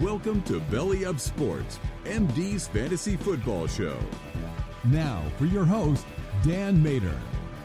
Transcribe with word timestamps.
Welcome 0.00 0.40
to 0.44 0.60
Belly 0.60 1.04
Up 1.04 1.20
Sports, 1.20 1.78
MD's 2.04 2.66
Fantasy 2.66 3.16
Football 3.16 3.66
Show. 3.66 3.98
Now 4.84 5.22
for 5.36 5.44
your 5.44 5.66
host, 5.66 6.06
Dan 6.42 6.82
Mater. 6.82 7.20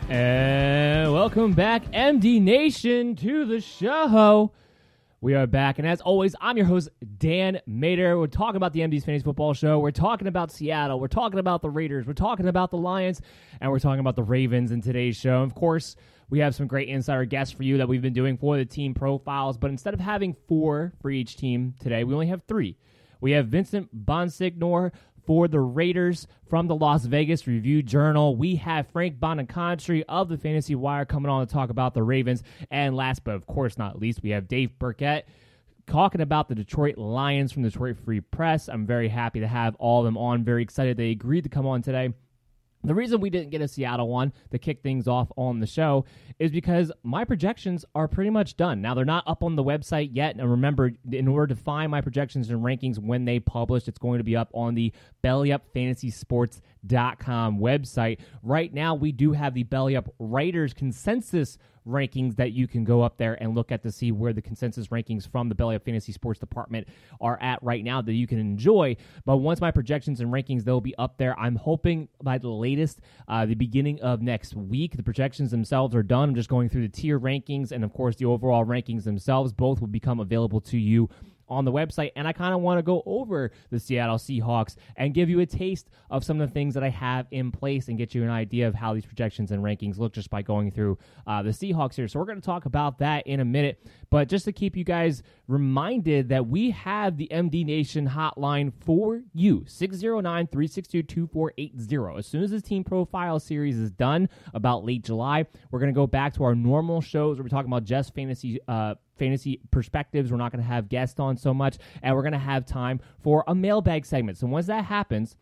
And 0.09 1.13
welcome 1.13 1.53
back, 1.53 1.85
MD 1.94 2.41
Nation, 2.41 3.16
to 3.16 3.45
the 3.45 3.62
show. 3.62 4.51
We 5.22 5.34
are 5.34 5.47
back, 5.47 5.79
and 5.79 5.88
as 5.88 6.01
always, 6.01 6.35
I'm 6.41 6.57
your 6.57 6.66
host, 6.66 6.90
Dan 7.19 7.62
Mater. 7.66 8.19
We're 8.19 8.28
talking 8.28 8.57
about 8.57 8.74
the 8.74 8.81
MD's 8.81 9.06
Fantasy 9.06 9.24
Football 9.24 9.53
Show. 9.53 9.79
We're 9.79 9.91
talking 9.91 10.28
about 10.28 10.51
Seattle. 10.51 11.00
We're 11.00 11.07
talking 11.07 11.40
about 11.40 11.62
the 11.62 11.69
Raiders. 11.69 12.06
We're 12.06 12.13
talking 12.13 12.50
about 12.50 12.69
the 12.69 12.78
Lions, 12.78 13.22
and 13.62 13.72
we're 13.72 13.79
talking 13.79 14.01
about 14.01 14.18
the 14.18 14.24
Ravens 14.24 14.74
in 14.74 14.81
today's 14.81 15.16
show. 15.16 15.41
And 15.41 15.50
of 15.50 15.56
course, 15.56 15.95
we 16.30 16.40
have 16.40 16.56
some 16.56 16.68
great 16.68 16.90
insider 16.90 17.25
guests 17.25 17.53
for 17.53 17.63
you 17.63 17.78
that 17.78 17.88
we've 17.88 18.02
been 18.02 18.13
doing 18.13 18.38
for 18.38 18.58
the 18.58 18.66
team 18.66 18.94
profiles. 18.94 19.58
But 19.58 19.72
instead 19.72 19.94
of 19.94 20.00
having 20.00 20.36
four 20.47 20.94
for 21.02 21.09
each 21.09 21.38
team 21.38 21.75
today, 21.80 22.03
we 22.03 22.13
only 22.13 22.28
have 22.28 22.44
three. 22.47 22.78
We 23.22 23.31
have 23.31 23.47
Vincent 23.47 24.06
Bonsignore 24.06 24.91
for 25.25 25.47
the 25.47 25.59
Raiders 25.59 26.28
from 26.47 26.68
the 26.68 26.75
Las 26.75 27.06
Vegas 27.06 27.47
Review 27.47 27.81
Journal. 27.81 28.36
We 28.36 28.56
have 28.58 28.88
Frank 28.88 29.19
Bonacontri 29.19 30.03
of 30.08 30.30
the 30.30 30.38
Fantasy 30.38 30.75
Wire 30.75 31.06
coming 31.06 31.30
on 31.30 31.46
to 31.46 31.52
talk 31.52 31.69
about 31.69 31.94
the 31.94 32.03
Ravens. 32.03 32.44
And 32.69 32.96
last 32.96 33.24
but 33.24 33.36
of 33.36 33.47
course 33.47 33.78
not 33.78 34.00
least, 34.00 34.22
we 34.22 34.30
have 34.31 34.47
Dave 34.47 34.78
Birkett 34.78 35.28
talking 35.88 36.22
about 36.22 36.50
the 36.50 36.56
Detroit 36.56 36.97
Lions 36.97 37.52
from 37.52 37.63
the 37.63 37.69
Detroit 37.69 37.97
Free 38.03 38.22
Press. 38.22 38.69
I'm 38.69 38.86
very 38.86 39.09
happy 39.09 39.40
to 39.40 39.47
have 39.47 39.75
all 39.75 40.02
of 40.02 40.06
them 40.06 40.18
on. 40.18 40.44
Very 40.44 40.63
excited 40.63 40.97
they 40.97 41.12
agreed 41.12 41.44
to 41.44 41.50
come 41.50 41.66
on 41.66 41.81
today. 41.81 42.13
The 42.85 42.94
reason 42.94 43.19
we 43.19 43.31
didn't 43.31 43.50
get 43.50 43.62
a 43.62 43.68
Seattle 43.68 44.07
one 44.07 44.31
to 44.51 44.59
kick 44.59 44.84
things 44.84 45.07
off 45.07 45.31
on 45.35 45.59
the 45.59 45.66
show 45.66 46.06
is 46.38 46.51
because 46.51 46.91
my 47.01 47.25
projections 47.25 47.84
are 47.96 48.07
pretty 48.07 48.29
much 48.29 48.57
done. 48.57 48.81
Now, 48.81 48.94
they're 48.94 49.06
not 49.06 49.23
up 49.25 49.41
on 49.41 49.56
the 49.56 49.63
website 49.63 50.09
yet. 50.13 50.35
And 50.35 50.50
remember, 50.50 50.91
in 51.12 51.28
order 51.28 51.47
to 51.47 51.59
find 51.59 51.90
my 51.90 52.01
projections 52.01 52.50
and 52.51 52.62
rankings 52.62 53.00
when 53.00 53.25
they 53.25 53.40
publish, 53.40 53.88
it's 53.88 53.97
going 53.97 54.19
to 54.19 54.24
be 54.24 54.35
up 54.35 54.51
on 54.53 54.75
the 54.75 54.94
bellyupfantasysports.com 56.85 57.59
website. 57.59 58.19
Right 58.44 58.73
now, 58.73 58.96
we 58.96 59.12
do 59.12 59.31
have 59.34 59.53
the 59.53 59.63
Belly 59.63 59.96
Up 59.96 60.13
Writers 60.19 60.73
Consensus 60.73 61.57
rankings 61.88 62.35
that 62.38 62.51
you 62.51 62.68
can 62.68 62.84
go 62.84 63.03
up 63.03 63.18
there 63.18 63.35
and 63.40 63.53
look 63.53 63.72
at 63.72 63.84
to 63.84 63.91
see 63.91 64.12
where 64.12 64.34
the 64.34 64.41
consensus 64.41 64.88
rankings 64.88 65.29
from 65.29 65.50
the 65.50 65.56
Belly 65.56 65.75
Up 65.75 65.85
Fantasy 65.85 66.12
Sports 66.12 66.40
Department 66.40 66.88
are 67.22 67.40
at 67.41 67.62
right 67.62 67.84
now 67.84 68.01
that 68.01 68.13
you 68.13 68.25
can 68.25 68.40
enjoy. 68.40 68.97
But 69.24 69.38
once 69.38 69.62
my 69.62 69.69
projections 69.69 70.19
and 70.19 70.34
rankings, 70.34 70.63
they'll 70.63 70.81
be 70.81 70.95
up 70.97 71.19
there. 71.19 71.40
I'm 71.40 71.56
hoping 71.56 72.07
by 72.24 72.40
the 72.40 72.50
latest, 72.50 73.01
uh, 73.28 73.45
the 73.45 73.53
beginning 73.53 74.01
of 74.01 74.24
next 74.24 74.56
week, 74.56 74.97
the 74.97 75.03
projections 75.03 75.51
themselves 75.51 75.94
are 75.94 76.01
done. 76.01 76.29
I'm 76.29 76.35
just 76.35 76.50
going 76.50 76.69
through 76.69 76.88
the 76.88 76.90
tier 76.90 77.19
rankings 77.19 77.72
and, 77.72 77.84
of 77.84 77.94
course, 77.94 78.16
the 78.16 78.25
overall 78.25 78.66
rankings 78.66 79.03
themselves. 79.03 79.53
Both 79.53 79.79
will 79.79 79.88
become 79.88 80.19
available 80.19 80.62
to 80.62 80.79
you 80.79 81.07
on 81.47 81.66
the 81.66 81.72
website. 81.72 82.11
And 82.16 82.28
I 82.28 82.33
kind 82.33 82.53
of 82.53 82.61
want 82.61 82.78
to 82.79 82.83
go 82.83 83.03
over 83.06 83.51
the 83.69 83.79
Seattle 83.79 84.17
Seahawks 84.17 84.75
and 84.95 85.13
give 85.13 85.29
you 85.29 85.39
a 85.39 85.45
taste 85.45 85.89
of 86.09 86.23
some 86.23 86.41
of 86.41 86.50
the 86.50 86.53
things 86.53 86.73
that 86.73 86.83
I 86.83 86.89
have 86.89 87.28
in 87.31 87.51
place 87.51 87.88
and 87.88 87.97
get 87.97 88.16
you 88.16 88.23
an 88.23 88.29
idea 88.29 88.67
of 88.67 88.75
how 88.75 88.94
these 88.94 89.06
projections 89.06 89.51
and 89.51 89.63
rankings 89.63 89.97
look 89.97 90.13
just 90.13 90.29
by 90.29 90.41
going 90.41 90.72
through 90.72 90.97
uh, 91.28 91.41
the 91.44 91.51
Seahawks 91.51 91.95
here. 91.95 92.07
So 92.07 92.19
we're 92.19 92.25
going 92.25 92.41
to 92.41 92.45
talk 92.45 92.66
about 92.66 93.00
that 93.00 93.28
in 93.28 93.39
a 93.39 93.45
minute. 93.45 93.85
But 94.09 94.29
just 94.29 94.45
to 94.45 94.51
keep 94.51 94.75
you 94.75 94.83
guys 94.83 95.23
reminded 95.47 96.29
that 96.29 96.47
we 96.47 96.72
have 96.72 97.17
the 97.17 97.28
MD 97.31 97.66
Nation 97.66 98.07
hotline 98.07 98.72
for 98.83 99.22
you 99.33 99.63
609 99.67 100.47
362 100.47 101.03
2480. 101.03 102.19
As 102.19 102.25
soon 102.25 102.44
as 102.44 102.51
this 102.51 102.62
team 102.62 102.83
profile 102.83 103.39
series 103.39 103.77
is 103.77 103.91
done 103.91 104.29
about 104.53 104.85
late 104.85 105.03
July, 105.03 105.45
we're 105.72 105.79
going 105.79 105.94
to 105.94 105.95
go 105.95 106.07
back 106.07 106.33
to 106.35 106.44
our 106.44 106.56
normal 106.56 107.01
shows 107.01 107.38
where 107.38 107.44
we're 107.44 107.50
talking 107.50 107.72
about 107.72 107.83
just 107.83 108.13
fantasy. 108.13 108.59
Uh, 108.67 108.95
fantasy 109.18 109.62
perspectives. 109.72 110.31
We're 110.31 110.38
not 110.38 110.52
going 110.52 110.64
to 110.64 110.68
have 110.68 110.90
guests 110.90 111.20
on 111.20 111.38
so 111.38 111.53
much, 111.53 111.78
and 112.02 112.16
we're 112.16 112.22
going 112.22 112.34
to 112.34 112.40
have 112.40 112.66
time 112.66 113.00
for 113.22 113.44
a 113.48 113.56
mailbag 113.56 114.06
segment. 114.06 114.38
So 114.38 114.48
once 114.48 114.68
that 114.68 114.86
happens, 114.86 115.36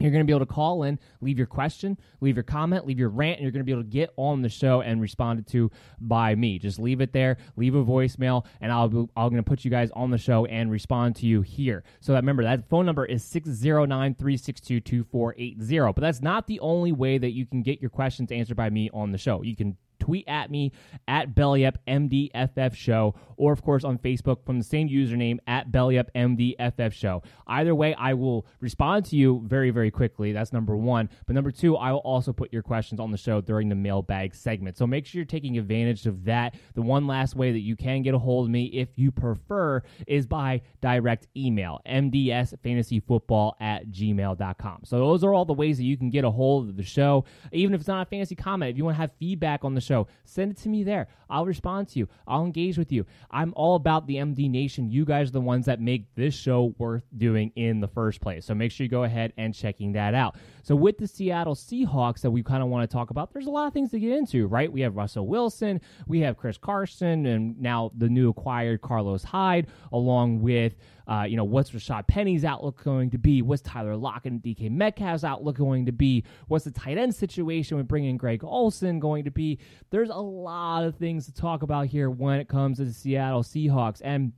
you're 0.00 0.10
going 0.10 0.22
to 0.22 0.26
be 0.26 0.32
able 0.32 0.46
to 0.46 0.52
call 0.52 0.84
in, 0.84 0.98
leave 1.20 1.36
your 1.36 1.46
question, 1.46 1.98
leave 2.22 2.34
your 2.34 2.42
comment, 2.42 2.86
leave 2.86 2.98
your 2.98 3.10
rant, 3.10 3.36
and 3.36 3.42
you're 3.42 3.52
going 3.52 3.60
to 3.60 3.66
be 3.66 3.72
able 3.72 3.82
to 3.82 3.88
get 3.88 4.10
on 4.16 4.40
the 4.40 4.48
show 4.48 4.80
and 4.80 4.98
responded 5.00 5.46
to 5.48 5.70
by 6.00 6.34
me. 6.34 6.58
Just 6.58 6.78
leave 6.78 7.02
it 7.02 7.12
there, 7.12 7.36
leave 7.56 7.74
a 7.74 7.84
voicemail, 7.84 8.46
and 8.62 8.72
I'll 8.72 8.88
be, 8.88 9.06
I'm 9.14 9.28
going 9.28 9.36
to 9.36 9.42
put 9.42 9.62
you 9.62 9.70
guys 9.70 9.90
on 9.92 10.10
the 10.10 10.16
show 10.16 10.46
and 10.46 10.70
respond 10.70 11.16
to 11.16 11.26
you 11.26 11.42
here. 11.42 11.84
So 12.00 12.12
that 12.12 12.22
remember 12.22 12.44
that 12.44 12.66
phone 12.70 12.86
number 12.86 13.04
is 13.04 13.22
609-362-2480. 13.24 15.94
But 15.94 16.00
that's 16.00 16.22
not 16.22 16.46
the 16.46 16.60
only 16.60 16.92
way 16.92 17.18
that 17.18 17.32
you 17.32 17.44
can 17.44 17.60
get 17.62 17.82
your 17.82 17.90
questions 17.90 18.32
answered 18.32 18.56
by 18.56 18.70
me 18.70 18.88
on 18.94 19.12
the 19.12 19.18
show. 19.18 19.42
You 19.42 19.54
can 19.54 19.76
tweet 20.00 20.26
at 20.26 20.50
me 20.50 20.72
at 21.06 21.34
BellyUpMDFF 21.34 22.74
Show, 22.74 23.14
or 23.36 23.52
of 23.52 23.62
course 23.62 23.84
on 23.84 23.98
Facebook 23.98 24.44
from 24.44 24.58
the 24.58 24.64
same 24.64 24.88
username 24.88 25.38
at 25.46 25.70
BellyUpMDFF 25.70 26.92
Show. 26.92 27.22
Either 27.46 27.74
way, 27.74 27.94
I 27.94 28.14
will 28.14 28.46
respond 28.60 29.04
to 29.06 29.16
you 29.16 29.42
very, 29.46 29.70
very 29.70 29.90
quickly. 29.90 30.32
That's 30.32 30.52
number 30.52 30.76
one. 30.76 31.08
But 31.26 31.34
number 31.34 31.50
two, 31.50 31.76
I 31.76 31.92
will 31.92 31.98
also 31.98 32.32
put 32.32 32.52
your 32.52 32.62
questions 32.62 33.00
on 33.00 33.10
the 33.10 33.18
show 33.18 33.40
during 33.40 33.68
the 33.68 33.74
mailbag 33.74 34.34
segment. 34.34 34.76
So 34.76 34.86
make 34.86 35.06
sure 35.06 35.18
you're 35.18 35.26
taking 35.26 35.58
advantage 35.58 36.06
of 36.06 36.24
that. 36.24 36.54
The 36.74 36.82
one 36.82 37.06
last 37.06 37.36
way 37.36 37.52
that 37.52 37.60
you 37.60 37.76
can 37.76 38.02
get 38.02 38.14
a 38.14 38.18
hold 38.18 38.46
of 38.46 38.50
me, 38.50 38.66
if 38.66 38.88
you 38.96 39.10
prefer, 39.10 39.82
is 40.06 40.26
by 40.26 40.62
direct 40.80 41.26
email, 41.36 41.80
mdsfantasyfootball 41.86 43.52
at 43.60 43.88
gmail.com. 43.90 44.80
So 44.84 44.98
those 44.98 45.24
are 45.24 45.34
all 45.34 45.44
the 45.44 45.52
ways 45.52 45.78
that 45.78 45.84
you 45.84 45.96
can 45.96 46.10
get 46.10 46.24
a 46.24 46.30
hold 46.30 46.68
of 46.68 46.76
the 46.76 46.82
show. 46.82 47.24
Even 47.52 47.74
if 47.74 47.80
it's 47.80 47.88
not 47.88 48.06
a 48.06 48.10
fantasy 48.10 48.34
comment, 48.34 48.70
if 48.70 48.76
you 48.76 48.84
want 48.84 48.96
to 48.96 49.00
have 49.00 49.10
feedback 49.18 49.64
on 49.64 49.74
the 49.74 49.80
show, 49.80 49.89
show, 49.90 50.06
send 50.24 50.52
it 50.52 50.56
to 50.58 50.68
me 50.68 50.84
there. 50.84 51.08
I'll 51.28 51.46
respond 51.46 51.88
to 51.88 51.98
you. 51.98 52.08
I'll 52.26 52.44
engage 52.44 52.78
with 52.78 52.92
you. 52.92 53.06
I'm 53.30 53.52
all 53.56 53.74
about 53.74 54.06
the 54.06 54.16
MD 54.16 54.48
Nation. 54.48 54.90
You 54.90 55.04
guys 55.04 55.28
are 55.28 55.32
the 55.32 55.40
ones 55.40 55.66
that 55.66 55.80
make 55.80 56.14
this 56.14 56.34
show 56.34 56.74
worth 56.78 57.04
doing 57.16 57.52
in 57.56 57.80
the 57.80 57.88
first 57.88 58.20
place. 58.20 58.46
So 58.46 58.54
make 58.54 58.70
sure 58.70 58.84
you 58.84 58.90
go 58.90 59.04
ahead 59.04 59.32
and 59.36 59.52
checking 59.52 59.92
that 59.92 60.14
out. 60.14 60.36
So 60.62 60.76
with 60.76 60.98
the 60.98 61.06
Seattle 61.06 61.54
Seahawks 61.54 62.20
that 62.20 62.30
we 62.30 62.42
kind 62.42 62.62
of 62.62 62.68
want 62.68 62.88
to 62.88 62.92
talk 62.92 63.10
about, 63.10 63.32
there's 63.32 63.46
a 63.46 63.50
lot 63.50 63.66
of 63.66 63.72
things 63.72 63.90
to 63.90 64.00
get 64.00 64.12
into, 64.12 64.46
right? 64.46 64.70
We 64.70 64.80
have 64.82 64.96
Russell 64.96 65.26
Wilson, 65.26 65.80
we 66.06 66.20
have 66.20 66.36
Chris 66.36 66.58
Carson, 66.58 67.26
and 67.26 67.60
now 67.60 67.92
the 67.96 68.08
new 68.08 68.30
acquired 68.30 68.80
Carlos 68.82 69.24
Hyde, 69.24 69.68
along 69.92 70.42
with 70.42 70.74
uh, 71.10 71.24
you 71.24 71.36
know, 71.36 71.42
what's 71.42 71.72
Rashad 71.72 72.06
Penny's 72.06 72.44
outlook 72.44 72.84
going 72.84 73.10
to 73.10 73.18
be? 73.18 73.42
What's 73.42 73.62
Tyler 73.62 73.96
Lockett 73.96 74.30
and 74.30 74.40
DK 74.40 74.70
Metcalf's 74.70 75.24
outlook 75.24 75.56
going 75.56 75.86
to 75.86 75.92
be? 75.92 76.24
What's 76.46 76.64
the 76.64 76.70
tight 76.70 76.98
end 76.98 77.12
situation 77.12 77.76
with 77.76 77.88
bringing 77.88 78.16
Greg 78.16 78.44
Olsen 78.44 79.00
going 79.00 79.24
to 79.24 79.30
be? 79.32 79.58
There's 79.90 80.10
a 80.10 80.14
lot 80.14 80.84
of 80.84 80.94
things 80.94 81.26
to 81.26 81.34
talk 81.34 81.62
about 81.62 81.86
here 81.86 82.10
when 82.10 82.38
it 82.38 82.48
comes 82.48 82.78
to 82.78 82.84
the 82.84 82.92
Seattle 82.92 83.42
Seahawks. 83.42 84.00
And 84.04 84.32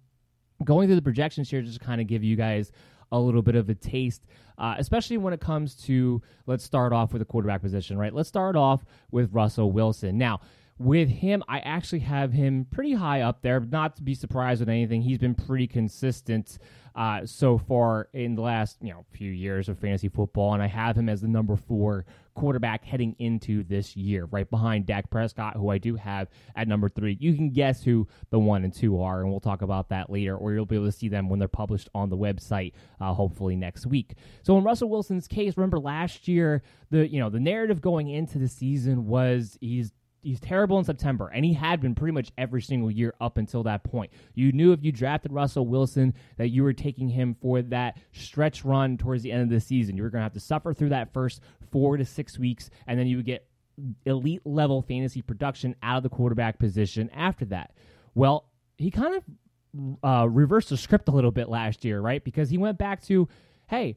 going 0.64 0.88
through 0.88 0.96
the 0.96 1.02
projections 1.02 1.50
here, 1.50 1.60
just 1.60 1.80
kind 1.80 2.00
of 2.00 2.06
give 2.06 2.24
you 2.24 2.36
guys 2.36 2.72
a 3.12 3.18
little 3.18 3.42
bit 3.42 3.54
of 3.54 3.68
a 3.68 3.74
taste, 3.74 4.22
uh, 4.58 4.74
especially 4.78 5.18
when 5.18 5.32
it 5.32 5.40
comes 5.40 5.74
to 5.74 6.20
let's 6.46 6.64
start 6.64 6.92
off 6.92 7.12
with 7.12 7.20
the 7.20 7.26
quarterback 7.26 7.62
position, 7.62 7.96
right? 7.96 8.12
Let's 8.12 8.28
start 8.28 8.56
off 8.56 8.84
with 9.12 9.32
Russell 9.32 9.70
Wilson. 9.70 10.18
Now, 10.18 10.40
with 10.82 11.08
him, 11.08 11.42
I 11.48 11.60
actually 11.60 12.00
have 12.00 12.32
him 12.32 12.66
pretty 12.70 12.94
high 12.94 13.22
up 13.22 13.42
there. 13.42 13.60
Not 13.60 13.96
to 13.96 14.02
be 14.02 14.14
surprised 14.14 14.60
with 14.60 14.68
anything, 14.68 15.02
he's 15.02 15.18
been 15.18 15.34
pretty 15.34 15.66
consistent 15.66 16.58
uh, 16.94 17.24
so 17.24 17.56
far 17.56 18.08
in 18.12 18.34
the 18.34 18.42
last 18.42 18.76
you 18.82 18.92
know 18.92 19.04
few 19.12 19.30
years 19.30 19.68
of 19.68 19.78
fantasy 19.78 20.08
football, 20.08 20.52
and 20.54 20.62
I 20.62 20.66
have 20.66 20.96
him 20.96 21.08
as 21.08 21.22
the 21.22 21.28
number 21.28 21.56
four 21.56 22.04
quarterback 22.34 22.84
heading 22.84 23.14
into 23.18 23.62
this 23.64 23.96
year, 23.96 24.26
right 24.26 24.48
behind 24.48 24.86
Dak 24.86 25.10
Prescott, 25.10 25.56
who 25.56 25.68
I 25.70 25.78
do 25.78 25.96
have 25.96 26.28
at 26.56 26.68
number 26.68 26.88
three. 26.88 27.16
You 27.20 27.34
can 27.34 27.50
guess 27.50 27.82
who 27.82 28.08
the 28.30 28.38
one 28.38 28.64
and 28.64 28.72
two 28.72 29.00
are, 29.00 29.20
and 29.20 29.30
we'll 29.30 29.40
talk 29.40 29.62
about 29.62 29.88
that 29.90 30.10
later, 30.10 30.36
or 30.36 30.52
you'll 30.52 30.66
be 30.66 30.76
able 30.76 30.86
to 30.86 30.92
see 30.92 31.08
them 31.08 31.28
when 31.28 31.38
they're 31.38 31.48
published 31.48 31.88
on 31.94 32.10
the 32.10 32.16
website, 32.16 32.72
uh, 33.00 33.12
hopefully 33.12 33.56
next 33.56 33.86
week. 33.86 34.14
So 34.42 34.58
in 34.58 34.64
Russell 34.64 34.90
Wilson's 34.90 35.28
case, 35.28 35.56
remember 35.56 35.78
last 35.78 36.28
year 36.28 36.62
the 36.90 37.08
you 37.08 37.20
know 37.20 37.30
the 37.30 37.40
narrative 37.40 37.80
going 37.80 38.08
into 38.08 38.38
the 38.38 38.48
season 38.48 39.06
was 39.06 39.56
he's 39.60 39.92
he's 40.22 40.40
terrible 40.40 40.78
in 40.78 40.84
September, 40.84 41.28
and 41.28 41.44
he 41.44 41.52
had 41.52 41.80
been 41.80 41.94
pretty 41.94 42.12
much 42.12 42.30
every 42.38 42.62
single 42.62 42.90
year 42.90 43.14
up 43.20 43.36
until 43.36 43.62
that 43.64 43.84
point. 43.84 44.10
You 44.34 44.52
knew 44.52 44.72
if 44.72 44.82
you 44.82 44.92
drafted 44.92 45.32
Russell 45.32 45.66
Wilson 45.66 46.14
that 46.38 46.48
you 46.48 46.62
were 46.62 46.72
taking 46.72 47.08
him 47.08 47.36
for 47.40 47.60
that 47.62 47.98
stretch 48.12 48.64
run 48.64 48.96
towards 48.96 49.22
the 49.22 49.32
end 49.32 49.42
of 49.42 49.50
the 49.50 49.60
season. 49.60 49.96
You 49.96 50.04
were 50.04 50.10
going 50.10 50.20
to 50.20 50.24
have 50.24 50.32
to 50.34 50.40
suffer 50.40 50.72
through 50.72 50.90
that 50.90 51.12
first 51.12 51.40
four 51.70 51.96
to 51.96 52.04
six 52.04 52.38
weeks, 52.38 52.70
and 52.86 52.98
then 52.98 53.06
you 53.06 53.16
would 53.16 53.26
get 53.26 53.46
elite 54.06 54.42
level 54.44 54.82
fantasy 54.82 55.22
production 55.22 55.74
out 55.82 55.96
of 55.98 56.02
the 56.02 56.08
quarterback 56.08 56.58
position 56.58 57.10
after 57.10 57.44
that. 57.46 57.72
Well, 58.14 58.46
he 58.76 58.90
kind 58.90 59.16
of 59.16 59.24
uh, 60.04 60.28
reversed 60.28 60.68
the 60.68 60.76
script 60.76 61.08
a 61.08 61.12
little 61.12 61.30
bit 61.30 61.48
last 61.48 61.84
year, 61.84 62.00
right? 62.00 62.22
Because 62.22 62.50
he 62.50 62.58
went 62.58 62.78
back 62.78 63.02
to, 63.04 63.28
hey, 63.68 63.96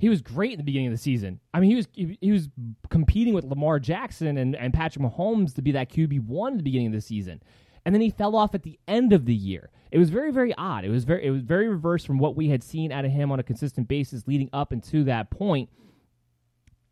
he 0.00 0.08
was 0.08 0.22
great 0.22 0.52
in 0.52 0.56
the 0.56 0.64
beginning 0.64 0.86
of 0.86 0.94
the 0.94 0.98
season. 0.98 1.40
I 1.52 1.60
mean, 1.60 1.68
he 1.68 1.76
was 1.76 1.86
he, 1.92 2.18
he, 2.22 2.32
was 2.32 2.48
competing 2.88 3.34
with 3.34 3.44
Lamar 3.44 3.78
Jackson 3.78 4.38
and, 4.38 4.56
and 4.56 4.72
Patrick 4.72 5.04
Mahomes 5.04 5.54
to 5.56 5.62
be 5.62 5.72
that 5.72 5.90
QB 5.90 6.24
one 6.26 6.54
at 6.54 6.56
the 6.56 6.64
beginning 6.64 6.86
of 6.86 6.94
the 6.94 7.02
season, 7.02 7.42
and 7.84 7.94
then 7.94 8.00
he 8.00 8.08
fell 8.08 8.34
off 8.34 8.54
at 8.54 8.62
the 8.62 8.80
end 8.88 9.12
of 9.12 9.26
the 9.26 9.34
year. 9.34 9.68
It 9.92 9.98
was 9.98 10.08
very 10.08 10.32
very 10.32 10.54
odd. 10.54 10.86
It 10.86 10.88
was 10.88 11.04
very 11.04 11.26
it 11.26 11.30
was 11.30 11.42
very 11.42 11.68
reversed 11.68 12.06
from 12.06 12.18
what 12.18 12.34
we 12.34 12.48
had 12.48 12.62
seen 12.62 12.92
out 12.92 13.04
of 13.04 13.10
him 13.10 13.30
on 13.30 13.40
a 13.40 13.42
consistent 13.42 13.88
basis 13.88 14.26
leading 14.26 14.48
up 14.54 14.72
into 14.72 15.04
that 15.04 15.28
point. 15.28 15.68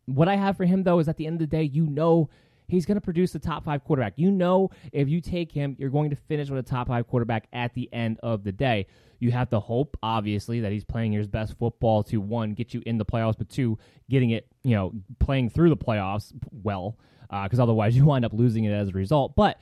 What 0.05 0.27
I 0.27 0.35
have 0.35 0.55
for 0.55 0.65
him 0.65 0.83
though 0.83 0.99
is 0.99 1.09
at 1.09 1.17
the 1.17 1.25
end 1.25 1.41
of 1.41 1.49
the 1.49 1.57
day, 1.57 1.63
you 1.63 1.87
know 1.87 2.29
he's 2.69 2.85
going 2.85 2.95
to 2.95 3.01
produce 3.01 3.31
the 3.31 3.39
top 3.39 3.65
five 3.65 3.83
quarterback. 3.83 4.13
You 4.15 4.31
know, 4.31 4.69
if 4.91 5.09
you 5.09 5.21
take 5.21 5.51
him, 5.51 5.75
you're 5.79 5.89
going 5.89 6.09
to 6.11 6.15
finish 6.15 6.49
with 6.49 6.59
a 6.59 6.67
top 6.67 6.87
five 6.87 7.07
quarterback 7.07 7.47
at 7.51 7.73
the 7.73 7.89
end 7.91 8.19
of 8.23 8.43
the 8.43 8.51
day. 8.51 8.87
You 9.19 9.31
have 9.31 9.49
to 9.49 9.59
hope, 9.59 9.97
obviously, 10.01 10.61
that 10.61 10.71
he's 10.71 10.85
playing 10.85 11.11
his 11.11 11.27
best 11.27 11.57
football 11.57 12.03
to 12.03 12.21
one, 12.21 12.53
get 12.53 12.73
you 12.73 12.81
in 12.85 12.97
the 12.97 13.05
playoffs, 13.05 13.37
but 13.37 13.49
two, 13.49 13.77
getting 14.09 14.29
it, 14.29 14.47
you 14.63 14.75
know, 14.75 14.93
playing 15.19 15.49
through 15.49 15.69
the 15.69 15.77
playoffs 15.77 16.31
well, 16.51 16.97
because 17.43 17.59
uh, 17.59 17.63
otherwise 17.63 17.95
you 17.97 18.05
wind 18.05 18.23
up 18.23 18.33
losing 18.33 18.63
it 18.63 18.71
as 18.71 18.89
a 18.89 18.93
result. 18.93 19.35
But 19.35 19.59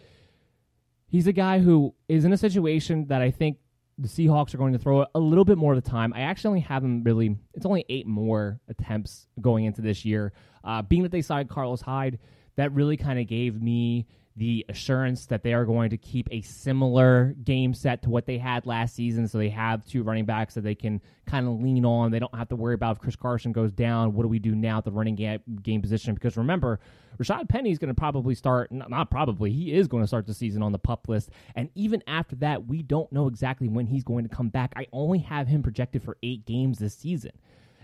he's 1.08 1.28
a 1.28 1.34
guy 1.34 1.60
who 1.60 1.96
is 2.08 2.26
in 2.26 2.34
a 2.34 2.38
situation 2.38 3.08
that 3.08 3.22
I 3.22 3.32
think 3.32 3.58
the 3.98 4.08
Seahawks 4.08 4.54
are 4.54 4.58
going 4.58 4.74
to 4.74 4.80
throw 4.80 5.06
a 5.16 5.20
little 5.20 5.46
bit 5.46 5.58
more 5.58 5.74
of 5.74 5.84
the 5.84 5.90
time. 5.90 6.14
I 6.14 6.22
actually 6.22 6.50
only 6.50 6.60
have 6.62 6.84
them 6.84 7.04
really, 7.04 7.36
it's 7.56 7.66
only 7.66 7.84
eight 7.90 8.06
more 8.06 8.60
attempts 8.68 9.28
going 9.42 9.66
into 9.66 9.82
this 9.82 10.06
year. 10.06 10.34
Uh, 10.64 10.84
being 10.84 11.02
that 11.04 11.12
they 11.12 11.22
signed 11.22 11.50
Carlos 11.50 11.82
Hyde, 11.82 12.20
that 12.58 12.74
really 12.74 12.98
kind 12.98 13.20
of 13.20 13.28
gave 13.28 13.62
me 13.62 14.06
the 14.38 14.64
assurance 14.70 15.26
that 15.26 15.42
they 15.42 15.52
are 15.52 15.66
going 15.66 15.90
to 15.90 15.98
keep 15.98 16.28
a 16.32 16.42
similar 16.42 17.34
game 17.44 17.74
set 17.74 18.04
to 18.04 18.10
what 18.12 18.28
they 18.28 18.38
had 18.38 18.68
last 18.68 18.96
season. 18.96 19.28
So 19.28 19.40
they 19.40 19.50
have 19.50 19.84
two 19.84 20.04
running 20.04 20.26
backs 20.26 20.54
that 20.54 20.62
they 20.62 20.76
can 20.76 21.02
kind 21.26 21.48
of 21.48 21.60
lean 21.60 21.86
on. 21.86 22.12
They 22.12 22.20
don't 22.20 22.36
have 22.36 22.50
to 22.50 22.56
worry 22.56 22.76
about 22.76 22.98
if 22.98 23.02
Chris 23.02 23.16
Carson 23.16 23.52
goes 23.52 23.72
down. 23.72 24.14
What 24.14 24.22
do 24.22 24.30
we 24.30 24.38
do 24.38 24.54
now 24.54 24.78
at 24.78 24.86
the 24.86 24.92
running 24.92 25.16
game, 25.16 25.40
game 25.64 25.82
position? 25.82 26.14
Because 26.14 26.38
remember, 26.38 26.80
Rashad 27.18 27.50
Penny 27.50 27.72
is 27.72 27.80
going 27.80 27.88
to 27.88 28.00
probably 28.00 28.36
start, 28.36 28.72
not 28.72 29.10
probably, 29.10 29.52
he 29.52 29.74
is 29.74 29.88
going 29.88 30.04
to 30.04 30.08
start 30.08 30.28
the 30.28 30.36
season 30.36 30.62
on 30.62 30.72
the 30.72 30.78
pup 30.78 31.10
list. 31.10 31.32
And 31.56 31.70
even 31.74 32.04
after 32.06 32.36
that, 32.38 32.68
we 32.68 32.84
don't 32.84 33.12
know 33.12 33.26
exactly 33.26 33.68
when 33.68 33.88
he's 33.88 34.04
going 34.04 34.28
to 34.28 34.36
come 34.36 34.50
back. 34.50 34.72
I 34.76 34.86
only 34.94 35.20
have 35.20 35.48
him 35.48 35.64
projected 35.64 36.04
for 36.04 36.16
eight 36.22 36.46
games 36.46 36.78
this 36.78 36.96
season. 36.96 37.32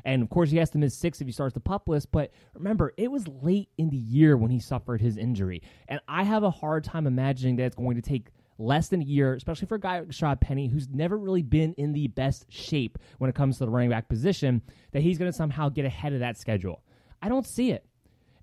And 0.05 0.21
of 0.21 0.29
course, 0.29 0.51
he 0.51 0.57
has 0.57 0.69
to 0.71 0.77
miss 0.77 0.97
six 0.97 1.21
if 1.21 1.27
he 1.27 1.33
starts 1.33 1.53
the 1.53 1.59
pup 1.59 1.87
list. 1.87 2.11
But 2.11 2.31
remember, 2.53 2.93
it 2.97 3.09
was 3.11 3.27
late 3.41 3.69
in 3.77 3.89
the 3.89 3.97
year 3.97 4.35
when 4.35 4.51
he 4.51 4.59
suffered 4.59 5.01
his 5.01 5.17
injury. 5.17 5.61
And 5.87 5.99
I 6.07 6.23
have 6.23 6.43
a 6.43 6.51
hard 6.51 6.83
time 6.83 7.07
imagining 7.07 7.55
that 7.57 7.65
it's 7.65 7.75
going 7.75 7.95
to 7.95 8.01
take 8.01 8.27
less 8.57 8.89
than 8.89 9.01
a 9.01 9.05
year, 9.05 9.33
especially 9.33 9.67
for 9.67 9.75
a 9.75 9.79
guy 9.79 9.99
like 9.99 10.09
Rashad 10.09 10.41
Penny, 10.41 10.67
who's 10.67 10.89
never 10.89 11.17
really 11.17 11.41
been 11.41 11.73
in 11.73 11.93
the 11.93 12.07
best 12.07 12.45
shape 12.49 12.97
when 13.17 13.29
it 13.29 13.35
comes 13.35 13.57
to 13.57 13.65
the 13.65 13.71
running 13.71 13.89
back 13.89 14.09
position, 14.09 14.61
that 14.91 15.01
he's 15.01 15.17
going 15.17 15.31
to 15.31 15.35
somehow 15.35 15.69
get 15.69 15.85
ahead 15.85 16.13
of 16.13 16.19
that 16.19 16.37
schedule. 16.37 16.83
I 17.21 17.29
don't 17.29 17.47
see 17.47 17.71
it. 17.71 17.85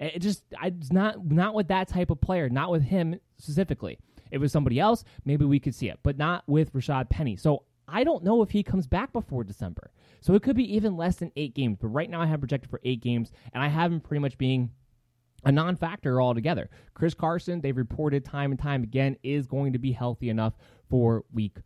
It 0.01 0.21
just, 0.21 0.43
I, 0.59 0.69
it's 0.69 0.91
not 0.91 1.31
not 1.31 1.55
with 1.55 1.69
that 1.69 1.89
type 1.89 2.09
of 2.11 2.21
player, 2.23 2.49
not 2.49 2.71
with 2.71 2.83
him 2.83 3.21
specifically. 3.37 3.99
If 4.31 4.37
it 4.37 4.39
was 4.39 4.53
somebody 4.53 4.81
else, 4.81 5.05
maybe 5.27 5.45
we 5.45 5.61
could 5.61 5.75
see 5.75 5.91
it, 5.91 5.99
but 6.03 6.17
not 6.17 6.45
with 6.47 6.73
Rashad 6.73 7.11
Penny. 7.11 7.37
So 7.37 7.65
I 7.87 8.05
don't 8.05 8.25
know 8.25 8.43
if 8.43 8.51
he 8.51 8.63
comes 8.63 8.87
back 8.87 9.13
before 9.13 9.45
December. 9.45 9.91
So 10.21 10.35
it 10.35 10.43
could 10.43 10.57
be 10.57 10.75
even 10.75 10.97
less 10.97 11.17
than 11.17 11.33
eight 11.37 11.55
games. 11.55 11.79
But 11.81 11.89
right 11.89 12.11
now 12.11 12.21
I 12.21 12.27
have 12.27 12.41
projected 12.41 12.71
for 12.71 12.81
eight 12.85 13.03
games, 13.03 13.33
and 13.53 13.63
I 13.63 13.69
have 13.69 13.93
him 13.93 14.01
pretty 14.01 14.21
much 14.21 14.39
being 14.39 14.71
a 15.45 15.53
non 15.53 15.77
factor 15.77 16.21
altogether. 16.21 16.69
Chris 16.95 17.15
Carson, 17.15 17.61
they've 17.61 17.77
reported 17.77 18.25
time 18.25 18.51
and 18.51 18.61
time 18.61 18.83
again, 18.83 19.17
is 19.23 19.47
going 19.47 19.73
to 19.73 19.79
be 19.79 19.93
healthy 19.93 20.29
enough 20.29 20.55
for 20.89 21.25
week 21.33 21.57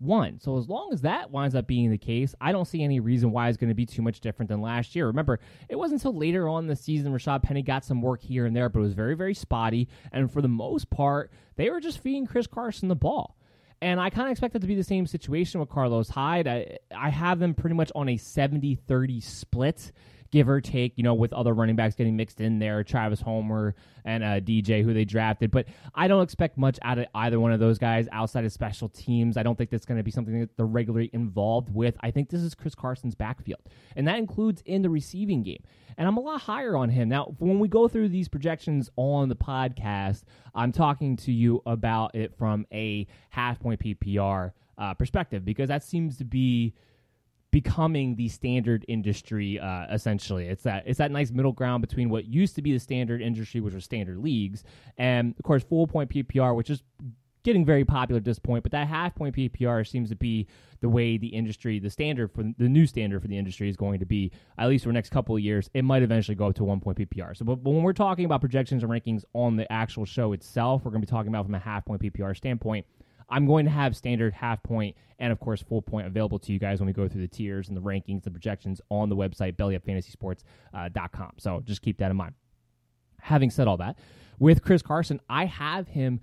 one. 0.00 0.40
So 0.40 0.56
as 0.56 0.68
long 0.68 0.90
as 0.92 1.02
that 1.02 1.30
winds 1.30 1.54
up 1.54 1.66
being 1.66 1.90
the 1.90 1.98
case, 1.98 2.34
I 2.40 2.52
don't 2.52 2.64
see 2.64 2.82
any 2.82 3.00
reason 3.00 3.30
why 3.30 3.48
it's 3.48 3.58
going 3.58 3.68
to 3.68 3.74
be 3.74 3.86
too 3.86 4.02
much 4.02 4.20
different 4.20 4.48
than 4.48 4.60
last 4.60 4.96
year. 4.96 5.06
Remember, 5.06 5.40
it 5.68 5.76
wasn't 5.76 6.00
until 6.00 6.18
later 6.18 6.48
on 6.48 6.66
the 6.66 6.76
season 6.76 7.12
Rashad 7.12 7.42
Penny 7.42 7.62
got 7.62 7.84
some 7.84 8.00
work 8.00 8.22
here 8.22 8.46
and 8.46 8.56
there, 8.56 8.68
but 8.68 8.80
it 8.80 8.84
was 8.84 8.94
very, 8.94 9.14
very 9.14 9.34
spotty. 9.34 9.88
And 10.12 10.32
for 10.32 10.40
the 10.40 10.48
most 10.48 10.90
part, 10.90 11.30
they 11.56 11.70
were 11.70 11.80
just 11.80 11.98
feeding 11.98 12.26
Chris 12.26 12.46
Carson 12.46 12.88
the 12.88 12.96
ball. 12.96 13.36
And 13.82 13.98
I 13.98 14.10
kind 14.10 14.28
of 14.28 14.32
expect 14.32 14.54
it 14.54 14.58
to 14.60 14.66
be 14.66 14.74
the 14.74 14.84
same 14.84 15.06
situation 15.06 15.58
with 15.58 15.70
Carlos 15.70 16.10
Hyde. 16.10 16.46
I, 16.46 16.78
I 16.94 17.08
have 17.08 17.38
them 17.38 17.54
pretty 17.54 17.74
much 17.74 17.90
on 17.94 18.08
a 18.10 18.16
70 18.16 18.74
30 18.74 19.20
split 19.20 19.92
give 20.30 20.48
or 20.48 20.60
take, 20.60 20.92
you 20.96 21.02
know, 21.02 21.14
with 21.14 21.32
other 21.32 21.52
running 21.52 21.76
backs 21.76 21.94
getting 21.94 22.16
mixed 22.16 22.40
in 22.40 22.58
there, 22.58 22.84
Travis 22.84 23.20
Homer 23.20 23.74
and 24.04 24.22
uh, 24.22 24.40
DJ, 24.40 24.82
who 24.82 24.94
they 24.94 25.04
drafted. 25.04 25.50
But 25.50 25.66
I 25.94 26.08
don't 26.08 26.22
expect 26.22 26.56
much 26.56 26.78
out 26.82 26.98
of 26.98 27.06
either 27.14 27.40
one 27.40 27.52
of 27.52 27.60
those 27.60 27.78
guys 27.78 28.08
outside 28.12 28.44
of 28.44 28.52
special 28.52 28.88
teams. 28.88 29.36
I 29.36 29.42
don't 29.42 29.56
think 29.56 29.70
that's 29.70 29.86
going 29.86 29.98
to 29.98 30.04
be 30.04 30.10
something 30.10 30.40
that 30.40 30.56
they're 30.56 30.66
regularly 30.66 31.10
involved 31.12 31.74
with. 31.74 31.96
I 32.00 32.10
think 32.10 32.30
this 32.30 32.42
is 32.42 32.54
Chris 32.54 32.74
Carson's 32.74 33.14
backfield, 33.14 33.60
and 33.96 34.06
that 34.06 34.18
includes 34.18 34.62
in 34.64 34.82
the 34.82 34.90
receiving 34.90 35.42
game. 35.42 35.62
And 35.98 36.08
I'm 36.08 36.16
a 36.16 36.20
lot 36.20 36.40
higher 36.40 36.76
on 36.76 36.88
him. 36.88 37.08
Now, 37.08 37.34
when 37.38 37.58
we 37.58 37.68
go 37.68 37.88
through 37.88 38.08
these 38.08 38.28
projections 38.28 38.88
on 38.96 39.28
the 39.28 39.36
podcast, 39.36 40.22
I'm 40.54 40.72
talking 40.72 41.16
to 41.18 41.32
you 41.32 41.62
about 41.66 42.14
it 42.14 42.36
from 42.38 42.66
a 42.72 43.06
half 43.30 43.60
point 43.60 43.80
PPR 43.80 44.52
uh, 44.78 44.94
perspective 44.94 45.44
because 45.44 45.68
that 45.68 45.84
seems 45.84 46.16
to 46.16 46.24
be 46.24 46.74
becoming 47.50 48.14
the 48.16 48.28
standard 48.28 48.84
industry 48.88 49.58
uh, 49.58 49.86
essentially. 49.90 50.46
It's 50.46 50.62
that 50.62 50.84
it's 50.86 50.98
that 50.98 51.10
nice 51.10 51.30
middle 51.30 51.52
ground 51.52 51.80
between 51.80 52.08
what 52.08 52.26
used 52.26 52.54
to 52.56 52.62
be 52.62 52.72
the 52.72 52.78
standard 52.78 53.20
industry 53.20 53.60
which 53.60 53.74
was 53.74 53.84
standard 53.84 54.18
leagues 54.18 54.64
and 54.98 55.34
of 55.38 55.44
course 55.44 55.62
full 55.64 55.86
point 55.86 56.10
ppr 56.10 56.54
which 56.54 56.70
is 56.70 56.82
getting 57.42 57.64
very 57.64 57.84
popular 57.84 58.18
at 58.18 58.24
this 58.24 58.38
point 58.38 58.62
but 58.62 58.70
that 58.70 58.86
half 58.86 59.14
point 59.14 59.34
ppr 59.34 59.86
seems 59.88 60.10
to 60.10 60.16
be 60.16 60.46
the 60.80 60.88
way 60.88 61.16
the 61.16 61.28
industry 61.28 61.78
the 61.78 61.90
standard 61.90 62.30
for 62.30 62.42
the 62.42 62.68
new 62.68 62.86
standard 62.86 63.20
for 63.20 63.28
the 63.28 63.36
industry 63.36 63.68
is 63.68 63.76
going 63.76 63.98
to 63.98 64.06
be 64.06 64.30
at 64.58 64.68
least 64.68 64.84
for 64.84 64.90
the 64.90 64.94
next 64.94 65.10
couple 65.10 65.34
of 65.34 65.42
years. 65.42 65.68
It 65.74 65.82
might 65.82 66.02
eventually 66.02 66.34
go 66.34 66.48
up 66.48 66.54
to 66.56 66.64
one 66.64 66.80
point 66.80 66.98
ppr 66.98 67.36
so 67.36 67.44
but, 67.44 67.56
but 67.56 67.70
when 67.70 67.82
we're 67.82 67.92
talking 67.92 68.24
about 68.24 68.40
projections 68.40 68.82
and 68.82 68.92
rankings 68.92 69.24
on 69.32 69.56
the 69.56 69.70
actual 69.72 70.04
show 70.04 70.32
itself 70.32 70.84
we're 70.84 70.92
going 70.92 71.02
to 71.02 71.06
be 71.06 71.10
talking 71.10 71.28
about 71.28 71.46
from 71.46 71.54
a 71.54 71.58
half 71.58 71.84
point 71.84 72.00
ppr 72.02 72.36
standpoint 72.36 72.86
I'm 73.30 73.46
going 73.46 73.64
to 73.64 73.70
have 73.70 73.96
standard 73.96 74.32
half 74.34 74.62
point 74.62 74.96
and, 75.18 75.32
of 75.32 75.40
course, 75.40 75.62
full 75.62 75.82
point 75.82 76.06
available 76.06 76.38
to 76.40 76.52
you 76.52 76.58
guys 76.58 76.80
when 76.80 76.86
we 76.86 76.92
go 76.92 77.08
through 77.08 77.20
the 77.20 77.28
tiers 77.28 77.68
and 77.68 77.76
the 77.76 77.82
rankings, 77.82 78.24
the 78.24 78.30
projections 78.30 78.80
on 78.90 79.08
the 79.08 79.16
website, 79.16 79.56
bellyupfantasysports.com. 79.56 81.32
So 81.38 81.62
just 81.64 81.82
keep 81.82 81.98
that 81.98 82.10
in 82.10 82.16
mind. 82.16 82.34
Having 83.20 83.50
said 83.50 83.68
all 83.68 83.76
that, 83.76 83.96
With 84.40 84.62
Chris 84.64 84.80
Carson, 84.82 85.20
I 85.28 85.44
have 85.44 85.88
him 85.88 86.20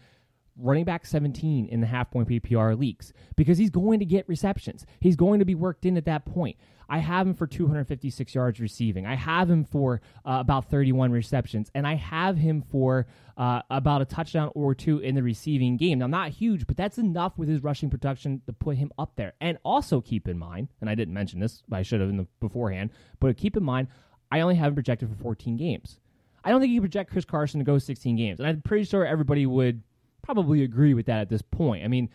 running 0.57 0.85
back 0.85 1.05
17 1.05 1.67
in 1.67 1.81
the 1.81 1.87
half 1.87 2.09
point 2.09 2.27
PPR 2.27 2.77
leagues 2.77 3.13
because 3.35 3.59
he's 3.59 3.69
going 3.69 3.99
to 3.99 4.05
get 4.05 4.27
receptions. 4.27 4.85
He's 4.99 5.15
going 5.15 5.37
to 5.39 5.45
be 5.45 5.55
worked 5.55 5.85
in 5.85 5.95
at 5.97 6.05
that 6.05 6.25
point. 6.25 6.57
I 6.89 6.99
have 6.99 7.27
him 7.27 7.33
for 7.33 7.47
256 7.47 8.33
yards 8.33 8.59
receiving. 8.59 9.05
I 9.05 9.15
have 9.15 9.49
him 9.49 9.63
for 9.63 10.01
uh, 10.25 10.37
about 10.39 10.69
31 10.69 11.11
receptions, 11.11 11.69
and 11.73 11.85
I 11.85 11.95
have 11.95 12.37
him 12.37 12.61
for 12.61 13.07
uh, 13.37 13.61
about 13.69 14.01
a 14.01 14.05
touchdown 14.05 14.51
or 14.55 14.73
two 14.73 14.99
in 14.99 15.15
the 15.15 15.23
receiving 15.23 15.77
game. 15.77 15.99
Now, 15.99 16.07
not 16.07 16.29
huge, 16.29 16.65
but 16.67 16.77
that's 16.77 16.97
enough 16.97 17.37
with 17.37 17.49
his 17.49 17.63
rushing 17.63 17.89
production 17.89 18.41
to 18.47 18.53
put 18.53 18.77
him 18.77 18.91
up 18.97 19.15
there. 19.15 19.33
And 19.41 19.57
also 19.63 20.01
keep 20.01 20.27
in 20.27 20.37
mind, 20.37 20.69
and 20.81 20.89
I 20.89 20.95
didn't 20.95 21.13
mention 21.13 21.39
this, 21.39 21.63
I 21.71 21.81
should 21.81 22.01
have 22.01 22.09
in 22.09 22.17
the 22.17 22.27
beforehand, 22.39 22.91
but 23.19 23.35
keep 23.37 23.57
in 23.57 23.63
mind, 23.63 23.87
I 24.31 24.41
only 24.41 24.55
have 24.55 24.69
him 24.69 24.75
projected 24.75 25.09
for 25.09 25.15
14 25.15 25.57
games. 25.57 25.99
I 26.43 26.51
don't 26.51 26.61
think 26.61 26.71
you 26.71 26.81
project 26.81 27.11
Chris 27.11 27.25
Carson 27.25 27.59
to 27.59 27.65
go 27.65 27.77
16 27.77 28.15
games, 28.15 28.39
and 28.39 28.47
I'm 28.47 28.61
pretty 28.61 28.85
sure 28.85 29.05
everybody 29.05 29.45
would 29.45 29.81
probably 30.21 30.63
agree 30.63 30.93
with 30.93 31.05
that 31.07 31.19
at 31.19 31.29
this 31.29 31.41
point. 31.41 31.83
I 31.83 31.87
mean, 31.87 32.09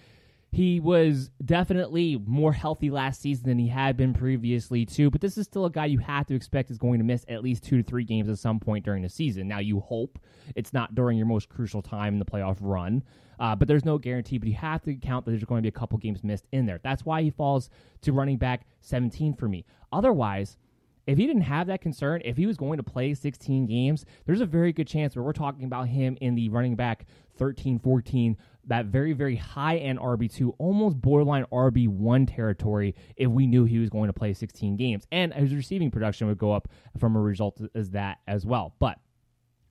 he 0.52 0.80
was 0.80 1.30
definitely 1.42 2.21
more 2.26 2.52
healthy 2.52 2.90
last 2.90 3.23
season 3.23 3.49
than 3.49 3.59
he 3.59 3.68
had 3.68 3.97
been 3.97 4.12
previously, 4.12 4.85
too. 4.85 5.11
But 5.11 5.23
this 5.23 5.38
is 5.38 5.47
still 5.47 5.64
a 5.64 5.71
guy 5.71 5.87
you 5.87 5.99
have 6.00 6.26
to 6.26 6.35
expect 6.35 6.71
is 6.71 6.76
going 6.76 6.99
to 6.99 7.04
miss 7.04 7.25
at 7.26 7.42
least 7.42 7.64
two 7.64 7.78
to 7.78 7.82
three 7.82 8.04
games 8.04 8.28
at 8.28 8.38
some 8.38 8.61
point 8.61 8.85
during 8.85 9.02
the 9.02 9.09
season. 9.09 9.49
Now, 9.49 9.61
you 9.61 9.80
hope 9.80 10.18
it's 10.54 10.75
not 10.75 10.94
during 10.94 11.16
your 11.16 11.26
most 11.26 11.49
crucial 11.49 11.80
time 11.80 12.12
in 12.12 12.18
the 12.18 12.26
playoff 12.26 12.59
run, 12.61 13.02
uh, 13.40 13.56
but 13.56 13.66
there's 13.66 13.87
no 13.87 13.97
guarantee. 13.97 14.37
But 14.37 14.49
you 14.49 14.54
have 14.56 14.82
to 14.82 14.94
count 14.94 15.25
that 15.25 15.30
there's 15.30 15.44
going 15.44 15.62
to 15.62 15.62
be 15.62 15.75
a 15.75 15.78
couple 15.78 15.97
games 15.97 16.23
missed 16.23 16.47
in 16.52 16.66
there. 16.66 16.80
That's 16.82 17.06
why 17.06 17.23
he 17.23 17.30
falls 17.30 17.71
to 18.02 18.12
running 18.12 18.37
back 18.37 18.66
17 18.82 19.32
for 19.35 19.49
me. 19.49 19.64
Otherwise, 19.90 20.59
if 21.06 21.18
he 21.18 21.26
didn't 21.26 21.42
have 21.42 21.66
that 21.66 21.80
concern, 21.80 22.23
if 22.25 22.37
he 22.37 22.47
was 22.47 22.56
going 22.56 22.76
to 22.76 22.82
play 22.82 23.14
16 23.14 23.66
games, 23.66 24.04
there's 24.26 24.40
a 24.40 24.47
very 24.47 24.73
good 24.73 24.87
chance 24.87 25.16
where 25.16 25.25
we're 25.25 25.32
talking 25.32 25.64
about 25.64 25.88
him 25.88 26.16
in 26.21 26.35
the 26.35 26.49
running 26.49 26.76
back 26.76 27.06
13, 27.38 27.78
14, 27.78 28.37
that 28.66 28.87
very, 28.87 29.12
very 29.12 29.37
high 29.37 29.76
end 29.76 29.99
RB2, 29.99 30.54
almost 30.59 31.00
borderline 31.00 31.45
RB1 31.52 32.35
territory 32.35 32.95
if 33.16 33.28
we 33.28 33.47
knew 33.47 33.64
he 33.64 33.78
was 33.78 33.90
going 33.90 34.07
to 34.07 34.12
play 34.12 34.33
16 34.33 34.76
games. 34.76 35.07
And 35.11 35.33
his 35.35 35.54
receiving 35.54 35.90
production 35.90 36.28
would 36.28 36.38
go 36.38 36.52
up 36.52 36.69
from 36.99 37.16
a 37.16 37.21
result 37.21 37.61
as 37.75 37.90
that 37.90 38.19
as 38.26 38.47
well. 38.47 38.75
But 38.78 38.99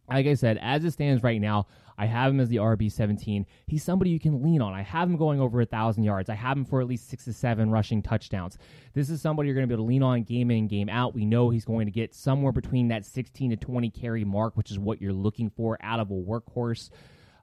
like 0.09 0.27
I 0.27 0.33
said, 0.33 0.59
as 0.61 0.83
it 0.83 0.91
stands 0.91 1.23
right 1.23 1.39
now, 1.39 1.67
I 1.97 2.05
have 2.05 2.31
him 2.31 2.39
as 2.39 2.49
the 2.49 2.57
RB 2.57 2.91
17. 2.91 3.45
He's 3.67 3.83
somebody 3.83 4.09
you 4.09 4.19
can 4.19 4.41
lean 4.41 4.61
on. 4.61 4.73
I 4.73 4.81
have 4.81 5.07
him 5.07 5.17
going 5.17 5.39
over 5.39 5.61
a 5.61 5.65
thousand 5.65 6.03
yards. 6.03 6.29
I 6.29 6.35
have 6.35 6.57
him 6.57 6.65
for 6.65 6.81
at 6.81 6.87
least 6.87 7.09
six 7.09 7.25
to 7.25 7.33
seven 7.33 7.69
rushing 7.69 8.01
touchdowns. 8.01 8.57
This 8.93 9.09
is 9.09 9.21
somebody 9.21 9.47
you're 9.47 9.55
going 9.55 9.67
to 9.67 9.67
be 9.67 9.75
able 9.75 9.85
to 9.85 9.87
lean 9.87 10.03
on 10.03 10.23
game 10.23 10.51
in 10.51 10.67
game 10.67 10.89
out. 10.89 11.13
We 11.13 11.25
know 11.25 11.49
he's 11.49 11.63
going 11.63 11.85
to 11.85 11.91
get 11.91 12.13
somewhere 12.13 12.51
between 12.51 12.87
that 12.89 13.05
16 13.05 13.51
to 13.51 13.55
20 13.55 13.89
carry 13.91 14.25
mark, 14.25 14.57
which 14.57 14.71
is 14.71 14.79
what 14.79 14.99
you're 14.99 15.13
looking 15.13 15.49
for 15.49 15.77
out 15.81 15.99
of 15.99 16.09
a 16.09 16.13
workhorse. 16.13 16.89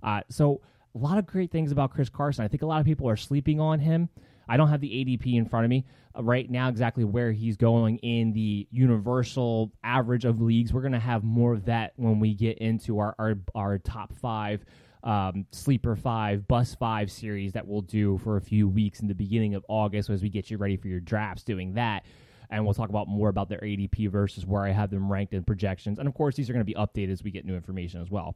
Uh, 0.02 0.20
so 0.28 0.60
a 0.98 1.04
lot 1.04 1.18
of 1.18 1.26
great 1.26 1.50
things 1.50 1.70
about 1.70 1.92
Chris 1.92 2.08
Carson. 2.08 2.44
I 2.44 2.48
think 2.48 2.62
a 2.62 2.66
lot 2.66 2.80
of 2.80 2.86
people 2.86 3.08
are 3.08 3.16
sleeping 3.16 3.60
on 3.60 3.78
him. 3.78 4.08
I 4.48 4.56
don't 4.56 4.68
have 4.68 4.80
the 4.80 4.88
ADP 4.88 5.34
in 5.34 5.46
front 5.46 5.64
of 5.64 5.70
me 5.70 5.84
uh, 6.16 6.22
right 6.22 6.50
now 6.50 6.68
exactly 6.68 7.04
where 7.04 7.32
he's 7.32 7.56
going 7.56 7.98
in 7.98 8.32
the 8.32 8.66
universal 8.70 9.70
average 9.84 10.24
of 10.24 10.40
leagues. 10.40 10.72
We're 10.72 10.80
going 10.80 10.92
to 10.92 10.98
have 10.98 11.22
more 11.22 11.52
of 11.52 11.66
that 11.66 11.92
when 11.96 12.18
we 12.18 12.34
get 12.34 12.58
into 12.58 12.98
our 12.98 13.14
our, 13.18 13.34
our 13.54 13.78
top 13.78 14.14
five. 14.14 14.64
Um, 15.04 15.46
sleeper 15.52 15.94
five, 15.94 16.48
bus 16.48 16.74
five 16.74 17.08
series 17.12 17.52
that 17.52 17.64
we'll 17.64 17.82
do 17.82 18.18
for 18.18 18.36
a 18.36 18.40
few 18.40 18.68
weeks 18.68 18.98
in 18.98 19.06
the 19.06 19.14
beginning 19.14 19.54
of 19.54 19.64
August 19.68 20.10
as 20.10 20.22
we 20.22 20.28
get 20.28 20.50
you 20.50 20.58
ready 20.58 20.76
for 20.76 20.88
your 20.88 20.98
drafts. 20.98 21.44
Doing 21.44 21.74
that, 21.74 22.04
and 22.50 22.64
we'll 22.64 22.74
talk 22.74 22.88
about 22.88 23.06
more 23.06 23.28
about 23.28 23.48
their 23.48 23.60
ADP 23.60 24.10
versus 24.10 24.44
where 24.44 24.64
I 24.64 24.70
have 24.70 24.90
them 24.90 25.10
ranked 25.10 25.34
in 25.34 25.44
projections. 25.44 26.00
And 26.00 26.08
of 26.08 26.14
course, 26.14 26.34
these 26.34 26.50
are 26.50 26.52
going 26.52 26.66
to 26.66 26.72
be 26.72 26.74
updated 26.74 27.12
as 27.12 27.22
we 27.22 27.30
get 27.30 27.44
new 27.44 27.54
information 27.54 28.02
as 28.02 28.10
well. 28.10 28.34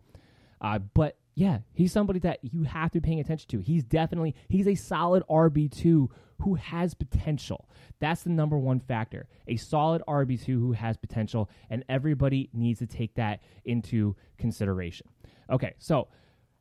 Uh, 0.61 0.79
but 0.79 1.17
yeah, 1.35 1.59
he's 1.73 1.93
somebody 1.93 2.19
that 2.21 2.41
you 2.43 2.65
have 2.65 2.91
to 2.93 3.01
be 3.01 3.07
paying 3.07 3.21
attention 3.21 3.49
to. 3.51 3.61
He's 3.61 3.85
definitely 3.85 4.35
he's 4.49 4.67
a 4.67 4.75
solid 4.75 5.23
RB 5.31 5.71
two 5.71 6.11
who 6.41 6.55
has 6.57 6.95
potential. 6.95 7.69
That's 8.01 8.23
the 8.23 8.31
number 8.31 8.59
one 8.59 8.81
factor. 8.81 9.29
A 9.49 9.57
solid 9.57 10.03
RB 10.07 10.43
two 10.43 10.61
who 10.61 10.73
has 10.73 10.97
potential, 10.97 11.49
and 11.71 11.85
everybody 11.89 12.51
needs 12.53 12.81
to 12.81 12.87
take 12.87 13.15
that 13.15 13.41
into 13.65 14.17
consideration. 14.39 15.09
Okay, 15.51 15.75
so 15.79 16.09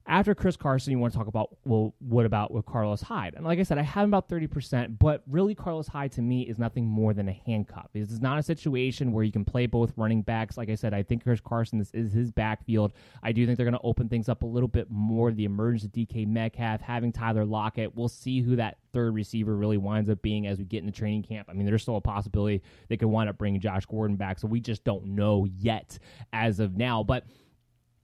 after 0.08 0.34
Chris 0.34 0.58
Carson, 0.58 0.91
you 0.91 1.00
want 1.00 1.13
to 1.13 1.17
talk 1.17 1.27
about, 1.27 1.55
well, 1.63 1.93
what 2.00 2.25
about 2.25 2.51
with 2.51 2.65
Carlos 2.65 3.01
Hyde? 3.01 3.36
And 3.36 3.46
like 3.46 3.60
I 3.60 3.63
said, 3.63 3.77
I 3.77 3.84
have 3.84 4.08
about 4.08 4.27
30%, 4.29 4.98
but 5.00 5.24
really, 5.27 5.53
Carlos 5.53 5.88
Hyde 5.88 6.12
to 6.13 6.22
me 6.22 6.41
is 6.41 6.58
nothing 6.58 6.86
more 6.86 7.13
than 7.13 7.29
a 7.29 7.34
handcuff. 7.46 7.89
This 7.93 8.12
is 8.12 8.20
not 8.20 8.39
a 8.39 8.43
situation 8.43 9.12
where 9.12 9.24
you 9.24 9.31
can 9.31 9.46
play 9.46 9.67
both 9.67 9.93
running 9.98 10.22
backs. 10.22 10.58
Like 10.58 10.70
I 10.70 10.75
said, 10.75 10.93
I 10.93 11.03
think 11.03 11.24
Chris 11.24 11.39
Carson, 11.39 11.77
this 11.77 11.91
is 11.93 12.13
his 12.13 12.31
backfield. 12.31 12.93
I 13.22 13.31
do 13.31 13.46
think 13.46 13.58
they're 13.58 13.65
going 13.65 13.74
to 13.74 13.81
open 13.84 14.10
things 14.10 14.27
up 14.27 14.43
a 14.43 14.48
little 14.48 14.67
bit 14.67 14.89
more. 14.89 15.31
The 15.31 15.46
emergence 15.46 15.84
of 15.84 15.91
DK 15.91 16.27
Metcalf, 16.27 16.81
having 16.81 17.12
Tyler 17.12 17.46
Lockett, 17.46 17.96
we'll 17.96 18.10
see 18.10 18.41
who 18.41 18.55
that 18.55 18.77
third 18.93 19.13
receiver 19.13 19.55
really 19.55 19.77
winds 19.77 20.10
up 20.10 20.22
being 20.22 20.48
as 20.48 20.58
we 20.58 20.65
get 20.65 20.84
into 20.84 20.91
training 20.91 21.24
camp. 21.24 21.48
I 21.50 21.53
mean, 21.53 21.65
there's 21.65 21.84
still 21.84 21.98
a 21.98 22.01
possibility 22.01 22.62
they 22.89 22.98
could 22.98 23.08
wind 23.08 23.29
up 23.29 23.38
bringing 23.38 23.62
Josh 23.62 23.86
Gordon 23.86 24.17
back, 24.17 24.39
so 24.39 24.48
we 24.48 24.60
just 24.60 24.84
don't 24.84 25.05
know 25.05 25.46
yet 25.46 26.00
as 26.34 26.60
of 26.60 26.75
now. 26.75 27.03
But 27.03 27.25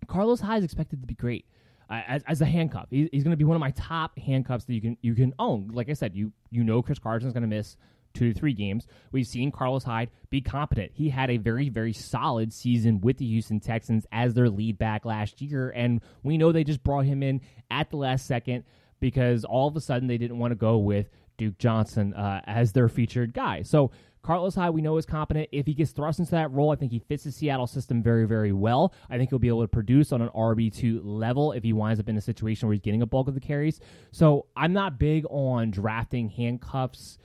Carlos 0.07 0.39
Hyde 0.39 0.59
is 0.59 0.63
expected 0.63 1.01
to 1.01 1.07
be 1.07 1.15
great 1.15 1.45
as, 1.89 2.23
as 2.27 2.41
a 2.41 2.45
handcuff. 2.45 2.87
He, 2.89 3.09
he's 3.11 3.23
going 3.23 3.31
to 3.31 3.37
be 3.37 3.43
one 3.43 3.55
of 3.55 3.61
my 3.61 3.71
top 3.71 4.17
handcuffs 4.17 4.65
that 4.65 4.73
you 4.73 4.81
can 4.81 4.97
you 5.01 5.15
can 5.15 5.33
own. 5.39 5.69
Like 5.73 5.89
I 5.89 5.93
said, 5.93 6.15
you 6.15 6.31
you 6.49 6.63
know 6.63 6.81
Chris 6.81 6.99
Carson 6.99 7.27
is 7.27 7.33
going 7.33 7.41
to 7.41 7.47
miss 7.47 7.77
two 8.13 8.33
to 8.33 8.39
three 8.39 8.53
games. 8.53 8.87
We've 9.11 9.27
seen 9.27 9.51
Carlos 9.51 9.83
Hyde 9.83 10.09
be 10.29 10.41
competent. 10.41 10.91
He 10.93 11.09
had 11.09 11.29
a 11.29 11.37
very, 11.37 11.69
very 11.69 11.93
solid 11.93 12.51
season 12.51 12.99
with 13.01 13.17
the 13.17 13.25
Houston 13.25 13.59
Texans 13.59 14.05
as 14.11 14.33
their 14.33 14.49
lead 14.49 14.77
back 14.77 15.05
last 15.05 15.41
year. 15.41 15.69
And 15.69 16.01
we 16.23 16.37
know 16.37 16.51
they 16.51 16.63
just 16.63 16.83
brought 16.83 17.05
him 17.05 17.21
in 17.21 17.41
at 17.69 17.89
the 17.89 17.97
last 17.97 18.25
second 18.25 18.63
because 18.99 19.45
all 19.45 19.67
of 19.67 19.75
a 19.75 19.81
sudden 19.81 20.07
they 20.07 20.17
didn't 20.17 20.39
want 20.39 20.51
to 20.51 20.55
go 20.55 20.77
with 20.77 21.09
Duke 21.37 21.57
Johnson 21.59 22.13
uh, 22.15 22.41
as 22.45 22.71
their 22.73 22.89
featured 22.89 23.33
guy. 23.33 23.61
So 23.61 23.91
Carlos 24.27 24.55
Hyde, 24.55 24.73
we 24.73 24.81
know 24.81 24.97
is 24.97 25.05
competent. 25.05 25.47
If 25.53 25.67
he 25.67 25.73
gets 25.73 25.91
thrust 25.91 26.19
into 26.19 26.31
that 26.31 26.51
role, 26.51 26.73
I 26.73 26.75
think 26.75 26.91
he 26.91 26.99
fits 26.99 27.23
the 27.23 27.31
Seattle 27.31 27.65
system 27.65 28.03
very, 28.03 28.27
very 28.27 28.51
well. 28.51 28.93
I 29.09 29.17
think 29.17 29.29
he'll 29.29 29.39
be 29.39 29.47
able 29.47 29.61
to 29.61 29.69
produce 29.69 30.11
on 30.11 30.21
an 30.21 30.27
RB2 30.35 30.99
level 31.01 31.53
if 31.53 31.63
he 31.63 31.71
winds 31.71 31.97
up 31.97 32.09
in 32.09 32.17
a 32.17 32.21
situation 32.21 32.67
where 32.67 32.73
he's 32.73 32.81
getting 32.81 33.01
a 33.01 33.05
bulk 33.05 33.29
of 33.29 33.35
the 33.35 33.39
carries. 33.39 33.79
So 34.11 34.47
I'm 34.57 34.73
not 34.73 34.99
big 34.99 35.23
on 35.29 35.71
drafting 35.71 36.27
handcuffs. 36.27 37.19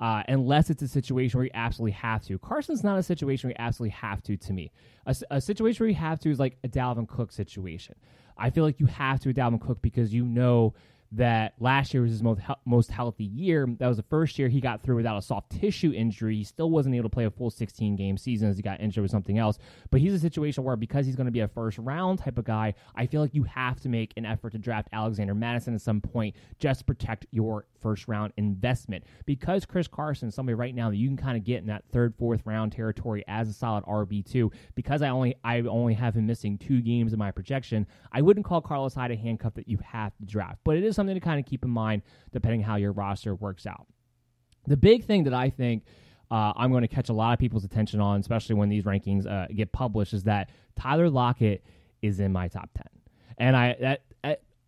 Uh, 0.00 0.22
unless 0.28 0.70
it's 0.70 0.82
a 0.82 0.88
situation 0.88 1.38
where 1.38 1.44
you 1.44 1.50
absolutely 1.54 1.92
have 1.92 2.22
to. 2.22 2.36
Carson's 2.38 2.82
not 2.82 2.98
a 2.98 3.02
situation 3.02 3.48
where 3.48 3.52
you 3.56 3.64
absolutely 3.64 3.94
have 3.94 4.22
to, 4.24 4.36
to 4.36 4.52
me. 4.52 4.72
A, 5.06 5.14
a, 5.30 5.40
situation 5.40 5.84
where 5.84 5.88
you 5.88 5.94
have 5.94 6.18
to 6.20 6.30
is 6.30 6.40
like 6.40 6.58
a 6.64 6.68
Dalvin 6.68 7.08
Cook 7.08 7.30
situation. 7.30 7.94
I 8.36 8.50
feel 8.50 8.64
like 8.64 8.80
you 8.80 8.86
have 8.86 9.20
to 9.20 9.28
with 9.28 9.36
Dalvin 9.36 9.60
Cook 9.60 9.80
because 9.80 10.12
you 10.12 10.24
know 10.24 10.74
that 11.16 11.54
last 11.60 11.94
year 11.94 12.02
was 12.02 12.12
his 12.12 12.22
most 12.22 12.40
most 12.64 12.90
healthy 12.90 13.24
year. 13.24 13.66
That 13.78 13.88
was 13.88 13.96
the 13.96 14.04
first 14.04 14.38
year 14.38 14.48
he 14.48 14.60
got 14.60 14.82
through 14.82 14.96
without 14.96 15.16
a 15.16 15.22
soft 15.22 15.50
tissue 15.50 15.92
injury. 15.92 16.36
He 16.36 16.44
still 16.44 16.70
wasn't 16.70 16.94
able 16.94 17.08
to 17.08 17.14
play 17.14 17.24
a 17.24 17.30
full 17.30 17.50
16 17.50 17.96
game 17.96 18.16
season 18.16 18.48
as 18.48 18.56
he 18.56 18.62
got 18.62 18.80
injured 18.80 19.02
with 19.02 19.10
something 19.10 19.38
else. 19.38 19.58
But 19.90 20.00
he's 20.00 20.14
a 20.14 20.18
situation 20.18 20.64
where 20.64 20.76
because 20.76 21.06
he's 21.06 21.16
going 21.16 21.26
to 21.26 21.32
be 21.32 21.40
a 21.40 21.48
first 21.48 21.78
round 21.78 22.18
type 22.18 22.38
of 22.38 22.44
guy, 22.44 22.74
I 22.94 23.06
feel 23.06 23.20
like 23.20 23.34
you 23.34 23.44
have 23.44 23.80
to 23.80 23.88
make 23.88 24.12
an 24.16 24.26
effort 24.26 24.50
to 24.52 24.58
draft 24.58 24.88
Alexander 24.92 25.34
Mattison 25.34 25.74
at 25.74 25.80
some 25.80 26.00
point 26.00 26.34
just 26.58 26.80
to 26.80 26.84
protect 26.84 27.26
your 27.30 27.66
first 27.80 28.08
round 28.08 28.32
investment. 28.36 29.04
Because 29.26 29.64
Chris 29.66 29.86
Carson 29.86 30.28
is 30.28 30.34
somebody 30.34 30.54
right 30.54 30.74
now 30.74 30.90
that 30.90 30.96
you 30.96 31.08
can 31.08 31.16
kind 31.16 31.36
of 31.36 31.44
get 31.44 31.60
in 31.60 31.66
that 31.66 31.84
third, 31.92 32.14
fourth 32.18 32.42
round 32.44 32.72
territory 32.72 33.24
as 33.28 33.48
a 33.48 33.52
solid 33.52 33.84
RB 33.84 34.24
two. 34.24 34.50
Because 34.74 35.02
I 35.02 35.10
only 35.10 35.36
I 35.44 35.60
only 35.60 35.94
have 35.94 36.14
him 36.14 36.26
missing 36.26 36.58
two 36.58 36.80
games 36.80 37.12
in 37.12 37.18
my 37.18 37.30
projection, 37.30 37.86
I 38.10 38.22
wouldn't 38.22 38.46
call 38.46 38.60
Carlos 38.60 38.94
Hyde 38.94 39.10
a 39.10 39.16
handcuff 39.16 39.54
that 39.54 39.68
you 39.68 39.78
have 39.84 40.16
to 40.16 40.24
draft. 40.24 40.60
But 40.64 40.76
it 40.76 40.84
is 40.84 40.96
something 40.96 41.03
to 41.12 41.20
kind 41.20 41.38
of 41.38 41.46
keep 41.46 41.64
in 41.64 41.70
mind 41.70 42.02
depending 42.32 42.62
how 42.62 42.76
your 42.76 42.92
roster 42.92 43.34
works 43.34 43.66
out. 43.66 43.86
The 44.66 44.76
big 44.76 45.04
thing 45.04 45.24
that 45.24 45.34
I 45.34 45.50
think 45.50 45.84
uh, 46.30 46.52
I'm 46.56 46.70
going 46.70 46.82
to 46.82 46.88
catch 46.88 47.10
a 47.10 47.12
lot 47.12 47.34
of 47.34 47.38
people's 47.38 47.64
attention 47.64 48.00
on, 48.00 48.20
especially 48.20 48.54
when 48.54 48.68
these 48.70 48.84
rankings 48.84 49.26
uh, 49.26 49.46
get 49.54 49.72
published, 49.72 50.14
is 50.14 50.24
that 50.24 50.50
Tyler 50.74 51.10
Lockett 51.10 51.62
is 52.00 52.20
in 52.20 52.32
my 52.32 52.48
top 52.48 52.70
ten, 52.74 52.88
and 53.38 53.56
I 53.56 53.76
that. 53.80 54.00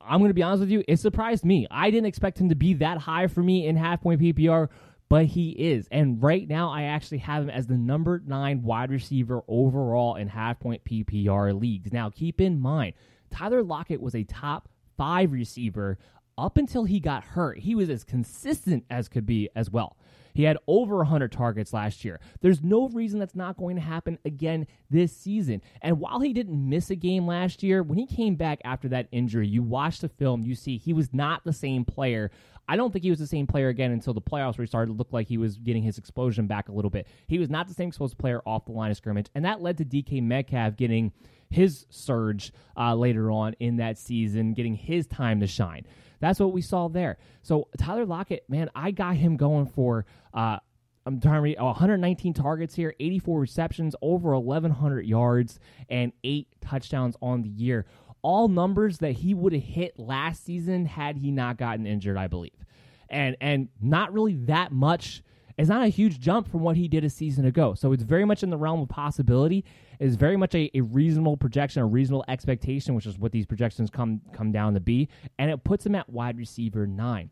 I'm 0.08 0.20
going 0.20 0.30
to 0.30 0.34
be 0.34 0.42
honest 0.42 0.60
with 0.60 0.70
you, 0.70 0.84
it 0.86 1.00
surprised 1.00 1.44
me. 1.44 1.66
I 1.68 1.90
didn't 1.90 2.06
expect 2.06 2.40
him 2.40 2.50
to 2.50 2.54
be 2.54 2.74
that 2.74 2.98
high 2.98 3.26
for 3.26 3.42
me 3.42 3.66
in 3.66 3.74
half 3.74 4.02
point 4.02 4.20
PPR, 4.20 4.68
but 5.08 5.26
he 5.26 5.50
is. 5.50 5.88
And 5.90 6.22
right 6.22 6.46
now, 6.48 6.70
I 6.70 6.84
actually 6.84 7.18
have 7.18 7.42
him 7.42 7.50
as 7.50 7.66
the 7.66 7.76
number 7.76 8.22
nine 8.24 8.62
wide 8.62 8.90
receiver 8.90 9.42
overall 9.48 10.16
in 10.16 10.28
half 10.28 10.60
point 10.60 10.84
PPR 10.84 11.58
leagues. 11.58 11.92
Now, 11.92 12.10
keep 12.10 12.40
in 12.40 12.60
mind, 12.60 12.94
Tyler 13.30 13.62
Lockett 13.62 14.00
was 14.00 14.14
a 14.14 14.24
top 14.24 14.68
five 14.96 15.32
receiver 15.32 15.98
up 16.38 16.56
until 16.56 16.84
he 16.84 17.00
got 17.00 17.24
hurt, 17.24 17.58
he 17.58 17.74
was 17.74 17.90
as 17.90 18.04
consistent 18.04 18.84
as 18.90 19.08
could 19.08 19.26
be 19.26 19.48
as 19.56 19.70
well. 19.70 19.96
He 20.34 20.42
had 20.42 20.58
over 20.66 20.96
100 20.98 21.32
targets 21.32 21.72
last 21.72 22.04
year. 22.04 22.20
There's 22.42 22.62
no 22.62 22.88
reason 22.90 23.18
that's 23.18 23.34
not 23.34 23.56
going 23.56 23.76
to 23.76 23.82
happen 23.82 24.18
again 24.26 24.66
this 24.90 25.16
season. 25.16 25.62
And 25.80 25.98
while 25.98 26.20
he 26.20 26.34
didn't 26.34 26.68
miss 26.68 26.90
a 26.90 26.94
game 26.94 27.26
last 27.26 27.62
year, 27.62 27.82
when 27.82 27.96
he 27.96 28.06
came 28.06 28.34
back 28.34 28.60
after 28.62 28.86
that 28.88 29.08
injury, 29.12 29.48
you 29.48 29.62
watch 29.62 30.00
the 30.00 30.10
film, 30.10 30.42
you 30.42 30.54
see 30.54 30.76
he 30.76 30.92
was 30.92 31.14
not 31.14 31.44
the 31.44 31.54
same 31.54 31.86
player 31.86 32.30
I 32.68 32.76
don't 32.76 32.92
think 32.92 33.04
he 33.04 33.10
was 33.10 33.18
the 33.18 33.26
same 33.26 33.46
player 33.46 33.68
again 33.68 33.92
until 33.92 34.12
the 34.12 34.20
playoffs 34.20 34.58
where 34.58 34.64
he 34.64 34.68
started 34.68 34.92
to 34.92 34.96
look 34.96 35.12
like 35.12 35.28
he 35.28 35.38
was 35.38 35.56
getting 35.56 35.82
his 35.82 35.98
explosion 35.98 36.46
back 36.46 36.68
a 36.68 36.72
little 36.72 36.90
bit. 36.90 37.06
He 37.28 37.38
was 37.38 37.48
not 37.48 37.68
the 37.68 37.74
same 37.74 37.88
explosive 37.88 38.18
player 38.18 38.42
off 38.44 38.64
the 38.64 38.72
line 38.72 38.90
of 38.90 38.96
scrimmage, 38.96 39.28
and 39.34 39.44
that 39.44 39.62
led 39.62 39.78
to 39.78 39.84
DK 39.84 40.22
Metcalf 40.22 40.76
getting 40.76 41.12
his 41.48 41.86
surge 41.90 42.52
uh, 42.76 42.94
later 42.94 43.30
on 43.30 43.54
in 43.60 43.76
that 43.76 43.98
season, 43.98 44.52
getting 44.52 44.74
his 44.74 45.06
time 45.06 45.40
to 45.40 45.46
shine. 45.46 45.86
That's 46.20 46.40
what 46.40 46.52
we 46.52 46.62
saw 46.62 46.88
there. 46.88 47.18
So 47.42 47.68
Tyler 47.78 48.06
Lockett, 48.06 48.44
man, 48.48 48.70
I 48.74 48.90
got 48.90 49.16
him 49.16 49.36
going 49.36 49.66
for. 49.66 50.06
Uh, 50.32 50.58
I'm 51.06 51.20
trying 51.20 51.36
to 51.36 51.40
read 51.40 51.60
119 51.60 52.34
targets 52.34 52.74
here, 52.74 52.94
84 52.98 53.40
receptions, 53.40 53.94
over 54.02 54.36
1,100 54.36 55.06
yards, 55.06 55.60
and 55.88 56.12
eight 56.24 56.48
touchdowns 56.60 57.16
on 57.22 57.42
the 57.42 57.48
year. 57.48 57.86
All 58.22 58.48
numbers 58.48 58.98
that 58.98 59.12
he 59.12 59.32
would 59.32 59.52
have 59.52 59.62
hit 59.62 59.98
last 60.00 60.44
season 60.44 60.84
had 60.84 61.16
he 61.16 61.30
not 61.30 61.58
gotten 61.58 61.86
injured, 61.86 62.16
I 62.16 62.26
believe. 62.26 62.66
And 63.08 63.36
and 63.40 63.68
not 63.80 64.12
really 64.12 64.34
that 64.46 64.72
much. 64.72 65.22
It's 65.56 65.68
not 65.68 65.84
a 65.84 65.88
huge 65.88 66.18
jump 66.18 66.50
from 66.50 66.60
what 66.60 66.76
he 66.76 66.88
did 66.88 67.04
a 67.04 67.08
season 67.08 67.46
ago. 67.46 67.74
So 67.74 67.92
it's 67.92 68.02
very 68.02 68.24
much 68.24 68.42
in 68.42 68.50
the 68.50 68.58
realm 68.58 68.80
of 68.80 68.88
possibility. 68.88 69.64
It's 69.98 70.16
very 70.16 70.36
much 70.36 70.54
a, 70.54 70.70
a 70.74 70.80
reasonable 70.82 71.36
projection, 71.36 71.82
a 71.82 71.86
reasonable 71.86 72.24
expectation, 72.28 72.94
which 72.94 73.06
is 73.06 73.18
what 73.18 73.32
these 73.32 73.46
projections 73.46 73.90
come 73.90 74.20
come 74.32 74.52
down 74.52 74.74
to 74.74 74.80
be. 74.80 75.08
And 75.38 75.50
it 75.50 75.64
puts 75.64 75.84
him 75.84 75.94
at 75.94 76.08
wide 76.08 76.38
receiver 76.38 76.86
nine. 76.86 77.30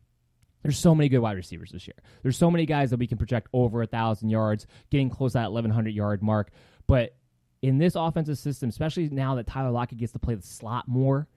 There's 0.63 0.79
so 0.79 0.95
many 0.95 1.11
good 1.11 1.19
wide 1.19 1.37
receivers 1.37 1.71
this 1.73 1.87
year. 1.87 1.97
There's 2.23 2.39
so 2.39 2.51
many 2.51 2.65
guys 2.65 2.91
that 2.91 2.99
we 2.99 3.07
can 3.07 3.19
project 3.19 3.49
over 3.53 3.83
a 3.83 3.87
thousand 3.87 4.31
yards, 4.31 4.67
getting 4.91 5.11
close 5.11 5.33
to 5.33 5.39
that 5.39 5.53
1100 5.53 5.91
yard 5.91 6.23
mark. 6.23 6.51
But 6.87 7.17
in 7.61 7.79
this 7.79 7.97
offensive 7.97 8.39
system, 8.39 8.71
especially 8.71 9.09
now 9.11 9.35
that 9.35 9.47
Tyler 9.47 9.71
Lockett 9.71 9.99
gets 9.99 10.13
to 10.13 10.19
play 10.19 10.35
the 10.35 10.43
slot 10.43 10.89
more, 10.89 11.29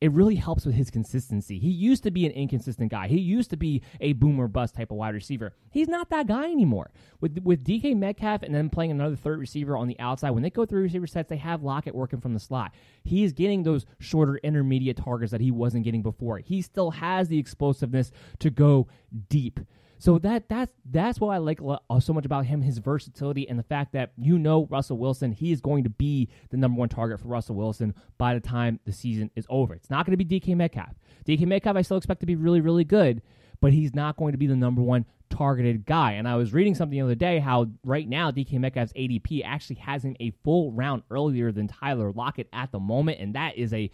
it 0.00 0.12
really 0.12 0.34
helps 0.34 0.66
with 0.66 0.74
his 0.74 0.90
consistency. 0.90 1.58
He 1.58 1.70
used 1.70 2.02
to 2.02 2.10
be 2.10 2.26
an 2.26 2.32
inconsistent 2.32 2.90
guy. 2.90 3.08
He 3.08 3.18
used 3.18 3.48
to 3.50 3.56
be 3.56 3.82
a 4.00 4.12
boomer 4.12 4.46
bust 4.46 4.74
type 4.74 4.90
of 4.90 4.98
wide 4.98 5.14
receiver. 5.14 5.54
He's 5.70 5.88
not 5.88 6.10
that 6.10 6.26
guy 6.26 6.44
anymore. 6.44 6.90
With 7.20 7.38
with 7.42 7.64
DK 7.64 7.96
Metcalf 7.96 8.42
and 8.42 8.54
then 8.54 8.68
playing 8.68 8.90
another 8.90 9.16
third 9.16 9.38
receiver 9.38 9.76
on 9.76 9.88
the 9.88 9.98
outside, 9.98 10.30
when 10.30 10.42
they 10.42 10.50
go 10.50 10.66
through 10.66 10.82
receiver 10.82 11.06
sets, 11.06 11.30
they 11.30 11.38
have 11.38 11.62
Lockett 11.62 11.94
working 11.94 12.20
from 12.20 12.34
the 12.34 12.40
slot. 12.40 12.74
He 13.04 13.24
is 13.24 13.32
getting 13.32 13.62
those 13.62 13.86
shorter 13.98 14.36
intermediate 14.38 14.98
targets 14.98 15.32
that 15.32 15.40
he 15.40 15.50
wasn't 15.50 15.84
getting 15.84 16.02
before. 16.02 16.38
He 16.38 16.60
still 16.60 16.90
has 16.90 17.28
the 17.28 17.38
explosiveness 17.38 18.12
to 18.40 18.50
go 18.50 18.88
deep. 19.28 19.60
So 19.98 20.18
that 20.18 20.48
that's 20.48 20.72
that's 20.90 21.20
what 21.20 21.30
I 21.34 21.38
like 21.38 21.60
uh, 21.62 22.00
so 22.00 22.12
much 22.12 22.26
about 22.26 22.44
him, 22.46 22.60
his 22.60 22.78
versatility, 22.78 23.48
and 23.48 23.58
the 23.58 23.62
fact 23.64 23.92
that 23.92 24.12
you 24.16 24.38
know 24.38 24.66
Russell 24.70 24.98
Wilson, 24.98 25.32
he 25.32 25.52
is 25.52 25.60
going 25.60 25.84
to 25.84 25.90
be 25.90 26.28
the 26.50 26.56
number 26.56 26.78
one 26.78 26.88
target 26.88 27.20
for 27.20 27.28
Russell 27.28 27.56
Wilson 27.56 27.94
by 28.18 28.34
the 28.34 28.40
time 28.40 28.78
the 28.84 28.92
season 28.92 29.30
is 29.36 29.46
over. 29.48 29.74
It's 29.74 29.90
not 29.90 30.04
going 30.04 30.16
to 30.16 30.22
be 30.22 30.40
DK 30.40 30.54
Metcalf. 30.56 30.94
DK 31.26 31.46
Metcalf, 31.46 31.76
I 31.76 31.82
still 31.82 31.96
expect 31.96 32.20
to 32.20 32.26
be 32.26 32.36
really, 32.36 32.60
really 32.60 32.84
good, 32.84 33.22
but 33.60 33.72
he's 33.72 33.94
not 33.94 34.16
going 34.16 34.32
to 34.32 34.38
be 34.38 34.46
the 34.46 34.56
number 34.56 34.82
one 34.82 35.06
targeted 35.30 35.86
guy. 35.86 36.12
And 36.12 36.28
I 36.28 36.36
was 36.36 36.52
reading 36.52 36.74
something 36.74 36.96
the 36.96 37.04
other 37.04 37.14
day 37.14 37.38
how 37.38 37.66
right 37.84 38.08
now 38.08 38.30
DK 38.30 38.58
Metcalf's 38.60 38.92
ADP 38.92 39.42
actually 39.44 39.76
has 39.76 40.04
him 40.04 40.14
a 40.20 40.30
full 40.44 40.72
round 40.72 41.02
earlier 41.10 41.52
than 41.52 41.68
Tyler 41.68 42.12
Lockett 42.12 42.48
at 42.52 42.70
the 42.70 42.80
moment, 42.80 43.18
and 43.20 43.34
that 43.34 43.56
is 43.56 43.72
a 43.72 43.90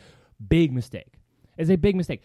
big 0.48 0.72
mistake. 0.72 1.14
It's 1.56 1.70
a 1.70 1.76
big 1.76 1.94
mistake 1.94 2.22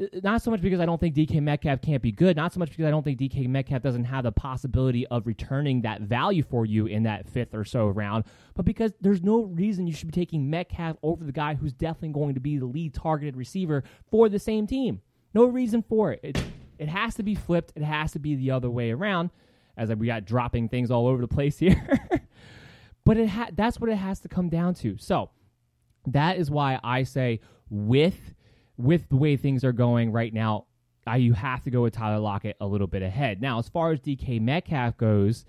Uh, 0.00 0.06
not 0.22 0.42
so 0.42 0.50
much 0.50 0.60
because 0.60 0.80
I 0.80 0.86
don't 0.86 1.00
think 1.00 1.14
DK 1.14 1.42
Metcalf 1.42 1.80
can't 1.80 2.02
be 2.02 2.12
good, 2.12 2.36
not 2.36 2.52
so 2.52 2.60
much 2.60 2.70
because 2.70 2.84
I 2.84 2.90
don't 2.90 3.02
think 3.02 3.18
DK 3.18 3.48
Metcalf 3.48 3.82
doesn't 3.82 4.04
have 4.04 4.24
the 4.24 4.32
possibility 4.32 5.06
of 5.08 5.26
returning 5.26 5.82
that 5.82 6.02
value 6.02 6.42
for 6.42 6.66
you 6.66 6.86
in 6.86 7.04
that 7.04 7.28
fifth 7.28 7.54
or 7.54 7.64
so 7.64 7.88
round, 7.88 8.24
but 8.54 8.64
because 8.64 8.92
there's 9.00 9.22
no 9.22 9.42
reason 9.42 9.86
you 9.86 9.94
should 9.94 10.08
be 10.08 10.12
taking 10.12 10.48
Metcalf 10.50 10.96
over 11.02 11.24
the 11.24 11.32
guy 11.32 11.54
who's 11.54 11.72
definitely 11.72 12.10
going 12.10 12.34
to 12.34 12.40
be 12.40 12.58
the 12.58 12.66
lead 12.66 12.94
targeted 12.94 13.36
receiver 13.36 13.84
for 14.10 14.28
the 14.28 14.38
same 14.38 14.66
team. 14.66 15.00
No 15.34 15.44
reason 15.46 15.82
for 15.82 16.12
it. 16.12 16.20
It, 16.22 16.44
it 16.78 16.88
has 16.88 17.14
to 17.16 17.22
be 17.22 17.34
flipped. 17.34 17.72
It 17.74 17.82
has 17.82 18.12
to 18.12 18.18
be 18.18 18.34
the 18.34 18.50
other 18.50 18.70
way 18.70 18.90
around, 18.90 19.30
as 19.76 19.90
we 19.90 20.06
got 20.06 20.24
dropping 20.24 20.68
things 20.68 20.90
all 20.90 21.06
over 21.06 21.20
the 21.20 21.28
place 21.28 21.58
here. 21.60 21.98
but 23.04 23.16
it 23.16 23.28
ha- 23.28 23.50
that's 23.52 23.80
what 23.80 23.90
it 23.90 23.96
has 23.96 24.20
to 24.20 24.28
come 24.28 24.48
down 24.48 24.74
to. 24.74 24.96
So 24.98 25.30
that 26.06 26.36
is 26.36 26.50
why 26.50 26.78
I 26.82 27.02
say 27.02 27.40
with– 27.70 28.18
with 28.76 29.08
the 29.08 29.16
way 29.16 29.36
things 29.36 29.64
are 29.64 29.72
going 29.72 30.12
right 30.12 30.32
now, 30.32 30.66
uh, 31.08 31.14
you 31.14 31.32
have 31.32 31.62
to 31.64 31.70
go 31.70 31.82
with 31.82 31.94
Tyler 31.94 32.18
Lockett 32.18 32.56
a 32.60 32.66
little 32.66 32.86
bit 32.86 33.02
ahead. 33.02 33.40
Now, 33.40 33.58
as 33.58 33.68
far 33.68 33.92
as 33.92 34.00
DK 34.00 34.40
Metcalf 34.40 34.96
goes, 34.96 35.44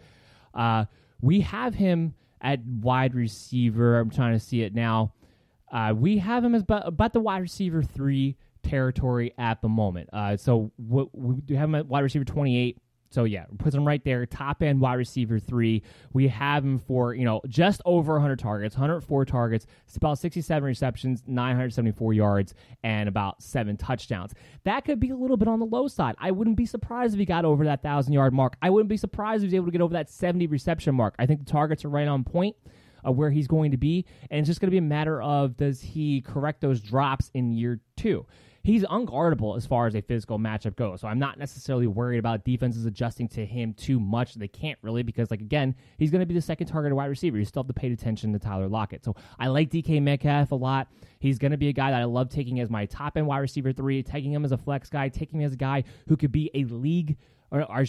uh, 0.53 0.85
we 1.21 1.41
have 1.41 1.75
him 1.75 2.13
at 2.41 2.63
wide 2.63 3.15
receiver. 3.15 3.99
I'm 3.99 4.09
trying 4.09 4.33
to 4.33 4.39
see 4.39 4.61
it 4.61 4.73
now. 4.73 5.13
Uh, 5.71 5.93
we 5.95 6.19
have 6.19 6.43
him 6.43 6.55
as 6.55 6.61
about, 6.61 6.87
about, 6.87 7.13
the 7.13 7.19
wide 7.19 7.41
receiver 7.41 7.83
three 7.83 8.37
territory 8.63 9.33
at 9.37 9.61
the 9.61 9.67
moment. 9.67 10.09
Uh, 10.13 10.37
so 10.37 10.71
what, 10.77 11.13
we 11.17 11.41
do 11.41 11.55
have 11.55 11.69
him 11.69 11.75
at 11.75 11.87
wide 11.87 12.01
receiver 12.01 12.23
28. 12.23 12.77
So 13.09 13.23
yeah, 13.23 13.45
puts 13.57 13.75
him 13.75 13.85
right 13.85 14.03
there, 14.03 14.25
top 14.25 14.61
end 14.61 14.81
wide 14.81 14.95
receiver 14.95 15.39
three. 15.39 15.83
We 16.13 16.27
have 16.27 16.63
him 16.63 16.79
for 16.79 17.13
you 17.13 17.25
know 17.25 17.41
just 17.47 17.81
over 17.85 18.13
100 18.13 18.39
targets, 18.39 18.75
104 18.75 19.25
targets, 19.25 19.65
it's 19.85 19.97
about 19.97 20.19
67 20.19 20.65
receptions, 20.65 21.23
974 21.27 22.13
yards, 22.13 22.53
and 22.83 23.07
about 23.07 23.41
seven 23.41 23.77
touchdowns. 23.77 24.33
That 24.63 24.85
could 24.85 24.99
be 24.99 25.09
a 25.09 25.15
little 25.15 25.37
bit 25.37 25.47
on 25.47 25.59
the 25.59 25.65
low 25.65 25.87
side. 25.87 26.15
I 26.19 26.31
wouldn't 26.31 26.57
be 26.57 26.65
surprised 26.65 27.13
if 27.13 27.19
he 27.19 27.25
got 27.25 27.45
over 27.45 27.63
that 27.65 27.81
thousand 27.81 28.13
yard 28.13 28.33
mark. 28.33 28.57
I 28.61 28.69
wouldn't 28.69 28.89
be 28.89 28.97
surprised 28.97 29.43
if 29.43 29.51
he 29.51 29.55
was 29.55 29.55
able 29.55 29.65
to 29.67 29.71
get 29.71 29.81
over 29.81 29.93
that 29.93 30.09
70 30.09 30.47
reception 30.47 30.95
mark. 30.95 31.15
I 31.19 31.25
think 31.25 31.39
the 31.39 31.51
targets 31.51 31.85
are 31.85 31.89
right 31.89 32.07
on 32.07 32.23
point 32.23 32.55
of 33.03 33.15
where 33.15 33.29
he's 33.29 33.47
going 33.47 33.71
to 33.71 33.77
be, 33.77 34.05
and 34.29 34.39
it's 34.39 34.47
just 34.47 34.59
going 34.59 34.67
to 34.67 34.71
be 34.71 34.79
a 34.79 34.81
matter 34.81 35.21
of 35.21 35.55
does 35.55 35.81
he 35.81 36.21
correct 36.21 36.61
those 36.61 36.81
drops 36.81 37.31
in 37.33 37.53
year 37.53 37.79
two 37.95 38.25
he's 38.67 38.83
unguardable 38.83 39.55
as 39.55 39.65
far 39.65 39.87
as 39.87 39.95
a 39.95 40.01
physical 40.01 40.37
matchup 40.37 40.75
goes. 40.75 40.99
So 40.99 41.07
I'm 41.07 41.19
not 41.19 41.39
necessarily 41.39 41.87
worried 41.87 42.17
about 42.17 42.43
defenses 42.43 42.85
adjusting 42.85 43.29
to 43.29 43.45
him 43.45 43.73
too 43.73 43.97
much. 43.97 44.33
They 44.33 44.49
can't 44.49 44.77
really 44.81 45.03
because, 45.03 45.31
like 45.31 45.39
again, 45.39 45.73
he's 45.97 46.11
going 46.11 46.19
to 46.19 46.25
be 46.25 46.33
the 46.33 46.41
second 46.41 46.67
targeted 46.67 46.93
wide 46.93 47.05
receiver. 47.05 47.37
You 47.37 47.45
still 47.45 47.63
have 47.63 47.67
to 47.67 47.73
pay 47.73 47.89
attention 47.89 48.33
to 48.33 48.39
Tyler 48.39 48.67
Lockett. 48.67 49.05
So 49.05 49.15
I 49.39 49.47
like 49.47 49.69
DK 49.69 50.01
Metcalf 50.01 50.51
a 50.51 50.55
lot. 50.55 50.91
He's 51.19 51.39
going 51.39 51.51
to 51.51 51.57
be 51.57 51.69
a 51.69 51.73
guy 51.73 51.91
that 51.91 52.01
I 52.01 52.03
love 52.03 52.27
taking 52.27 52.59
as 52.59 52.69
my 52.69 52.85
top 52.87 53.15
end 53.15 53.25
wide 53.25 53.37
receiver 53.37 53.71
three, 53.71 54.03
taking 54.03 54.33
him 54.33 54.43
as 54.43 54.51
a 54.51 54.57
flex 54.57 54.89
guy, 54.89 55.07
taking 55.07 55.39
him 55.39 55.47
as 55.47 55.53
a 55.53 55.57
guy 55.57 55.85
who 56.09 56.17
could 56.17 56.33
be 56.33 56.51
a 56.53 56.65
league 56.65 57.15
or, 57.51 57.63
or 57.71 57.85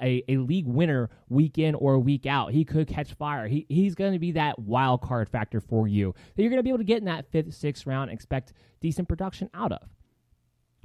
a, 0.00 0.24
a 0.28 0.36
league 0.38 0.66
winner 0.66 1.10
week 1.28 1.58
in 1.58 1.74
or 1.74 1.98
week 1.98 2.24
out. 2.24 2.52
He 2.52 2.64
could 2.64 2.88
catch 2.88 3.12
fire. 3.12 3.48
He, 3.48 3.66
he's 3.68 3.94
going 3.94 4.14
to 4.14 4.18
be 4.18 4.32
that 4.32 4.58
wild 4.58 5.02
card 5.02 5.28
factor 5.28 5.60
for 5.60 5.86
you 5.86 6.14
that 6.34 6.42
you're 6.42 6.50
going 6.50 6.58
to 6.58 6.62
be 6.62 6.70
able 6.70 6.78
to 6.78 6.84
get 6.84 7.00
in 7.00 7.04
that 7.04 7.30
fifth, 7.30 7.52
sixth 7.52 7.86
round, 7.86 8.10
expect 8.10 8.54
decent 8.80 9.08
production 9.08 9.50
out 9.52 9.72
of 9.72 9.82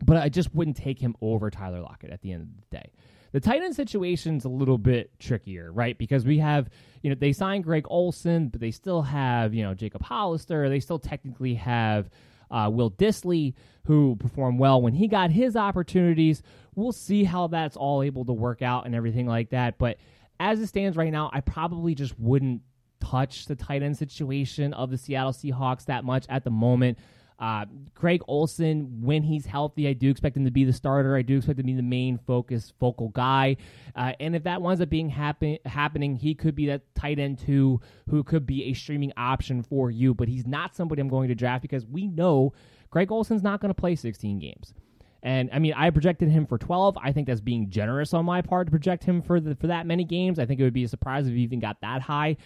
but 0.04 0.18
I 0.18 0.30
just 0.30 0.54
wouldn't 0.54 0.78
take 0.78 1.00
him 1.00 1.16
over 1.22 1.50
Tyler 1.50 1.82
Lockett 1.82 2.12
at 2.12 2.22
the 2.22 2.32
end 2.32 2.44
of 2.44 2.50
the 2.56 2.78
day. 2.78 2.92
The 3.32 3.40
tight 3.40 3.62
end 3.62 3.76
situation's 3.76 4.46
a 4.46 4.50
little 4.50 4.78
bit 4.78 5.12
trickier, 5.20 5.72
right? 5.72 5.98
Because 5.98 6.26
we 6.26 6.38
have, 6.40 6.70
you 7.02 7.10
know, 7.10 7.16
they 7.20 7.34
signed 7.34 7.66
Greg 7.66 7.86
Olsen, 7.90 8.48
but 8.48 8.62
they 8.62 8.72
still 8.72 9.02
have, 9.02 9.54
you 9.54 9.64
know, 9.64 9.74
Jacob 9.74 10.04
Hollister. 10.04 10.70
They 10.70 10.80
still 10.80 11.00
technically 11.00 11.56
have 11.56 12.10
uh, 12.50 12.70
Will 12.72 12.92
Dissly, 12.92 13.54
who 13.86 14.16
performed 14.16 14.60
well 14.60 14.82
when 14.82 14.94
he 14.94 15.08
got 15.08 15.32
his 15.32 15.56
opportunities. 15.56 16.42
We'll 16.76 16.94
see 16.94 17.24
how 17.24 17.48
that's 17.48 17.76
all 17.76 18.02
able 18.02 18.26
to 18.26 18.34
work 18.34 18.62
out 18.62 18.86
and 18.86 18.96
everything 18.96 19.28
like 19.28 19.50
that. 19.50 19.78
But 19.78 19.98
as 20.40 20.60
it 20.62 20.68
stands 20.68 20.96
right 20.96 21.12
now, 21.12 21.30
I 21.34 21.42
probably 21.42 21.96
just 21.96 22.18
wouldn't 22.20 22.62
touch 23.00 23.46
the 23.46 23.56
tight 23.56 23.84
end 23.84 23.98
situation 23.98 24.74
of 24.74 24.90
the 24.90 24.98
Seattle 24.98 25.34
Seahawks 25.34 25.86
that 25.86 26.04
much 26.04 26.26
at 26.30 26.44
the 26.44 26.50
moment. 26.50 26.98
Uh, 27.40 27.66
Greg 27.94 28.22
Olsen, 28.28 29.02
when 29.02 29.22
he's 29.22 29.46
healthy, 29.46 29.88
I 29.88 29.94
do 29.94 30.10
expect 30.10 30.36
him 30.36 30.46
to 30.46 30.52
be 30.52 30.64
the 30.64 30.74
starter. 30.74 31.16
I 31.16 31.22
do 31.22 31.38
expect 31.38 31.60
him 31.60 31.66
to 31.66 31.72
be 31.72 31.76
the 31.76 31.84
main 31.84 32.18
focus, 32.26 32.74
focal 32.80 33.10
guy. 33.10 33.58
Uh, 33.96 34.14
and 34.20 34.36
if 34.36 34.44
that 34.44 34.62
winds 34.62 34.82
up 34.82 34.90
being 34.90 35.10
happen- 35.10 35.60
happening, 35.66 36.16
he 36.16 36.34
could 36.34 36.56
be 36.56 36.66
that 36.68 36.82
tight 36.96 37.20
end 37.20 37.38
too, 37.38 37.80
who 38.10 38.24
could 38.24 38.48
be 38.48 38.66
a 38.66 38.74
streaming 38.74 39.14
option 39.18 39.62
for 39.62 39.92
you. 39.92 40.16
But 40.16 40.28
he's 40.28 40.48
not 40.48 40.76
somebody 40.76 41.00
I'm 41.00 41.10
going 41.10 41.28
to 41.30 41.36
draft 41.36 41.62
because 41.62 41.86
we 41.86 42.08
know 42.08 42.54
Craig 42.90 43.12
Olsen's 43.12 43.44
not 43.44 43.62
going 43.62 43.70
to 43.70 43.80
play 43.80 43.96
16 43.96 44.40
games. 44.40 44.74
And 45.22 45.50
I 45.52 45.60
mean, 45.60 45.74
I 45.74 45.90
projected 45.90 46.30
him 46.30 46.46
for 46.46 46.58
12. 46.58 46.98
I 47.02 47.12
think 47.12 47.28
that's 47.28 47.42
being 47.42 47.70
generous 47.70 48.14
on 48.14 48.26
my 48.26 48.42
part 48.42 48.68
to 48.68 48.72
project 48.72 49.04
him 49.04 49.22
for 49.22 49.40
the, 49.40 49.56
for 49.56 49.68
that 49.68 49.86
many 49.86 50.04
games. 50.04 50.40
I 50.40 50.46
think 50.46 50.60
it 50.60 50.64
would 50.64 50.74
be 50.74 50.84
a 50.84 50.88
surprise 50.88 51.28
if 51.28 51.34
he 51.34 51.42
even 51.42 51.60
got 51.60 51.82
that 51.82 52.02
high. 52.02 52.38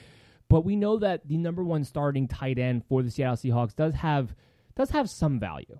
But 0.49 0.65
we 0.65 0.75
know 0.75 0.97
that 0.99 1.25
the 1.27 1.37
number 1.37 1.63
one 1.63 1.85
starting 1.85 2.27
tight 2.27 2.57
end 2.57 2.83
for 2.89 3.03
the 3.03 3.09
Seattle 3.09 3.37
Seahawks 3.37 3.75
does 3.75 3.93
have 3.93 4.35
does 4.81 4.89
have 4.91 5.09
some 5.09 5.39
value. 5.39 5.79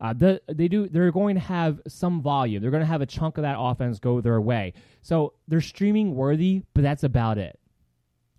Uh, 0.00 0.12
the, 0.12 0.40
they 0.48 0.68
do. 0.68 0.88
They're 0.88 1.10
going 1.10 1.34
to 1.34 1.40
have 1.40 1.80
some 1.88 2.22
volume. 2.22 2.62
They're 2.62 2.70
going 2.70 2.82
to 2.82 2.86
have 2.86 3.00
a 3.00 3.06
chunk 3.06 3.36
of 3.36 3.42
that 3.42 3.56
offense 3.58 3.98
go 3.98 4.20
their 4.20 4.40
way. 4.40 4.74
So 5.02 5.34
they're 5.48 5.60
streaming 5.60 6.14
worthy, 6.14 6.62
but 6.72 6.82
that's 6.82 7.02
about 7.02 7.38
it. 7.38 7.58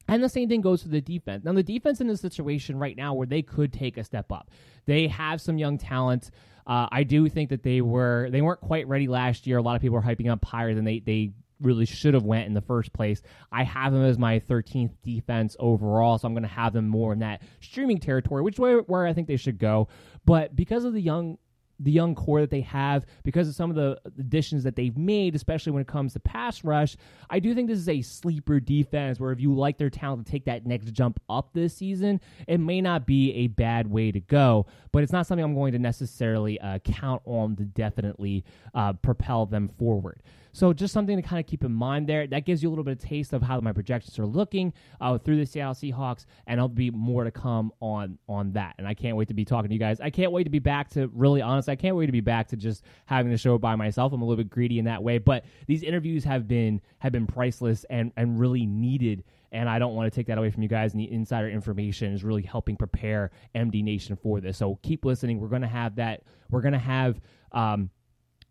And 0.07 0.23
the 0.23 0.29
same 0.29 0.49
thing 0.49 0.61
goes 0.61 0.81
for 0.81 0.87
the 0.87 1.01
defense. 1.01 1.43
Now 1.43 1.53
the 1.53 1.61
defense 1.61 2.01
in 2.01 2.09
a 2.09 2.17
situation 2.17 2.79
right 2.79 2.97
now 2.97 3.13
where 3.13 3.27
they 3.27 3.43
could 3.43 3.71
take 3.71 3.97
a 3.97 4.03
step 4.03 4.31
up. 4.31 4.49
They 4.85 5.07
have 5.07 5.39
some 5.39 5.57
young 5.57 5.77
talent. 5.77 6.31
Uh, 6.65 6.87
I 6.91 7.03
do 7.03 7.29
think 7.29 7.49
that 7.49 7.61
they 7.61 7.81
were 7.81 8.29
they 8.31 8.41
weren't 8.41 8.61
quite 8.61 8.87
ready 8.87 9.07
last 9.07 9.45
year. 9.45 9.57
A 9.57 9.61
lot 9.61 9.75
of 9.75 9.81
people 9.81 9.97
are 9.97 10.01
hyping 10.01 10.31
up 10.31 10.43
higher 10.43 10.73
than 10.73 10.85
they 10.85 10.99
they 10.99 11.33
really 11.61 11.85
should 11.85 12.13
have 12.13 12.23
went 12.23 12.47
in 12.47 12.53
the 12.53 12.61
first 12.61 12.93
place. 12.93 13.21
I 13.51 13.63
have 13.63 13.93
them 13.93 14.03
as 14.03 14.17
my 14.17 14.39
13th 14.39 14.93
defense 15.03 15.55
overall, 15.59 16.17
so 16.17 16.27
I'm 16.27 16.33
going 16.33 16.43
to 16.43 16.49
have 16.49 16.73
them 16.73 16.87
more 16.87 17.13
in 17.13 17.19
that 17.19 17.41
streaming 17.61 17.99
territory, 17.99 18.41
which 18.41 18.59
way 18.59 18.73
where 18.75 19.05
I 19.05 19.13
think 19.13 19.27
they 19.27 19.37
should 19.37 19.59
go. 19.59 19.87
But 20.25 20.55
because 20.55 20.85
of 20.85 20.93
the 20.93 21.01
young 21.01 21.37
the 21.79 21.91
young 21.91 22.13
core 22.13 22.41
that 22.41 22.49
they 22.49 22.61
have, 22.61 23.05
because 23.23 23.47
of 23.47 23.55
some 23.55 23.69
of 23.69 23.75
the 23.75 23.99
additions 24.19 24.63
that 24.63 24.75
they've 24.75 24.97
made, 24.97 25.33
especially 25.35 25.71
when 25.71 25.81
it 25.81 25.87
comes 25.87 26.13
to 26.13 26.19
pass 26.19 26.63
rush, 26.63 26.97
I 27.29 27.39
do 27.39 27.55
think 27.55 27.69
this 27.69 27.79
is 27.79 27.89
a 27.89 28.01
sleeper 28.01 28.59
defense 28.59 29.19
where 29.19 29.31
if 29.31 29.39
you 29.39 29.55
like 29.55 29.77
their 29.77 29.89
talent 29.89 30.25
to 30.25 30.31
take 30.31 30.45
that 30.45 30.65
next 30.65 30.91
jump 30.91 31.19
up 31.29 31.53
this 31.53 31.75
season, 31.75 32.19
it 32.47 32.59
may 32.59 32.81
not 32.81 33.05
be 33.05 33.33
a 33.33 33.47
bad 33.47 33.89
way 33.89 34.11
to 34.11 34.19
go. 34.19 34.65
But 34.91 35.03
it's 35.03 35.13
not 35.13 35.25
something 35.25 35.43
I'm 35.43 35.55
going 35.55 35.71
to 35.73 35.79
necessarily 35.79 36.59
uh, 36.59 36.79
count 36.79 37.21
on 37.25 37.55
to 37.55 37.63
definitely 37.63 38.43
uh, 38.73 38.93
propel 38.93 39.45
them 39.45 39.69
forward. 39.79 40.21
So 40.59 40.73
just 40.73 40.93
something 40.93 41.15
to 41.15 41.21
kind 41.21 41.39
of 41.39 41.47
keep 41.47 41.63
in 41.63 41.71
mind 41.71 42.05
there. 42.05 42.27
That 42.27 42.43
gives 42.43 42.61
you 42.61 42.67
a 42.67 42.71
little 42.71 42.83
bit 42.83 42.91
of 42.91 42.99
taste 42.99 43.31
of 43.31 43.41
how 43.41 43.61
my 43.61 43.71
projections 43.71 44.19
are 44.19 44.25
looking 44.25 44.73
uh, 44.99 45.17
through 45.17 45.37
the 45.37 45.45
Seattle 45.45 45.73
Seahawks, 45.73 46.25
and 46.47 46.57
there'll 46.57 46.67
be 46.67 46.91
more 46.91 47.23
to 47.23 47.31
come 47.31 47.71
on 47.79 48.17
on 48.27 48.51
that. 48.51 48.75
And 48.77 48.85
I 48.85 48.93
can't 48.93 49.15
wait 49.15 49.29
to 49.29 49.33
be 49.33 49.45
talking 49.45 49.69
to 49.69 49.73
you 49.73 49.79
guys. 49.79 50.01
I 50.01 50.09
can't 50.09 50.33
wait 50.33 50.43
to 50.43 50.49
be 50.49 50.59
back 50.59 50.89
to 50.89 51.07
really 51.13 51.41
honest. 51.41 51.69
I 51.69 51.77
can't 51.77 51.95
wait 51.95 52.07
to 52.07 52.11
be 52.11 52.19
back 52.19 52.49
to 52.49 52.57
just 52.57 52.83
having 53.05 53.31
the 53.31 53.37
show 53.37 53.57
by 53.57 53.77
myself. 53.77 54.11
I'm 54.11 54.21
a 54.21 54.25
little 54.25 54.43
bit 54.43 54.49
greedy 54.49 54.79
in 54.79 54.85
that 54.85 55.01
way, 55.01 55.17
but 55.17 55.45
these 55.65 55.81
interviews 55.81 56.25
have 56.25 56.45
been 56.45 56.81
have 56.97 57.13
been 57.13 57.25
priceless 57.25 57.85
and 57.89 58.11
and 58.17 58.37
really 58.37 58.65
needed 58.65 59.23
and 59.53 59.69
I 59.69 59.79
don't 59.79 59.95
want 59.95 60.11
to 60.11 60.15
take 60.15 60.27
that 60.27 60.37
away 60.37 60.51
from 60.51 60.61
you 60.61 60.69
guys. 60.69 60.91
And 60.91 60.99
the 60.99 61.09
insider 61.09 61.49
information 61.49 62.13
is 62.13 62.25
really 62.25 62.43
helping 62.43 62.75
prepare 62.75 63.31
MD 63.55 63.81
Nation 63.81 64.17
for 64.17 64.41
this. 64.41 64.57
So 64.57 64.77
keep 64.83 65.05
listening. 65.05 65.39
We're 65.39 65.47
going 65.47 65.61
to 65.61 65.69
have 65.69 65.95
that. 65.95 66.23
We're 66.51 66.61
going 66.61 66.73
to 66.73 66.79
have 66.79 67.21
um, 67.53 67.89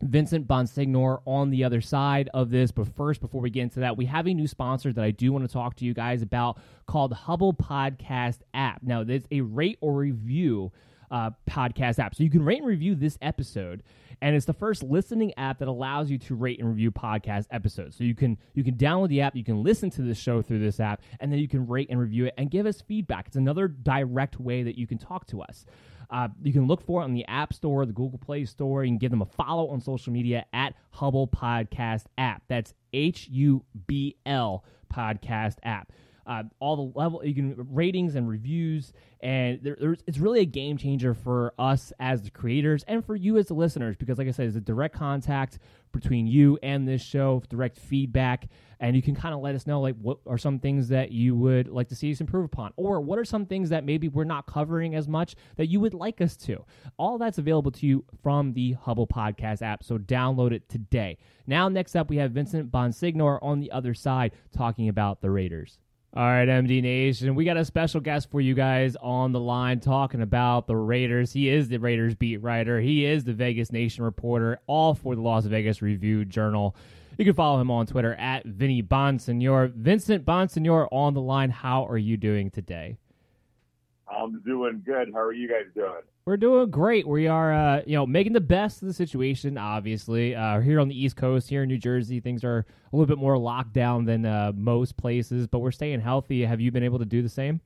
Vincent 0.03 0.47
Bonsignore 0.47 1.21
on 1.27 1.51
the 1.51 1.65
other 1.65 1.81
side 1.81 2.31
of 2.35 2.51
this. 2.51 2.71
But 2.71 2.89
first, 2.95 3.21
before 3.21 3.41
we 3.41 3.51
get 3.51 3.63
into 3.63 3.81
that, 3.81 3.97
we 3.97 4.07
have 4.07 4.27
a 4.27 4.35
new 4.35 4.47
sponsor 4.47 4.93
that 4.93 5.05
I 5.05 5.11
do 5.11 5.33
want 5.33 5.45
to 5.45 5.53
talk 5.53 5.77
to 5.77 5.85
you 5.85 5.95
guys 5.95 6.23
about 6.23 6.59
called 6.87 7.13
Hubble 7.13 7.55
Podcast 7.55 8.39
App. 8.55 8.83
Now, 8.83 9.05
there's 9.05 9.25
a 9.31 9.41
rate 9.41 9.79
or 9.81 9.95
review 9.95 10.73
uh, 11.11 11.31
podcast 11.49 11.99
app. 11.99 12.15
So 12.15 12.23
you 12.23 12.31
can 12.31 12.45
rate 12.45 12.59
and 12.59 12.67
review 12.67 12.95
this 12.95 13.19
episode. 13.23 13.83
And 14.21 14.35
it's 14.35 14.47
the 14.47 14.53
first 14.53 14.83
listening 14.83 15.33
app 15.37 15.59
that 15.61 15.69
allows 15.69 16.11
you 16.11 16.19
to 16.19 16.35
rate 16.35 16.59
and 16.59 16.69
review 16.69 16.91
podcast 16.91 17.47
episodes. 17.51 17.97
So 17.97 18.05
you 18.05 18.15
can 18.15 18.37
you 18.55 18.65
can 18.65 18.75
download 18.75 19.09
the 19.09 19.21
app, 19.21 19.37
you 19.37 19.45
can 19.45 19.63
listen 19.63 19.91
to 19.91 20.03
the 20.03 20.15
show 20.15 20.43
through 20.43 20.59
this 20.59 20.81
app, 20.81 21.03
and 21.21 21.31
then 21.31 21.39
you 21.39 21.49
can 21.49 21.67
rate 21.67 21.89
and 21.91 22.01
review 22.01 22.27
it 22.27 22.35
and 22.37 22.51
give 22.51 22.67
us 22.67 22.81
feedback. 22.81 23.29
It's 23.29 23.37
another 23.37 23.69
direct 23.69 24.41
way 24.41 24.65
that 24.65 24.77
you 24.77 24.87
can 24.87 24.99
talk 24.99 25.27
to 25.29 25.41
us. 25.41 25.65
Uh, 26.11 26.29
you 26.43 26.53
can 26.53 26.67
look 26.67 26.81
for 26.81 27.03
it 27.03 27.05
on 27.05 27.15
the 27.15 27.27
App 27.27 27.53
Store, 27.53 27.85
the 27.85 27.93
Google 27.93 28.19
Play 28.19 28.45
Store. 28.45 28.85
You 28.85 28.91
can 28.91 28.99
give 28.99 29.11
them 29.11 29.23
a 29.23 29.27
follow 29.27 29.69
on 29.69 29.81
social 29.81 30.13
media 30.13 30.47
at 30.53 30.75
Hubble 30.91 31.29
Podcast 31.29 32.05
App. 32.17 32.43
That's 32.49 32.73
H 32.93 33.29
U 33.31 33.65
B 33.87 34.17
L 34.25 34.65
Podcast 34.93 35.57
App. 35.63 35.93
Uh, 36.29 36.43
all 36.61 36.77
the 36.77 36.99
level 36.99 37.25
you 37.25 37.35
can 37.35 37.55
ratings 37.71 38.15
and 38.15 38.29
reviews 38.29 38.93
and 39.21 39.61
there, 39.63 39.97
it's 40.07 40.19
really 40.19 40.41
a 40.41 40.45
game 40.45 40.77
changer 40.77 41.15
for 41.15 41.55
us 41.59 41.91
as 41.99 42.21
the 42.21 42.31
creators 42.31 42.85
and 42.87 43.03
for 43.03 43.17
you 43.17 43.39
as 43.39 43.47
the 43.47 43.55
listeners 43.55 43.97
because 43.97 44.19
like 44.19 44.29
i 44.29 44.31
said 44.31 44.47
it's 44.47 44.55
a 44.55 44.61
direct 44.61 44.95
contact 44.95 45.59
between 45.91 46.27
you 46.27 46.59
and 46.63 46.87
this 46.87 47.01
show 47.01 47.43
direct 47.49 47.79
feedback 47.79 48.47
and 48.81 48.95
you 48.95 49.03
can 49.03 49.15
kind 49.15 49.35
of 49.35 49.41
let 49.41 49.55
us 49.55 49.67
know 49.67 49.81
like 49.81 49.97
what 50.01 50.19
are 50.27 50.39
some 50.39 50.59
things 50.59 50.89
that 50.89 51.11
you 51.11 51.35
would 51.35 51.69
like 51.69 51.89
to 51.89 51.97
see 51.97 52.13
us 52.13 52.21
improve 52.21 52.45
upon 52.45 52.73
or 52.77 53.01
what 53.01 53.19
are 53.19 53.25
some 53.25 53.47
things 53.47 53.71
that 53.71 53.85
maybe 53.85 54.09
we're 54.09 54.25
not 54.25 54.47
covering 54.47 54.95
as 54.95 55.09
much 55.09 55.35
that 55.57 55.67
you 55.67 55.81
would 55.81 55.95
like 55.95 56.21
us 56.21 56.37
to. 56.37 56.65
All 56.97 57.19
that's 57.19 57.39
available 57.39 57.71
to 57.73 57.87
you 57.87 58.05
from 58.23 58.53
the 58.53 58.73
hubble 58.73 59.07
podcast 59.07 59.63
app 59.63 59.83
so 59.83 59.99
download 59.99 60.53
it 60.53 60.69
today. 60.69 61.19
Now 61.47 61.69
next 61.69 61.97
up 61.97 62.11
we 62.11 62.17
have 62.19 62.33
vincent 62.33 62.71
Bonsignore 62.71 63.39
on 63.43 63.61
the 63.61 63.73
other 63.73 63.95
side 63.95 64.33
talking 64.53 64.89
about 64.89 65.21
the 65.21 65.31
raiders 65.31 65.79
all 66.17 66.25
right, 66.25 66.49
MD 66.49 66.83
Nation. 66.83 67.35
We 67.35 67.45
got 67.45 67.59
a 67.59 67.65
special 67.65 68.01
guest 68.01 68.31
for 68.31 68.41
you 68.41 68.55
guys 68.55 68.97
on 68.97 69.33
the 69.33 69.41
line 69.41 69.79
talking 69.79 70.23
about 70.23 70.67
the 70.67 70.75
Raiders. 70.75 71.33
He 71.33 71.51
is 71.51 71.69
the 71.69 71.77
Raiders 71.77 72.15
beat 72.15 72.39
writer. 72.39 72.81
He 72.81 73.05
is 73.05 73.25
the 73.25 73.35
Vegas 73.35 73.71
Nation 73.71 74.05
reporter, 74.05 74.59
all 74.67 74.95
for 74.95 75.15
the 75.15 75.21
Las 75.21 75.45
Vegas 75.45 75.83
Review 75.83 76.25
Journal. 76.25 76.75
You 77.19 77.27
can 77.27 77.35
follow 77.35 77.61
him 77.61 77.71
on 77.71 77.87
Twitter 77.87 78.15
at 78.15 78.47
Vinny 78.47 78.83
Bonsignore. 78.83 79.73
Vincent 79.75 80.25
Bonsignore 80.25 80.89
on 80.91 81.13
the 81.13 81.21
line. 81.21 81.51
How 81.51 81.85
are 81.87 81.99
you 81.99 82.17
doing 82.17 82.51
today? 82.51 82.97
I'm 84.11 84.41
doing 84.43 84.83
good. 84.85 85.11
How 85.13 85.21
are 85.21 85.33
you 85.33 85.49
guys 85.49 85.67
doing? 85.75 86.03
We're 86.25 86.37
doing 86.37 86.71
great. 86.71 87.09
We 87.09 87.27
are, 87.27 87.53
uh, 87.53 87.83
you 87.87 87.97
know, 87.97 88.07
making 88.07 88.35
the 88.35 88.41
best 88.41 88.83
of 88.83 88.89
the 88.89 88.95
situation. 88.95 89.57
Obviously, 89.57 90.35
uh, 90.35 90.61
here 90.61 90.79
on 90.79 90.89
the 90.89 91.03
East 91.03 91.17
Coast, 91.17 91.49
here 91.49 91.63
in 91.63 91.69
New 91.69 91.79
Jersey, 91.79 92.21
things 92.21 92.45
are 92.45 92.67
a 92.93 92.97
little 92.97 93.07
bit 93.07 93.19
more 93.19 93.39
locked 93.39 93.73
down 93.73 94.05
than 94.05 94.27
uh, 94.27 94.53
most 94.55 94.97
places, 94.97 95.47
but 95.47 95.61
we're 95.61 95.71
staying 95.71 96.01
healthy. 96.01 96.45
Have 96.45 96.61
you 96.61 96.71
been 96.71 96.83
able 96.83 96.99
to 96.99 97.07
do 97.07 97.23
the 97.23 97.29
same? 97.29 97.61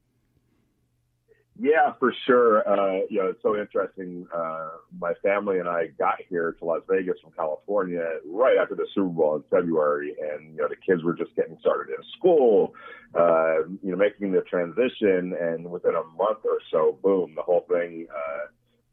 Yeah, 1.62 1.92
for 2.01 2.12
sure. 2.27 2.68
Uh, 2.68 3.03
you 3.09 3.20
know, 3.22 3.29
it's 3.29 3.40
so 3.40 3.57
interesting. 3.57 4.27
Uh, 4.35 4.70
my 4.98 5.12
family 5.22 5.61
and 5.61 5.68
I 5.68 5.87
got 5.96 6.16
here 6.29 6.57
to 6.59 6.64
Las 6.64 6.81
Vegas 6.90 7.14
from 7.22 7.31
California 7.37 8.03
right 8.27 8.57
after 8.61 8.75
the 8.75 8.85
Super 8.92 9.11
Bowl 9.11 9.37
in 9.37 9.44
February, 9.48 10.12
and 10.20 10.57
you 10.57 10.61
know, 10.61 10.66
the 10.66 10.75
kids 10.75 11.05
were 11.05 11.14
just 11.14 11.37
getting 11.37 11.57
started 11.61 11.92
in 11.96 12.03
school. 12.18 12.75
Uh, 13.14 13.59
you 13.81 13.92
know, 13.92 13.96
making 13.96 14.33
the 14.33 14.40
transition, 14.40 15.37
and 15.40 15.70
within 15.70 15.94
a 15.94 16.03
month 16.18 16.40
or 16.44 16.59
so, 16.72 16.98
boom, 17.01 17.35
the 17.37 17.42
whole 17.42 17.64
thing. 17.70 18.09
Uh, 18.12 18.48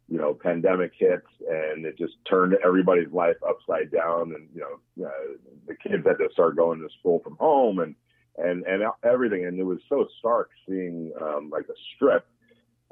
you 0.07 0.19
know, 0.19 0.35
pandemic 0.35 0.91
hits, 0.95 1.25
and 1.49 1.85
it 1.85 1.97
just 1.97 2.13
turned 2.29 2.55
everybody's 2.63 3.11
life 3.11 3.37
upside 3.47 3.91
down. 3.91 4.33
And 4.35 4.47
you 4.53 4.61
know, 4.61 5.07
uh, 5.07 5.37
the 5.67 5.73
kids 5.73 6.05
had 6.05 6.17
to 6.19 6.29
start 6.33 6.55
going 6.55 6.81
to 6.81 6.89
school 6.99 7.19
from 7.23 7.35
home, 7.39 7.79
and 7.79 7.95
and 8.37 8.63
and 8.67 8.83
everything. 9.03 9.45
And 9.47 9.59
it 9.59 9.63
was 9.63 9.79
so 9.89 10.05
stark 10.19 10.51
seeing 10.67 11.11
um, 11.19 11.49
like 11.51 11.65
the 11.65 11.75
strip 11.95 12.27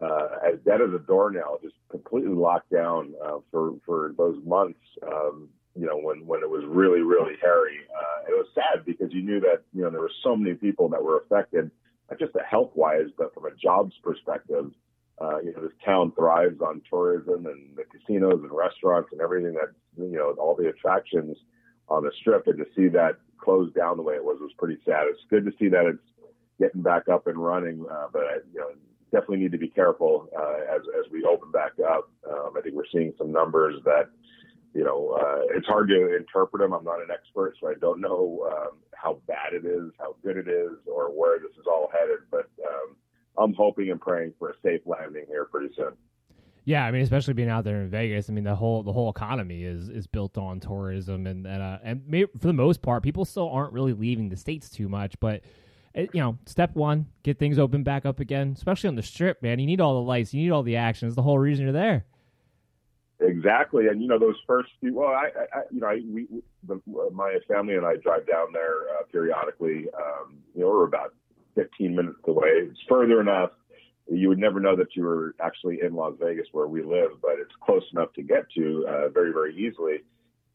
uh, 0.01 0.27
as 0.45 0.59
dead 0.65 0.81
as 0.81 0.93
a 0.93 0.99
doornail, 0.99 1.59
just 1.61 1.75
completely 1.89 2.33
locked 2.33 2.71
down 2.71 3.13
uh, 3.23 3.37
for 3.51 3.73
for 3.85 4.13
those 4.17 4.37
months. 4.45 4.79
Um, 5.01 5.49
you 5.75 5.85
know, 5.85 5.97
when 5.97 6.25
when 6.25 6.41
it 6.41 6.49
was 6.49 6.63
really 6.67 7.01
really 7.01 7.35
hairy, 7.41 7.79
uh, 7.95 8.31
it 8.31 8.37
was 8.37 8.47
sad 8.53 8.85
because 8.85 9.11
you 9.11 9.21
knew 9.23 9.39
that 9.39 9.63
you 9.73 9.83
know 9.83 9.89
there 9.89 10.01
were 10.01 10.11
so 10.23 10.35
many 10.35 10.55
people 10.55 10.89
that 10.89 11.03
were 11.03 11.19
affected, 11.19 11.71
not 12.09 12.19
just 12.19 12.33
health 12.49 12.71
wise, 12.75 13.09
but 13.17 13.33
from 13.33 13.45
a 13.45 13.55
jobs 13.55 13.93
perspective. 14.03 14.71
Uh, 15.19 15.39
you 15.39 15.51
know, 15.51 15.63
this 15.63 15.71
town 15.83 16.11
thrives 16.15 16.61
on 16.61 16.79
tourism 16.87 17.47
and 17.47 17.75
the 17.75 17.83
casinos 17.85 18.39
and 18.43 18.51
restaurants 18.51 19.09
and 19.11 19.19
everything 19.19 19.53
that 19.53 19.73
you 19.97 20.11
know, 20.11 20.35
all 20.37 20.55
the 20.55 20.69
attractions 20.69 21.35
on 21.89 22.03
the 22.03 22.11
strip, 22.19 22.45
and 22.45 22.59
to 22.59 22.65
see 22.75 22.87
that 22.87 23.17
closed 23.39 23.73
down 23.73 23.97
the 23.97 24.03
way 24.03 24.13
it 24.13 24.23
was 24.23 24.37
was 24.39 24.51
pretty 24.59 24.77
sad. 24.85 25.05
It's 25.09 25.21
good 25.29 25.45
to 25.45 25.51
see 25.57 25.69
that 25.69 25.85
it's 25.85 26.03
getting 26.59 26.81
back 26.81 27.07
up 27.07 27.27
and 27.27 27.37
running, 27.37 27.85
uh, 27.89 28.07
but 28.11 28.45
you 28.53 28.59
know, 28.59 28.69
definitely 29.11 29.37
need 29.37 29.51
to 29.51 29.57
be 29.57 29.69
careful 29.69 30.29
uh, 30.37 30.75
as 30.75 30.81
as 30.99 31.11
we 31.11 31.23
open 31.23 31.51
back 31.51 31.73
up. 31.79 32.09
Um, 32.29 32.53
I 32.57 32.61
think 32.61 32.75
we're 32.75 32.89
seeing 32.91 33.13
some 33.17 33.31
numbers 33.31 33.75
that 33.85 34.09
you 34.73 34.83
know 34.83 35.17
uh, 35.19 35.55
it's 35.55 35.67
hard 35.67 35.89
to 35.89 36.15
interpret 36.15 36.61
them. 36.61 36.73
I'm 36.73 36.83
not 36.83 37.01
an 37.01 37.09
expert, 37.11 37.55
so 37.59 37.67
I 37.67 37.73
don't 37.79 38.01
know 38.01 38.47
um, 38.51 38.77
how 38.93 39.19
bad 39.27 39.53
it 39.53 39.65
is, 39.65 39.91
how 39.99 40.15
good 40.23 40.37
it 40.37 40.47
is, 40.47 40.71
or 40.85 41.09
where 41.09 41.39
this 41.39 41.51
is 41.51 41.65
all 41.67 41.89
headed. 41.91 42.19
But 42.31 42.49
um, 42.67 42.95
I'm 43.37 43.53
hoping 43.53 43.91
and 43.91 44.01
praying 44.01 44.33
for 44.39 44.49
a 44.49 44.53
safe 44.63 44.81
landing 44.85 45.25
here 45.27 45.45
pretty 45.45 45.73
soon. 45.75 45.93
Yeah, 46.65 46.83
I 46.83 46.91
mean, 46.91 47.01
especially 47.01 47.33
being 47.33 47.47
out 47.47 47.63
there 47.63 47.81
in 47.81 47.89
Vegas. 47.89 48.29
I 48.29 48.33
mean, 48.33 48.43
the 48.43 48.55
whole 48.55 48.83
the 48.83 48.91
whole 48.91 49.09
economy 49.09 49.63
is 49.63 49.87
is 49.87 50.05
built 50.05 50.37
on 50.37 50.59
tourism, 50.59 51.25
and 51.25 51.47
and, 51.47 51.63
uh, 51.63 51.77
and 51.81 52.03
for 52.37 52.47
the 52.47 52.53
most 52.53 52.81
part, 52.81 53.03
people 53.03 53.23
still 53.23 53.49
aren't 53.49 53.71
really 53.71 53.93
leaving 53.93 54.27
the 54.27 54.35
states 54.35 54.69
too 54.69 54.89
much, 54.89 55.17
but 55.21 55.43
you 55.97 56.21
know, 56.21 56.37
step 56.45 56.75
one, 56.75 57.07
get 57.23 57.39
things 57.39 57.57
open 57.57 57.83
back 57.83 58.05
up 58.05 58.19
again, 58.19 58.53
especially 58.55 58.87
on 58.87 58.95
the 58.95 59.03
strip, 59.03 59.41
man. 59.41 59.59
You 59.59 59.65
need 59.65 59.81
all 59.81 59.95
the 59.95 60.07
lights, 60.07 60.33
you 60.33 60.43
need 60.43 60.51
all 60.51 60.63
the 60.63 60.77
action. 60.77 61.07
It's 61.07 61.15
the 61.15 61.23
whole 61.23 61.39
reason 61.39 61.65
you're 61.65 61.73
there. 61.73 62.05
Exactly, 63.19 63.87
and 63.87 63.99
you 63.99 64.07
know 64.07 64.19
those 64.19 64.35
first 64.45 64.69
few. 64.79 64.93
Well, 64.93 65.09
I, 65.09 65.29
I 65.51 65.61
you 65.71 65.79
know, 65.79 65.87
I, 65.87 66.01
we, 66.07 66.27
the, 66.67 66.79
my 67.11 67.39
family 67.47 67.73
and 67.73 67.85
I 67.85 67.95
drive 67.95 68.27
down 68.27 68.47
there 68.53 68.89
uh, 68.91 69.03
periodically. 69.11 69.87
Um, 69.97 70.37
you 70.53 70.61
know, 70.61 70.67
we're 70.67 70.85
about 70.85 71.15
15 71.55 71.95
minutes 71.95 72.19
away. 72.27 72.49
It's 72.49 72.79
further 72.87 73.19
enough. 73.19 73.51
You 74.09 74.29
would 74.29 74.37
never 74.37 74.59
know 74.59 74.75
that 74.75 74.95
you 74.95 75.03
were 75.03 75.35
actually 75.41 75.79
in 75.83 75.95
Las 75.95 76.13
Vegas 76.21 76.47
where 76.51 76.67
we 76.67 76.83
live, 76.83 77.09
but 77.21 77.33
it's 77.39 77.53
close 77.65 77.83
enough 77.91 78.13
to 78.13 78.21
get 78.21 78.49
to 78.55 78.85
uh, 78.87 79.09
very, 79.09 79.33
very 79.33 79.55
easily. 79.55 80.03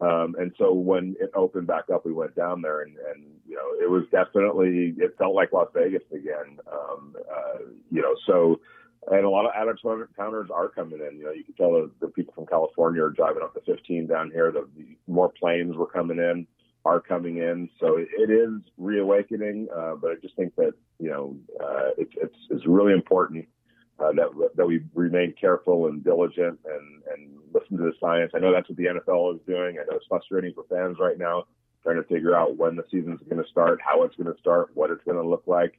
Um, 0.02 0.34
and 0.38 0.52
so 0.58 0.72
when 0.72 1.14
it 1.20 1.30
opened 1.34 1.68
back 1.68 1.84
up, 1.92 2.04
we 2.04 2.12
went 2.12 2.34
down 2.34 2.60
there, 2.60 2.82
and, 2.82 2.96
and 3.14 3.24
you 3.46 3.54
know, 3.54 3.84
it 3.84 3.88
was 3.88 4.02
definitely 4.10 4.94
it 4.98 5.14
felt 5.16 5.34
like 5.34 5.52
Las 5.52 5.68
Vegas 5.74 6.02
again. 6.10 6.58
Um, 6.70 7.14
uh, 7.16 7.58
you 7.90 8.02
know, 8.02 8.14
so 8.26 8.60
and 9.10 9.24
a 9.24 9.30
lot 9.30 9.46
of 9.46 9.52
out 9.54 9.68
of 9.68 9.78
towners 10.16 10.48
are 10.52 10.68
coming 10.68 10.98
in. 11.00 11.18
You 11.18 11.24
know, 11.24 11.30
you 11.30 11.44
can 11.44 11.54
tell 11.54 11.72
the, 11.72 11.90
the 12.00 12.08
people 12.08 12.34
from 12.34 12.46
California 12.46 13.02
are 13.02 13.10
driving 13.10 13.42
up 13.44 13.54
the 13.54 13.60
15 13.60 14.08
down 14.08 14.32
here. 14.32 14.50
The, 14.50 14.68
the 14.76 14.96
more 15.06 15.28
planes 15.28 15.76
were 15.76 15.86
coming 15.86 16.18
in, 16.18 16.48
are 16.84 17.00
coming 17.00 17.36
in. 17.36 17.68
So 17.78 17.96
it, 17.98 18.30
is 18.30 18.60
reawakening. 18.78 19.68
Uh, 19.74 19.94
but 20.00 20.10
I 20.10 20.14
just 20.20 20.34
think 20.34 20.56
that 20.56 20.72
you 20.98 21.10
know, 21.10 21.36
uh, 21.62 21.90
it's 21.96 22.36
it's 22.50 22.66
really 22.66 22.92
important 22.92 23.46
uh, 23.98 24.12
that 24.12 24.50
that 24.56 24.66
we 24.66 24.82
remain 24.94 25.34
careful 25.40 25.86
and 25.86 26.02
diligent 26.04 26.58
and 26.64 27.02
and 27.12 27.38
listen 27.52 27.76
to 27.76 27.84
the 27.84 27.92
science. 28.00 28.32
I 28.34 28.38
know 28.38 28.52
that's 28.52 28.68
what 28.68 28.78
the 28.78 28.86
NFL 28.86 29.34
is 29.36 29.40
doing. 29.46 29.78
I 29.78 29.84
know 29.84 29.96
it's 29.96 30.06
frustrating 30.08 30.52
for 30.54 30.64
fans 30.70 30.96
right 30.98 31.18
now, 31.18 31.44
trying 31.82 31.96
to 31.96 32.04
figure 32.04 32.34
out 32.34 32.56
when 32.56 32.76
the 32.76 32.84
season's 32.90 33.20
going 33.28 33.42
to 33.42 33.50
start, 33.50 33.80
how 33.84 34.02
it's 34.04 34.16
going 34.16 34.32
to 34.32 34.40
start, 34.40 34.70
what 34.74 34.90
it's 34.90 35.04
going 35.04 35.16
to 35.16 35.28
look 35.28 35.44
like. 35.46 35.78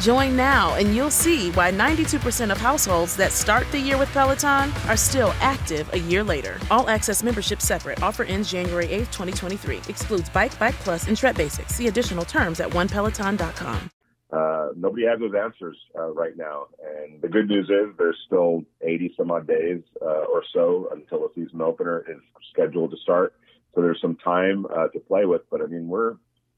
Join 0.00 0.36
now 0.36 0.74
and 0.74 0.94
you'll 0.94 1.10
see 1.10 1.50
why 1.52 1.70
92% 1.72 2.50
of 2.50 2.58
households 2.58 3.16
that 3.16 3.32
start 3.32 3.70
the 3.72 3.78
year 3.78 3.98
with 3.98 4.12
Peloton 4.12 4.72
are 4.88 4.96
still 4.96 5.32
active 5.40 5.92
a 5.94 5.98
year 5.98 6.22
later. 6.22 6.58
All 6.70 6.88
access 6.88 7.22
membership 7.22 7.60
separate. 7.60 8.02
Offer 8.02 8.24
ends 8.24 8.50
January 8.50 8.86
8th, 8.88 9.12
2023. 9.12 9.78
Excludes 9.88 10.28
Bike, 10.30 10.58
Bike 10.58 10.74
Plus, 10.76 11.08
and 11.08 11.16
Tread 11.16 11.36
Basics. 11.36 11.74
See 11.74 11.88
additional 11.88 12.24
terms 12.24 12.60
at 12.60 12.70
onepeloton.com. 12.70 13.90
Uh, 14.32 14.68
nobody 14.76 15.06
has 15.06 15.20
those 15.20 15.34
answers 15.34 15.76
uh, 15.98 16.12
right 16.12 16.36
now. 16.36 16.66
And 16.82 17.22
the 17.22 17.28
good 17.28 17.48
news 17.48 17.70
is 17.70 17.96
there's 17.96 18.18
still 18.26 18.64
80 18.82 19.14
some 19.16 19.30
odd 19.30 19.46
days 19.46 19.82
uh, 20.02 20.24
or 20.32 20.42
so 20.52 20.88
until 20.92 21.20
the 21.20 21.28
season 21.34 21.62
opener 21.62 22.04
is 22.08 22.18
scheduled 22.52 22.90
to 22.90 22.96
start. 23.02 23.34
So 23.74 23.82
there's 23.82 24.00
some 24.00 24.16
time 24.16 24.66
uh, 24.66 24.88
to 24.88 25.00
play 25.00 25.26
with. 25.26 25.42
But 25.50 25.62
I 25.62 25.66
mean, 25.66 25.88
we're 25.88 26.16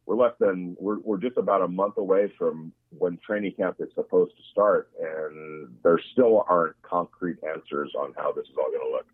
we're 0.09 0.17
less 0.17 0.33
than 0.41 0.75
we're 0.81 0.99
we're 1.01 1.19
just 1.19 1.37
about 1.37 1.61
a 1.61 1.69
month 1.69 1.99
away 1.99 2.33
from 2.39 2.73
when 2.97 3.19
training 3.25 3.53
camp 3.59 3.77
is 3.79 3.91
supposed 3.95 4.35
to 4.35 4.43
start, 4.51 4.91
and 4.99 5.69
there 5.85 6.01
still 6.13 6.47
aren't 6.49 6.81
concrete 6.81 7.37
answers 7.47 7.93
on 7.95 8.15
how 8.17 8.33
this 8.33 8.47
is 8.47 8.55
all 8.57 8.71
going 8.71 8.81
to 8.81 8.91
look. 8.91 9.07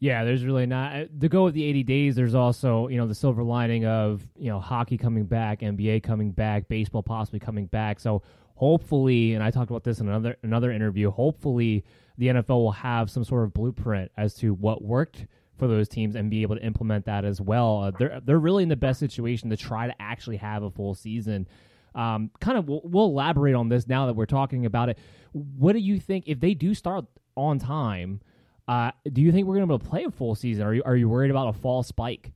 Yeah, 0.00 0.24
there's 0.24 0.44
really 0.44 0.66
not 0.66 0.96
uh, 0.96 1.04
to 1.20 1.28
go 1.28 1.44
with 1.44 1.54
the 1.54 1.62
80 1.62 1.82
days. 1.84 2.16
There's 2.16 2.34
also 2.34 2.88
you 2.88 2.96
know 2.96 3.06
the 3.06 3.14
silver 3.14 3.44
lining 3.44 3.86
of 3.86 4.26
you 4.36 4.50
know 4.50 4.58
hockey 4.58 4.98
coming 4.98 5.24
back, 5.24 5.60
NBA 5.60 6.02
coming 6.02 6.32
back, 6.32 6.66
baseball 6.66 7.04
possibly 7.04 7.38
coming 7.38 7.66
back. 7.66 8.00
So 8.00 8.22
hopefully, 8.56 9.34
and 9.34 9.44
I 9.44 9.52
talked 9.52 9.70
about 9.70 9.84
this 9.84 10.00
in 10.00 10.08
another 10.08 10.36
another 10.42 10.72
interview. 10.72 11.12
Hopefully, 11.12 11.84
the 12.16 12.26
NFL 12.26 12.48
will 12.48 12.72
have 12.72 13.08
some 13.08 13.22
sort 13.22 13.44
of 13.44 13.54
blueprint 13.54 14.10
as 14.16 14.34
to 14.34 14.52
what 14.54 14.82
worked 14.82 15.28
for 15.58 15.66
those 15.66 15.88
teams 15.88 16.14
and 16.14 16.30
be 16.30 16.42
able 16.42 16.56
to 16.56 16.62
implement 16.62 17.04
that 17.06 17.24
as 17.24 17.40
well. 17.40 17.82
Uh, 17.82 17.90
they're 17.90 18.20
they're 18.24 18.38
really 18.38 18.62
in 18.62 18.68
the 18.68 18.76
best 18.76 19.00
situation 19.00 19.50
to 19.50 19.56
try 19.56 19.86
to 19.86 19.94
actually 20.00 20.36
have 20.36 20.62
a 20.62 20.70
full 20.70 20.94
season. 20.94 21.46
Um, 21.94 22.30
kind 22.40 22.56
of, 22.56 22.68
we'll, 22.68 22.82
we'll 22.84 23.06
elaborate 23.06 23.54
on 23.54 23.68
this 23.68 23.88
now 23.88 24.06
that 24.06 24.14
we're 24.14 24.26
talking 24.26 24.66
about 24.66 24.88
it. 24.88 24.98
What 25.32 25.72
do 25.72 25.80
you 25.80 25.98
think 25.98 26.24
if 26.28 26.38
they 26.38 26.54
do 26.54 26.74
start 26.74 27.06
on 27.36 27.58
time? 27.58 28.20
Uh, 28.68 28.92
do 29.10 29.22
you 29.22 29.32
think 29.32 29.46
we're 29.46 29.54
going 29.54 29.66
to 29.66 29.66
be 29.66 29.74
able 29.74 29.84
to 29.84 29.90
play 29.90 30.04
a 30.04 30.10
full 30.10 30.34
season? 30.34 30.64
Are 30.64 30.74
you 30.74 30.82
are 30.84 30.96
you 30.96 31.08
worried 31.08 31.30
about 31.30 31.48
a 31.48 31.52
fall 31.54 31.82
spike? 31.82 32.32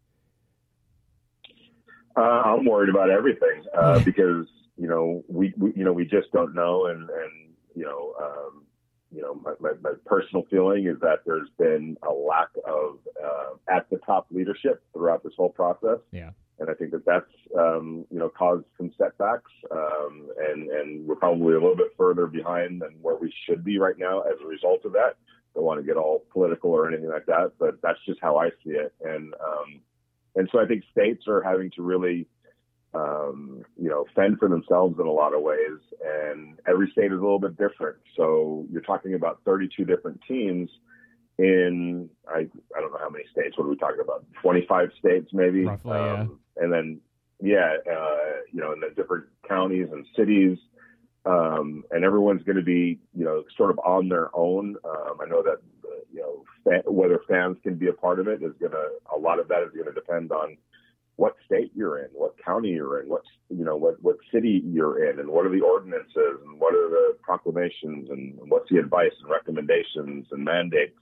Uh, 2.16 2.20
I'm 2.20 2.64
worried 2.64 2.90
about 2.90 3.10
everything 3.10 3.64
uh, 3.76 3.98
because 4.04 4.46
you 4.76 4.88
know 4.88 5.22
we, 5.28 5.52
we, 5.56 5.72
you 5.76 5.84
know 5.84 5.92
we 5.92 6.04
just 6.04 6.32
don't 6.32 6.54
know, 6.54 6.86
and 6.86 7.00
and 7.00 7.52
you 7.74 7.84
know 7.84 8.14
um, 8.20 8.61
you 9.14 9.22
know, 9.22 9.34
my, 9.34 9.52
my, 9.60 9.70
my, 9.82 9.92
personal 10.06 10.44
feeling 10.50 10.86
is 10.86 10.98
that 11.00 11.20
there's 11.26 11.48
been 11.58 11.96
a 12.02 12.12
lack 12.12 12.48
of 12.66 12.98
uh, 13.22 13.74
at 13.74 13.88
the 13.90 13.98
top 13.98 14.26
leadership 14.30 14.82
throughout 14.92 15.22
this 15.22 15.34
whole 15.36 15.50
process. 15.50 15.98
Yeah. 16.12 16.30
And 16.58 16.70
I 16.70 16.74
think 16.74 16.92
that 16.92 17.04
that's, 17.04 17.30
um, 17.58 18.06
you 18.10 18.18
know, 18.18 18.28
caused 18.28 18.64
some 18.76 18.92
setbacks. 18.96 19.50
Um, 19.70 20.28
and, 20.48 20.70
and 20.70 21.06
we're 21.06 21.16
probably 21.16 21.54
a 21.54 21.60
little 21.60 21.76
bit 21.76 21.92
further 21.96 22.26
behind 22.26 22.80
than 22.80 22.96
where 23.02 23.16
we 23.16 23.32
should 23.46 23.64
be 23.64 23.78
right 23.78 23.98
now 23.98 24.20
as 24.20 24.34
a 24.42 24.46
result 24.46 24.84
of 24.84 24.92
that. 24.92 25.16
Don't 25.54 25.64
want 25.64 25.80
to 25.80 25.86
get 25.86 25.96
all 25.96 26.24
political 26.32 26.70
or 26.70 26.88
anything 26.88 27.10
like 27.10 27.26
that, 27.26 27.52
but 27.58 27.82
that's 27.82 27.98
just 28.06 28.20
how 28.22 28.38
I 28.38 28.50
see 28.64 28.70
it. 28.70 28.94
And, 29.02 29.34
um, 29.34 29.80
and 30.36 30.48
so 30.50 30.60
I 30.60 30.66
think 30.66 30.84
states 30.90 31.24
are 31.26 31.42
having 31.42 31.70
to 31.72 31.82
really, 31.82 32.26
um, 32.94 33.64
you 33.80 33.88
know, 33.88 34.04
fend 34.14 34.38
for 34.38 34.48
themselves 34.48 34.98
in 34.98 35.06
a 35.06 35.12
lot 35.12 35.34
of 35.34 35.42
ways. 35.42 35.78
And 36.04 36.58
every 36.66 36.90
state 36.90 37.06
is 37.06 37.18
a 37.18 37.22
little 37.22 37.38
bit 37.38 37.56
different. 37.56 37.96
So 38.16 38.66
you're 38.70 38.82
talking 38.82 39.14
about 39.14 39.40
32 39.44 39.84
different 39.84 40.20
teams 40.28 40.68
in, 41.38 42.08
I, 42.28 42.40
I 42.76 42.80
don't 42.80 42.92
know 42.92 42.98
how 43.00 43.08
many 43.08 43.24
states. 43.32 43.56
What 43.56 43.64
are 43.64 43.70
we 43.70 43.76
talking 43.76 44.00
about? 44.02 44.24
25 44.42 44.90
states, 44.98 45.30
maybe. 45.32 45.64
Roughly, 45.64 45.92
um, 45.92 46.40
yeah. 46.56 46.62
And 46.62 46.72
then, 46.72 47.00
yeah, 47.40 47.76
uh, 47.90 48.40
you 48.52 48.60
know, 48.60 48.72
in 48.72 48.80
the 48.80 48.90
different 48.94 49.24
counties 49.48 49.88
and 49.90 50.06
cities. 50.16 50.58
Um, 51.24 51.84
and 51.90 52.04
everyone's 52.04 52.42
going 52.42 52.56
to 52.56 52.64
be, 52.64 52.98
you 53.14 53.24
know, 53.24 53.44
sort 53.56 53.70
of 53.70 53.78
on 53.78 54.08
their 54.08 54.28
own. 54.36 54.76
Um, 54.84 55.18
I 55.22 55.28
know 55.28 55.42
that, 55.42 55.58
uh, 55.84 56.00
you 56.12 56.20
know, 56.20 56.44
fa- 56.64 56.90
whether 56.90 57.20
fans 57.28 57.56
can 57.62 57.76
be 57.76 57.88
a 57.88 57.92
part 57.92 58.18
of 58.18 58.28
it 58.28 58.42
is 58.42 58.52
going 58.60 58.72
to, 58.72 58.88
a 59.16 59.18
lot 59.18 59.38
of 59.38 59.48
that 59.48 59.62
is 59.62 59.70
going 59.72 59.86
to 59.86 59.92
depend 59.92 60.32
on 60.32 60.56
what 61.16 61.36
state 61.46 61.70
you're 61.74 61.98
in, 61.98 62.08
what 62.12 62.34
county 62.44 62.70
you're 62.70 63.00
in, 63.00 63.08
what 63.08 63.22
you 63.48 63.64
know, 63.64 63.76
what 63.76 64.02
what 64.02 64.16
city 64.32 64.62
you're 64.64 65.08
in, 65.08 65.18
and 65.20 65.28
what 65.28 65.46
are 65.46 65.50
the 65.50 65.60
ordinances, 65.60 66.40
and 66.46 66.58
what 66.58 66.74
are 66.74 66.88
the 66.88 67.16
proclamations, 67.22 68.08
and 68.10 68.38
what's 68.48 68.68
the 68.70 68.78
advice 68.78 69.12
and 69.20 69.30
recommendations 69.30 70.26
and 70.30 70.44
mandates 70.44 70.98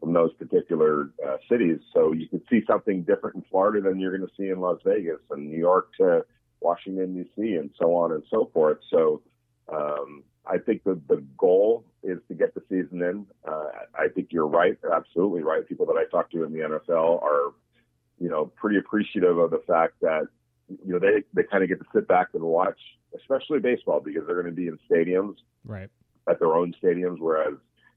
from 0.00 0.12
those 0.12 0.32
particular 0.34 1.10
uh, 1.26 1.36
cities. 1.48 1.78
So 1.94 2.12
you 2.12 2.28
can 2.28 2.42
see 2.50 2.60
something 2.66 3.02
different 3.02 3.36
in 3.36 3.44
Florida 3.50 3.88
than 3.88 3.98
you're 3.98 4.16
going 4.16 4.28
to 4.28 4.34
see 4.36 4.48
in 4.48 4.60
Las 4.60 4.78
Vegas, 4.84 5.20
and 5.30 5.50
New 5.50 5.58
York 5.58 5.90
to 5.98 6.24
Washington 6.60 7.14
D.C., 7.14 7.54
and 7.54 7.70
so 7.80 7.94
on 7.94 8.12
and 8.12 8.22
so 8.30 8.50
forth. 8.52 8.78
So 8.90 9.22
um, 9.72 10.24
I 10.46 10.58
think 10.58 10.84
the 10.84 11.00
the 11.08 11.24
goal 11.38 11.84
is 12.02 12.18
to 12.28 12.34
get 12.34 12.54
the 12.54 12.62
season 12.68 13.02
in. 13.02 13.26
Uh, 13.48 13.64
I 13.94 14.08
think 14.14 14.28
you're 14.30 14.46
right, 14.46 14.76
absolutely 14.94 15.42
right. 15.42 15.66
People 15.66 15.86
that 15.86 15.96
I 15.96 16.04
talk 16.10 16.30
to 16.32 16.44
in 16.44 16.52
the 16.52 16.58
NFL 16.58 17.22
are 17.22 17.54
you 18.18 18.28
know, 18.28 18.46
pretty 18.56 18.78
appreciative 18.78 19.38
of 19.38 19.50
the 19.50 19.62
fact 19.66 19.94
that, 20.00 20.26
you 20.68 20.92
know, 20.92 20.98
they, 20.98 21.22
they 21.34 21.42
kind 21.42 21.62
of 21.62 21.68
get 21.68 21.78
to 21.80 21.86
sit 21.94 22.08
back 22.08 22.28
and 22.34 22.42
watch, 22.42 22.78
especially 23.16 23.58
baseball, 23.58 24.00
because 24.00 24.22
they're 24.26 24.40
going 24.40 24.54
to 24.54 24.60
be 24.60 24.68
in 24.68 24.78
stadiums, 24.90 25.36
right, 25.64 25.90
at 26.28 26.38
their 26.38 26.54
own 26.54 26.74
stadiums. 26.82 27.18
Whereas 27.18 27.54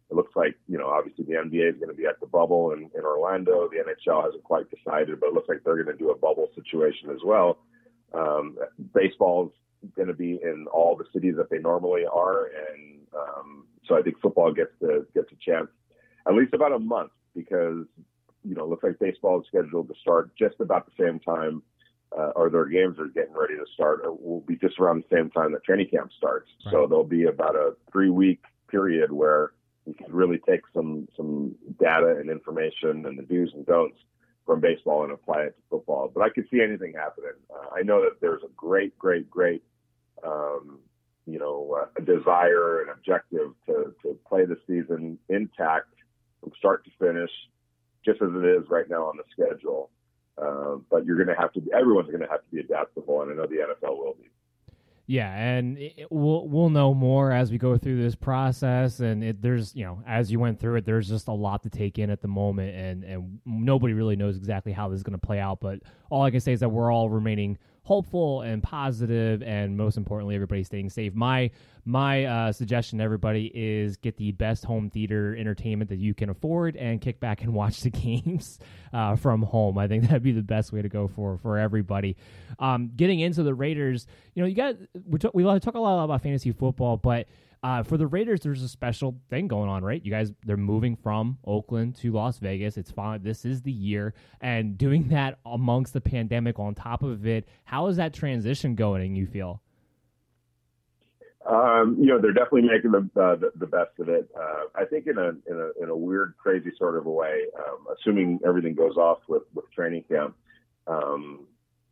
it 0.10 0.15
looks 0.15 0.36
like, 0.36 0.56
you 0.67 0.77
know, 0.77 0.88
obviously 0.88 1.25
the 1.25 1.34
NBA 1.34 1.69
is 1.69 1.75
going 1.75 1.89
to 1.89 1.93
be 1.93 2.06
at 2.06 2.19
the 2.19 2.27
bubble 2.27 2.71
in, 2.71 2.89
in 2.95 3.03
Orlando. 3.03 3.69
The 3.69 3.77
NHL 3.77 4.23
hasn't 4.23 4.43
quite 4.43 4.65
decided, 4.69 5.19
but 5.19 5.27
it 5.27 5.34
looks 5.34 5.49
like 5.49 5.62
they're 5.63 5.82
going 5.82 5.95
to 5.95 6.01
do 6.01 6.12
a 6.12 6.17
bubble 6.17 6.49
situation 6.56 7.10
as 7.10 7.19
well. 7.23 7.60
Um, 8.13 8.58
baseball's 8.93 9.51
going 9.95 10.08
to 10.08 10.13
be 10.13 10.39
in 10.41 10.65
all 10.71 10.95
the 10.95 11.06
cities 11.13 11.36
that 11.38 11.49
they 11.49 11.60
normally 11.60 12.03
are, 12.12 12.45
and 12.45 12.99
um, 13.15 13.65
so 13.86 13.97
I 13.97 14.01
think 14.01 14.19
football 14.21 14.51
gets 14.53 14.71
to 14.82 15.06
gets 15.13 15.32
a 15.32 15.36
chance 15.36 15.67
at 16.27 16.34
least 16.34 16.53
about 16.53 16.73
a 16.73 16.80
month 16.80 17.12
because 17.36 17.86
you 18.47 18.55
know, 18.55 18.65
looks 18.65 18.83
like 18.83 18.99
baseball 18.99 19.41
is 19.41 19.47
scheduled 19.47 19.88
to 19.89 19.95
start 19.99 20.31
just 20.38 20.55
about 20.60 20.86
the 20.86 21.03
same 21.03 21.19
time, 21.19 21.62
uh, 22.17 22.31
or 22.36 22.49
their 22.49 22.65
games 22.65 22.97
are 22.99 23.07
getting 23.07 23.33
ready 23.33 23.55
to 23.55 23.65
start, 23.73 24.01
or 24.03 24.13
will 24.13 24.41
be 24.41 24.55
just 24.55 24.79
around 24.79 25.03
the 25.03 25.15
same 25.15 25.29
time 25.29 25.51
that 25.51 25.63
training 25.63 25.89
camp 25.89 26.12
starts. 26.17 26.49
Right. 26.65 26.71
So 26.71 26.88
there'll 26.88 27.03
be 27.03 27.25
about 27.25 27.55
a 27.55 27.75
three 27.91 28.10
week 28.10 28.41
period 28.69 29.12
where 29.12 29.51
you 29.86 29.93
can 29.93 30.12
really 30.13 30.39
take 30.47 30.62
some 30.73 31.07
some 31.15 31.55
data 31.79 32.17
and 32.19 32.29
information 32.29 33.05
and 33.05 33.17
the 33.17 33.23
do's 33.23 33.51
and 33.53 33.65
don'ts 33.65 33.97
from 34.45 34.62
baseball 34.62 35.03
and 35.03 35.12
apply 35.12 35.43
it 35.43 35.55
to 35.57 35.62
football. 35.69 36.10
But 36.13 36.21
I 36.21 36.29
could 36.29 36.45
see 36.49 36.62
anything 36.62 36.93
happening. 36.93 37.31
Uh, 37.53 37.75
I 37.75 37.83
know 37.83 38.01
that 38.01 38.21
there's 38.21 38.43
a 38.43 38.49
great, 38.55 38.97
great, 38.97 39.29
great, 39.29 39.62
um, 40.25 40.79
you 41.25 41.38
know, 41.38 41.77
uh, 41.81 41.88
a 41.97 42.01
desire 42.01 42.81
and 42.81 42.89
objective 42.89 43.51
to 43.65 43.93
to 44.03 44.17
play 44.27 44.45
the 44.45 44.57
season 44.65 45.19
intact 45.29 45.93
from 46.39 46.51
start 46.57 46.86
to 46.86 46.91
finish 46.99 47.31
just 48.08 48.22
as 48.22 48.30
it 48.34 48.46
is 48.46 48.63
right 48.70 48.89
now 48.89 49.04
on 49.06 49.17
the 49.17 49.24
schedule. 49.32 49.89
Uh, 50.41 50.78
but 50.89 51.06
you're 51.06 51.17
going 51.17 51.36
to 51.36 51.39
have 51.39 51.52
to. 51.54 51.62
Be, 51.62 51.72
everyone's 51.74 52.08
going 52.08 52.22
to 52.22 52.28
have 52.28 52.41
to 52.41 52.50
be 52.52 52.60
adaptable, 52.60 53.22
and 53.22 53.32
I 53.32 53.36
know 53.36 53.48
the 53.48 53.56
NFL 53.56 53.98
will 53.98 54.15
be. 54.22 54.30
Yeah, 55.10 55.34
and 55.34 55.78
it, 55.78 56.08
we'll 56.12 56.48
we'll 56.48 56.70
know 56.70 56.93
more 56.93 57.32
as 57.32 57.50
we 57.50 57.58
go 57.58 57.78
through 57.78 58.04
this 58.04 58.13
process. 58.13 59.00
And 59.00 59.24
it, 59.24 59.41
there's 59.41 59.76
you 59.76 59.84
know 59.84 60.04
as 60.06 60.32
you 60.32 60.39
went 60.39 60.60
through 60.60 60.76
it, 60.76 60.86
there's 60.86 61.08
just 61.08 61.28
a 61.28 61.34
lot 61.34 61.63
to 61.63 61.70
take 61.70 61.98
in 61.98 62.10
at 62.10 62.22
the 62.22 62.28
moment, 62.28 62.76
and 62.76 63.04
and 63.04 63.39
nobody 63.46 63.93
really 63.93 64.15
knows 64.15 64.38
exactly 64.38 64.74
how 64.74 64.89
this 64.89 64.98
is 64.98 65.04
going 65.04 65.17
to 65.20 65.26
play 65.26 65.39
out. 65.39 65.60
But 65.60 65.80
all 66.12 66.24
I 66.24 66.30
can 66.30 66.39
say 66.39 66.52
is 66.52 66.60
that 66.60 66.70
we're 66.70 66.91
all 66.91 67.10
remaining 67.10 67.58
hopeful 67.88 68.41
and 68.41 68.62
positive, 68.62 69.41
and 69.41 69.78
most 69.78 69.95
importantly, 69.95 70.36
everybody 70.36 70.62
staying 70.62 70.89
safe. 70.89 71.13
My 71.15 71.50
my 71.86 72.26
uh, 72.26 72.52
suggestion 72.52 72.97
to 72.97 73.04
everybody 73.06 73.50
is 73.56 73.95
get 73.95 74.17
the 74.17 74.34
best 74.34 74.65
home 74.65 74.89
theater 74.89 75.34
entertainment 75.38 75.89
that 75.89 75.97
you 75.97 76.13
can 76.13 76.30
afford 76.30 76.76
and 76.76 77.00
kick 77.00 77.21
back 77.21 77.43
and 77.43 77.54
watch 77.62 77.80
the 77.80 77.89
games 77.89 78.60
uh, 78.91 79.15
from 79.15 79.41
home. 79.41 79.78
I 79.78 79.88
think 79.88 80.04
that'd 80.04 80.21
be 80.21 80.34
the 80.34 80.41
best 80.41 80.73
way 80.73 80.82
to 80.82 80.89
go 80.89 81.08
for 81.08 81.38
for 81.38 81.58
everybody. 81.58 82.17
Um, 82.60 82.91
getting 82.93 83.21
into 83.21 83.41
the 83.41 83.54
Raiders, 83.54 84.06
you 84.36 84.43
know, 84.43 84.50
you 84.50 84.56
got 84.56 84.76
we 85.08 85.17
talk, 85.17 85.34
we 85.34 85.43
talk 85.43 85.76
a 85.76 85.80
lot 85.80 86.04
about 86.04 86.21
fantasy 86.21 86.52
football, 86.52 86.97
but 86.97 87.30
uh, 87.63 87.84
for 87.84 87.98
the 87.98 88.08
Raiders, 88.08 88.41
there's 88.41 88.63
a 88.63 88.70
special 88.70 89.17
thing 89.30 89.48
going 89.48 89.70
on, 89.70 89.84
right? 89.84 90.04
You 90.04 90.12
guys, 90.12 90.32
they're 90.46 90.58
moving 90.58 90.96
from 90.96 91.38
Oakland 91.46 91.96
to 91.98 92.12
Las 92.12 92.38
Vegas. 92.39 92.78
It's 92.78 92.91
fine. 92.91 93.24
This 93.24 93.46
is 93.46 93.62
the 93.62 93.72
year, 93.72 94.13
and 94.41 94.78
doing 94.78 95.08
that 95.10 95.39
amongst 95.46 95.93
the 95.93 96.02
pandemic 96.02 96.60
on 96.60 96.76
top 96.76 97.04
of 97.04 97.26
it, 97.26 97.48
how 97.65 97.88
is 97.88 97.98
that 97.98 98.13
transition 98.13 98.76
going? 98.76 99.15
You 99.15 99.26
feel? 99.26 99.62
Um, 101.50 101.96
you 101.98 102.08
know, 102.08 102.20
they're 102.20 102.34
definitely 102.34 102.63
making 102.63 102.91
the 102.91 103.22
uh, 103.22 103.36
the, 103.38 103.52
the, 103.56 103.67
best 103.67 103.91
of 104.00 104.10
it. 104.10 104.30
Uh, 104.38 104.65
I 104.76 104.84
think 104.84 105.08
in 105.08 105.17
a, 105.17 105.30
in 105.30 105.58
a 105.58 105.84
in 105.84 105.89
a 105.89 105.96
weird, 105.96 106.34
crazy 106.38 106.72
sort 106.78 106.98
of 106.98 107.06
a 107.06 107.10
way. 107.10 107.43
Um, 107.58 107.88
assuming 107.98 108.39
everything 108.46 108.76
goes 108.76 108.98
off 108.98 109.20
with 109.30 109.43
with 109.54 109.72
training 109.72 110.04
camp, 110.10 110.36
um, 110.88 111.46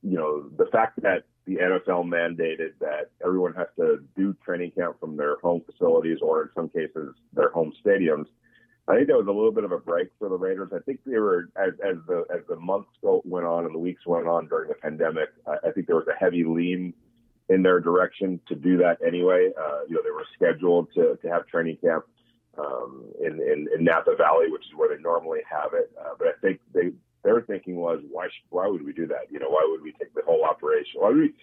you 0.04 0.18
know, 0.18 0.50
the 0.58 0.66
fact 0.74 1.02
that 1.04 1.24
the 1.46 1.58
NFL 1.58 2.06
mandated 2.06 2.74
that 2.80 3.12
everyone 3.24 3.54
has 3.54 3.68
to 3.78 4.04
do 4.16 4.36
training 4.44 4.72
camp 4.72 5.00
from 5.00 5.16
their 5.16 5.38
home 5.38 5.62
facilities 5.66 6.20
or 6.22 6.44
in 6.44 6.50
some 6.56 6.70
cases 6.70 7.14
their 7.34 7.50
home 7.50 7.72
stadiums. 7.86 8.26
I 8.88 8.96
think 8.96 9.08
that 9.08 9.18
was 9.18 9.28
a 9.28 9.32
little 9.32 9.52
bit 9.52 9.64
of 9.64 9.72
a 9.72 9.80
break 9.80 10.10
for 10.20 10.30
the 10.30 10.38
Raiders. 10.38 10.70
I 10.74 10.80
think 10.80 11.00
they 11.06 11.18
were 11.18 11.50
as, 11.56 11.74
as 11.84 11.98
the 12.08 12.26
as 12.32 12.42
the 12.48 12.56
months 12.56 12.90
went 13.02 13.46
on 13.46 13.66
and 13.66 13.74
the 13.74 13.80
weeks 13.80 14.06
went 14.06 14.28
on 14.28 14.48
during 14.48 14.70
the 14.70 14.76
pandemic. 14.76 15.30
I, 15.48 15.70
I 15.70 15.72
think 15.72 15.88
there 15.88 15.96
was 15.96 16.08
a 16.08 16.18
heavy 16.18 16.44
lean 16.44 16.94
in 17.50 17.64
their 17.64 17.80
direction 17.80 18.40
to 18.48 18.56
do 18.56 18.78
that 18.78 18.98
anyway. 19.06 19.52
Uh, 19.60 19.82
you 19.88 19.96
know, 19.96 20.02
they 20.04 20.12
were 20.12 20.26
scheduled 20.36 20.92
to, 20.94 21.18
to 21.22 21.30
have 21.30 21.48
training 21.48 21.78
camp 21.78 22.06
um, 22.58 23.06
in, 23.24 23.34
in, 23.34 23.68
in 23.76 23.84
Napa 23.84 24.16
Valley, 24.18 24.50
which 24.50 24.64
is 24.64 24.76
where 24.76 24.96
they 24.96 25.02
normally 25.02 25.42
have 25.50 25.74
it. 25.74 25.92
Uh, 26.00 26.14
but 26.18 26.28
I 26.28 26.32
think 26.42 26.60
they 26.74 26.92
their 27.26 27.42
thinking 27.42 27.76
was, 27.76 28.00
why 28.10 28.26
should, 28.26 28.46
why 28.50 28.68
would 28.68 28.86
we 28.86 28.94
do 28.94 29.08
that? 29.08 29.32
You 29.32 29.40
know, 29.40 29.50
why 29.50 29.68
would 29.70 29.82
we 29.82 29.92
take 29.94 30.14
the 30.14 30.22
whole 30.26 30.46
operation? 30.46 31.02
Why 31.02 31.10
would 31.10 31.18
we? 31.18 31.34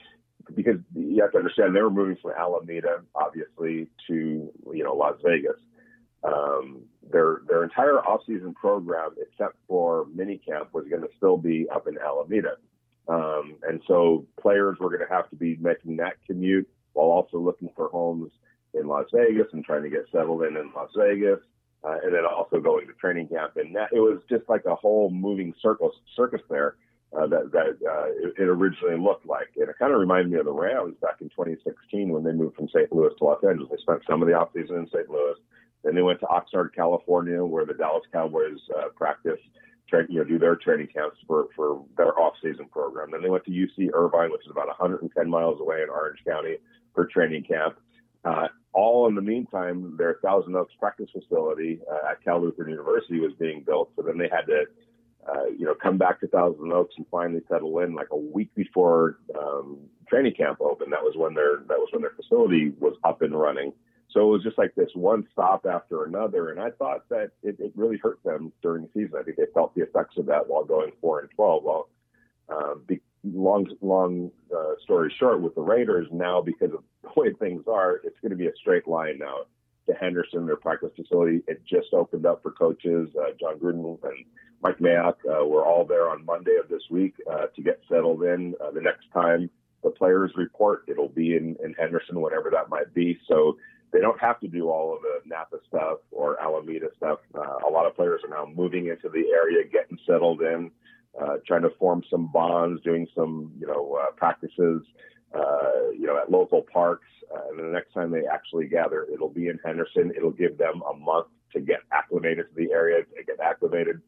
Because 0.55 0.81
you 0.95 1.23
have 1.23 1.33
to 1.33 1.38
understand 1.38 1.75
they 1.75 1.83
were 1.83 1.90
moving 1.90 2.16
from 2.21 2.33
Alameda, 2.38 3.03
obviously, 3.14 3.88
to 4.09 4.51
you 4.73 4.85
know 4.85 4.95
Las 4.95 5.16
Vegas. 5.25 5.61
Um, 6.25 6.83
their 7.11 7.42
their 7.49 7.64
entire 7.64 7.99
off-season 7.99 8.55
program, 8.55 9.11
except 9.21 9.57
for 9.68 10.07
minicamp, 10.07 10.73
was 10.73 10.87
going 10.88 11.03
to 11.03 11.09
still 11.16 11.37
be 11.37 11.66
up 11.73 11.87
in 11.87 11.99
Alameda. 11.99 12.57
Um, 13.09 13.57
and 13.68 13.83
so 13.87 14.27
players 14.40 14.79
were 14.81 14.88
going 14.88 15.07
to 15.07 15.14
have 15.14 15.29
to 15.31 15.37
be 15.37 15.57
making 15.61 15.97
that 15.97 16.14
commute 16.27 16.68
while 16.92 17.09
also 17.09 17.38
looking 17.38 17.71
for 17.75 17.88
homes 17.88 18.31
in 18.75 18.87
Las 18.87 19.07
Vegas 19.12 19.49
and 19.53 19.64
trying 19.64 19.83
to 19.83 19.90
get 19.90 20.07
settled 20.12 20.42
in 20.45 20.57
in 20.57 20.71
Las 20.75 20.90
Vegas, 20.97 21.40
uh, 21.85 21.97
and 22.03 22.14
then 22.14 22.25
also 22.25 22.61
going 22.61 22.87
to 22.87 22.92
training 22.95 23.29
camp. 23.29 23.53
And 23.57 23.75
that, 23.77 23.90
it 23.92 24.01
was 24.01 24.21
just 24.29 24.49
like 24.49 24.64
a 24.66 24.75
whole 24.75 25.11
moving 25.11 25.55
circus 25.61 25.92
circus 26.16 26.40
there 26.49 26.77
uh, 27.16 27.27
that 27.27 27.53
that 27.53 27.79
uh, 27.87 28.07
it, 28.09 28.35
it 28.38 28.49
originally 28.49 28.99
looked 28.99 29.27
like. 29.27 29.49
And 29.57 29.68
it 29.68 29.77
kind 29.79 29.92
of 29.92 30.01
reminded 30.01 30.31
me 30.33 30.38
of 30.38 30.47
the 30.47 30.53
Rams 30.53 30.97
back 31.01 31.21
in 31.21 31.29
2016 31.31 32.09
when 32.09 32.25
they 32.25 32.33
moved 32.33 32.57
from 32.57 32.68
St. 32.68 32.92
Louis 32.92 33.11
to 33.18 33.25
Los 33.25 33.42
Angeles. 33.45 33.71
They 33.71 33.83
spent 33.83 34.03
some 34.09 34.23
of 34.23 34.29
the 34.29 34.35
offseason 34.35 34.79
in 34.79 34.88
St. 34.88 35.09
Louis. 35.09 35.37
Then 35.85 35.95
they 35.95 36.03
went 36.03 36.21
to 36.21 36.27
Oxnard, 36.27 36.75
California, 36.75 37.45
where 37.45 37.66
the 37.66 37.75
Dallas 37.75 38.05
Cowboys 38.12 38.59
uh, 38.79 38.88
practiced 38.95 39.42
train, 39.88 40.07
you 40.09 40.18
know, 40.18 40.25
do 40.25 40.38
their 40.38 40.57
training 40.57 40.88
camps 40.95 41.16
for, 41.27 41.49
for 41.57 41.85
their 41.97 42.18
off-season 42.18 42.66
program. 42.66 43.11
Then 43.11 43.23
they 43.23 43.31
went 43.31 43.45
to 43.45 43.51
UC 43.51 43.90
Irvine, 43.92 44.31
which 44.31 44.45
is 44.45 44.51
about 44.51 44.68
110 44.68 45.29
miles 45.29 45.61
away 45.61 45.83
in 45.83 45.90
Orange 45.90 46.21
County 46.27 46.57
for 46.95 47.07
training 47.07 47.45
camp. 47.45 47.77
Uh, 48.25 48.49
all 48.73 49.09
in 49.09 49.15
the 49.15 49.23
meantime, 49.23 49.97
their 49.99 50.19
Thousand 50.23 50.57
Oaks 50.57 50.75
practice 50.79 51.11
facility 51.13 51.81
uh, 51.91 52.11
at 52.13 52.25
Cal 52.25 52.41
Lutheran 52.41 52.71
University 52.71 53.21
was 53.21 53.33
being 53.39 53.63
built. 53.63 53.91
So 53.97 54.03
then 54.03 54.17
they 54.17 54.29
had 54.29 54.47
to, 54.47 54.65
uh, 55.29 55.47
you 55.47 55.67
know, 55.67 55.75
come 55.75 55.99
back 55.99 56.21
to 56.21 56.29
Thousand 56.29 56.73
Oaks 56.73 56.95
and 56.97 57.07
finally 57.11 57.43
settle 57.49 57.79
in 57.81 57.95
like 57.95 58.09
a 58.13 58.17
week 58.17 58.55
before 58.55 59.19
um, 59.39 59.79
training 60.09 60.35
camp 60.35 60.61
opened. 60.61 60.93
That 60.93 61.03
was 61.03 61.15
when 61.17 61.35
their 61.35 61.59
that 61.69 61.79
was 61.79 61.89
when 61.93 62.03
their 62.03 62.15
facility 62.17 62.73
was 62.79 62.95
up 63.05 63.23
and 63.23 63.39
running. 63.39 63.73
So 64.13 64.21
it 64.21 64.33
was 64.33 64.43
just 64.43 64.59
like 64.59 64.75
this 64.75 64.91
one 64.95 65.27
stop 65.33 65.67
after 65.67 66.05
another. 66.05 66.51
And 66.51 66.61
I 66.61 66.71
thought 66.71 67.09
that 67.09 67.31
it, 67.43 67.57
it 67.59 67.73
really 67.75 67.97
hurt 67.97 68.23
them 68.25 68.53
during 68.63 68.83
the 68.83 68.91
season. 68.93 69.19
I 69.19 69.23
think 69.23 69.39
they 69.39 69.47
felt 69.55 69.75
the 69.75 69.83
effects 69.83 70.19
of 70.19 70.27
that 70.27 70.47
while 70.49 70.65
going 70.65 70.93
four 71.01 71.21
and 71.21 71.31
12. 71.31 71.65
Well, 71.65 71.89
um, 72.51 72.83
be, 72.87 73.01
long, 73.25 73.67
long 73.81 74.31
uh, 74.55 74.75
story 74.83 75.15
short, 75.19 75.41
with 75.41 75.55
the 75.55 75.61
Raiders 75.61 76.09
now, 76.13 76.41
because 76.41 76.73
of 76.73 76.83
the 77.03 77.11
way 77.17 77.33
things 77.39 77.65
are, 77.67 78.01
it's 78.05 78.19
going 78.21 78.31
to 78.31 78.37
be 78.37 78.47
a 78.47 78.57
straight 78.61 78.89
line 78.89 79.19
now 79.19 79.43
to 79.87 79.95
Henderson, 79.95 80.47
their 80.47 80.57
practice 80.57 80.91
facility. 80.95 81.43
It 81.49 81.63
just 81.67 81.93
opened 81.93 82.27
up 82.27 82.43
for 82.43 82.53
coaches. 82.53 83.09
Uh, 83.19 83.33
Jon 83.39 83.59
Gruden 83.59 83.99
and 84.05 84.25
Mike 84.63 84.79
Mayock 84.79 85.17
uh, 85.29 85.45
were 85.45 85.65
all 85.65 85.85
there 85.85 86.09
on 86.09 86.25
Monday 86.25 86.57
of 86.63 86.69
this 86.69 86.83
week 86.91 87.15
uh, 87.31 87.47
to 87.55 87.63
get 87.63 87.81
settled 87.89 88.23
in. 88.23 88.55
Uh, 88.65 88.71
the 88.71 88.81
next 88.81 89.07
time 89.13 89.51
the 89.83 89.91
players 89.91 90.31
report, 90.37 90.85
it'll 90.87 91.09
be 91.09 91.37
in, 91.37 91.57
in 91.65 91.75
Henderson, 91.75 92.21
whatever 92.21 92.49
that 92.51 92.69
might 92.69 92.95
be. 92.95 93.19
So 93.29 93.57
they 93.93 94.01
don't 94.01 94.21
have 94.21 94.39
to 94.41 94.49
do 94.49 94.71
all 94.71 94.95
of 94.95 95.03
the 95.03 95.29
Napa 95.29 95.57
stuff 95.67 95.99
or 96.13 96.41
Alameda 96.41 96.89
stuff. 96.97 97.19
Uh, 97.35 97.69
a 97.69 97.71
lot 97.71 97.87
of 97.87 97.97
players 97.97 98.21
are 98.25 98.31
now 98.31 98.51
moving 98.55 98.87
into 98.87 99.09
the 99.09 99.25
area, 99.35 99.67
getting 99.71 99.99
settled 100.07 100.43
in, 100.43 100.71
uh, 101.20 101.37
trying 101.46 101.62
to 101.62 101.70
form 101.79 102.03
some 102.11 102.31
bonds, 102.33 102.83
doing 102.83 103.07
some, 103.14 103.53
you 103.59 103.66
know, 103.66 103.98
uh, 104.01 104.12
practices, 104.12 104.83
uh, 105.35 105.90
you 105.92 106.07
know, 106.07 106.18
at 106.18 106.31
local 106.31 106.62
parks. 106.72 107.07
Uh, 107.35 107.48
and 107.51 107.59
the 107.59 107.72
next 107.72 107.92
time 107.92 108.11
they 108.11 108.25
actually 108.27 108.66
gather, 108.66 109.07
it'll 109.12 109.29
be 109.29 109.48
in 109.48 109.59
Henderson. 109.64 110.12
It'll 110.16 110.31
give 110.31 110.59
them 110.59 110.83
a 110.90 110.96
month 110.96 111.29
to 111.53 111.61
get 111.61 111.81
acclimated 111.92 112.46
to 112.48 112.55
the 112.55 112.72
area, 112.72 113.03
to 113.03 113.25
get 113.25 113.40
acclimated 113.40 114.01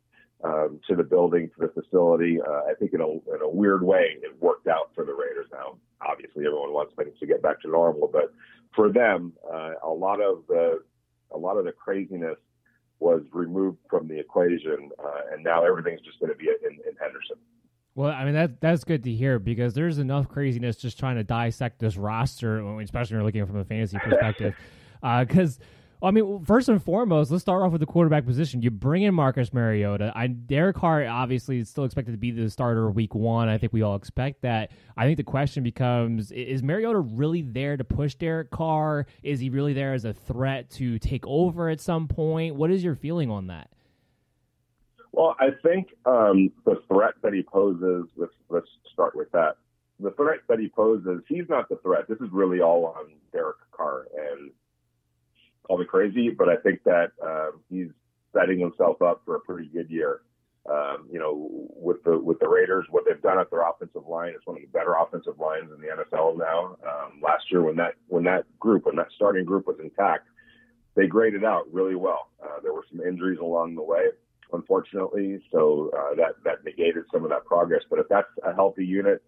um, 0.43 0.81
to 0.89 0.97
the 0.97 1.03
building, 1.03 1.51
to 1.59 1.67
the 1.67 1.83
facility. 1.83 2.39
Uh, 2.41 2.71
I 2.71 2.75
think 2.79 2.93
in 2.93 3.01
a, 3.01 3.09
in 3.09 3.43
a 3.43 3.49
weird 3.49 3.83
way, 3.83 4.17
it 4.23 4.41
worked 4.41 4.67
out 4.67 4.91
for 4.95 5.05
the 5.05 5.13
Raiders. 5.13 5.47
Now, 5.53 5.77
obviously, 6.01 6.47
everyone 6.47 6.73
wants 6.73 6.95
things 6.97 7.19
to 7.21 7.27
get 7.27 7.43
back 7.43 7.61
to 7.63 7.69
normal, 7.69 8.09
but 8.13 8.33
for 8.75 8.93
them, 8.93 9.33
uh, 9.53 9.73
a 9.83 9.89
lot 9.89 10.21
of 10.21 10.45
the 10.49 10.83
a 11.31 11.39
lot 11.39 11.57
of 11.57 11.65
the 11.65 11.73
craziness 11.73 12.37
was 13.05 13.21
removed 13.33 13.77
from 13.91 14.09
the 14.09 14.19
equation, 14.19 14.91
uh, 14.99 15.33
and 15.33 15.45
now 15.45 15.63
everything's 15.63 16.01
just 16.01 16.19
going 16.21 16.33
to 16.33 16.39
be 16.39 16.49
in, 16.49 16.73
in 16.73 16.97
Henderson. 16.99 17.37
Well, 17.95 18.11
I 18.11 18.25
mean 18.25 18.35
that 18.35 18.61
that's 18.61 18.83
good 18.83 19.05
to 19.05 19.13
hear 19.13 19.39
because 19.39 19.75
there's 19.75 19.99
enough 19.99 20.29
craziness 20.29 20.77
just 20.77 20.99
trying 20.99 21.17
to 21.17 21.23
dissect 21.23 21.79
this 21.79 21.97
roster, 21.97 22.59
especially 22.81 23.15
when 23.15 23.21
you're 23.21 23.27
looking 23.27 23.47
from 23.47 23.59
a 23.59 23.65
fantasy 23.65 23.99
perspective. 23.99 24.57
Because 25.01 25.59
uh, 25.61 25.65
I 26.03 26.11
mean, 26.11 26.45
first 26.45 26.69
and 26.69 26.83
foremost, 26.83 27.31
let's 27.31 27.43
start 27.43 27.63
off 27.63 27.73
with 27.73 27.81
the 27.81 27.87
quarterback 27.87 28.27
position. 28.27 28.63
You 28.63 28.71
bring 28.71 29.03
in 29.03 29.15
Marcus 29.15 29.53
Mariota. 29.53 30.13
I, 30.15 30.27
Derek 30.27 30.77
Carr 30.77 31.07
obviously 31.07 31.59
is 31.59 31.69
still 31.69 31.85
expected 31.85 32.13
to 32.13 32.19
be 32.19 32.31
the 32.31 32.51
starter 32.51 32.91
week 32.91 33.15
one. 33.15 33.49
I 33.49 33.59
think 33.59 33.73
we 33.73 33.83
all 33.83 33.97
expect 33.97 34.43
that. 34.43 34.71
I 34.97 35.05
think 35.05 35.17
the 35.17 35.25
question 35.25 35.63
becomes: 35.63 36.31
Is 36.31 36.63
Mariota 36.63 36.99
really 36.99 37.43
there 37.43 37.77
to 37.77 37.85
push 37.85 38.15
Derek 38.15 38.51
Carr? 38.51 39.07
Is 39.23 39.41
he 39.41 39.51
really 39.51 39.73
there 39.73 39.95
as 39.95 40.05
a 40.05 40.13
threat 40.13 40.71
to 40.73 40.99
take 40.99 41.27
over 41.27 41.69
at 41.69 41.81
some 41.81 42.09
point? 42.09 42.57
What 42.57 42.71
is 42.71 42.85
your 42.85 42.95
feeling 42.95 43.31
on 43.31 43.47
that? 43.47 43.71
Well, 45.13 45.37
I 45.39 45.51
think 45.63 45.91
um, 46.07 46.51
the 46.65 46.83
threat 46.89 47.15
that 47.23 47.33
he 47.33 47.43
poses. 47.43 48.07
Let's 48.17 48.35
let's 48.49 48.69
start 48.93 49.15
with 49.15 49.31
that. 49.33 49.57
The 50.01 50.11
threat 50.11 50.41
that 50.49 50.59
he 50.59 50.69
poses. 50.69 51.23
He's 51.29 51.49
not 51.49 51.69
the 51.69 51.77
threat. 51.77 52.09
This 52.09 52.19
is 52.19 52.29
really 52.33 52.61
all 52.61 52.87
on 52.87 53.13
Derek 53.33 53.57
Carr 53.71 54.09
and 54.33 54.51
call 55.65 55.79
me 55.79 55.85
crazy, 55.85 56.31
but 56.31 56.49
I 56.49 56.57
think 56.57 56.83
that 56.85 57.13
uh, 57.25 57.51
he's 57.69 57.89
setting 58.35 58.59
himself 58.59 59.01
up 59.03 59.23
for 59.25 59.37
a 59.37 59.41
pretty 59.41 59.69
good 59.69 59.91
year. 59.91 60.21
Um, 60.69 61.09
you 61.13 61.19
know, 61.19 61.51
with 61.77 62.03
the 62.05 62.19
with 62.19 62.39
the 62.41 62.49
Raiders, 62.49 62.87
what 62.91 63.05
they've 63.07 63.21
done 63.21 63.39
at 63.39 63.51
their 63.51 63.69
offensive 63.69 64.07
line 64.09 64.31
is 64.31 64.41
one 64.45 64.57
of 64.57 64.63
the 64.63 64.69
better 64.69 64.95
offensive 64.95 65.39
lines 65.39 65.71
in 65.75 65.81
the 65.81 65.89
NFL 65.89 66.39
now. 66.39 66.77
Um, 66.89 67.21
last 67.23 67.45
year, 67.51 67.63
when 67.63 67.77
that 67.77 67.95
when 68.09 68.25
that 68.25 68.45
group, 68.59 68.87
when 68.87 68.97
that 68.97 69.09
starting 69.15 69.45
group 69.45 69.67
was 69.67 69.77
intact, 69.83 70.27
they 70.95 71.07
graded 71.07 71.45
out 71.45 71.71
really 71.71 71.97
well. 71.97 72.31
Uh, 72.43 72.61
there 72.63 72.73
were 72.73 72.85
some 72.91 73.07
injuries 73.07 73.41
along 73.41 73.75
the 73.75 73.83
way, 73.83 74.07
unfortunately, 74.55 75.39
so 75.53 75.91
uh, 75.95 76.15
that 76.15 76.37
that 76.45 76.65
negated 76.65 77.05
some 77.13 77.25
of 77.25 77.31
that 77.31 77.45
progress. 77.45 77.83
But 77.91 77.99
if 77.99 78.09
that's 78.09 78.29
a 78.43 78.55
healthy 78.55 78.87
unit, 78.87 79.23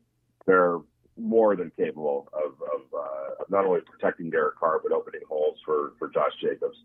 they're 0.47 0.79
more 1.19 1.57
than 1.57 1.71
capable 1.77 2.29
of, 2.33 2.53
of, 2.53 2.83
uh, 2.93 3.43
of, 3.43 3.51
not 3.51 3.65
only 3.65 3.81
protecting 3.81 4.31
Derek 4.31 4.59
Carr 4.59 4.81
but 4.83 4.93
opening 4.93 5.23
holes 5.29 5.59
for 5.65 5.93
for 5.99 6.09
Josh 6.09 6.33
Jacobs. 6.41 6.77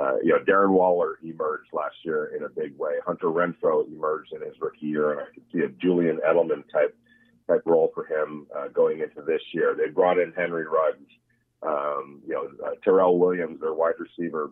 Uh, 0.00 0.16
you 0.22 0.30
know, 0.30 0.38
Darren 0.38 0.70
Waller 0.70 1.18
emerged 1.22 1.68
last 1.72 1.96
year 2.04 2.32
in 2.36 2.44
a 2.44 2.48
big 2.48 2.76
way. 2.78 2.92
Hunter 3.04 3.26
Renfrow 3.26 3.86
emerged 3.88 4.32
in 4.32 4.42
his 4.42 4.54
rookie 4.60 4.86
year, 4.86 5.12
and 5.12 5.20
I 5.20 5.34
could 5.34 5.44
see 5.52 5.60
a 5.60 5.68
Julian 5.68 6.20
Edelman 6.26 6.64
type 6.72 6.96
type 7.48 7.62
role 7.66 7.90
for 7.94 8.06
him 8.06 8.46
uh, 8.56 8.68
going 8.68 9.00
into 9.00 9.22
this 9.22 9.42
year. 9.52 9.74
They 9.76 9.90
brought 9.90 10.18
in 10.18 10.32
Henry 10.32 10.64
Ruggs. 10.64 11.10
Um, 11.62 12.22
you 12.26 12.34
know, 12.34 12.48
uh, 12.66 12.70
Tyrell 12.82 13.18
Williams, 13.18 13.60
their 13.60 13.74
wide 13.74 13.94
receiver, 13.98 14.50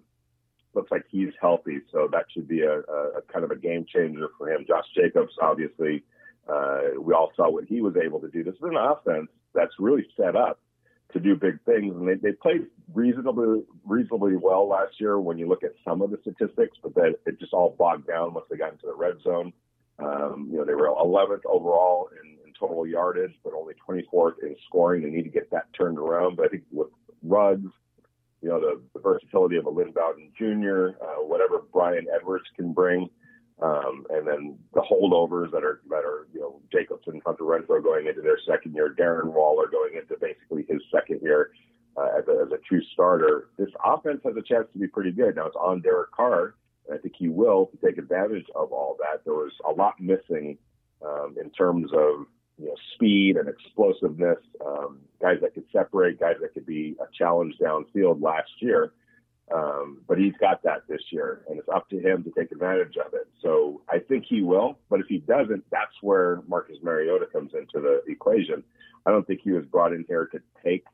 looks 0.74 0.90
like 0.90 1.04
he's 1.08 1.32
healthy, 1.40 1.80
so 1.90 2.08
that 2.12 2.26
should 2.32 2.46
be 2.46 2.62
a, 2.62 2.80
a, 2.80 3.18
a 3.18 3.22
kind 3.32 3.44
of 3.44 3.50
a 3.50 3.56
game 3.56 3.86
changer 3.90 4.28
for 4.36 4.50
him. 4.50 4.66
Josh 4.68 4.84
Jacobs, 4.94 5.32
obviously 5.40 6.04
uh, 6.48 7.00
we 7.00 7.12
all 7.12 7.30
saw 7.36 7.50
what 7.50 7.64
he 7.64 7.80
was 7.80 7.94
able 8.02 8.20
to 8.20 8.28
do. 8.28 8.42
This 8.42 8.54
is 8.54 8.62
an 8.62 8.76
offense 8.76 9.28
that's 9.54 9.72
really 9.78 10.06
set 10.16 10.36
up 10.36 10.60
to 11.12 11.20
do 11.20 11.36
big 11.36 11.58
things, 11.64 11.94
and 11.96 12.06
they, 12.06 12.14
they 12.14 12.32
played 12.32 12.66
reasonably 12.92 13.62
reasonably 13.84 14.36
well 14.36 14.68
last 14.68 15.00
year 15.00 15.18
when 15.18 15.38
you 15.38 15.48
look 15.48 15.64
at 15.64 15.72
some 15.84 16.02
of 16.02 16.10
the 16.10 16.18
statistics, 16.20 16.76
but 16.82 16.94
then 16.94 17.14
it 17.26 17.38
just 17.38 17.52
all 17.52 17.74
bogged 17.78 18.06
down 18.06 18.34
once 18.34 18.46
they 18.50 18.56
got 18.56 18.72
into 18.72 18.86
the 18.86 18.94
red 18.94 19.14
zone. 19.22 19.52
Um, 19.98 20.48
you 20.50 20.58
know, 20.58 20.64
they 20.64 20.74
were 20.74 20.88
11th 20.88 21.44
overall 21.46 22.08
in, 22.22 22.36
in 22.46 22.52
total 22.58 22.86
yardage, 22.86 23.32
but 23.42 23.52
only 23.52 23.74
24th 23.88 24.34
in 24.42 24.54
scoring. 24.66 25.02
They 25.02 25.10
need 25.10 25.24
to 25.24 25.30
get 25.30 25.50
that 25.50 25.72
turned 25.76 25.98
around. 25.98 26.36
But 26.36 26.46
I 26.46 26.48
think 26.50 26.64
with 26.70 26.88
Ruggs, 27.22 27.70
you 28.40 28.48
know, 28.48 28.60
the, 28.60 28.80
the 28.94 29.00
versatility 29.00 29.56
of 29.56 29.66
a 29.66 29.70
Lynn 29.70 29.92
Bowden 29.92 30.30
Jr., 30.38 31.02
uh, 31.02 31.24
whatever 31.24 31.62
Bryan 31.72 32.06
Edwards 32.14 32.44
can 32.54 32.72
bring, 32.72 33.10
um, 33.60 34.06
and 34.10 34.26
then 34.26 34.58
the 34.72 34.80
holdovers 34.80 35.50
that 35.50 35.64
are 35.64 35.80
that 35.88 36.04
are 36.04 36.28
you 36.32 36.40
know 36.40 36.60
Jacobson, 36.70 37.20
Hunter 37.26 37.44
Renfrow 37.44 37.82
going 37.82 38.06
into 38.06 38.20
their 38.20 38.38
second 38.46 38.74
year, 38.74 38.94
Darren 38.98 39.32
Waller 39.32 39.66
going 39.70 39.94
into 39.94 40.16
basically 40.20 40.64
his 40.68 40.80
second 40.92 41.20
year 41.22 41.50
uh, 41.96 42.08
as, 42.18 42.24
a, 42.28 42.42
as 42.46 42.52
a 42.52 42.58
true 42.68 42.82
starter. 42.92 43.48
This 43.58 43.70
offense 43.84 44.20
has 44.24 44.36
a 44.36 44.42
chance 44.42 44.68
to 44.72 44.78
be 44.78 44.86
pretty 44.86 45.10
good. 45.10 45.36
Now 45.36 45.46
it's 45.46 45.56
on 45.56 45.80
Derek 45.80 46.12
Carr, 46.12 46.54
and 46.86 46.98
I 46.98 47.02
think 47.02 47.14
he 47.18 47.28
will 47.28 47.66
to 47.66 47.76
take 47.84 47.98
advantage 47.98 48.46
of 48.54 48.72
all 48.72 48.96
that. 49.00 49.24
There 49.24 49.34
was 49.34 49.52
a 49.68 49.72
lot 49.72 49.94
missing 50.00 50.58
um, 51.04 51.34
in 51.40 51.50
terms 51.50 51.90
of 51.92 52.26
you 52.58 52.66
know 52.66 52.74
speed 52.94 53.36
and 53.36 53.48
explosiveness, 53.48 54.38
um, 54.64 55.00
guys 55.20 55.38
that 55.42 55.54
could 55.54 55.66
separate, 55.72 56.20
guys 56.20 56.36
that 56.42 56.54
could 56.54 56.66
be 56.66 56.96
a 57.00 57.06
challenge 57.16 57.54
downfield 57.60 58.22
last 58.22 58.50
year. 58.60 58.92
Um, 59.54 60.02
but 60.06 60.18
he's 60.18 60.34
got 60.38 60.62
that 60.64 60.82
this 60.88 61.00
year, 61.10 61.42
and 61.48 61.58
it's 61.58 61.68
up 61.74 61.88
to 61.90 61.98
him 61.98 62.22
to 62.24 62.30
take 62.38 62.52
advantage 62.52 62.96
of 62.96 63.14
it. 63.14 63.28
So 63.42 63.82
I 63.88 63.98
think 63.98 64.24
he 64.28 64.42
will. 64.42 64.78
But 64.90 65.00
if 65.00 65.06
he 65.06 65.18
doesn't, 65.18 65.64
that's 65.70 65.94
where 66.02 66.42
Marcus 66.46 66.76
Mariota 66.82 67.26
comes 67.32 67.52
into 67.54 67.80
the 67.80 68.02
equation. 68.10 68.62
I 69.06 69.10
don't 69.10 69.26
think 69.26 69.40
he 69.42 69.52
was 69.52 69.64
brought 69.64 69.92
in 69.92 70.04
here 70.06 70.26
to 70.26 70.40
take 70.62 70.84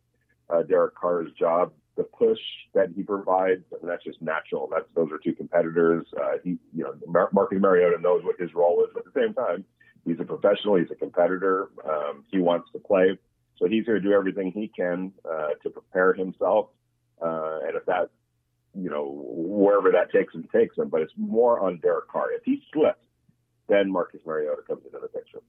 uh, 0.51 0.63
Derek 0.63 0.95
Carr's 0.95 1.33
job. 1.39 1.73
The 1.97 2.05
push 2.05 2.39
that 2.75 2.89
he 2.95 3.05
provides, 3.05 3.63
and 3.81 3.89
that's 3.89 4.03
just 4.03 4.21
natural. 4.21 4.69
That's 4.71 4.87
those 4.97 5.13
are 5.13 5.19
two 5.19 5.33
competitors. 5.33 6.05
Uh, 6.17 6.39
he, 6.43 6.59
you 6.75 6.83
know, 6.83 6.95
Mar- 7.07 7.31
Marcus 7.33 7.59
Mariota 7.61 8.01
knows 8.01 8.25
what 8.25 8.35
his 8.39 8.53
role 8.53 8.83
is. 8.83 8.91
But 8.93 9.07
at 9.07 9.15
the 9.15 9.21
same 9.21 9.33
time, 9.33 9.65
he's 10.05 10.19
a 10.19 10.25
professional. 10.25 10.75
He's 10.75 10.91
a 10.91 10.97
competitor. 10.97 11.69
Um, 11.89 12.25
he 12.33 12.39
wants 12.41 12.69
to 12.73 12.81
play, 12.81 13.17
so 13.59 13.69
he's 13.69 13.85
going 13.85 14.03
to 14.03 14.09
do 14.09 14.13
everything 14.13 14.51
he 14.51 14.67
can 14.67 15.13
uh, 15.25 15.51
to 15.63 15.71
prepare 15.71 16.15
himself. 16.15 16.71
Uh, 17.23 17.61
and 17.67 17.77
if 17.77 17.87
that 17.87 18.11
you 18.75 18.91
know, 18.91 19.25
wherever 19.27 19.91
that 19.91 20.11
takes 20.13 20.35
him, 20.35 20.49
takes 20.53 20.77
him. 20.77 20.89
But 20.89 21.03
it's 21.03 21.13
more 21.17 21.61
on 21.61 21.79
Derek 21.81 22.09
Carr. 22.09 22.33
If 22.33 22.43
he 22.45 22.63
slips, 22.73 22.99
then 23.69 23.91
Marcus 23.91 24.21
Mariota 24.27 24.63
comes 24.67 24.85
into 24.85 24.99
the 25.01 25.09
picture. 25.09 25.41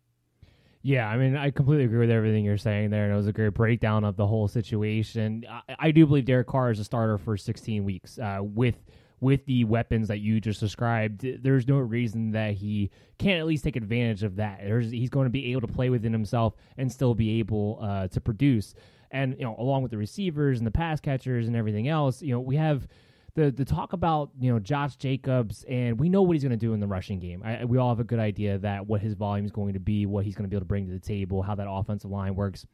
Yeah, 0.82 1.10
I 1.10 1.18
mean, 1.18 1.36
I 1.36 1.50
completely 1.50 1.86
agree 1.86 1.98
with 1.98 2.12
everything 2.12 2.46
you're 2.46 2.60
saying 2.60 2.92
there, 2.92 3.06
and 3.06 3.14
it 3.14 3.16
was 3.16 3.26
a 3.26 3.34
great 3.34 3.56
breakdown 3.56 4.04
of 4.04 4.18
the 4.18 4.28
whole 4.28 4.48
situation. 4.48 5.44
I, 5.50 5.76
I 5.80 5.92
do 5.92 6.06
believe 6.06 6.26
Derek 6.26 6.46
Carr 6.46 6.70
is 6.70 6.80
a 6.80 6.84
starter 6.84 7.18
for 7.18 7.38
16 7.38 7.84
weeks 7.84 8.20
uh, 8.20 8.40
with 8.42 8.76
with 9.20 9.46
the 9.46 9.64
weapons 9.64 10.10
that 10.10 10.20
you 10.20 10.40
just 10.40 10.60
described. 10.60 11.26
There's 11.42 11.68
no 11.68 11.78
reason 11.78 12.32
that 12.32 12.54
he 12.54 12.92
can't 13.18 13.40
at 13.40 13.48
least 13.48 13.64
take 13.64 13.76
advantage 13.76 14.24
of 14.24 14.36
that. 14.36 14.60
There's, 14.62 14.92
he's 14.92 15.10
going 15.10 15.26
to 15.26 15.32
be 15.32 15.52
able 15.54 15.62
to 15.62 15.74
play 15.74 15.90
within 15.90 16.12
himself 16.12 16.54
and 16.78 16.92
still 16.92 17.16
be 17.16 17.40
able 17.40 17.80
uh, 17.82 18.08
to 18.10 18.22
produce. 18.22 18.76
And 19.10 19.36
you 19.40 19.46
know, 19.46 19.56
along 19.58 19.82
with 19.82 19.92
the 19.92 19.98
receivers 19.98 20.60
and 20.60 20.68
the 20.68 20.72
pass 20.72 21.00
catchers 21.00 21.48
and 21.48 21.56
everything 21.56 21.88
else, 21.88 22.22
you 22.22 22.34
know, 22.34 22.40
we 22.40 22.58
have 22.58 22.88
the 23.36 23.52
the 23.52 23.66
talk 23.66 23.94
about 23.94 24.32
you 24.40 24.52
know 24.52 24.60
Josh 24.60 24.96
Jacobs, 24.96 25.64
and 25.70 26.00
we 26.00 26.10
know 26.10 26.24
what 26.24 26.34
he's 26.34 26.44
going 26.44 26.52
to 26.52 26.58
do 26.58 26.74
in 26.74 26.80
the 26.80 26.88
rushing 26.88 27.20
game. 27.20 27.44
I, 27.44 27.66
we 27.66 27.78
all 27.78 27.90
have 27.90 28.00
a 28.00 28.06
good 28.06 28.20
idea 28.20 28.58
that 28.60 28.88
what 28.88 29.02
his 29.02 29.14
volume 29.14 29.46
is 29.46 29.52
going 29.52 29.74
to 29.74 29.80
be, 29.80 30.06
what 30.06 30.26
he's 30.26 30.36
going 30.36 30.46
to 30.46 30.50
be 30.50 30.56
able 30.56 30.62
to 30.62 30.68
bring 30.68 30.88
to 30.88 30.94
the 30.94 31.00
table, 31.00 31.42
how 31.42 31.56
that 31.56 31.68
offensive 31.70 32.10
line 32.10 32.36
works. 32.36 32.66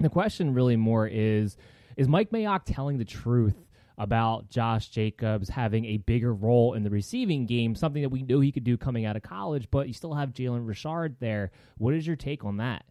The 0.00 0.08
question 0.08 0.54
really 0.54 0.76
more 0.76 1.06
is 1.06 1.56
is 1.96 2.08
Mike 2.08 2.30
Mayock 2.30 2.62
telling 2.64 2.98
the 2.98 3.04
truth 3.04 3.56
about 3.98 4.48
Josh 4.48 4.88
Jacobs 4.90 5.48
having 5.48 5.84
a 5.84 5.96
bigger 5.96 6.32
role 6.32 6.74
in 6.74 6.84
the 6.84 6.90
receiving 6.90 7.46
game, 7.46 7.74
something 7.74 8.02
that 8.02 8.10
we 8.10 8.22
knew 8.22 8.38
he 8.38 8.52
could 8.52 8.62
do 8.62 8.76
coming 8.76 9.04
out 9.04 9.16
of 9.16 9.22
college, 9.22 9.68
but 9.72 9.88
you 9.88 9.92
still 9.92 10.14
have 10.14 10.30
Jalen 10.30 10.68
Richard 10.68 11.16
there. 11.18 11.50
What 11.78 11.94
is 11.94 12.06
your 12.06 12.14
take 12.14 12.44
on 12.44 12.58
that? 12.58 12.84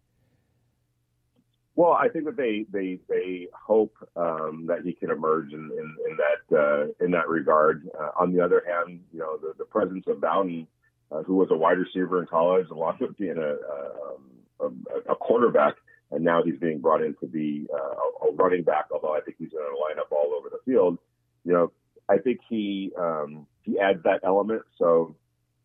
Well, 1.78 1.92
I 1.92 2.08
think 2.08 2.24
that 2.24 2.36
they 2.36 2.66
they 2.72 2.98
they 3.08 3.46
hope 3.54 3.94
um, 4.16 4.64
that 4.66 4.80
he 4.84 4.92
can 4.94 5.12
emerge 5.12 5.52
in 5.52 5.60
in, 5.60 5.96
in 6.10 6.18
that 6.18 6.58
uh, 6.58 7.04
in 7.04 7.12
that 7.12 7.28
regard. 7.28 7.88
Uh, 7.96 8.10
on 8.18 8.32
the 8.32 8.40
other 8.44 8.64
hand, 8.66 8.98
you 9.12 9.20
know 9.20 9.36
the, 9.36 9.52
the 9.58 9.64
presence 9.64 10.04
of 10.08 10.20
Bowden, 10.20 10.66
uh, 11.12 11.22
who 11.22 11.36
was 11.36 11.46
a 11.52 11.56
wide 11.56 11.78
receiver 11.78 12.20
in 12.20 12.26
college, 12.26 12.66
along 12.72 12.96
with 13.00 13.16
being 13.16 13.38
a, 13.38 14.64
a, 14.64 14.66
a, 14.66 15.12
a 15.12 15.14
quarterback, 15.14 15.74
and 16.10 16.24
now 16.24 16.42
he's 16.42 16.58
being 16.58 16.80
brought 16.80 17.00
in 17.00 17.14
to 17.20 17.28
be 17.28 17.68
uh, 17.72 18.26
a 18.28 18.32
running 18.34 18.64
back. 18.64 18.86
Although 18.92 19.14
I 19.14 19.20
think 19.20 19.36
he's 19.38 19.50
going 19.50 19.62
to 19.62 19.78
line 19.78 20.00
up 20.00 20.10
all 20.10 20.34
over 20.36 20.48
the 20.50 20.58
field. 20.64 20.98
You 21.44 21.52
know, 21.52 21.72
I 22.08 22.18
think 22.18 22.40
he 22.48 22.90
um, 22.98 23.46
he 23.62 23.78
adds 23.78 24.02
that 24.02 24.22
element. 24.24 24.62
So 24.78 25.14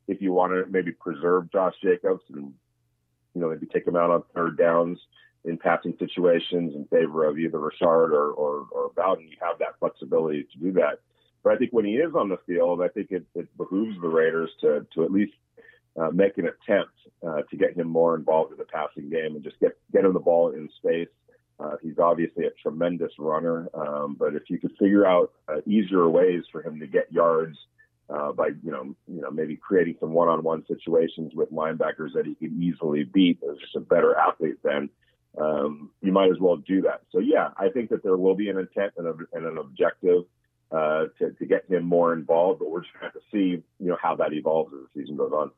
if 0.08 0.22
you 0.22 0.32
want 0.32 0.54
to 0.54 0.72
maybe 0.72 0.92
preserve 0.92 1.52
Josh 1.52 1.74
Jacobs 1.84 2.22
and 2.30 2.54
you 3.34 3.42
know 3.42 3.50
maybe 3.50 3.66
take 3.66 3.88
him 3.88 3.96
out 3.96 4.12
on 4.12 4.22
third 4.36 4.60
downs 4.60 5.00
in 5.46 5.58
passing 5.58 5.96
situations 6.00 6.74
in 6.76 6.86
favor 6.86 7.26
of 7.26 7.38
either 7.38 7.60
Richard 7.60 8.14
or, 8.14 8.32
or, 8.32 8.68
or 8.72 8.92
Bowden, 8.96 9.28
you 9.28 9.38
have 9.42 9.60
that 9.60 9.80
flexibility 9.80 10.44
to 10.44 10.60
do 10.60 10.72
that. 10.74 11.00
But 11.44 11.54
I 11.54 11.58
think 11.58 11.74
when 11.74 11.86
he 11.86 11.96
is 11.96 12.14
on 12.16 12.30
the 12.30 12.38
field, 12.48 12.82
I 12.82 12.88
think 12.88 13.12
it, 13.12 13.26
it 13.36 13.58
behooves 13.58 13.98
the 14.02 14.08
Raiders 14.08 14.50
to, 14.62 14.86
to 14.96 15.04
at 15.04 15.12
least 15.12 15.34
uh, 16.00 16.10
make 16.12 16.38
an 16.38 16.46
attempt 16.48 16.94
uh, 17.26 17.42
to 17.50 17.58
get 17.58 17.76
him 17.76 17.88
more 17.88 18.16
involved 18.16 18.52
in 18.54 18.58
the 18.58 18.64
passing 18.64 19.10
game 19.10 19.36
and 19.36 19.44
just 19.44 19.60
get, 19.60 19.78
get 19.92 20.06
him 20.06 20.14
the 20.14 20.20
ball 20.20 20.52
in 20.52 20.70
space. 20.78 21.10
Uh, 21.60 21.76
he's 21.82 22.00
obviously 22.00 22.46
a 22.46 22.52
tremendous 22.62 23.12
runner, 23.20 23.70
um, 23.76 24.16
but 24.18 24.34
if 24.34 24.44
you 24.50 24.58
could 24.58 24.72
figure 24.80 25.06
out 25.06 25.32
uh, 25.48 25.62
easier 25.68 26.10
ways 26.10 26.44
for 26.52 26.64
him 26.64 26.80
to 26.80 26.88
get 26.88 27.12
yards 27.12 27.58
uh, 28.10 28.32
by 28.32 28.48
you 28.64 28.72
know 28.72 28.96
you 29.08 29.22
know 29.22 29.30
maybe 29.32 29.56
creating 29.56 29.96
some 30.00 30.12
one-on-one 30.12 30.66
situations 30.68 31.32
with 31.36 31.52
linebackers 31.52 32.12
that 32.16 32.26
he 32.26 32.34
could 32.36 32.52
easily 32.54 33.04
beat 33.04 33.40
as 33.50 33.58
just 33.60 33.76
a 33.76 33.80
better 33.80 34.16
athlete, 34.16 34.58
then 34.64 34.90
um, 35.40 35.92
you 36.02 36.12
might 36.12 36.30
as 36.30 36.40
well 36.40 36.58
do 36.58 36.82
that. 36.84 37.02
So 37.12 37.20
yeah, 37.20 37.50
I 37.58 37.70
think 37.70 37.90
that 37.90 38.04
there 38.04 38.18
will 38.18 38.36
be 38.36 38.50
an 38.50 38.58
intent 38.58 38.94
and, 38.98 39.08
a, 39.08 39.14
and 39.34 39.46
an 39.46 39.58
objective 39.58 40.24
uh, 40.72 41.06
to, 41.20 41.32
to 41.32 41.46
get 41.46 41.70
him 41.70 41.84
more 41.84 42.14
involved, 42.14 42.60
but 42.60 42.70
we're 42.70 42.82
just 42.82 42.94
going 42.94 43.12
to 43.12 43.14
have 43.14 43.14
to 43.14 43.30
see, 43.32 43.64
you 43.80 43.90
know, 43.90 43.98
how 44.02 44.16
that 44.16 44.34
evolves 44.34 44.74
as 44.74 44.80
the 44.94 45.02
season 45.02 45.18
goes 45.18 45.32
on. 45.32 45.52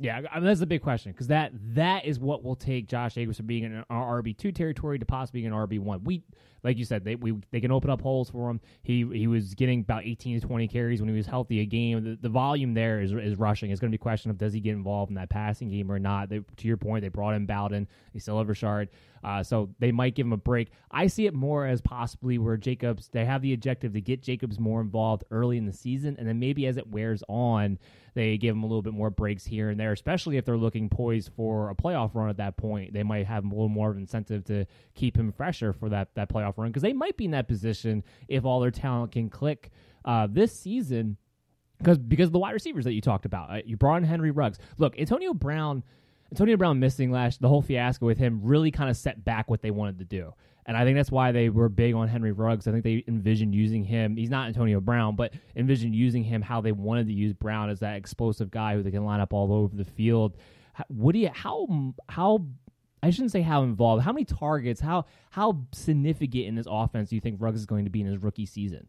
Yeah, 0.00 0.22
I 0.32 0.40
mean, 0.40 0.46
that's 0.46 0.58
the 0.58 0.66
big 0.66 0.82
question 0.82 1.12
because 1.12 1.28
that 1.28 1.52
that 1.74 2.04
is 2.04 2.18
what 2.18 2.42
will 2.42 2.56
take 2.56 2.88
Josh 2.88 3.14
Jacobs 3.14 3.36
from 3.36 3.46
being 3.46 3.62
in 3.62 3.74
an 3.74 3.84
RB 3.88 4.36
two 4.36 4.50
territory 4.50 4.98
to 4.98 5.06
possibly 5.06 5.42
being 5.42 5.52
an 5.52 5.56
RB 5.56 5.78
one. 5.78 6.02
We, 6.02 6.24
like 6.64 6.78
you 6.78 6.84
said, 6.84 7.04
they 7.04 7.14
we 7.14 7.34
they 7.52 7.60
can 7.60 7.70
open 7.70 7.90
up 7.90 8.00
holes 8.00 8.28
for 8.28 8.50
him. 8.50 8.60
He 8.82 9.06
he 9.12 9.28
was 9.28 9.54
getting 9.54 9.80
about 9.80 10.04
eighteen 10.04 10.40
to 10.40 10.44
twenty 10.44 10.66
carries 10.66 11.00
when 11.00 11.08
he 11.08 11.14
was 11.14 11.26
healthy 11.26 11.60
a 11.60 11.64
game. 11.64 12.02
The, 12.02 12.18
the 12.20 12.28
volume 12.28 12.74
there 12.74 13.00
is 13.00 13.12
is 13.12 13.38
rushing. 13.38 13.70
It's 13.70 13.80
going 13.80 13.92
to 13.92 13.96
be 13.96 14.00
a 14.00 14.02
question 14.02 14.32
of 14.32 14.38
does 14.38 14.52
he 14.52 14.58
get 14.58 14.72
involved 14.72 15.10
in 15.10 15.14
that 15.14 15.30
passing 15.30 15.70
game 15.70 15.92
or 15.92 16.00
not. 16.00 16.28
They, 16.28 16.40
to 16.40 16.68
your 16.68 16.76
point, 16.76 17.02
they 17.02 17.08
brought 17.08 17.34
in 17.34 17.46
Bowden. 17.46 17.86
They 18.12 18.18
still 18.18 18.38
have 18.38 18.48
Richard. 18.48 18.88
Uh, 19.22 19.42
so 19.42 19.70
they 19.78 19.90
might 19.90 20.14
give 20.14 20.26
him 20.26 20.34
a 20.34 20.38
break. 20.38 20.70
I 20.90 21.06
see 21.06 21.26
it 21.26 21.34
more 21.34 21.66
as 21.66 21.80
possibly 21.80 22.36
where 22.36 22.58
Jacobs, 22.58 23.08
they 23.08 23.24
have 23.24 23.40
the 23.40 23.54
objective 23.54 23.94
to 23.94 24.00
get 24.02 24.22
Jacobs 24.22 24.60
more 24.60 24.82
involved 24.82 25.24
early 25.30 25.56
in 25.56 25.64
the 25.64 25.72
season, 25.72 26.16
and 26.18 26.28
then 26.28 26.38
maybe 26.38 26.66
as 26.66 26.76
it 26.76 26.86
wears 26.86 27.22
on, 27.26 27.78
they 28.14 28.36
give 28.38 28.54
him 28.54 28.62
a 28.62 28.66
little 28.66 28.82
bit 28.82 28.92
more 28.94 29.10
breaks 29.10 29.44
here 29.44 29.70
and 29.70 29.78
there, 29.78 29.92
especially 29.92 30.36
if 30.36 30.44
they're 30.44 30.56
looking 30.56 30.88
poised 30.88 31.30
for 31.36 31.70
a 31.70 31.74
playoff 31.74 32.14
run 32.14 32.28
at 32.28 32.36
that 32.38 32.56
point. 32.56 32.92
They 32.92 33.02
might 33.02 33.26
have 33.26 33.44
a 33.44 33.48
little 33.48 33.68
more 33.68 33.90
of 33.90 33.96
an 33.96 34.02
incentive 34.02 34.44
to 34.46 34.66
keep 34.94 35.16
him 35.16 35.32
fresher 35.32 35.72
for 35.72 35.88
that, 35.90 36.14
that 36.14 36.28
playoff 36.28 36.56
run 36.56 36.68
because 36.68 36.82
they 36.82 36.92
might 36.92 37.16
be 37.16 37.26
in 37.26 37.32
that 37.32 37.48
position 37.48 38.04
if 38.28 38.44
all 38.44 38.60
their 38.60 38.70
talent 38.70 39.12
can 39.12 39.28
click 39.28 39.70
uh, 40.04 40.28
this 40.30 40.58
season 40.58 41.16
because 41.78 41.98
because 41.98 42.28
of 42.28 42.32
the 42.32 42.38
wide 42.38 42.52
receivers 42.52 42.84
that 42.84 42.92
you 42.92 43.00
talked 43.00 43.26
about. 43.26 43.50
Uh, 43.50 43.58
you 43.64 43.76
brought 43.76 43.96
in 43.96 44.04
Henry 44.04 44.30
Ruggs. 44.30 44.58
Look, 44.78 44.98
Antonio 44.98 45.34
Brown– 45.34 45.82
Antonio 46.32 46.56
Brown 46.56 46.80
missing 46.80 47.10
last 47.10 47.40
the 47.40 47.48
whole 47.48 47.62
fiasco 47.62 48.06
with 48.06 48.18
him 48.18 48.40
really 48.42 48.70
kind 48.70 48.90
of 48.90 48.96
set 48.96 49.24
back 49.24 49.50
what 49.50 49.62
they 49.62 49.70
wanted 49.70 49.98
to 49.98 50.04
do. 50.04 50.32
And 50.66 50.76
I 50.76 50.84
think 50.84 50.96
that's 50.96 51.10
why 51.10 51.30
they 51.30 51.50
were 51.50 51.68
big 51.68 51.94
on 51.94 52.08
Henry 52.08 52.32
Ruggs. 52.32 52.66
I 52.66 52.72
think 52.72 52.84
they 52.84 53.04
envisioned 53.06 53.54
using 53.54 53.84
him. 53.84 54.16
He's 54.16 54.30
not 54.30 54.48
Antonio 54.48 54.80
Brown, 54.80 55.14
but 55.14 55.34
envisioned 55.54 55.94
using 55.94 56.24
him 56.24 56.40
how 56.40 56.60
they 56.62 56.72
wanted 56.72 57.06
to 57.08 57.12
use 57.12 57.34
Brown 57.34 57.68
as 57.68 57.80
that 57.80 57.96
explosive 57.96 58.50
guy 58.50 58.74
who 58.74 58.82
they 58.82 58.90
can 58.90 59.04
line 59.04 59.20
up 59.20 59.34
all 59.34 59.52
over 59.52 59.76
the 59.76 59.84
field. 59.84 60.36
You 60.98 61.30
how 61.32 61.94
how 62.08 62.46
I 63.02 63.10
shouldn't 63.10 63.32
say 63.32 63.42
how 63.42 63.62
involved. 63.62 64.02
How 64.02 64.12
many 64.12 64.24
targets? 64.24 64.80
How 64.80 65.04
how 65.30 65.60
significant 65.72 66.46
in 66.46 66.54
this 66.54 66.66
offense 66.68 67.10
do 67.10 67.16
you 67.16 67.20
think 67.20 67.40
Ruggs 67.40 67.60
is 67.60 67.66
going 67.66 67.84
to 67.84 67.90
be 67.90 68.00
in 68.00 68.06
his 68.06 68.16
rookie 68.16 68.46
season? 68.46 68.88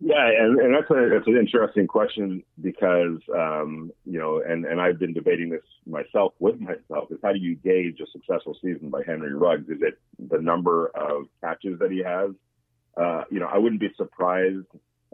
Yeah, 0.00 0.28
and, 0.28 0.60
and 0.60 0.74
that's 0.74 0.90
a 0.90 1.08
that's 1.12 1.26
an 1.26 1.36
interesting 1.36 1.88
question 1.88 2.44
because 2.60 3.18
um, 3.34 3.90
you 4.04 4.18
know, 4.18 4.40
and 4.46 4.64
and 4.64 4.80
I've 4.80 4.98
been 4.98 5.12
debating 5.12 5.50
this 5.50 5.62
myself 5.86 6.34
with 6.38 6.60
myself 6.60 7.10
is 7.10 7.18
how 7.22 7.32
do 7.32 7.38
you 7.40 7.56
gauge 7.56 7.98
a 8.00 8.06
successful 8.12 8.56
season 8.62 8.90
by 8.90 9.02
Henry 9.04 9.34
Ruggs? 9.34 9.68
Is 9.68 9.78
it 9.80 9.98
the 10.30 10.40
number 10.40 10.92
of 10.94 11.24
catches 11.40 11.80
that 11.80 11.90
he 11.90 12.02
has? 12.04 12.30
Uh, 12.96 13.24
you 13.30 13.40
know, 13.40 13.48
I 13.52 13.58
wouldn't 13.58 13.80
be 13.80 13.90
surprised 13.96 14.66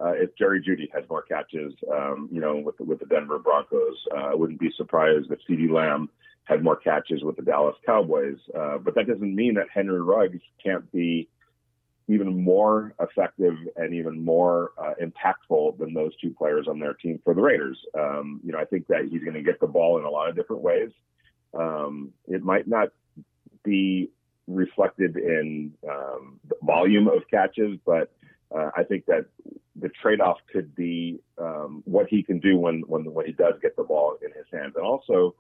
uh, 0.02 0.12
if 0.12 0.36
Jerry 0.36 0.62
Jeudy 0.62 0.90
has 0.92 1.08
more 1.08 1.22
catches. 1.22 1.72
Um, 1.90 2.28
you 2.30 2.40
know, 2.40 2.56
with 2.56 2.76
the, 2.76 2.84
with 2.84 2.98
the 2.98 3.06
Denver 3.06 3.38
Broncos, 3.38 3.96
uh, 4.14 4.32
I 4.32 4.34
wouldn't 4.34 4.60
be 4.60 4.70
surprised 4.76 5.30
if 5.30 5.38
CeeDee 5.48 5.70
Lamb 5.70 6.10
had 6.44 6.62
more 6.62 6.76
catches 6.76 7.22
with 7.22 7.36
the 7.36 7.42
Dallas 7.42 7.76
Cowboys. 7.86 8.36
Uh, 8.54 8.78
but 8.78 8.94
that 8.96 9.06
doesn't 9.06 9.34
mean 9.34 9.54
that 9.54 9.66
Henry 9.72 10.02
Ruggs 10.02 10.40
can't 10.62 10.90
be 10.92 11.28
even 12.08 12.42
more 12.42 12.94
effective 13.00 13.54
and 13.76 13.94
even 13.94 14.22
more 14.22 14.72
uh, 14.78 14.94
impactful 15.02 15.78
than 15.78 15.94
those 15.94 16.14
two 16.16 16.34
players 16.36 16.66
on 16.68 16.78
their 16.78 16.94
team 16.94 17.18
for 17.24 17.34
the 17.34 17.40
Raiders. 17.40 17.78
Um, 17.98 18.40
you 18.44 18.52
know, 18.52 18.58
I 18.58 18.64
think 18.66 18.86
that 18.88 19.08
he's 19.10 19.22
going 19.22 19.34
to 19.34 19.42
get 19.42 19.60
the 19.60 19.66
ball 19.66 19.98
in 19.98 20.04
a 20.04 20.10
lot 20.10 20.28
of 20.28 20.36
different 20.36 20.62
ways. 20.62 20.90
Um, 21.54 22.12
it 22.26 22.42
might 22.42 22.66
not 22.68 22.88
be 23.62 24.10
reflected 24.46 25.16
in 25.16 25.72
um, 25.88 26.38
the 26.48 26.56
volume 26.62 27.08
of 27.08 27.22
catches, 27.30 27.78
but 27.86 28.12
uh, 28.54 28.70
I 28.76 28.84
think 28.84 29.06
that 29.06 29.24
the 29.76 29.88
trade-off 29.88 30.38
could 30.52 30.74
be 30.74 31.20
um, 31.38 31.82
what 31.86 32.06
he 32.08 32.22
can 32.22 32.38
do 32.38 32.56
when, 32.58 32.82
when 32.86 33.12
when 33.12 33.26
he 33.26 33.32
does 33.32 33.54
get 33.62 33.76
the 33.76 33.82
ball 33.82 34.16
in 34.22 34.30
his 34.32 34.46
hands, 34.52 34.74
and 34.76 34.84
also 34.84 35.34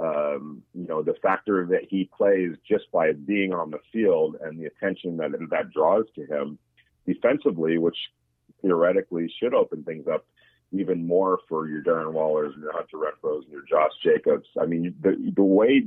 um, 0.00 0.62
you 0.74 0.86
know, 0.86 1.02
the 1.02 1.14
factor 1.22 1.66
that 1.66 1.84
he 1.88 2.10
plays 2.16 2.56
just 2.68 2.90
by 2.92 3.12
being 3.12 3.52
on 3.52 3.70
the 3.70 3.78
field 3.92 4.36
and 4.40 4.58
the 4.58 4.66
attention 4.66 5.16
that 5.18 5.30
that 5.50 5.70
draws 5.70 6.04
to 6.16 6.26
him 6.26 6.58
defensively, 7.06 7.78
which 7.78 7.96
theoretically 8.62 9.32
should 9.38 9.54
open 9.54 9.84
things 9.84 10.06
up 10.12 10.26
even 10.72 11.06
more 11.06 11.38
for 11.48 11.68
your 11.68 11.82
Darren 11.82 12.12
Wallers 12.12 12.52
and 12.54 12.62
your 12.62 12.72
Hunter 12.72 12.96
Renfrows 12.96 13.42
and 13.44 13.52
your 13.52 13.62
Josh 13.68 13.92
Jacobs. 14.02 14.48
I 14.60 14.66
mean, 14.66 14.94
the 15.00 15.32
the 15.34 15.42
way 15.42 15.86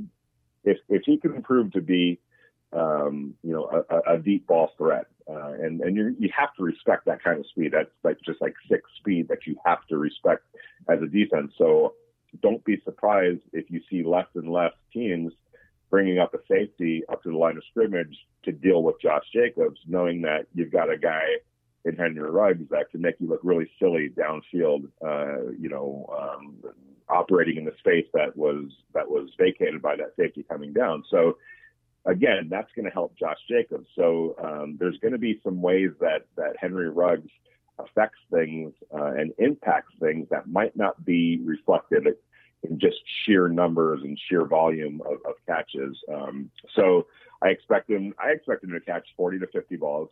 if 0.64 0.78
if 0.88 1.02
he 1.04 1.18
can 1.18 1.42
prove 1.42 1.72
to 1.72 1.80
be 1.80 2.18
um, 2.72 3.34
you 3.42 3.52
know 3.52 3.84
a, 3.90 4.14
a 4.14 4.18
deep 4.18 4.46
ball 4.46 4.70
threat, 4.78 5.06
uh, 5.28 5.52
and 5.52 5.80
and 5.80 5.96
you 5.96 6.16
you 6.18 6.30
have 6.36 6.54
to 6.56 6.62
respect 6.62 7.04
that 7.06 7.22
kind 7.22 7.38
of 7.40 7.46
speed. 7.46 7.72
That's 7.72 7.90
like 8.04 8.18
just 8.24 8.40
like 8.40 8.54
six 8.70 8.82
speed 8.98 9.28
that 9.28 9.46
you 9.46 9.56
have 9.64 9.86
to 9.88 9.98
respect 9.98 10.44
as 10.88 11.00
a 11.02 11.06
defense. 11.06 11.52
So 11.58 11.94
don't 12.42 12.64
be 12.64 12.80
surprised 12.84 13.40
if 13.52 13.70
you 13.70 13.80
see 13.90 14.02
less 14.04 14.26
and 14.34 14.50
less 14.50 14.72
teams 14.92 15.32
bringing 15.90 16.18
up 16.18 16.34
a 16.34 16.38
safety 16.48 17.02
up 17.10 17.22
to 17.22 17.30
the 17.30 17.36
line 17.36 17.56
of 17.56 17.62
scrimmage 17.70 18.16
to 18.44 18.52
deal 18.52 18.82
with 18.82 19.00
Josh 19.00 19.24
Jacobs, 19.32 19.80
knowing 19.86 20.22
that 20.22 20.46
you've 20.54 20.72
got 20.72 20.90
a 20.90 20.98
guy 20.98 21.24
in 21.84 21.96
Henry 21.96 22.30
Ruggs 22.30 22.68
that 22.70 22.90
can 22.90 23.00
make 23.00 23.14
you 23.18 23.28
look 23.28 23.40
really 23.42 23.70
silly 23.78 24.10
downfield, 24.10 24.88
uh, 25.04 25.50
you 25.58 25.68
know, 25.68 26.06
um, 26.18 26.56
operating 27.08 27.56
in 27.56 27.64
the 27.64 27.72
space 27.78 28.06
that 28.12 28.36
was 28.36 28.70
that 28.92 29.08
was 29.08 29.30
vacated 29.38 29.80
by 29.80 29.96
that 29.96 30.14
safety 30.16 30.44
coming 30.48 30.72
down. 30.72 31.02
So 31.10 31.38
again, 32.04 32.48
that's 32.50 32.70
going 32.74 32.84
to 32.84 32.90
help 32.90 33.16
Josh 33.18 33.38
Jacobs. 33.48 33.88
So 33.96 34.36
um, 34.42 34.76
there's 34.78 34.98
going 34.98 35.12
to 35.12 35.18
be 35.18 35.40
some 35.42 35.62
ways 35.62 35.90
that 36.00 36.26
that 36.36 36.56
Henry 36.60 36.90
Ruggs 36.90 37.30
affects 37.78 38.18
things 38.32 38.72
uh, 38.94 39.12
and 39.12 39.32
impacts 39.38 39.92
things 40.00 40.26
that 40.30 40.48
might 40.48 40.76
not 40.76 41.04
be 41.04 41.40
reflected 41.44 42.06
in 42.62 42.78
just 42.78 42.96
sheer 43.24 43.48
numbers 43.48 44.00
and 44.02 44.18
sheer 44.28 44.44
volume 44.44 45.00
of, 45.06 45.18
of 45.26 45.34
catches. 45.46 45.96
Um, 46.12 46.50
so 46.74 47.06
I 47.42 47.48
expect 47.48 47.90
him. 47.90 48.14
I 48.18 48.30
expect 48.30 48.64
him 48.64 48.70
to 48.72 48.80
catch 48.80 49.06
40 49.16 49.40
to 49.40 49.46
50 49.46 49.76
balls. 49.76 50.08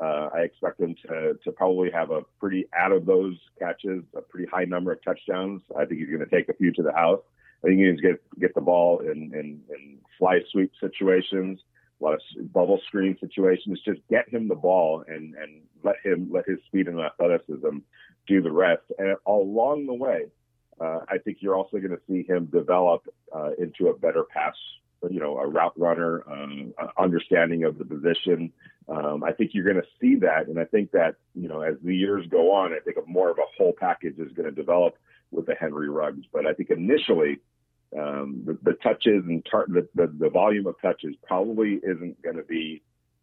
Uh, 0.00 0.28
I 0.34 0.40
expect 0.40 0.78
him 0.78 0.94
to 1.06 1.38
to 1.42 1.52
probably 1.52 1.90
have 1.90 2.10
a 2.10 2.20
pretty 2.38 2.66
out 2.76 2.92
of 2.92 3.06
those 3.06 3.34
catches, 3.58 4.04
a 4.14 4.20
pretty 4.20 4.46
high 4.50 4.64
number 4.64 4.92
of 4.92 5.02
touchdowns. 5.02 5.62
I 5.76 5.86
think 5.86 6.00
he's 6.00 6.10
going 6.10 6.20
to 6.20 6.26
take 6.26 6.50
a 6.50 6.54
few 6.54 6.70
to 6.72 6.82
the 6.82 6.92
house. 6.92 7.22
I 7.64 7.68
think 7.68 7.78
he's 7.78 7.86
going 7.86 7.96
to 7.96 8.02
get 8.02 8.40
get 8.40 8.54
the 8.54 8.60
ball 8.60 9.00
in, 9.00 9.32
in, 9.32 9.62
in 9.70 9.98
fly 10.18 10.40
sweep 10.52 10.72
situations 10.80 11.60
a 12.00 12.04
lot 12.04 12.14
of 12.14 12.52
bubble 12.52 12.80
screen 12.86 13.16
situations. 13.20 13.80
Just 13.84 14.00
get 14.10 14.28
him 14.28 14.48
the 14.48 14.54
ball 14.54 15.04
and 15.06 15.34
and 15.34 15.62
let 15.82 15.96
him 16.04 16.28
let 16.30 16.46
his 16.46 16.58
speed 16.66 16.88
and 16.88 17.00
athleticism 17.00 17.78
do 18.26 18.42
the 18.42 18.50
rest. 18.50 18.82
And 18.98 19.16
along 19.26 19.86
the 19.86 19.94
way, 19.94 20.26
uh, 20.80 21.00
I 21.08 21.18
think 21.18 21.38
you're 21.40 21.56
also 21.56 21.78
going 21.78 21.90
to 21.90 22.00
see 22.08 22.22
him 22.22 22.46
develop 22.46 23.02
uh, 23.34 23.50
into 23.58 23.88
a 23.88 23.96
better 23.96 24.24
pass, 24.24 24.54
you 25.08 25.20
know, 25.20 25.38
a 25.38 25.46
route 25.46 25.78
runner, 25.78 26.22
um, 26.30 26.74
understanding 26.98 27.64
of 27.64 27.78
the 27.78 27.84
position. 27.84 28.52
Um, 28.88 29.24
I 29.24 29.32
think 29.32 29.52
you're 29.54 29.64
going 29.64 29.82
to 29.82 29.88
see 30.00 30.16
that, 30.16 30.48
and 30.48 30.60
I 30.60 30.64
think 30.64 30.92
that 30.92 31.16
you 31.34 31.48
know 31.48 31.62
as 31.62 31.74
the 31.82 31.94
years 31.94 32.26
go 32.30 32.52
on, 32.52 32.72
I 32.72 32.78
think 32.80 32.96
more 33.08 33.30
of 33.30 33.38
a 33.38 33.46
whole 33.56 33.72
package 33.72 34.18
is 34.18 34.32
going 34.32 34.48
to 34.48 34.54
develop 34.54 34.96
with 35.30 35.46
the 35.46 35.54
Henry 35.54 35.88
Ruggs. 35.88 36.24
But 36.32 36.46
I 36.46 36.52
think 36.52 36.70
initially 36.70 37.38
um, 37.96 38.42
the, 38.44 38.58
the, 38.62 38.72
touches 38.82 39.24
and 39.26 39.46
tar- 39.50 39.66
the, 39.68 39.88
the, 39.94 40.12
the, 40.18 40.30
volume 40.30 40.66
of 40.66 40.74
touches 40.82 41.14
probably 41.26 41.80
isn't 41.82 42.20
going 42.22 42.36
to 42.36 42.42
be 42.42 42.82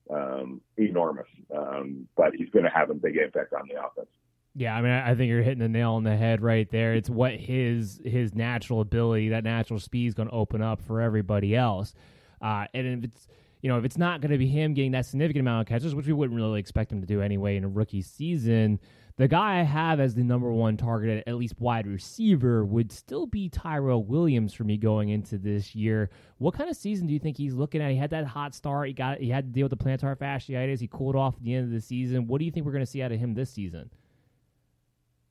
um, 0.09 0.61
enormous, 0.77 1.27
um, 1.55 2.07
but 2.15 2.33
he's 2.35 2.49
going 2.49 2.65
to 2.65 2.71
have 2.71 2.89
a 2.89 2.93
big 2.93 3.17
impact 3.17 3.53
on 3.53 3.67
the 3.67 3.79
offense. 3.79 4.09
Yeah, 4.55 4.75
I 4.75 4.81
mean, 4.81 4.91
I 4.91 5.15
think 5.15 5.29
you're 5.29 5.41
hitting 5.41 5.59
the 5.59 5.69
nail 5.69 5.93
on 5.93 6.03
the 6.03 6.15
head 6.15 6.41
right 6.41 6.69
there. 6.69 6.93
It's 6.93 7.09
what 7.09 7.33
his 7.33 7.99
his 8.05 8.35
natural 8.35 8.81
ability, 8.81 9.29
that 9.29 9.43
natural 9.43 9.79
speed, 9.79 10.07
is 10.07 10.13
going 10.13 10.29
to 10.29 10.35
open 10.35 10.61
up 10.61 10.79
for 10.81 11.01
everybody 11.01 11.55
else. 11.55 11.93
Uh, 12.39 12.65
and 12.73 12.85
if 12.87 13.03
it's 13.03 13.27
you 13.63 13.69
know 13.69 13.79
if 13.79 13.85
it's 13.85 13.97
not 13.97 14.21
going 14.21 14.31
to 14.31 14.37
be 14.37 14.47
him 14.47 14.75
getting 14.75 14.91
that 14.91 15.07
significant 15.07 15.41
amount 15.41 15.61
of 15.61 15.67
catches, 15.67 15.95
which 15.95 16.05
we 16.05 16.13
wouldn't 16.13 16.37
really 16.37 16.59
expect 16.59 16.91
him 16.91 17.01
to 17.01 17.07
do 17.07 17.19
anyway 17.19 17.55
in 17.57 17.63
a 17.63 17.67
rookie 17.67 18.03
season, 18.03 18.79
the 19.15 19.27
guy 19.27 19.59
I 19.59 19.63
have 19.63 19.99
as 19.99 20.15
the 20.15 20.23
number 20.23 20.51
one 20.51 20.75
target, 20.75 21.23
at 21.27 21.35
least 21.35 21.59
wide 21.59 21.85
receiver, 21.85 22.65
would 22.65 22.91
still 22.91 23.27
be 23.27 23.47
Tyrell 23.47 24.03
Williams 24.03 24.53
for 24.53 24.63
me 24.63 24.77
going 24.77 25.09
into 25.09 25.37
this 25.37 25.75
year. 25.75 26.09
What 26.39 26.55
kind 26.55 26.69
of 26.69 26.75
season 26.75 27.05
do 27.05 27.13
you 27.13 27.19
think 27.19 27.37
he's 27.37 27.53
looking 27.53 27.81
at? 27.81 27.91
He 27.91 27.97
had 27.97 28.09
that 28.09 28.25
hot 28.25 28.55
start. 28.55 28.87
He 28.87 28.93
got 28.93 29.19
he 29.19 29.29
had 29.29 29.45
to 29.45 29.51
deal 29.51 29.67
with 29.69 29.77
the 29.77 29.83
plantar 29.83 30.17
fasciitis. 30.17 30.79
He 30.79 30.87
cooled 30.87 31.15
off 31.15 31.35
at 31.35 31.43
the 31.43 31.53
end 31.53 31.65
of 31.65 31.71
the 31.71 31.81
season. 31.81 32.27
What 32.27 32.39
do 32.39 32.45
you 32.45 32.51
think 32.51 32.65
we're 32.65 32.71
going 32.71 32.85
to 32.85 32.89
see 32.89 33.03
out 33.03 33.11
of 33.11 33.19
him 33.19 33.35
this 33.35 33.51
season? 33.51 33.91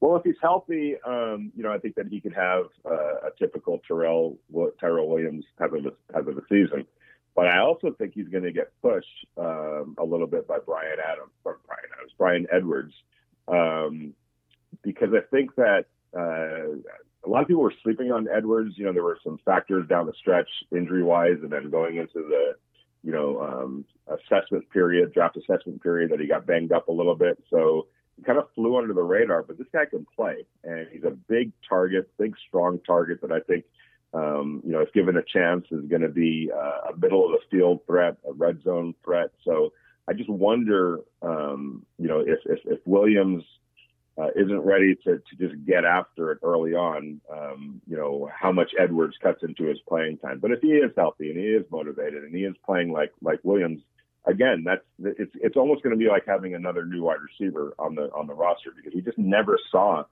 Well, 0.00 0.16
if 0.16 0.24
he's 0.24 0.34
healthy, 0.42 0.96
um, 1.06 1.52
you 1.56 1.62
know, 1.62 1.72
I 1.72 1.78
think 1.78 1.94
that 1.94 2.08
he 2.08 2.20
could 2.20 2.34
have 2.34 2.66
uh, 2.84 3.28
a 3.28 3.30
typical 3.38 3.80
Tyrell 3.86 4.36
Tyrell 4.80 5.08
Williams 5.08 5.44
type 5.58 5.72
of 5.72 5.86
a, 5.86 6.12
type 6.12 6.26
of 6.28 6.38
a 6.38 6.42
season. 6.48 6.86
But 7.34 7.46
I 7.46 7.60
also 7.60 7.92
think 7.98 8.12
he's 8.14 8.28
going 8.28 8.44
to 8.44 8.52
get 8.52 8.72
pushed 8.82 9.26
um, 9.38 9.94
a 9.98 10.04
little 10.04 10.26
bit 10.26 10.46
by 10.46 10.58
Brian 10.64 10.98
Adams, 11.04 11.30
Brian 11.42 11.88
Adams, 11.96 12.12
Bryan 12.18 12.46
Edwards, 12.52 12.92
um, 13.52 14.14
because 14.82 15.10
I 15.14 15.20
think 15.30 15.54
that 15.56 15.84
uh, 16.16 16.76
a 17.24 17.28
lot 17.28 17.42
of 17.42 17.48
people 17.48 17.62
were 17.62 17.74
sleeping 17.82 18.10
on 18.10 18.26
Edwards. 18.28 18.74
You 18.76 18.86
know, 18.86 18.92
there 18.92 19.02
were 19.02 19.18
some 19.22 19.38
factors 19.44 19.86
down 19.88 20.06
the 20.06 20.12
stretch, 20.18 20.48
injury 20.72 21.02
wise, 21.02 21.36
and 21.42 21.52
then 21.52 21.70
going 21.70 21.96
into 21.96 22.14
the, 22.14 22.54
you 23.04 23.12
know, 23.12 23.40
um, 23.40 23.84
assessment 24.08 24.68
period, 24.70 25.12
draft 25.12 25.36
assessment 25.36 25.82
period, 25.82 26.10
that 26.10 26.20
he 26.20 26.26
got 26.26 26.46
banged 26.46 26.72
up 26.72 26.88
a 26.88 26.92
little 26.92 27.14
bit. 27.14 27.42
So 27.50 27.86
he 28.16 28.22
kind 28.22 28.38
of 28.38 28.46
flew 28.54 28.76
under 28.76 28.92
the 28.92 29.02
radar. 29.02 29.42
But 29.42 29.58
this 29.58 29.68
guy 29.72 29.84
can 29.84 30.06
play, 30.16 30.46
and 30.64 30.88
he's 30.90 31.04
a 31.04 31.10
big 31.10 31.52
target, 31.68 32.10
big 32.18 32.34
strong 32.48 32.80
target 32.86 33.20
that 33.22 33.32
I 33.32 33.40
think. 33.40 33.64
Um, 34.14 34.60
you 34.62 34.72
know, 34.72 34.80
if 34.80 34.92
given 34.92 35.16
a 35.16 35.22
chance, 35.22 35.64
is 35.70 35.86
going 35.88 36.02
to 36.02 36.08
be 36.08 36.50
uh, 36.54 36.92
a 36.92 36.96
middle 36.98 37.24
of 37.24 37.32
the 37.32 37.38
field 37.50 37.80
threat, 37.86 38.16
a 38.28 38.32
red 38.34 38.62
zone 38.62 38.94
threat. 39.02 39.30
So 39.42 39.72
I 40.08 40.14
just 40.14 40.30
wonder, 40.30 41.00
um, 41.22 41.86
you 41.98 42.08
know, 42.08 42.20
if, 42.20 42.40
if, 42.46 42.58
if 42.64 42.80
Williams 42.84 43.44
uh, 44.18 44.28
isn't 44.36 44.60
ready 44.60 44.94
to, 45.04 45.18
to 45.18 45.36
just 45.38 45.54
get 45.64 45.84
after 45.84 46.32
it 46.32 46.38
early 46.42 46.74
on, 46.74 47.20
um, 47.32 47.80
you 47.86 47.96
know, 47.96 48.28
how 48.34 48.52
much 48.52 48.72
Edwards 48.78 49.16
cuts 49.22 49.42
into 49.42 49.64
his 49.64 49.78
playing 49.88 50.18
time. 50.18 50.38
But 50.38 50.50
if 50.50 50.60
he 50.60 50.68
is 50.68 50.90
healthy 50.96 51.30
and 51.30 51.38
he 51.38 51.46
is 51.46 51.64
motivated 51.70 52.24
and 52.24 52.34
he 52.34 52.44
is 52.44 52.54
playing 52.64 52.92
like 52.92 53.12
like 53.22 53.40
Williams, 53.42 53.80
again, 54.26 54.64
that's 54.64 54.84
it's 54.98 55.32
it's 55.36 55.56
almost 55.56 55.82
going 55.82 55.96
to 55.96 56.04
be 56.04 56.10
like 56.10 56.24
having 56.26 56.54
another 56.54 56.84
new 56.84 57.04
wide 57.04 57.18
receiver 57.22 57.74
on 57.78 57.94
the 57.94 58.10
on 58.12 58.26
the 58.26 58.34
roster 58.34 58.70
because 58.76 58.94
we 58.94 59.00
just 59.00 59.18
never 59.18 59.58
saw 59.70 60.04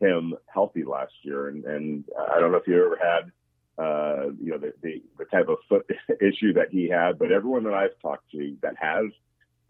him 0.00 0.34
healthy 0.46 0.84
last 0.84 1.12
year. 1.22 1.48
And 1.48 1.64
and 1.64 2.04
I 2.32 2.38
don't 2.38 2.52
know 2.52 2.58
if 2.58 2.66
you 2.66 2.84
ever 2.84 2.98
had. 3.02 3.32
Uh, 3.78 4.26
you 4.38 4.50
know 4.50 4.58
the, 4.58 4.74
the 4.82 5.02
the 5.18 5.24
type 5.24 5.48
of 5.48 5.56
foot 5.66 5.88
issue 6.20 6.52
that 6.52 6.68
he 6.70 6.86
had, 6.86 7.18
but 7.18 7.32
everyone 7.32 7.64
that 7.64 7.72
I've 7.72 7.98
talked 8.02 8.30
to 8.32 8.54
that 8.60 8.74
has 8.78 9.06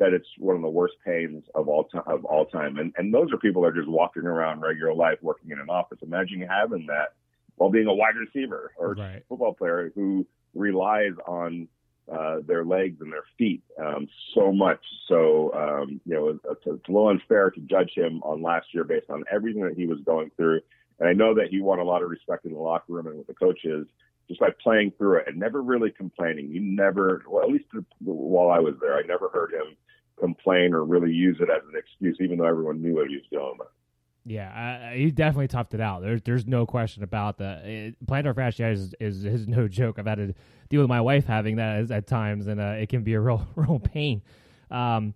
that 0.01 0.14
it's 0.14 0.26
one 0.38 0.57
of 0.57 0.62
the 0.62 0.68
worst 0.68 0.94
pains 1.05 1.44
of 1.55 1.68
all 1.68 1.84
time 1.84 2.03
of 2.07 2.24
all 2.24 2.46
time. 2.46 2.78
And 2.78 2.92
and 2.96 3.14
those 3.14 3.32
are 3.32 3.36
people 3.36 3.62
that 3.62 3.68
are 3.68 3.72
just 3.72 3.88
walking 3.88 4.24
around 4.24 4.61
regular 4.61 4.94
life, 4.94 5.18
working 5.22 5.51
in 5.51 5.61
an 5.61 5.70
office. 5.70 5.98
Imagine 6.03 6.40
having 6.40 6.86
that 6.86 7.12
while 7.57 7.70
being 7.70 7.86
a 7.86 7.94
wide 7.94 8.16
receiver 8.16 8.72
or 8.76 8.94
right. 8.94 9.22
football 9.28 9.55
player 9.55 9.92
who 9.94 10.26
relies 10.55 11.12
on 11.28 11.68
uh, 12.11 12.38
their 12.46 12.64
legs 12.64 13.01
and 13.01 13.12
their 13.12 13.24
feet 13.38 13.62
um, 13.78 14.09
so 14.34 14.51
much. 14.51 14.80
So 15.07 15.53
um, 15.55 16.01
you 16.07 16.14
know, 16.14 16.28
it's, 16.28 16.61
it's 16.66 16.88
a 16.88 16.92
little 16.92 17.09
unfair 17.09 17.51
to 17.51 17.61
judge 17.61 17.92
him 17.94 18.22
on 18.22 18.42
last 18.42 18.68
year 18.72 18.84
based 18.84 19.11
on 19.11 19.22
everything 19.30 19.62
that 19.62 19.76
he 19.76 19.86
was 19.86 20.01
going 20.05 20.30
through. 20.36 20.61
And 20.98 21.09
I 21.09 21.12
know 21.12 21.34
that 21.34 21.48
he 21.51 21.61
won 21.61 21.78
a 21.78 21.84
lot 21.84 22.03
of 22.03 22.09
respect 22.11 22.46
in 22.46 22.53
the 22.53 22.59
locker 22.59 22.92
room 22.94 23.07
and 23.07 23.18
with 23.18 23.26
the 23.26 23.34
coaches 23.34 23.86
just 24.28 24.40
by 24.40 24.51
playing 24.62 24.92
through 24.96 25.18
it 25.18 25.24
and 25.26 25.36
never 25.36 25.61
really 25.61 25.90
complaining. 25.90 26.51
He 26.53 26.61
never, 26.61 27.22
well, 27.28 27.42
at 27.42 27.51
least 27.51 27.64
while 27.98 28.51
I 28.51 28.61
was 28.61 28.74
there, 28.80 28.96
I 28.96 29.03
never 29.03 29.28
heard 29.28 29.53
him 29.53 29.76
complain 30.20 30.74
or 30.74 30.84
really 30.84 31.12
use 31.12 31.38
it 31.40 31.48
as 31.50 31.62
an 31.72 31.78
excuse, 31.78 32.18
even 32.20 32.38
though 32.38 32.46
everyone 32.46 32.82
knew 32.82 32.94
what 32.94 33.08
he 33.08 33.16
was 33.16 33.56
with. 33.58 33.68
Yeah, 34.26 34.90
uh, 34.92 34.94
he 34.94 35.10
definitely 35.10 35.48
toughed 35.48 35.72
it 35.74 35.80
out. 35.80 36.02
There's 36.02 36.20
there's 36.22 36.46
no 36.46 36.66
question 36.66 37.02
about 37.02 37.38
that. 37.38 37.64
Plantar 38.06 38.34
fasciitis 38.34 38.72
is, 38.72 38.94
is, 39.00 39.24
is 39.24 39.48
no 39.48 39.66
joke. 39.80 39.98
I've 39.98 40.06
had 40.06 40.18
to 40.18 40.34
deal 40.68 40.80
with 40.80 40.90
my 40.90 41.00
wife 41.00 41.24
having 41.26 41.56
that 41.56 41.90
at 41.90 42.06
times, 42.06 42.46
and 42.46 42.60
uh, 42.60 42.76
it 42.78 42.88
can 42.88 43.02
be 43.02 43.14
a 43.14 43.20
real 43.20 43.46
real 43.56 43.78
pain. 43.78 44.22
Um, 44.70 45.14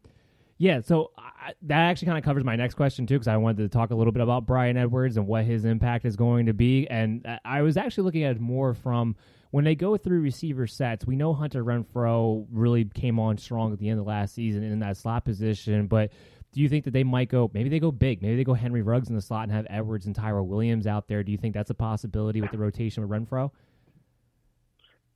yeah, 0.56 0.80
so 0.80 1.10
I, 1.18 1.52
that 1.62 1.78
actually 1.78 2.06
kind 2.06 2.18
of 2.18 2.24
covers 2.24 2.44
my 2.44 2.56
next 2.56 2.74
question 2.74 3.06
too, 3.06 3.14
because 3.14 3.28
I 3.28 3.36
wanted 3.36 3.58
to 3.58 3.68
talk 3.68 3.90
a 3.90 3.94
little 3.94 4.12
bit 4.12 4.22
about 4.22 4.46
Bryan 4.46 4.76
Edwards 4.76 5.16
and 5.16 5.26
what 5.26 5.44
his 5.44 5.64
impact 5.64 6.04
is 6.04 6.16
going 6.16 6.46
to 6.46 6.54
be. 6.54 6.86
And 6.88 7.26
uh, 7.26 7.38
I 7.44 7.62
was 7.62 7.76
actually 7.76 8.04
looking 8.04 8.22
at 8.22 8.36
it 8.36 8.40
more 8.40 8.72
from 8.72 9.16
when 9.54 9.64
they 9.64 9.76
go 9.76 9.96
through 9.96 10.18
receiver 10.18 10.66
sets, 10.66 11.06
we 11.06 11.14
know 11.14 11.32
Hunter 11.32 11.64
Renfrow 11.64 12.44
really 12.50 12.86
came 12.86 13.20
on 13.20 13.38
strong 13.38 13.72
at 13.72 13.78
the 13.78 13.88
end 13.88 14.00
of 14.00 14.06
last 14.06 14.34
season 14.34 14.64
in 14.64 14.80
that 14.80 14.96
slot 14.96 15.24
position, 15.24 15.86
but 15.86 16.10
do 16.50 16.60
you 16.60 16.68
think 16.68 16.84
that 16.86 16.90
they 16.90 17.04
might 17.04 17.28
go 17.28 17.48
maybe 17.54 17.68
they 17.68 17.80
go 17.80 17.90
big 17.90 18.22
maybe 18.22 18.36
they 18.36 18.44
go 18.44 18.54
henry 18.54 18.80
ruggs 18.80 19.08
in 19.08 19.16
the 19.16 19.20
slot 19.20 19.42
and 19.42 19.50
have 19.50 19.66
edwards 19.68 20.06
and 20.06 20.14
tyrell 20.14 20.46
williams 20.46 20.86
out 20.86 21.08
there 21.08 21.24
do 21.24 21.32
you 21.32 21.38
think 21.38 21.52
that's 21.52 21.70
a 21.70 21.74
possibility 21.74 22.40
with 22.40 22.52
the 22.52 22.58
rotation 22.58 23.02
with 23.02 23.10
renfrow 23.10 23.50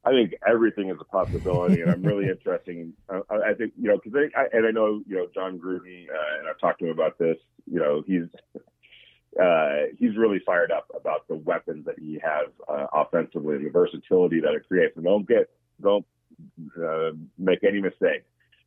I 0.04 0.10
think 0.10 0.34
everything 0.48 0.88
is 0.88 0.96
a 1.00 1.04
possibility, 1.04 1.82
and 1.82 1.90
I'm 1.90 2.02
really 2.02 2.28
interested. 2.30 2.76
In, 2.76 2.92
uh, 3.12 3.20
I 3.30 3.52
think 3.52 3.74
you 3.76 3.88
know 3.88 4.00
because 4.02 4.30
i 4.34 4.56
and 4.56 4.66
I 4.66 4.70
know 4.70 5.02
you 5.06 5.16
know 5.16 5.26
john 5.34 5.58
Gruden, 5.58 6.06
uh, 6.08 6.38
and 6.38 6.48
I've 6.48 6.58
talked 6.58 6.78
to 6.78 6.86
him 6.86 6.92
about 6.92 7.18
this. 7.18 7.36
You 7.66 7.78
know 7.78 8.02
he's 8.06 8.22
uh, 9.42 9.88
he's 9.98 10.16
really 10.16 10.40
fired 10.44 10.72
up 10.72 10.90
about 10.94 11.28
the 11.28 11.36
weapons 11.36 11.84
that 11.86 11.98
he 11.98 12.20
has 12.22 12.48
uh, 12.68 12.86
offensively 12.92 13.56
and 13.56 13.66
the 13.66 13.70
versatility 13.70 14.40
that 14.40 14.52
it 14.54 14.66
creates. 14.68 14.96
And 14.96 15.04
don't 15.04 15.26
get 15.28 15.48
don't 15.80 16.04
uh, 16.80 17.10
make 17.38 17.64
any 17.64 17.80
mistake. 17.80 18.24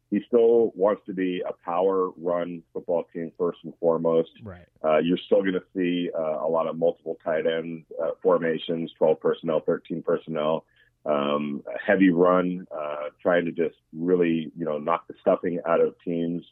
He 0.10 0.22
still 0.28 0.74
wants 0.76 1.04
to 1.06 1.14
be 1.14 1.42
a 1.48 1.54
power 1.66 2.10
run 2.18 2.62
football 2.74 3.06
team 3.14 3.32
first 3.38 3.60
and 3.64 3.74
foremost. 3.80 4.32
Right. 4.44 4.66
Uh, 4.84 4.98
you're 4.98 5.18
still 5.26 5.40
going 5.40 5.54
to 5.54 5.64
see 5.74 6.10
uh, 6.18 6.46
a 6.46 6.50
lot 6.50 6.68
of 6.68 6.78
multiple 6.78 7.18
tight 7.24 7.48
end 7.48 7.86
uh, 8.02 8.12
formations, 8.22 8.92
12 8.98 9.20
personnel, 9.22 9.62
13 9.62 10.04
personnel, 10.04 10.66
um, 11.06 11.64
heavy 11.86 12.10
run, 12.10 12.68
uh, 12.78 13.10
trying 13.22 13.46
to 13.46 13.52
just 13.52 13.78
really 13.94 14.52
you 14.58 14.66
know 14.66 14.78
knock 14.78 15.08
the 15.08 15.14
stuffing 15.22 15.60
out 15.66 15.80
of 15.80 15.96
teams, 16.04 16.44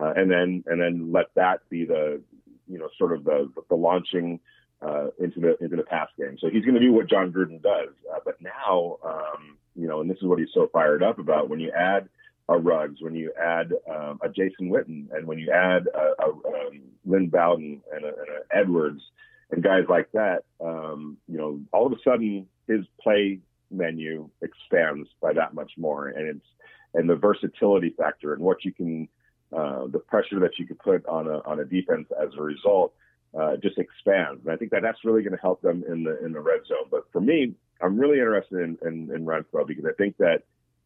uh, 0.00 0.12
and 0.14 0.30
then 0.30 0.62
and 0.66 0.80
then 0.80 1.10
let 1.10 1.26
that 1.34 1.60
be 1.70 1.84
the 1.84 2.20
you 2.68 2.78
know 2.78 2.88
sort 2.98 3.12
of 3.12 3.24
the 3.24 3.50
the 3.68 3.74
launching 3.74 4.40
uh, 4.82 5.06
into 5.18 5.40
the 5.40 5.56
into 5.62 5.76
the 5.76 5.82
pass 5.82 6.08
game. 6.18 6.36
So 6.40 6.48
he's 6.50 6.64
going 6.64 6.74
to 6.74 6.80
do 6.80 6.92
what 6.92 7.08
Jon 7.08 7.32
Gruden 7.32 7.62
does. 7.62 7.94
Uh, 8.12 8.18
but 8.24 8.36
now, 8.40 8.98
um, 9.04 9.56
you 9.74 9.88
know, 9.88 10.00
and 10.00 10.10
this 10.10 10.18
is 10.18 10.24
what 10.24 10.38
he's 10.38 10.48
so 10.52 10.68
fired 10.72 11.02
up 11.02 11.18
about. 11.18 11.48
When 11.48 11.60
you 11.60 11.70
add 11.70 12.08
a 12.48 12.58
Ruggs, 12.58 13.00
when 13.00 13.14
you 13.14 13.32
add 13.40 13.72
um, 13.90 14.20
a 14.22 14.28
Jason 14.28 14.70
Witten, 14.70 15.08
and 15.12 15.26
when 15.26 15.38
you 15.38 15.50
add 15.50 15.88
a, 15.92 16.24
a 16.24 16.28
um, 16.28 16.82
Lynn 17.04 17.28
Bowden 17.28 17.82
and 17.92 18.04
a, 18.04 18.08
and 18.08 18.16
a 18.16 18.56
Edwards 18.56 19.02
and 19.50 19.62
guys 19.62 19.84
like 19.88 20.10
that, 20.12 20.44
um, 20.60 21.16
you 21.28 21.38
know, 21.38 21.60
all 21.72 21.86
of 21.86 21.92
a 21.92 22.02
sudden 22.04 22.46
his 22.66 22.80
play 23.00 23.40
menu 23.70 24.28
expands 24.42 25.08
by 25.20 25.32
that 25.32 25.54
much 25.54 25.72
more, 25.76 26.08
and 26.08 26.28
it's 26.28 26.46
and 26.94 27.08
the 27.10 27.16
versatility 27.16 27.90
factor 27.90 28.32
and 28.32 28.42
what 28.42 28.64
you 28.64 28.72
can, 28.72 29.08
uh, 29.52 29.86
the 29.86 29.98
pressure 29.98 30.40
that 30.40 30.58
you 30.58 30.66
could 30.66 30.78
put 30.78 31.04
on 31.06 31.26
a 31.26 31.38
on 31.40 31.60
a 31.60 31.64
defense 31.64 32.08
as 32.20 32.30
a 32.38 32.42
result. 32.42 32.92
Uh, 33.36 33.54
just 33.56 33.76
expands, 33.76 34.40
and 34.44 34.50
I 34.50 34.56
think 34.56 34.70
that 34.70 34.80
that's 34.80 35.04
really 35.04 35.22
going 35.22 35.34
to 35.34 35.42
help 35.42 35.60
them 35.60 35.84
in 35.86 36.04
the 36.04 36.24
in 36.24 36.32
the 36.32 36.40
red 36.40 36.60
zone. 36.66 36.88
But 36.90 37.04
for 37.12 37.20
me, 37.20 37.54
I'm 37.82 37.98
really 37.98 38.18
interested 38.18 38.60
in 38.60 38.78
in, 38.82 39.14
in 39.14 39.26
Renfrow 39.26 39.66
because 39.66 39.84
I 39.84 39.92
think 39.98 40.16
that 40.16 40.44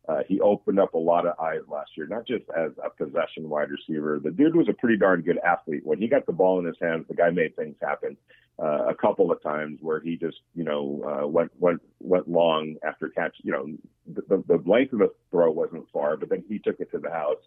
uh, 0.09 0.23
he 0.27 0.41
opened 0.41 0.81
up 0.81 0.95
a 0.95 0.99
lot 0.99 1.27
of 1.27 1.39
eyes 1.39 1.61
last 1.69 1.91
year, 1.97 2.07
not 2.09 2.27
just 2.27 2.45
as 2.57 2.73
a 2.85 2.91
possession 2.91 3.49
wide 3.49 3.69
receiver. 3.71 4.19
The 4.23 4.31
dude 4.33 4.57
was 4.57 4.69
a 4.69 4.73
pretty 4.73 4.97
darn 4.97 5.23
good 5.23 5.39
athlete. 5.39 5.83
When 5.85 6.01
he 6.01 6.09
got 6.09 6.27
the 6.27 6.33
ball 6.33 6.59
in 6.59 6.65
his 6.65 6.77
hands, 6.81 7.05
the 7.09 7.15
guy 7.15 7.31
made 7.31 7.55
things 7.55 7.77
happen. 7.81 8.17
Uh, 8.63 8.89
a 8.89 8.95
couple 8.95 9.33
of 9.33 9.43
times 9.43 9.79
where 9.81 10.01
he 10.01 10.17
just, 10.17 10.41
you 10.55 10.65
know, 10.65 11.03
uh, 11.07 11.27
went 11.27 11.51
went 11.59 11.81
went 12.01 12.29
long 12.29 12.77
after 12.87 13.09
catch. 13.09 13.35
You 13.43 13.53
know, 13.53 13.67
the, 14.07 14.45
the 14.47 14.63
length 14.69 14.93
of 14.93 14.99
the 14.99 15.11
throw 15.31 15.51
wasn't 15.51 15.87
far, 15.93 16.17
but 16.19 16.29
then 16.29 16.45
he 16.47 16.59
took 16.59 16.79
it 16.79 16.91
to 16.91 16.99
the 16.99 17.11
house. 17.11 17.41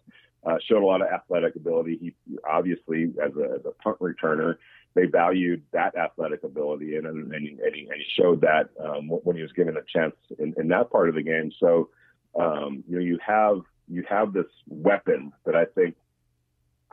Uh, 0.44 0.56
showed 0.68 0.82
a 0.82 0.86
lot 0.86 1.02
of 1.02 1.08
athletic 1.08 1.54
ability. 1.54 1.98
He 2.00 2.36
obviously, 2.50 3.12
as 3.24 3.30
a, 3.36 3.54
as 3.54 3.60
a 3.64 3.70
punt 3.82 3.98
returner, 4.00 4.56
they 4.94 5.06
valued 5.06 5.62
that 5.72 5.96
athletic 5.96 6.42
ability, 6.42 6.96
and 6.96 7.06
and, 7.06 7.32
and, 7.32 7.46
he, 7.46 7.50
and 7.60 7.74
he 7.74 8.04
showed 8.20 8.40
that 8.40 8.70
um, 8.84 9.08
when 9.08 9.36
he 9.36 9.42
was 9.42 9.52
given 9.52 9.76
a 9.76 9.82
chance 9.82 10.16
in, 10.40 10.52
in 10.56 10.66
that 10.68 10.90
part 10.90 11.08
of 11.08 11.14
the 11.14 11.22
game. 11.22 11.52
So 11.60 11.90
um, 12.38 12.82
you 12.88 12.96
know, 12.96 13.04
you 13.04 13.18
have 13.24 13.60
you 13.88 14.04
have 14.08 14.32
this 14.32 14.46
weapon 14.66 15.32
that 15.44 15.54
I 15.54 15.66
think 15.66 15.94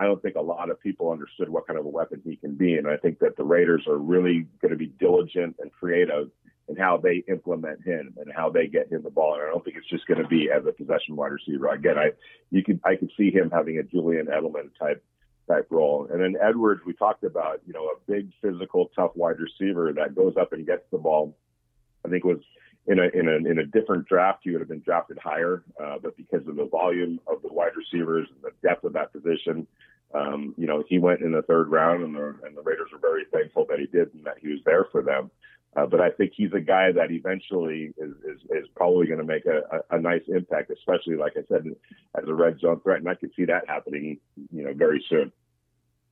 I 0.02 0.06
don't 0.06 0.20
think 0.20 0.36
a 0.36 0.42
lot 0.42 0.72
of 0.72 0.82
people 0.82 1.12
understood 1.12 1.48
what 1.48 1.68
kind 1.68 1.78
of 1.78 1.86
a 1.86 1.90
weapon 1.90 2.22
he 2.26 2.36
can 2.36 2.56
be, 2.56 2.74
and 2.74 2.88
I 2.88 2.98
think 2.98 3.20
that 3.20 3.38
the 3.38 3.44
Raiders 3.44 3.86
are 3.88 4.00
really 4.00 4.48
going 4.60 4.72
to 4.72 4.76
be 4.78 4.88
diligent 4.88 5.58
and 5.60 5.72
creative 5.72 6.32
in 6.68 6.76
how 6.76 6.98
they 6.98 7.24
implement 7.28 7.86
him 7.86 8.16
and 8.18 8.34
how 8.36 8.50
they 8.50 8.66
get 8.66 8.92
him 8.92 9.04
the 9.04 9.12
ball. 9.12 9.36
And 9.36 9.44
I 9.44 9.52
don't 9.52 9.64
think 9.64 9.78
it's 9.78 9.88
just 9.88 10.08
going 10.08 10.20
to 10.20 10.28
be 10.28 10.50
as 10.50 10.66
a 10.66 10.72
possession 10.72 11.16
wide 11.16 11.32
receiver. 11.32 11.68
Again, 11.68 12.00
I 12.00 12.14
you 12.50 12.64
can 12.64 12.82
I 12.84 12.96
could 12.96 13.12
see 13.16 13.30
him 13.30 13.52
having 13.52 13.78
a 13.78 13.84
Julian 13.84 14.26
Edelman 14.26 14.72
type 14.80 15.04
type 15.48 15.68
role. 15.70 16.08
And 16.12 16.20
then 16.20 16.36
Edwards, 16.42 16.82
we 16.84 16.94
talked 16.94 17.24
about, 17.24 17.62
you 17.68 17.74
know, 17.74 17.86
a 17.86 18.12
big 18.12 18.32
physical, 18.42 18.90
tough 18.96 19.12
wide 19.14 19.38
receiver 19.40 19.94
that 19.94 20.16
goes 20.16 20.34
up 20.36 20.52
and 20.52 20.66
gets 20.66 20.84
the 20.92 20.98
ball. 20.98 21.38
I 22.04 22.10
think 22.10 22.24
was 22.24 22.40
in 22.88 23.00
a 23.00 23.08
in 23.14 23.28
a 23.28 23.36
in 23.50 23.60
a 23.60 23.66
different 23.66 24.08
draft, 24.08 24.40
he 24.44 24.52
would 24.52 24.62
have 24.62 24.70
been 24.70 24.82
drafted 24.82 25.20
higher, 25.20 25.64
uh, 25.82 25.98
but 26.02 26.18
because 26.18 26.48
of 26.48 26.56
the 26.56 26.66
volume 26.66 27.20
of 27.28 27.42
the 27.44 27.54
wide 27.54 27.74
receivers 27.76 28.28
and 28.34 28.42
the 28.44 28.68
depth 28.68 28.84
of 28.84 28.94
that 28.94 29.14
position, 29.14 29.68
um, 30.14 30.54
you 30.58 30.68
know, 30.68 30.84
he 30.88 31.00
went 31.00 31.22
in 31.22 31.32
the 31.32 31.42
third 31.44 31.70
round, 31.70 32.04
and 32.04 32.16
the 32.16 32.36
and 32.44 32.56
the 32.56 32.62
Raiders 32.62 32.90
were 32.92 33.00
very 33.00 33.26
thankful 33.32 33.66
that 33.70 33.80
he 33.80 33.86
did 33.86 34.14
and 34.14 34.26
that 34.26 34.38
he 34.42 34.50
was 34.50 34.60
there 34.66 34.86
for 34.92 35.02
them. 35.02 35.32
Uh, 35.76 35.86
but 35.86 36.02
I 36.02 36.10
think 36.12 36.34
he's 36.36 36.52
a 36.54 36.60
guy 36.60 36.92
that 36.92 37.12
eventually 37.12 37.94
is 37.98 38.12
is, 38.26 38.42
is 38.50 38.68
probably 38.76 39.08
going 39.08 39.20
to 39.20 39.26
make 39.26 39.46
a, 39.46 39.62
a, 39.72 39.98
a 39.98 40.02
nice 40.02 40.24
impact, 40.28 40.70
especially 40.70 41.16
like 41.16 41.34
I 41.38 41.42
said, 41.48 41.64
as 42.22 42.28
a 42.28 42.34
red 42.34 42.60
zone 42.60 42.82
threat, 42.82 43.00
and 43.00 43.08
I 43.08 43.16
could 43.16 43.32
see 43.36 43.46
that 43.46 43.68
happening, 43.68 44.20
you 44.52 44.64
know, 44.64 44.74
very 44.74 45.04
soon. 45.10 45.32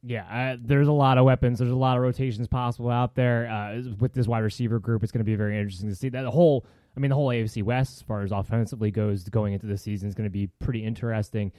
Yeah, 0.01 0.55
there's 0.57 0.87
a 0.87 0.93
lot 0.93 1.17
of 1.17 1.25
weapons. 1.25 1.59
There's 1.59 1.71
a 1.71 1.75
lot 1.75 1.97
of 1.97 2.03
rotations 2.03 2.47
possible 2.47 2.89
out 2.89 3.15
there 3.15 3.49
uh, 3.49 3.81
with 3.99 4.13
this 4.13 4.27
wide 4.27 4.39
receiver 4.39 4.79
group. 4.79 5.03
It's 5.03 5.11
going 5.11 5.25
to 5.25 5.29
be 5.29 5.35
very 5.35 5.57
interesting 5.57 5.89
to 5.89 5.95
see 5.95 6.09
that 6.09 6.21
the 6.21 6.31
whole. 6.31 6.65
I 6.95 7.01
mean, 7.01 7.09
the 7.09 7.15
whole 7.15 7.27
AFC 7.27 7.63
West, 7.63 7.97
as 7.97 8.01
far 8.01 8.21
as 8.23 8.31
offensively 8.31 8.91
goes, 8.91 9.23
going 9.25 9.53
into 9.53 9.67
the 9.67 9.77
season 9.77 10.09
is 10.09 10.15
going 10.15 10.25
to 10.27 10.31
be 10.31 10.47
pretty 10.59 10.83
interesting. 10.83 11.51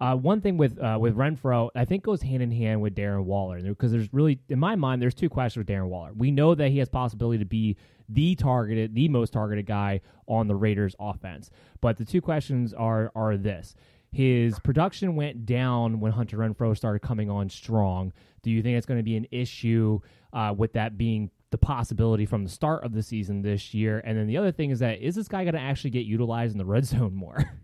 Uh, 0.00 0.16
one 0.16 0.40
thing 0.40 0.56
with 0.56 0.78
uh, 0.78 0.98
with 1.00 1.16
Renfrow, 1.16 1.70
I 1.74 1.84
think 1.84 2.02
goes 2.02 2.22
hand 2.22 2.42
in 2.42 2.50
hand 2.50 2.80
with 2.80 2.94
Darren 2.94 3.24
Waller 3.24 3.60
because 3.60 3.92
there's 3.92 4.12
really, 4.12 4.40
in 4.48 4.58
my 4.58 4.74
mind, 4.74 5.00
there's 5.00 5.14
two 5.14 5.28
questions 5.28 5.64
with 5.64 5.74
Darren 5.74 5.88
Waller. 5.88 6.12
We 6.12 6.30
know 6.30 6.54
that 6.54 6.70
he 6.70 6.78
has 6.78 6.88
possibility 6.88 7.38
to 7.38 7.44
be 7.44 7.76
the 8.08 8.34
targeted, 8.34 8.94
the 8.94 9.08
most 9.08 9.32
targeted 9.32 9.66
guy 9.66 10.00
on 10.26 10.48
the 10.48 10.56
Raiders 10.56 10.96
offense, 10.98 11.50
but 11.80 11.96
the 11.96 12.04
two 12.04 12.20
questions 12.20 12.74
are 12.74 13.12
are 13.14 13.36
this: 13.36 13.76
his 14.14 14.58
production 14.60 15.16
went 15.16 15.44
down 15.44 16.00
when 16.00 16.12
Hunter 16.12 16.38
Renfrow 16.38 16.76
started 16.76 17.00
coming 17.00 17.30
on 17.30 17.48
strong. 17.48 18.12
Do 18.42 18.50
you 18.50 18.62
think 18.62 18.76
it's 18.76 18.86
going 18.86 19.00
to 19.00 19.04
be 19.04 19.16
an 19.16 19.26
issue 19.30 20.00
uh, 20.32 20.54
with 20.56 20.74
that 20.74 20.98
being 20.98 21.30
the 21.50 21.58
possibility 21.58 22.26
from 22.26 22.44
the 22.44 22.50
start 22.50 22.84
of 22.84 22.92
the 22.92 23.02
season 23.02 23.42
this 23.42 23.74
year? 23.74 24.00
And 24.04 24.18
then 24.18 24.26
the 24.26 24.36
other 24.36 24.52
thing 24.52 24.70
is 24.70 24.80
that 24.80 25.00
is 25.00 25.14
this 25.14 25.28
guy 25.28 25.44
going 25.44 25.54
to 25.54 25.60
actually 25.60 25.90
get 25.90 26.04
utilized 26.04 26.52
in 26.52 26.58
the 26.58 26.64
red 26.64 26.84
zone 26.84 27.14
more? 27.14 27.44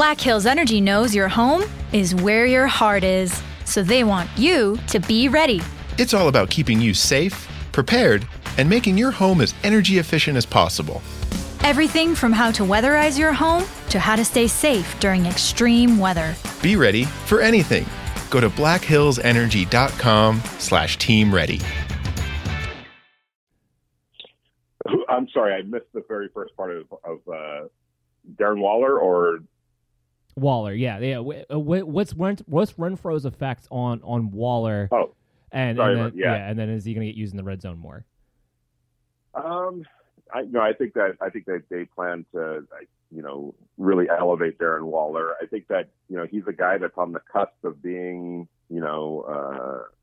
Black 0.00 0.18
Hills 0.18 0.46
Energy 0.46 0.80
knows 0.80 1.14
your 1.14 1.28
home 1.28 1.62
is 1.92 2.14
where 2.14 2.46
your 2.46 2.66
heart 2.66 3.04
is, 3.04 3.42
so 3.66 3.82
they 3.82 4.02
want 4.02 4.30
you 4.34 4.78
to 4.86 4.98
be 4.98 5.28
ready. 5.28 5.60
It's 5.98 6.14
all 6.14 6.28
about 6.28 6.48
keeping 6.48 6.80
you 6.80 6.94
safe, 6.94 7.46
prepared, 7.70 8.26
and 8.56 8.66
making 8.66 8.96
your 8.96 9.10
home 9.10 9.42
as 9.42 9.52
energy 9.62 9.98
efficient 9.98 10.38
as 10.38 10.46
possible. 10.46 11.02
Everything 11.64 12.14
from 12.14 12.32
how 12.32 12.50
to 12.50 12.62
weatherize 12.62 13.18
your 13.18 13.34
home 13.34 13.66
to 13.90 14.00
how 14.00 14.16
to 14.16 14.24
stay 14.24 14.46
safe 14.46 14.98
during 15.00 15.26
extreme 15.26 15.98
weather. 15.98 16.34
Be 16.62 16.76
ready 16.76 17.04
for 17.04 17.42
anything. 17.42 17.84
Go 18.30 18.40
to 18.40 18.48
blackhillsenergy.com 18.48 20.40
slash 20.58 20.96
team 20.96 21.34
ready. 21.34 21.60
I'm 25.10 25.28
sorry, 25.28 25.52
I 25.52 25.60
missed 25.60 25.92
the 25.92 26.02
very 26.08 26.30
first 26.32 26.56
part 26.56 26.74
of, 26.74 26.86
of 27.04 27.18
uh, 27.30 27.68
Darren 28.38 28.60
Waller 28.62 28.98
or 28.98 29.40
Waller, 30.40 30.72
yeah, 30.72 30.98
yeah. 30.98 31.18
Uh, 31.18 31.58
what's 31.58 32.12
what's 32.14 32.72
Renfrow's 32.72 33.24
effect 33.24 33.68
on 33.70 34.00
on 34.02 34.30
Waller? 34.30 34.88
Oh, 34.90 35.14
and, 35.52 35.76
sorry, 35.76 35.94
and 35.94 36.12
then, 36.12 36.18
yeah. 36.18 36.34
yeah. 36.34 36.48
and 36.48 36.58
then 36.58 36.68
is 36.68 36.84
he 36.84 36.94
going 36.94 37.06
to 37.06 37.12
get 37.12 37.18
used 37.18 37.32
in 37.32 37.36
the 37.36 37.44
red 37.44 37.60
zone 37.60 37.78
more? 37.78 38.04
Um, 39.34 39.84
I 40.32 40.42
no, 40.42 40.60
I 40.60 40.72
think 40.72 40.94
that 40.94 41.16
I 41.20 41.30
think 41.30 41.46
that 41.46 41.64
they 41.70 41.84
plan 41.84 42.24
to, 42.32 42.64
you 43.10 43.22
know, 43.22 43.54
really 43.78 44.06
elevate 44.08 44.58
Darren 44.58 44.84
Waller. 44.84 45.34
I 45.42 45.46
think 45.46 45.68
that 45.68 45.88
you 46.08 46.16
know 46.16 46.26
he's 46.30 46.46
a 46.46 46.52
guy 46.52 46.78
that's 46.78 46.96
on 46.96 47.12
the 47.12 47.20
cusp 47.32 47.64
of 47.64 47.82
being 47.82 48.48
you 48.70 48.80
know, 48.80 49.24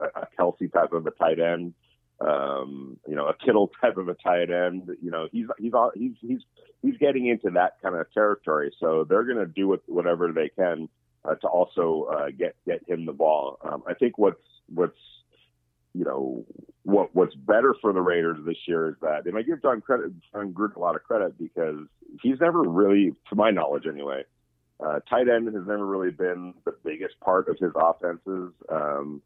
uh, 0.02 0.08
a 0.16 0.28
Kelce 0.38 0.72
type 0.72 0.92
of 0.92 1.08
a 1.08 1.12
tight 1.12 1.40
end, 1.40 1.74
um, 2.20 2.98
you 3.08 3.16
know, 3.16 3.28
a 3.28 3.34
Kittle 3.34 3.72
type 3.82 3.98
of 3.98 4.10
a 4.10 4.14
tight 4.14 4.52
end. 4.52 4.90
You 5.02 5.10
know, 5.10 5.28
he's 5.32 5.48
he's 5.58 5.72
he's 5.96 6.12
he's 6.22 6.42
he's 6.82 6.98
getting 6.98 7.28
into 7.28 7.50
that 7.52 7.74
kind 7.82 7.96
of 7.96 8.12
territory. 8.14 8.74
So 8.80 9.06
they're 9.08 9.24
going 9.24 9.38
to 9.38 9.46
do 9.46 9.78
whatever 9.88 10.32
they 10.32 10.50
can 10.50 10.90
uh, 11.26 11.36
to 11.36 11.48
also 11.48 12.08
uh, 12.12 12.28
get 12.38 12.56
get 12.66 12.88
him 12.88 13.06
the 13.06 13.14
ball. 13.14 13.60
Um, 13.64 13.84
I 13.88 13.94
think 13.94 14.18
what's 14.18 14.42
what's 14.74 14.98
you 15.94 16.06
know 16.06 16.46
what 16.84 17.14
what's 17.14 17.36
better 17.36 17.76
for 17.82 17.92
the 17.94 18.02
Raiders 18.02 18.38
this 18.46 18.58
year 18.68 18.90
is 18.90 18.96
that, 19.02 19.26
and 19.26 19.38
I 19.38 19.42
give 19.42 19.62
Jon 19.62 19.82
credit, 19.82 20.12
Jon 20.32 20.54
Gruden 20.54 20.76
a 20.76 20.80
lot 20.80 20.96
of 20.96 21.04
credit 21.04 21.38
because 21.38 21.80
he's 22.22 22.40
never 22.40 22.62
really, 22.62 23.12
to 23.30 23.36
my 23.36 23.52
knowledge 23.52 23.86
anyway, 23.88 24.24
uh, 24.80 25.00
tight 25.10 25.28
end 25.28 25.48
has 25.48 25.68
never 25.68 25.86
really 25.86 26.12
been 26.12 26.54
the 26.66 26.74
biggest 26.84 27.20
part 27.20 27.50
of 27.50 27.58
his 27.60 27.72
offenses. 27.76 28.54
Um, 28.70 29.22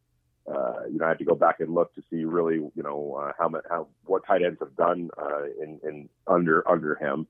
uh, 0.47 0.85
you 0.91 0.97
know, 0.97 1.05
I 1.05 1.09
have 1.09 1.19
to 1.19 1.25
go 1.25 1.35
back 1.35 1.59
and 1.59 1.73
look 1.73 1.93
to 1.95 2.01
see 2.09 2.23
really, 2.23 2.55
you 2.55 2.83
know, 2.83 3.21
uh, 3.21 3.31
how 3.37 3.49
much, 3.49 3.63
how 3.69 3.87
what 4.05 4.25
tight 4.25 4.41
ends 4.43 4.57
have 4.59 4.75
done 4.75 5.09
uh, 5.21 5.43
in, 5.61 5.79
in 5.83 6.09
under 6.25 6.67
under 6.67 6.95
him. 6.95 7.27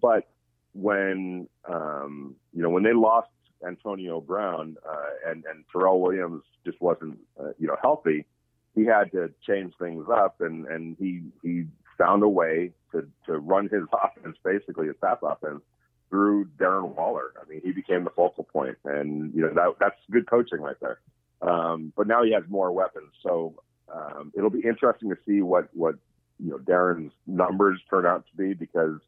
But 0.00 0.28
when 0.72 1.48
um, 1.68 2.36
you 2.52 2.62
know 2.62 2.70
when 2.70 2.82
they 2.82 2.92
lost 2.92 3.28
Antonio 3.66 4.20
Brown 4.20 4.76
uh, 4.88 5.30
and 5.30 5.44
and 5.44 5.64
Tyrell 5.72 6.00
Williams 6.00 6.42
just 6.64 6.80
wasn't 6.80 7.18
uh, 7.38 7.50
you 7.58 7.66
know 7.66 7.76
healthy, 7.82 8.26
he 8.74 8.84
had 8.84 9.10
to 9.12 9.32
change 9.46 9.74
things 9.78 10.06
up, 10.12 10.40
and 10.40 10.66
and 10.66 10.96
he 10.98 11.22
he 11.42 11.64
found 11.98 12.22
a 12.22 12.28
way 12.28 12.72
to 12.92 13.06
to 13.26 13.38
run 13.38 13.68
his 13.68 13.82
offense 14.04 14.36
basically 14.44 14.86
his 14.86 14.96
pass 15.02 15.18
offense 15.22 15.62
through 16.08 16.46
Darren 16.58 16.94
Waller. 16.96 17.32
I 17.40 17.48
mean, 17.48 17.60
he 17.64 17.72
became 17.72 18.04
the 18.04 18.10
focal 18.10 18.44
point, 18.44 18.76
and 18.84 19.32
you 19.34 19.42
know 19.42 19.52
that 19.54 19.74
that's 19.80 19.96
good 20.10 20.28
coaching 20.28 20.60
right 20.60 20.76
there. 20.80 21.00
Um, 21.42 21.92
but 21.96 22.06
now 22.06 22.22
he 22.22 22.32
has 22.32 22.42
more 22.48 22.70
weapons, 22.72 23.12
so 23.22 23.54
um, 23.92 24.32
it'll 24.36 24.50
be 24.50 24.60
interesting 24.60 25.08
to 25.10 25.16
see 25.26 25.40
what 25.40 25.68
what 25.72 25.96
you 26.38 26.50
know 26.50 26.58
Darren's 26.58 27.12
numbers 27.26 27.80
turn 27.88 28.06
out 28.06 28.24
to 28.30 28.36
be 28.36 28.54
because 28.54 29.00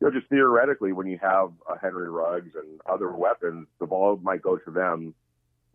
you 0.00 0.06
know 0.06 0.12
just 0.12 0.28
theoretically 0.28 0.92
when 0.92 1.06
you 1.06 1.18
have 1.22 1.52
a 1.68 1.78
Henry 1.78 2.10
Ruggs 2.10 2.54
and 2.54 2.80
other 2.86 3.10
weapons, 3.12 3.66
the 3.80 3.86
ball 3.86 4.18
might 4.22 4.42
go 4.42 4.56
to 4.56 4.70
them. 4.70 5.14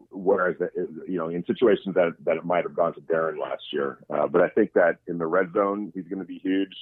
Whereas, 0.09 0.55
you 1.07 1.17
know, 1.17 1.27
in 1.27 1.43
situations 1.45 1.95
that, 1.95 2.13
that 2.23 2.37
it 2.37 2.45
might 2.45 2.63
have 2.63 2.75
gone 2.75 2.93
to 2.93 3.01
Darren 3.01 3.39
last 3.41 3.63
year. 3.73 3.97
Uh, 4.09 4.27
but 4.27 4.41
I 4.41 4.47
think 4.47 4.71
that 4.73 4.97
in 5.05 5.17
the 5.17 5.25
red 5.25 5.51
zone, 5.53 5.91
he's 5.93 6.05
going 6.05 6.19
to 6.19 6.25
be 6.25 6.39
huge. 6.39 6.73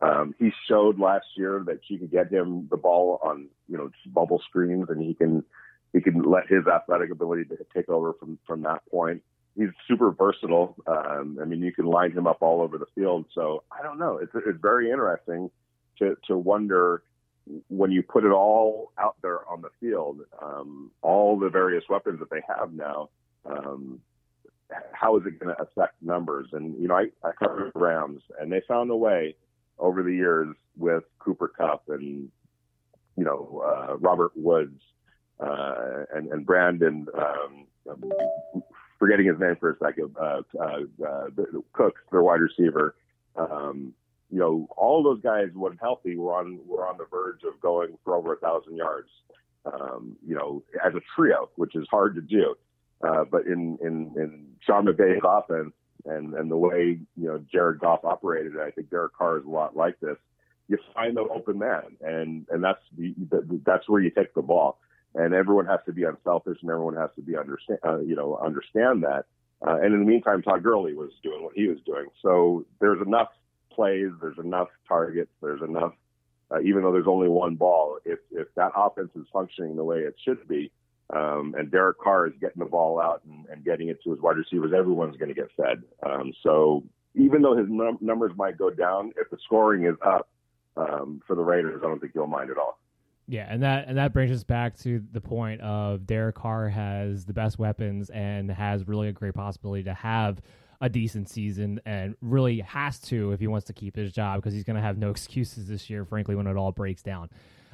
Um, 0.00 0.34
he 0.38 0.50
showed 0.68 1.00
last 1.00 1.26
year 1.36 1.62
that 1.66 1.80
you 1.88 1.98
can 1.98 2.06
get 2.06 2.32
him 2.32 2.68
the 2.70 2.76
ball 2.76 3.20
on, 3.22 3.48
you 3.68 3.76
know, 3.76 3.90
bubble 4.06 4.40
screens 4.48 4.86
and 4.90 5.02
he 5.02 5.14
can 5.14 5.44
he 5.92 6.00
can 6.00 6.22
let 6.22 6.46
his 6.46 6.66
athletic 6.66 7.10
ability 7.10 7.44
to 7.46 7.56
take 7.74 7.88
over 7.88 8.12
from 8.12 8.38
from 8.46 8.62
that 8.62 8.82
point. 8.90 9.22
He's 9.56 9.70
super 9.88 10.12
versatile. 10.12 10.76
Um, 10.86 11.38
I 11.42 11.44
mean, 11.44 11.62
you 11.62 11.72
can 11.72 11.86
line 11.86 12.12
him 12.12 12.28
up 12.28 12.42
all 12.42 12.60
over 12.60 12.78
the 12.78 12.86
field. 12.94 13.24
So 13.34 13.64
I 13.72 13.82
don't 13.82 13.98
know. 13.98 14.18
It's 14.18 14.32
it's 14.34 14.60
very 14.60 14.90
interesting 14.90 15.50
to 15.98 16.16
to 16.26 16.36
wonder 16.36 17.02
when 17.68 17.90
you 17.90 18.02
put 18.02 18.24
it 18.24 18.30
all 18.30 18.92
out 18.98 19.16
there 19.22 19.48
on 19.48 19.62
the 19.62 19.70
field, 19.80 20.20
um, 20.42 20.90
all 21.02 21.38
the 21.38 21.48
various 21.48 21.84
weapons 21.88 22.18
that 22.20 22.30
they 22.30 22.42
have 22.46 22.72
now. 22.72 23.08
Um, 23.46 24.00
how 24.92 25.16
is 25.16 25.22
it 25.26 25.38
going 25.38 25.54
to 25.54 25.62
affect 25.62 25.94
numbers? 26.02 26.48
And 26.52 26.78
you 26.80 26.88
know, 26.88 26.96
I, 26.96 27.06
I 27.24 27.32
covered 27.32 27.72
the 27.74 27.78
Rams, 27.78 28.22
and 28.38 28.52
they 28.52 28.60
found 28.68 28.90
a 28.90 28.96
way 28.96 29.34
over 29.78 30.02
the 30.02 30.12
years 30.12 30.54
with 30.76 31.04
Cooper 31.18 31.48
Kupp 31.48 31.84
and 31.88 32.28
you 33.16 33.24
know 33.24 33.62
uh, 33.64 33.96
Robert 33.96 34.32
Woods 34.36 34.80
uh, 35.40 36.04
and, 36.14 36.30
and 36.32 36.44
Brandon, 36.44 37.06
um, 37.16 38.02
forgetting 38.98 39.26
his 39.26 39.38
name 39.38 39.56
for 39.60 39.70
a 39.70 39.78
second, 39.78 40.14
uh, 40.20 40.42
uh, 40.60 41.28
Cooks, 41.72 42.00
their 42.10 42.22
wide 42.22 42.40
receiver. 42.40 42.94
Um, 43.36 43.94
you 44.30 44.38
know, 44.38 44.68
all 44.76 45.02
those 45.02 45.20
guys, 45.20 45.48
when 45.54 45.76
healthy, 45.76 46.16
were 46.16 46.34
on 46.34 46.60
were 46.66 46.86
on 46.86 46.98
the 46.98 47.06
verge 47.10 47.42
of 47.44 47.60
going 47.60 47.98
for 48.04 48.14
over 48.14 48.34
a 48.34 48.36
thousand 48.36 48.76
yards. 48.76 49.08
Um, 49.64 50.16
you 50.26 50.34
know, 50.34 50.62
as 50.84 50.94
a 50.94 51.00
trio, 51.14 51.50
which 51.56 51.74
is 51.74 51.86
hard 51.90 52.14
to 52.14 52.20
do. 52.20 52.54
Uh, 53.02 53.24
but 53.30 53.46
in 53.46 53.78
in 53.80 54.12
in 54.16 54.46
Sean 54.60 54.86
McVay's 54.86 55.22
offense 55.24 55.72
and 56.04 56.34
and 56.34 56.50
the 56.50 56.56
way 56.56 56.98
you 57.16 57.26
know 57.28 57.42
Jared 57.50 57.80
Goff 57.80 58.04
operated, 58.04 58.52
I 58.58 58.70
think 58.70 58.90
Derek 58.90 59.14
Carr 59.14 59.38
is 59.38 59.44
a 59.44 59.50
lot 59.50 59.76
like 59.76 59.98
this. 60.00 60.16
You 60.68 60.78
find 60.94 61.16
the 61.16 61.22
open 61.22 61.58
man, 61.58 61.96
and 62.00 62.46
and 62.50 62.62
that's 62.62 62.82
the, 62.96 63.14
that's 63.64 63.88
where 63.88 64.00
you 64.00 64.10
take 64.10 64.34
the 64.34 64.42
ball 64.42 64.78
and 65.14 65.34
everyone 65.34 65.66
has 65.66 65.80
to 65.86 65.92
be 65.92 66.04
unselfish 66.04 66.58
and 66.60 66.70
everyone 66.70 66.96
has 66.96 67.10
to 67.16 67.22
be 67.22 67.36
understand 67.36 67.78
uh, 67.84 67.98
you 68.00 68.14
know 68.14 68.38
understand 68.44 69.02
that 69.02 69.24
uh, 69.66 69.76
and 69.76 69.94
in 69.94 70.00
the 70.00 70.06
meantime 70.06 70.42
todd 70.42 70.62
Gurley 70.62 70.94
was 70.94 71.10
doing 71.22 71.42
what 71.42 71.54
he 71.54 71.66
was 71.66 71.78
doing 71.84 72.06
so 72.22 72.64
there's 72.80 73.00
enough 73.04 73.28
plays 73.78 74.08
there's 74.20 74.38
enough 74.38 74.66
targets 74.88 75.30
there's 75.40 75.62
enough 75.62 75.92
uh, 76.50 76.60
even 76.60 76.82
though 76.82 76.90
there's 76.90 77.06
only 77.06 77.28
one 77.28 77.54
ball 77.54 77.96
if 78.04 78.18
if 78.32 78.48
that 78.56 78.72
offense 78.74 79.10
is 79.14 79.24
functioning 79.32 79.76
the 79.76 79.84
way 79.84 79.98
it 79.98 80.16
should 80.24 80.48
be 80.48 80.72
um, 81.14 81.54
and 81.56 81.70
Derek 81.70 81.98
Carr 82.00 82.26
is 82.26 82.34
getting 82.40 82.58
the 82.58 82.68
ball 82.68 83.00
out 83.00 83.22
and, 83.24 83.46
and 83.46 83.64
getting 83.64 83.88
it 83.88 84.02
to 84.02 84.10
his 84.10 84.20
wide 84.20 84.36
receivers 84.36 84.72
everyone's 84.76 85.16
going 85.16 85.28
to 85.28 85.34
get 85.34 85.48
fed. 85.56 85.82
Um, 86.04 86.32
so 86.42 86.84
even 87.14 87.40
though 87.40 87.56
his 87.56 87.66
num- 87.70 87.98
numbers 88.00 88.32
might 88.36 88.58
go 88.58 88.68
down 88.68 89.12
if 89.16 89.30
the 89.30 89.38
scoring 89.44 89.84
is 89.86 89.94
up 90.04 90.28
um, 90.76 91.22
for 91.24 91.36
the 91.36 91.42
Raiders 91.42 91.80
I 91.84 91.86
don't 91.86 92.00
think 92.00 92.14
he'll 92.14 92.26
mind 92.26 92.50
at 92.50 92.58
all. 92.58 92.80
Yeah, 93.30 93.46
and 93.48 93.62
that 93.62 93.86
and 93.86 93.96
that 93.98 94.12
brings 94.12 94.32
us 94.32 94.42
back 94.42 94.76
to 94.78 95.02
the 95.12 95.20
point 95.20 95.60
of 95.60 96.04
Derek 96.04 96.34
Carr 96.34 96.68
has 96.68 97.26
the 97.26 97.34
best 97.34 97.60
weapons 97.60 98.10
and 98.10 98.50
has 98.50 98.88
really 98.88 99.08
a 99.08 99.12
great 99.12 99.34
possibility 99.34 99.84
to 99.84 99.94
have 99.94 100.40
a 100.80 100.88
decent 100.88 101.28
season 101.28 101.80
and 101.84 102.14
really 102.20 102.60
has 102.60 102.98
to 103.00 103.32
if 103.32 103.40
he 103.40 103.46
wants 103.46 103.66
to 103.66 103.72
keep 103.72 103.96
his 103.96 104.12
job 104.12 104.36
because 104.36 104.54
he's 104.54 104.64
going 104.64 104.76
to 104.76 104.82
have 104.82 104.98
no 104.98 105.10
excuses 105.12 105.68
this 105.68 105.90
year, 105.90 106.04
frankly, 106.04 106.34
when 106.34 106.46
it 106.46 106.56
all 106.56 106.72
breaks 106.72 107.02
down. 107.02 107.28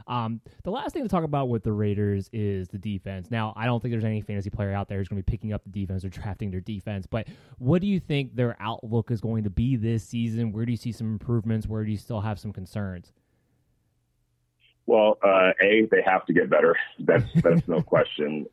Um, 0.06 0.40
the 0.64 0.70
last 0.70 0.92
thing 0.92 1.02
to 1.02 1.08
talk 1.08 1.24
about 1.24 1.48
with 1.48 1.62
the 1.62 1.72
Raiders 1.72 2.28
is 2.32 2.68
the 2.68 2.78
defense. 2.78 3.30
Now, 3.30 3.54
I 3.56 3.64
don't 3.64 3.80
think 3.80 3.92
there's 3.92 4.04
any 4.04 4.20
fantasy 4.20 4.50
player 4.50 4.72
out 4.72 4.88
there 4.88 4.98
who's 4.98 5.08
going 5.08 5.22
to 5.22 5.24
be 5.24 5.30
picking 5.30 5.52
up 5.52 5.62
the 5.64 5.70
defense 5.70 6.04
or 6.04 6.10
drafting 6.10 6.50
their 6.50 6.60
defense, 6.60 7.06
but 7.06 7.26
what 7.58 7.80
do 7.80 7.86
you 7.86 8.00
think 8.00 8.36
their 8.36 8.56
outlook 8.60 9.10
is 9.10 9.20
going 9.20 9.44
to 9.44 9.50
be 9.50 9.76
this 9.76 10.04
season? 10.04 10.52
Where 10.52 10.66
do 10.66 10.72
you 10.72 10.76
see 10.76 10.92
some 10.92 11.12
improvements? 11.12 11.66
Where 11.66 11.84
do 11.84 11.90
you 11.90 11.96
still 11.96 12.20
have 12.20 12.38
some 12.38 12.52
concerns? 12.52 13.12
Well, 14.86 15.18
uh, 15.24 15.52
a 15.62 15.88
they 15.90 16.02
have 16.04 16.26
to 16.26 16.34
get 16.34 16.50
better. 16.50 16.76
That's 16.98 17.24
that's 17.42 17.66
no 17.66 17.80
question. 17.86 18.46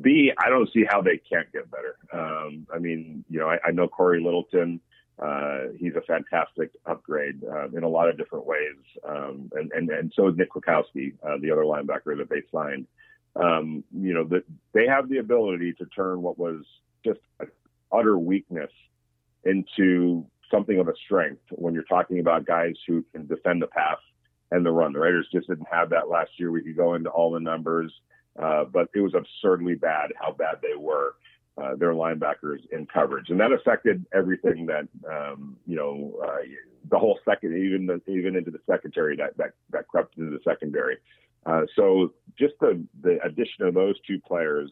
B 0.00 0.32
I 0.38 0.48
don't 0.48 0.72
see 0.72 0.84
how 0.88 1.02
they 1.02 1.18
can't 1.18 1.50
get 1.52 1.70
better. 1.70 1.96
Um, 2.12 2.66
I 2.72 2.78
mean, 2.78 3.24
you 3.28 3.38
know, 3.38 3.48
I, 3.48 3.58
I 3.64 3.70
know 3.72 3.88
Cory 3.88 4.22
Littleton. 4.22 4.80
Uh, 5.18 5.68
he's 5.78 5.94
a 5.94 6.00
fantastic 6.00 6.70
upgrade 6.86 7.44
uh, 7.44 7.68
in 7.68 7.84
a 7.84 7.88
lot 7.88 8.08
of 8.08 8.16
different 8.16 8.46
ways, 8.46 8.76
um, 9.06 9.50
and, 9.52 9.70
and 9.72 9.90
and 9.90 10.12
so 10.16 10.28
is 10.28 10.36
Nick 10.36 10.50
Kwiatkowski, 10.50 11.12
uh, 11.22 11.36
the 11.40 11.50
other 11.50 11.62
linebacker 11.62 12.16
that 12.16 12.30
they 12.30 12.42
signed. 12.50 12.86
Um, 13.36 13.84
you 13.94 14.14
know, 14.14 14.24
that 14.24 14.44
they 14.72 14.86
have 14.86 15.08
the 15.08 15.18
ability 15.18 15.74
to 15.74 15.86
turn 15.86 16.22
what 16.22 16.38
was 16.38 16.64
just 17.04 17.20
utter 17.92 18.18
weakness 18.18 18.70
into 19.44 20.26
something 20.50 20.78
of 20.78 20.88
a 20.88 20.94
strength 21.04 21.42
when 21.50 21.74
you're 21.74 21.82
talking 21.84 22.20
about 22.20 22.44
guys 22.44 22.74
who 22.86 23.04
can 23.12 23.26
defend 23.26 23.62
the 23.62 23.66
pass 23.66 23.98
and 24.50 24.64
the 24.64 24.70
run. 24.70 24.92
The 24.92 25.00
Raiders 25.00 25.28
just 25.32 25.48
didn't 25.48 25.68
have 25.70 25.90
that 25.90 26.08
last 26.08 26.30
year. 26.36 26.50
We 26.50 26.62
could 26.62 26.76
go 26.76 26.94
into 26.94 27.10
all 27.10 27.30
the 27.32 27.40
numbers, 27.40 27.92
uh, 28.40 28.64
but 28.64 28.88
it 28.94 29.00
was 29.00 29.14
absurdly 29.14 29.74
bad 29.74 30.10
how 30.20 30.32
bad 30.32 30.56
they 30.62 30.76
were. 30.76 31.14
Uh, 31.58 31.76
their 31.76 31.92
linebackers 31.92 32.60
in 32.72 32.86
coverage, 32.86 33.28
and 33.28 33.38
that 33.38 33.52
affected 33.52 34.06
everything 34.14 34.64
that 34.64 34.88
um, 35.06 35.54
you 35.66 35.76
know 35.76 36.18
uh, 36.24 36.38
the 36.90 36.98
whole 36.98 37.18
second, 37.26 37.54
even 37.54 37.84
the, 37.84 38.00
even 38.10 38.36
into 38.36 38.50
the 38.50 38.58
secondary 38.66 39.14
that 39.16 39.36
that, 39.36 39.50
that 39.68 39.86
crept 39.86 40.16
into 40.16 40.30
the 40.30 40.38
secondary. 40.44 40.96
Uh, 41.44 41.62
so 41.76 42.14
just 42.38 42.54
the 42.60 42.82
the 43.02 43.18
addition 43.22 43.66
of 43.66 43.74
those 43.74 43.96
two 44.06 44.18
players, 44.20 44.70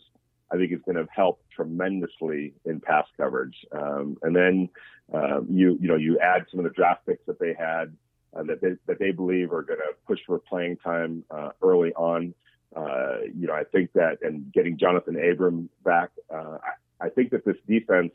I 0.51 0.57
think 0.57 0.73
is 0.73 0.81
going 0.87 0.97
to 0.97 1.07
help 1.15 1.43
tremendously 1.55 2.55
in 2.65 2.81
pass 2.81 3.05
coverage. 3.17 3.57
Um, 3.73 4.17
and 4.23 4.35
then 4.35 4.69
uh, 5.13 5.43
you 5.49 5.77
you 5.81 5.89
know 5.89 5.97
you 5.97 6.19
add 6.19 6.47
some 6.51 6.61
of 6.61 6.65
the 6.65 6.71
draft 6.71 7.07
picks 7.07 7.27
that 7.27 7.39
they 7.39 7.55
had 7.59 7.95
uh, 8.37 8.43
that 8.45 8.61
they 8.61 8.71
that 8.87 8.99
they 8.99 9.11
believe 9.11 9.53
are 9.53 9.63
going 9.63 9.81
to 9.81 9.95
push 10.07 10.21
for 10.27 10.39
playing 10.39 10.77
time 10.79 11.25
uh, 11.31 11.51
early 11.63 11.93
on. 11.95 12.35
Uh, 12.75 13.19
you 13.35 13.47
know, 13.47 13.55
I 13.55 13.65
think 13.65 13.93
that 13.95 14.19
and 14.23 14.53
getting 14.53 14.79
Johnathan 14.79 15.33
Abram 15.33 15.69
back, 15.85 16.11
uh, 16.33 16.59
I, 17.01 17.07
I 17.07 17.09
think 17.09 17.31
that 17.31 17.45
this 17.45 17.57
defense, 17.67 18.13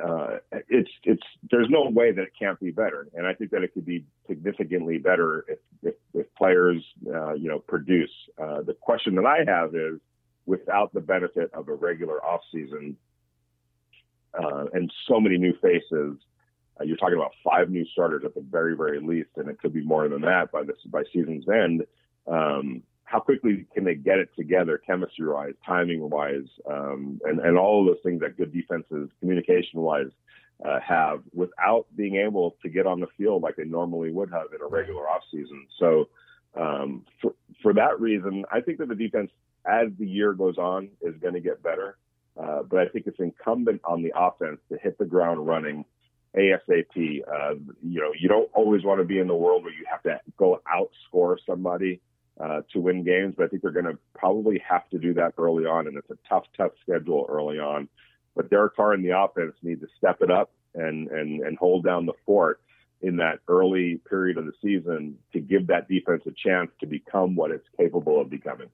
uh, 0.00 0.36
it's 0.68 0.90
it's 1.04 1.22
there's 1.50 1.68
no 1.70 1.88
way 1.88 2.12
that 2.12 2.22
it 2.22 2.32
can't 2.38 2.60
be 2.60 2.70
better, 2.70 3.08
and 3.14 3.26
I 3.26 3.34
think 3.34 3.50
that 3.52 3.62
it 3.62 3.72
could 3.72 3.86
be 3.86 4.04
significantly 4.26 4.98
better 4.98 5.46
if 5.48 5.58
if, 5.82 5.94
if 6.12 6.34
players 6.34 6.84
uh, 7.06 7.34
you 7.34 7.48
know 7.48 7.58
produce. 7.58 8.10
Uh, 8.40 8.62
the 8.62 8.74
question 8.74 9.14
that 9.16 9.24
I 9.24 9.50
have 9.50 9.74
is, 9.74 9.98
without 10.44 10.92
the 10.92 11.00
benefit 11.00 11.50
of 11.54 11.68
a 11.68 11.74
regular 11.74 12.22
off 12.24 12.42
season 12.52 12.96
uh, 14.38 14.66
and 14.74 14.92
so 15.06 15.18
many 15.18 15.38
new 15.38 15.54
faces 15.62 16.18
uh, 16.80 16.84
you're 16.84 16.96
talking 16.96 17.16
about 17.16 17.32
five 17.44 17.70
new 17.70 17.84
starters 17.86 18.22
at 18.24 18.34
the 18.34 18.40
very, 18.40 18.76
very 18.76 19.00
least, 19.00 19.30
and 19.36 19.48
it 19.48 19.60
could 19.60 19.72
be 19.72 19.82
more 19.82 20.08
than 20.08 20.20
that 20.22 20.52
by 20.52 20.62
this 20.62 20.76
by 20.86 21.02
season's 21.12 21.48
end. 21.48 21.84
Um, 22.26 22.82
how 23.08 23.20
quickly 23.20 23.66
can 23.74 23.84
they 23.84 23.94
get 23.94 24.18
it 24.18 24.28
together, 24.36 24.76
chemistry 24.76 25.26
wise, 25.26 25.54
timing 25.64 26.10
wise, 26.10 26.46
um, 26.70 27.18
and 27.24 27.40
and 27.40 27.56
all 27.56 27.80
of 27.80 27.86
those 27.86 28.02
things 28.02 28.20
that 28.20 28.36
good 28.36 28.52
defenses, 28.52 29.08
communication 29.20 29.80
wise, 29.80 30.10
uh, 30.64 30.78
have 30.86 31.22
without 31.32 31.86
being 31.96 32.16
able 32.16 32.56
to 32.62 32.68
get 32.68 32.86
on 32.86 33.00
the 33.00 33.06
field 33.16 33.42
like 33.42 33.56
they 33.56 33.64
normally 33.64 34.10
would 34.10 34.30
have 34.30 34.46
in 34.54 34.60
a 34.60 34.66
regular 34.66 35.08
off 35.08 35.22
season. 35.30 35.66
So 35.78 36.08
um, 36.54 37.06
for 37.22 37.34
for 37.62 37.72
that 37.74 37.98
reason, 37.98 38.44
I 38.52 38.60
think 38.60 38.78
that 38.78 38.88
the 38.88 38.94
defense, 38.94 39.30
as 39.66 39.88
the 39.98 40.06
year 40.06 40.34
goes 40.34 40.58
on, 40.58 40.90
is 41.00 41.14
going 41.16 41.34
to 41.34 41.40
get 41.40 41.62
better. 41.62 41.96
Uh, 42.38 42.62
but 42.62 42.80
I 42.80 42.88
think 42.88 43.06
it's 43.06 43.18
incumbent 43.18 43.80
on 43.84 44.02
the 44.02 44.12
offense 44.14 44.60
to 44.70 44.78
hit 44.78 44.98
the 44.98 45.06
ground 45.06 45.46
running 45.46 45.86
ASAP. 46.36 47.22
Uh, 47.26 47.54
you 47.82 48.00
know, 48.00 48.12
you 48.18 48.28
don't 48.28 48.50
always 48.52 48.84
want 48.84 49.00
to 49.00 49.04
be 49.04 49.18
in 49.18 49.28
the 49.28 49.34
world 49.34 49.64
where 49.64 49.72
you 49.72 49.86
have 49.90 50.02
to 50.02 50.20
go 50.36 50.60
outscore 50.70 51.36
somebody 51.46 52.02
uh, 52.40 52.62
to 52.72 52.80
win 52.80 53.02
games, 53.02 53.34
but 53.36 53.44
I 53.44 53.48
think 53.48 53.62
they're 53.62 53.70
going 53.70 53.86
to 53.86 53.98
probably 54.14 54.62
have 54.68 54.88
to 54.90 54.98
do 54.98 55.14
that 55.14 55.34
early 55.38 55.64
on, 55.64 55.86
and 55.86 55.96
it's 55.96 56.10
a 56.10 56.18
tough, 56.28 56.44
tough 56.56 56.72
schedule 56.82 57.26
early 57.28 57.58
on. 57.58 57.88
But 58.36 58.50
Derek 58.50 58.76
Carr 58.76 58.92
and 58.92 59.04
the 59.04 59.18
offense 59.18 59.54
need 59.62 59.80
to 59.80 59.88
step 59.96 60.18
it 60.20 60.30
up 60.30 60.50
and 60.74 61.08
and 61.08 61.40
and 61.42 61.58
hold 61.58 61.84
down 61.84 62.06
the 62.06 62.12
fort 62.24 62.60
in 63.00 63.16
that 63.16 63.38
early 63.48 64.00
period 64.08 64.38
of 64.38 64.46
the 64.46 64.52
season 64.62 65.16
to 65.32 65.40
give 65.40 65.66
that 65.68 65.88
defense 65.88 66.22
a 66.26 66.32
chance 66.32 66.70
to 66.80 66.86
become 66.86 67.36
what 67.36 67.50
it's 67.50 67.66
capable 67.76 68.20
of 68.20 68.28
becoming. 68.28 68.68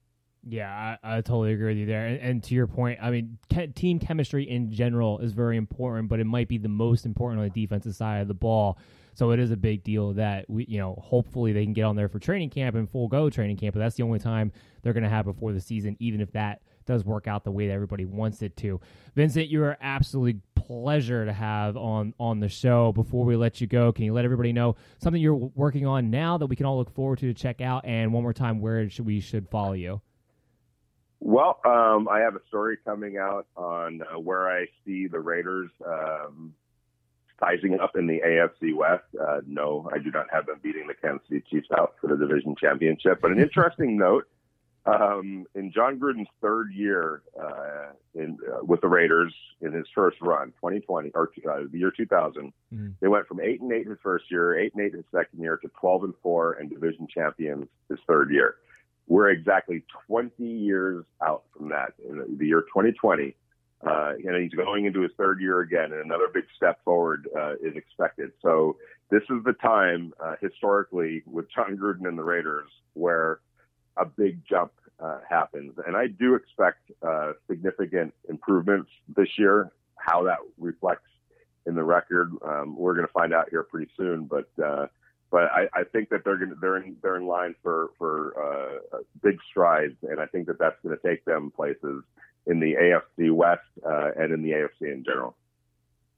Yeah, 0.47 0.97
I, 1.03 1.17
I, 1.17 1.21
totally 1.21 1.53
agree 1.53 1.69
with 1.69 1.77
you 1.77 1.85
there. 1.87 2.05
And, 2.05 2.19
and 2.19 2.43
to 2.43 2.53
your 2.53 2.67
point, 2.67 2.99
I 3.01 3.09
mean, 3.09 3.39
ke- 3.51 3.73
team 3.73 3.97
chemistry 3.97 4.47
in 4.47 4.71
general 4.71 5.17
is 5.19 5.33
very 5.33 5.57
important, 5.57 6.07
but 6.07 6.19
it 6.19 6.25
might 6.25 6.47
be 6.47 6.59
the 6.59 6.69
most 6.69 7.05
important 7.05 7.41
on 7.41 7.49
the 7.51 7.65
defensive 7.65 7.95
side 7.95 8.21
of 8.21 8.27
the 8.27 8.35
ball. 8.35 8.77
So 9.15 9.31
it 9.31 9.39
is 9.39 9.49
a 9.49 9.57
big 9.57 9.83
deal 9.83 10.13
that 10.13 10.49
we, 10.49 10.65
you 10.65 10.77
know, 10.77 11.01
hopefully 11.01 11.53
they 11.53 11.63
can 11.63 11.73
get 11.73 11.83
on 11.83 11.95
there 11.95 12.09
for 12.09 12.19
training 12.19 12.49
camp 12.49 12.75
and 12.75 12.89
full 12.89 13.07
go 13.07 13.29
training 13.29 13.57
camp. 13.57 13.73
But 13.73 13.79
that's 13.79 13.95
the 13.95 14.03
only 14.03 14.19
time 14.19 14.51
they're 14.83 14.93
going 14.93 15.03
to 15.03 15.09
have 15.09 15.25
before 15.25 15.53
the 15.53 15.61
season, 15.61 15.95
even 15.99 16.21
if 16.21 16.31
that 16.33 16.61
does 16.85 17.03
work 17.03 17.27
out 17.27 17.43
the 17.43 17.51
way 17.51 17.67
that 17.67 17.73
everybody 17.73 18.05
wants 18.05 18.41
it 18.41 18.55
to. 18.57 18.79
Vincent, 19.15 19.47
you 19.47 19.63
are 19.63 19.77
absolutely 19.81 20.41
pleasure 20.53 21.25
to 21.25 21.33
have 21.33 21.77
on 21.77 22.13
on 22.19 22.39
the 22.39 22.49
show. 22.49 22.91
Before 22.91 23.25
we 23.25 23.35
let 23.35 23.61
you 23.61 23.67
go, 23.67 23.91
can 23.91 24.05
you 24.05 24.13
let 24.13 24.25
everybody 24.25 24.51
know 24.51 24.75
something 24.99 25.21
you're 25.21 25.33
working 25.33 25.85
on 25.85 26.09
now 26.09 26.37
that 26.37 26.47
we 26.47 26.55
can 26.55 26.65
all 26.65 26.77
look 26.77 26.93
forward 26.93 27.19
to 27.19 27.27
to 27.27 27.33
check 27.33 27.61
out? 27.61 27.85
And 27.85 28.13
one 28.13 28.21
more 28.21 28.33
time, 28.33 28.59
where 28.59 28.89
should 28.89 29.05
we 29.05 29.21
should 29.21 29.47
follow 29.49 29.73
you? 29.73 30.01
Well, 31.21 31.59
um, 31.65 32.07
I 32.09 32.19
have 32.19 32.35
a 32.35 32.41
story 32.47 32.77
coming 32.83 33.17
out 33.17 33.47
on 33.55 34.01
uh, 34.01 34.19
where 34.19 34.49
I 34.49 34.65
see 34.85 35.07
the 35.07 35.19
Raiders 35.19 35.71
um, 35.87 36.53
sizing 37.39 37.79
up 37.79 37.95
in 37.95 38.07
the 38.07 38.19
AFC 38.25 38.75
West. 38.75 39.03
Uh, 39.19 39.41
no, 39.45 39.89
I 39.93 39.99
do 39.99 40.11
not 40.11 40.27
have 40.31 40.45
them 40.45 40.59
beating 40.63 40.87
the 40.87 40.93
Kansas 40.93 41.27
City 41.27 41.43
Chiefs 41.49 41.67
out 41.77 41.95
for 41.99 42.07
the 42.07 42.15
division 42.15 42.55
championship. 42.59 43.19
But 43.21 43.31
an 43.31 43.39
interesting 43.41 43.97
note 43.97 44.25
um, 44.85 45.45
in 45.55 45.71
Jon 45.71 45.99
Gruden's 45.99 46.29
third 46.41 46.71
year 46.71 47.23
uh, 47.41 47.91
in, 48.13 48.37
uh, 48.47 48.63
with 48.63 48.81
the 48.81 48.87
Raiders 48.87 49.33
in 49.61 49.73
his 49.73 49.85
first 49.95 50.17
run, 50.21 50.49
2020 50.61 51.11
or 51.15 51.31
uh, 51.49 51.61
the 51.71 51.79
year 51.79 51.91
2000, 51.91 52.53
mm-hmm. 52.73 52.89
they 53.01 53.07
went 53.07 53.27
from 53.27 53.41
eight 53.41 53.61
and 53.61 53.71
eight 53.71 53.87
his 53.87 53.97
first 54.03 54.25
year, 54.29 54.57
eight 54.59 54.73
and 54.75 54.85
eight 54.85 54.93
his 54.93 55.05
second 55.11 55.41
year, 55.41 55.57
to 55.57 55.69
12 55.79 56.03
and 56.03 56.13
four 56.21 56.53
and 56.53 56.69
division 56.69 57.07
champions 57.11 57.67
his 57.89 57.99
third 58.07 58.31
year. 58.31 58.55
We're 59.07 59.29
exactly 59.29 59.83
20 60.07 60.43
years 60.43 61.05
out 61.23 61.43
from 61.55 61.69
that 61.69 61.93
in 62.07 62.37
the 62.37 62.45
year 62.45 62.61
2020. 62.61 63.35
Uh, 63.85 64.13
and 64.25 64.41
he's 64.41 64.53
going 64.53 64.85
into 64.85 65.01
his 65.01 65.11
third 65.17 65.39
year 65.39 65.61
again, 65.61 65.91
and 65.91 66.01
another 66.03 66.27
big 66.33 66.45
step 66.55 66.83
forward 66.83 67.27
uh, 67.37 67.53
is 67.61 67.75
expected. 67.75 68.31
So 68.41 68.77
this 69.11 69.21
is 69.29 69.43
the 69.45 69.53
time 69.53 70.13
uh, 70.23 70.35
historically 70.41 71.23
with 71.25 71.45
Jon 71.53 71.77
Gruden 71.77 72.07
and 72.07 72.17
the 72.17 72.23
Raiders 72.23 72.69
where 72.93 73.39
a 73.97 74.05
big 74.05 74.41
jump 74.49 74.71
uh, 74.99 75.19
happens, 75.29 75.73
and 75.85 75.95
I 75.95 76.07
do 76.07 76.35
expect 76.35 76.91
uh, 77.05 77.33
significant 77.47 78.13
improvements 78.29 78.89
this 79.15 79.29
year. 79.37 79.71
How 79.97 80.23
that 80.23 80.37
reflects 80.57 81.09
in 81.65 81.75
the 81.75 81.83
record, 81.83 82.31
um, 82.47 82.75
we're 82.77 82.93
going 82.93 83.07
to 83.07 83.13
find 83.13 83.33
out 83.33 83.49
here 83.49 83.63
pretty 83.63 83.91
soon. 83.97 84.25
But 84.25 84.49
uh, 84.63 84.87
but 85.31 85.45
I, 85.51 85.67
I 85.73 85.83
think 85.83 86.09
that 86.09 86.23
they're 86.23 86.37
going 86.37 86.55
they're 86.61 86.77
in 86.77 86.95
they're 87.01 87.17
in 87.17 87.27
line 87.27 87.55
for 87.61 87.89
for 87.97 88.81
uh, 88.93 88.99
big 89.21 89.37
strides, 89.49 89.95
and 90.03 90.19
I 90.19 90.25
think 90.27 90.47
that 90.47 90.59
that's 90.59 90.77
going 90.83 90.97
to 90.97 91.07
take 91.07 91.25
them 91.25 91.51
places 91.51 92.03
in 92.47 92.59
the 92.59 92.75
AFC 92.75 93.31
West 93.31 93.61
uh, 93.85 94.11
and 94.17 94.33
in 94.33 94.41
the 94.41 94.51
AFC 94.51 94.91
in 94.93 95.03
general. 95.03 95.35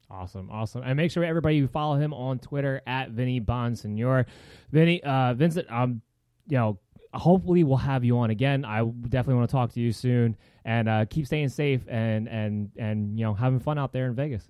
Awesome, 0.10 0.50
awesome, 0.50 0.84
and 0.84 0.96
make 0.96 1.12
sure 1.12 1.24
everybody 1.24 1.66
follow 1.68 1.98
him 1.98 2.14
on 2.14 2.40
Twitter 2.40 2.82
at 2.88 3.10
Vinny 3.10 3.42
Bonsignore. 3.42 4.26
Vinny, 4.72 5.04
uh, 5.04 5.34
Vincent, 5.34 5.70
um, 5.70 6.02
you 6.48 6.58
know, 6.58 6.80
hopefully 7.14 7.66
we'll 7.66 7.78
have 7.78 8.06
you 8.06 8.18
on 8.18 8.30
again. 8.30 8.64
I 8.64 8.84
definitely 8.84 9.36
want 9.36 9.50
to 9.50 9.52
talk 9.52 9.74
to 9.74 9.82
you 9.82 9.92
soon, 9.92 10.38
and 10.64 10.88
uh, 10.88 11.06
keep 11.10 11.26
staying 11.26 11.50
safe 11.50 11.82
and 11.90 12.30
and 12.30 12.72
and 12.78 13.20
you 13.20 13.26
know 13.26 13.34
having 13.34 13.60
fun 13.60 13.78
out 13.78 13.92
there 13.92 14.06
in 14.06 14.16
Vegas. 14.16 14.50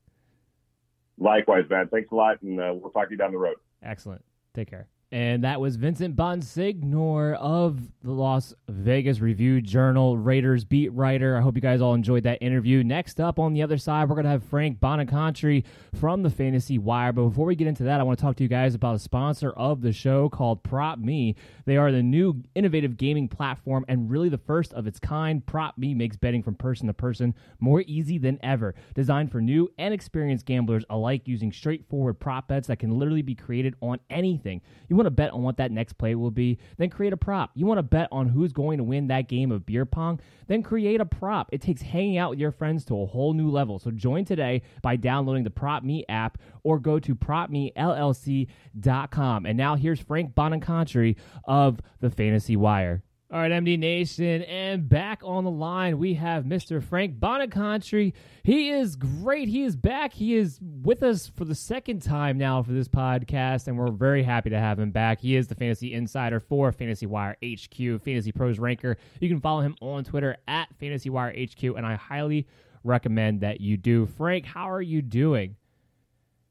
Likewise, 1.18 1.64
man. 1.70 1.88
Thanks 1.88 2.12
a 2.12 2.16
lot, 2.16 2.42
and 2.44 2.60
uh, 2.60 2.74
we'll 2.76 2.92
talk 2.92 3.08
to 3.08 3.12
you 3.12 3.18
down 3.18 3.32
the 3.32 3.40
road. 3.40 3.58
Excellent. 3.82 4.24
Take 4.54 4.70
care. 4.70 4.88
And 5.10 5.46
that 5.46 5.62
was 5.62 5.78
Vincent 5.78 6.18
Bonsignore 6.18 7.36
of 7.36 7.80
the 8.04 8.12
Las 8.12 8.54
Vegas 8.68 9.22
Review 9.22 9.62
Journal, 9.62 10.18
Raiders 10.18 10.66
beat 10.66 10.92
writer. 10.92 11.38
I 11.38 11.42
hope 11.42 11.56
you 11.56 11.62
guys 11.62 11.80
all 11.80 11.94
enjoyed 11.94 12.24
that 12.24 12.42
interview. 12.42 12.84
Next 12.84 13.22
up 13.22 13.40
on 13.40 13.54
the 13.54 13.64
other 13.64 13.78
side, 13.78 14.10
we're 14.10 14.16
going 14.16 14.26
to 14.26 14.32
have 14.32 14.44
Frank 14.44 14.82
Bonacontri 14.82 15.64
from 15.96 16.24
the 16.24 16.30
Fantasy 16.30 16.78
Wire. 16.78 17.14
But 17.14 17.30
before 17.30 17.46
we 17.46 17.56
get 17.56 17.68
into 17.68 17.84
that, 17.84 18.02
I 18.02 18.04
want 18.04 18.20
to 18.20 18.22
talk 18.22 18.36
to 18.36 18.44
you 18.44 18.50
guys 18.50 18.76
about 18.76 18.96
a 18.96 19.00
sponsor 19.00 19.52
of 19.52 19.82
the 19.82 19.94
show 19.94 20.28
called 20.28 20.62
Prop 20.62 21.00
Me. 21.00 21.38
They 21.66 21.78
are 21.78 21.90
the 21.90 22.04
new 22.04 22.44
innovative 22.54 22.98
gaming 22.98 23.30
platform 23.30 23.86
and 23.88 24.12
really 24.12 24.28
the 24.28 24.38
first 24.38 24.74
of 24.74 24.88
its 24.88 25.00
kind. 25.00 25.46
Prop 25.46 25.78
Me 25.78 25.94
makes 25.94 26.18
betting 26.18 26.44
from 26.44 26.56
person 26.56 26.88
to 26.88 26.94
person 26.94 27.34
more 27.62 27.82
easy 27.88 28.18
than 28.18 28.40
ever. 28.44 28.76
Designed 28.94 29.32
for 29.32 29.40
new 29.40 29.72
and 29.78 29.94
experienced 29.94 30.46
gamblers 30.46 30.84
alike 30.90 31.30
using 31.30 31.54
straightforward 31.54 32.20
prop 32.20 32.50
bets 32.50 32.68
that 32.68 32.80
can 32.80 32.92
literally 32.92 33.22
be 33.22 33.36
created 33.36 33.74
on 33.82 34.02
anything. 34.10 34.62
You 34.90 34.97
want 34.98 35.08
to 35.08 35.12
bet 35.12 35.32
on 35.32 35.44
what 35.44 35.58
that 35.58 35.72
next 35.72 35.94
play 35.94 36.16
will 36.16 36.32
be? 36.32 36.58
Then 36.78 36.90
create 36.90 37.14
a 37.14 37.18
prop. 37.18 37.52
You 37.56 37.66
want 37.66 37.78
to 37.78 37.84
bet 37.84 38.08
on 38.12 38.30
who's 38.30 38.52
going 38.52 38.78
to 38.78 38.84
win 38.84 39.08
that 39.08 39.28
game 39.28 39.52
of 39.52 39.66
beer 39.66 39.86
pong? 39.86 40.20
Then 40.48 40.64
create 40.64 41.02
a 41.02 41.06
prop. 41.06 41.50
It 41.52 41.62
takes 41.62 41.82
hanging 41.82 42.18
out 42.18 42.32
with 42.32 42.40
your 42.40 42.52
friends 42.52 42.86
to 42.86 43.02
a 43.02 43.06
whole 43.06 43.34
new 43.34 43.50
level. 43.50 43.80
So 43.80 43.92
join 43.92 44.26
today 44.26 44.62
by 44.82 44.96
downloading 44.96 45.44
the 45.44 45.50
Prop 45.50 45.84
Me 45.84 46.06
app 46.10 46.38
or 46.64 46.80
go 46.80 47.00
to 47.00 47.16
propmellc.com. 47.16 49.46
And 49.46 49.58
now 49.58 49.76
here's 49.76 50.00
Frank 50.00 50.36
Bonacontri 50.36 51.16
of 51.46 51.80
the 52.00 52.10
Fantasy 52.10 52.56
Wire. 52.56 53.04
All 53.30 53.40
right, 53.40 53.52
MD 53.52 53.78
Nation, 53.78 54.44
and 54.44 54.88
back 54.88 55.20
on 55.22 55.44
the 55.44 55.52
line 55.52 55.98
we 55.98 56.14
have 56.14 56.46
Mr. 56.46 56.82
Frank 56.82 57.20
Bonacontri. 57.20 58.14
He 58.44 58.70
is 58.70 58.96
great. 58.96 59.50
He 59.50 59.64
is 59.64 59.76
back. 59.76 60.14
He 60.14 60.36
is 60.36 60.62
with 60.62 61.04
us 61.04 61.28
for 61.36 61.44
the 61.44 61.54
second 61.54 62.02
time 62.02 62.38
now 62.38 62.64
for 62.64 62.72
this 62.72 62.88
podcast, 62.88 63.68
and 63.68 63.78
we're 63.78 63.92
very 63.92 64.24
happy 64.24 64.50
to 64.52 64.58
have 64.58 64.80
him 64.80 64.92
back. 64.92 65.20
He 65.20 65.36
is 65.36 65.48
the 65.48 65.56
fantasy 65.56 65.94
insider 65.94 66.40
for 66.40 66.72
Fantasy 66.72 67.06
Wire 67.06 67.36
HQ, 67.44 68.02
Fantasy 68.02 68.32
Pros 68.32 68.60
Ranker. 68.60 68.96
You 69.20 69.28
can 69.28 69.42
follow 69.42 69.60
him 69.60 69.76
on 69.82 70.06
Twitter 70.06 70.38
at 70.48 70.70
Fantasy 70.80 71.10
Wire 71.10 71.36
HQ, 71.38 71.62
and 71.64 71.86
I 71.86 71.96
highly 71.96 72.48
recommend 72.86 73.42
that 73.42 73.60
you 73.60 73.76
do. 73.76 74.06
Frank, 74.06 74.46
how 74.46 74.72
are 74.72 74.82
you 74.82 75.02
doing? 75.02 75.58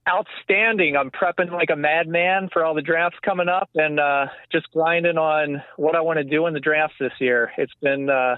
Outstanding. 0.08 0.96
I'm 0.96 1.10
prepping 1.10 1.50
like 1.50 1.70
a 1.70 1.76
madman 1.76 2.48
for 2.52 2.64
all 2.64 2.74
the 2.74 2.82
drafts 2.82 3.18
coming 3.24 3.48
up 3.48 3.68
and 3.74 3.98
uh, 3.98 4.26
just 4.52 4.70
grinding 4.72 5.18
on 5.18 5.62
what 5.76 5.96
I 5.96 6.00
want 6.00 6.18
to 6.18 6.24
do 6.24 6.46
in 6.46 6.54
the 6.54 6.60
drafts 6.60 6.96
this 7.00 7.12
year. 7.18 7.52
It's 7.58 7.72
been 7.82 8.08
uh, 8.08 8.36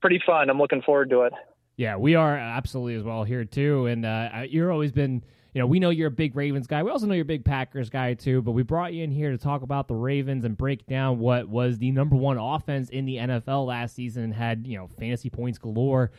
pretty 0.00 0.20
fun. 0.26 0.50
I'm 0.50 0.58
looking 0.58 0.82
forward 0.82 1.10
to 1.10 1.22
it. 1.22 1.32
Yeah, 1.76 1.96
we 1.96 2.16
are 2.16 2.36
absolutely 2.36 2.96
as 2.96 3.04
well 3.04 3.22
here 3.22 3.44
too. 3.44 3.86
And 3.86 4.04
uh, 4.04 4.42
you're 4.48 4.72
always 4.72 4.90
been, 4.90 5.22
you 5.54 5.60
know, 5.60 5.66
we 5.66 5.78
know 5.78 5.90
you're 5.90 6.08
a 6.08 6.10
big 6.10 6.34
Ravens 6.34 6.66
guy. 6.66 6.82
We 6.82 6.90
also 6.90 7.06
know 7.06 7.14
you're 7.14 7.22
a 7.22 7.24
big 7.24 7.44
Packers 7.44 7.88
guy 7.88 8.14
too. 8.14 8.42
But 8.42 8.52
we 8.52 8.64
brought 8.64 8.92
you 8.92 9.04
in 9.04 9.12
here 9.12 9.30
to 9.30 9.38
talk 9.38 9.62
about 9.62 9.86
the 9.86 9.94
Ravens 9.94 10.44
and 10.44 10.56
break 10.56 10.86
down 10.86 11.20
what 11.20 11.48
was 11.48 11.78
the 11.78 11.92
number 11.92 12.16
one 12.16 12.36
offense 12.36 12.88
in 12.88 13.04
the 13.04 13.16
NFL 13.16 13.66
last 13.66 13.94
season 13.94 14.24
and 14.24 14.34
had 14.34 14.66
you 14.66 14.76
know 14.76 14.88
fantasy 14.98 15.30
points 15.30 15.58
galore 15.58 16.10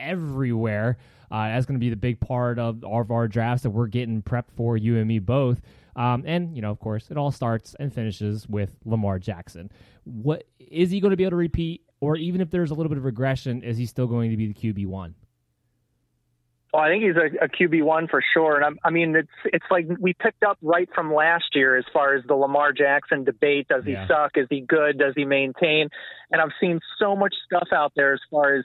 everywhere. 0.00 0.98
Uh, 1.30 1.48
that's 1.48 1.66
going 1.66 1.78
to 1.78 1.84
be 1.84 1.90
the 1.90 1.96
big 1.96 2.20
part 2.20 2.58
of, 2.58 2.82
of 2.84 3.10
our 3.10 3.28
drafts 3.28 3.62
that 3.62 3.70
we're 3.70 3.86
getting 3.86 4.22
prepped 4.22 4.50
for, 4.56 4.76
you 4.76 4.96
and 4.96 5.06
me 5.06 5.18
both. 5.18 5.60
Um, 5.94 6.22
and 6.26 6.54
you 6.54 6.62
know, 6.62 6.70
of 6.70 6.78
course, 6.78 7.10
it 7.10 7.16
all 7.16 7.32
starts 7.32 7.74
and 7.78 7.92
finishes 7.92 8.48
with 8.48 8.76
Lamar 8.84 9.18
Jackson. 9.18 9.70
What 10.04 10.44
is 10.58 10.90
he 10.90 11.00
going 11.00 11.10
to 11.10 11.16
be 11.16 11.24
able 11.24 11.32
to 11.32 11.36
repeat, 11.36 11.82
or 12.00 12.16
even 12.16 12.40
if 12.40 12.50
there's 12.50 12.70
a 12.70 12.74
little 12.74 12.88
bit 12.88 12.98
of 12.98 13.04
regression, 13.04 13.62
is 13.62 13.76
he 13.76 13.84
still 13.84 14.06
going 14.06 14.30
to 14.30 14.36
be 14.36 14.46
the 14.46 14.54
QB 14.54 14.86
one? 14.86 15.16
Well, 16.72 16.82
I 16.82 16.88
think 16.88 17.02
he's 17.02 17.16
a, 17.16 17.44
a 17.44 17.48
QB 17.48 17.82
one 17.82 18.08
for 18.08 18.22
sure, 18.34 18.56
and 18.56 18.64
I'm, 18.64 18.78
i 18.84 18.90
mean, 18.90 19.16
it's 19.16 19.28
it's 19.46 19.64
like 19.70 19.86
we 19.98 20.12
picked 20.12 20.42
up 20.42 20.58
right 20.60 20.88
from 20.94 21.12
last 21.12 21.46
year 21.54 21.76
as 21.76 21.84
far 21.92 22.14
as 22.14 22.24
the 22.26 22.34
Lamar 22.34 22.72
Jackson 22.72 23.24
debate. 23.24 23.68
Does 23.68 23.84
he 23.84 23.92
yeah. 23.92 24.06
suck? 24.06 24.32
Is 24.36 24.46
he 24.50 24.60
good? 24.60 24.98
Does 24.98 25.14
he 25.16 25.24
maintain? 25.24 25.88
And 26.30 26.42
I've 26.42 26.52
seen 26.60 26.80
so 26.98 27.16
much 27.16 27.34
stuff 27.46 27.68
out 27.72 27.92
there 27.96 28.12
as 28.12 28.20
far 28.30 28.54
as 28.54 28.64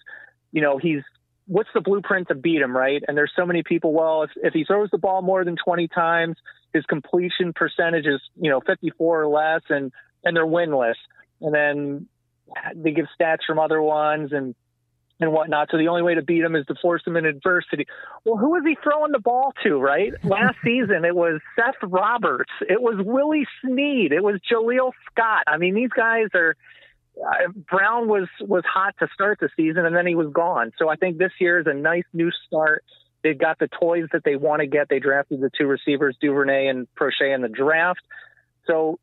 you 0.51 0.61
know 0.61 0.77
he's 0.77 1.01
what's 1.47 1.69
the 1.73 1.81
blueprint 1.81 2.27
to 2.29 2.35
beat 2.35 2.61
him, 2.61 2.75
right? 2.75 3.03
And 3.07 3.17
there's 3.17 3.31
so 3.35 3.45
many 3.45 3.63
people. 3.63 3.93
Well, 3.93 4.23
if 4.23 4.31
if 4.35 4.53
he 4.53 4.63
throws 4.65 4.89
the 4.91 4.97
ball 4.97 5.21
more 5.21 5.43
than 5.43 5.55
20 5.63 5.87
times, 5.87 6.37
his 6.73 6.85
completion 6.85 7.53
percentage 7.53 8.05
is 8.05 8.21
you 8.39 8.49
know 8.49 8.61
54 8.65 9.23
or 9.23 9.27
less, 9.27 9.61
and 9.69 9.91
and 10.23 10.35
they're 10.35 10.45
winless. 10.45 10.95
And 11.41 11.53
then 11.53 12.07
they 12.75 12.91
give 12.91 13.05
stats 13.19 13.39
from 13.45 13.59
other 13.59 13.81
ones 13.81 14.31
and 14.31 14.55
and 15.19 15.31
whatnot. 15.31 15.69
So 15.71 15.77
the 15.77 15.87
only 15.87 16.01
way 16.01 16.15
to 16.15 16.21
beat 16.21 16.43
him 16.43 16.55
is 16.55 16.65
to 16.67 16.75
force 16.81 17.01
him 17.05 17.15
in 17.15 17.25
adversity. 17.25 17.85
Well, 18.25 18.37
who 18.37 18.51
was 18.51 18.63
he 18.65 18.77
throwing 18.83 19.11
the 19.11 19.19
ball 19.19 19.53
to, 19.63 19.77
right? 19.77 20.11
Last 20.23 20.55
season, 20.63 21.05
it 21.05 21.15
was 21.15 21.39
Seth 21.55 21.81
Roberts. 21.81 22.51
It 22.61 22.81
was 22.81 22.95
Willie 22.99 23.47
Snead. 23.61 24.11
It 24.11 24.23
was 24.23 24.39
Jaleel 24.51 24.91
Scott. 25.11 25.43
I 25.47 25.57
mean, 25.57 25.75
these 25.75 25.91
guys 25.95 26.27
are. 26.33 26.55
Brown 27.69 28.07
was 28.07 28.27
was 28.41 28.63
hot 28.65 28.95
to 28.99 29.07
start 29.13 29.39
the 29.39 29.49
season, 29.55 29.85
and 29.85 29.95
then 29.95 30.07
he 30.07 30.15
was 30.15 30.31
gone. 30.33 30.71
So 30.77 30.89
I 30.89 30.95
think 30.95 31.17
this 31.17 31.31
year 31.39 31.59
is 31.59 31.67
a 31.67 31.73
nice 31.73 32.05
new 32.13 32.31
start. 32.47 32.83
They've 33.23 33.37
got 33.37 33.59
the 33.59 33.67
toys 33.67 34.05
that 34.11 34.23
they 34.23 34.35
want 34.35 34.61
to 34.61 34.67
get. 34.67 34.89
They 34.89 34.99
drafted 34.99 35.39
the 35.39 35.49
two 35.57 35.67
receivers, 35.67 36.17
Duvernay 36.19 36.67
and 36.67 36.87
Proche, 36.95 37.33
in 37.33 37.41
the 37.41 37.47
draft. 37.47 38.01
So 38.67 38.99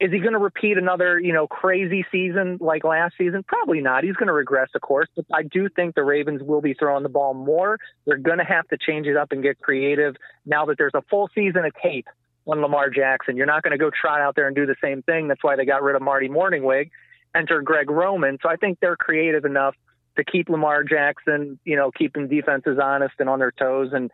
is 0.00 0.12
he 0.12 0.20
going 0.20 0.32
to 0.32 0.38
repeat 0.38 0.78
another, 0.78 1.18
you 1.18 1.32
know, 1.32 1.48
crazy 1.48 2.06
season 2.12 2.58
like 2.60 2.84
last 2.84 3.14
season? 3.18 3.42
Probably 3.42 3.80
not. 3.80 4.04
He's 4.04 4.14
going 4.14 4.28
to 4.28 4.32
regress, 4.32 4.68
of 4.74 4.80
course, 4.80 5.08
but 5.16 5.24
I 5.34 5.42
do 5.42 5.68
think 5.68 5.96
the 5.96 6.04
Ravens 6.04 6.40
will 6.42 6.60
be 6.60 6.74
throwing 6.74 7.02
the 7.02 7.08
ball 7.08 7.34
more. 7.34 7.78
They're 8.06 8.16
going 8.16 8.38
to 8.38 8.44
have 8.44 8.68
to 8.68 8.78
change 8.78 9.06
it 9.06 9.16
up 9.16 9.32
and 9.32 9.42
get 9.42 9.60
creative 9.60 10.14
now 10.46 10.66
that 10.66 10.78
there's 10.78 10.94
a 10.94 11.02
full 11.10 11.28
season 11.34 11.64
of 11.64 11.72
tape 11.82 12.06
on 12.46 12.60
Lamar 12.60 12.90
Jackson. 12.90 13.36
You're 13.36 13.46
not 13.46 13.62
going 13.62 13.72
to 13.72 13.78
go 13.78 13.90
trot 13.90 14.20
out 14.20 14.36
there 14.36 14.46
and 14.46 14.54
do 14.54 14.66
the 14.66 14.76
same 14.82 15.02
thing. 15.02 15.26
That's 15.26 15.42
why 15.42 15.56
they 15.56 15.64
got 15.64 15.82
rid 15.82 15.96
of 15.96 16.02
Marty 16.02 16.28
Mornhinweg, 16.28 16.90
enter 17.34 17.62
Greg 17.62 17.90
Roman. 17.90 18.38
So 18.42 18.48
I 18.48 18.56
think 18.56 18.78
they're 18.80 18.96
creative 18.96 19.44
enough 19.44 19.74
to 20.16 20.24
keep 20.24 20.48
Lamar 20.48 20.82
Jackson, 20.84 21.58
you 21.64 21.76
know, 21.76 21.90
keeping 21.90 22.28
defenses 22.28 22.78
honest 22.82 23.14
and 23.18 23.28
on 23.28 23.38
their 23.38 23.52
toes. 23.52 23.90
And 23.92 24.10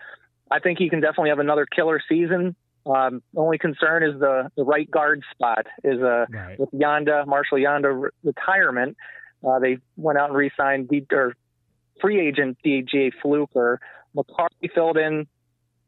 I 0.51 0.61
think 0.61 0.79
he 0.79 0.91
can 0.91 1.01
definitely 1.01 1.31
have 1.31 1.39
another 1.39 1.67
killer 1.67 2.01
season. 2.09 2.55
Um, 2.87 3.23
only 3.35 3.57
concern 3.57 4.03
is 4.03 4.21
the, 4.21 4.51
the 4.57 4.65
right 4.65 4.91
guard 4.91 5.23
spot 5.33 5.67
is 5.83 6.01
uh, 6.03 6.27
right. 6.29 6.61
with 6.61 6.71
Yanda, 6.73 7.27
Marshall 7.27 7.59
Yanda 7.59 8.03
re- 8.03 8.11
retirement. 8.23 8.97
Uh, 9.47 9.59
they 9.59 9.79
went 9.97 10.19
out 10.19 10.29
and 10.29 10.37
re-signed 10.37 10.89
D- 10.89 11.07
or 11.11 11.35
free 12.01 12.27
agent 12.27 12.59
DJ 12.65 13.11
Fluker. 13.23 13.81
McCarthy 14.15 14.71
filled 14.75 14.99
in 14.99 15.27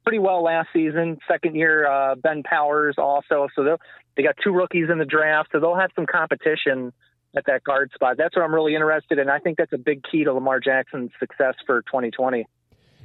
pretty 0.04 0.18
well 0.18 0.42
last 0.42 0.68
season. 0.72 1.18
Second 1.28 1.54
year, 1.56 1.86
uh, 1.86 2.14
Ben 2.14 2.42
Powers 2.42 2.94
also. 2.96 3.48
So 3.54 3.76
they 4.16 4.22
got 4.22 4.36
two 4.42 4.52
rookies 4.52 4.88
in 4.90 4.98
the 4.98 5.04
draft, 5.04 5.50
so 5.52 5.60
they'll 5.60 5.76
have 5.76 5.90
some 5.94 6.06
competition 6.06 6.92
at 7.36 7.46
that 7.46 7.64
guard 7.64 7.90
spot. 7.94 8.16
That's 8.16 8.34
what 8.34 8.42
I'm 8.44 8.54
really 8.54 8.74
interested 8.74 9.18
in. 9.18 9.28
I 9.28 9.38
think 9.38 9.58
that's 9.58 9.72
a 9.72 9.78
big 9.78 10.02
key 10.10 10.24
to 10.24 10.32
Lamar 10.32 10.60
Jackson's 10.60 11.10
success 11.20 11.54
for 11.66 11.82
2020. 11.82 12.46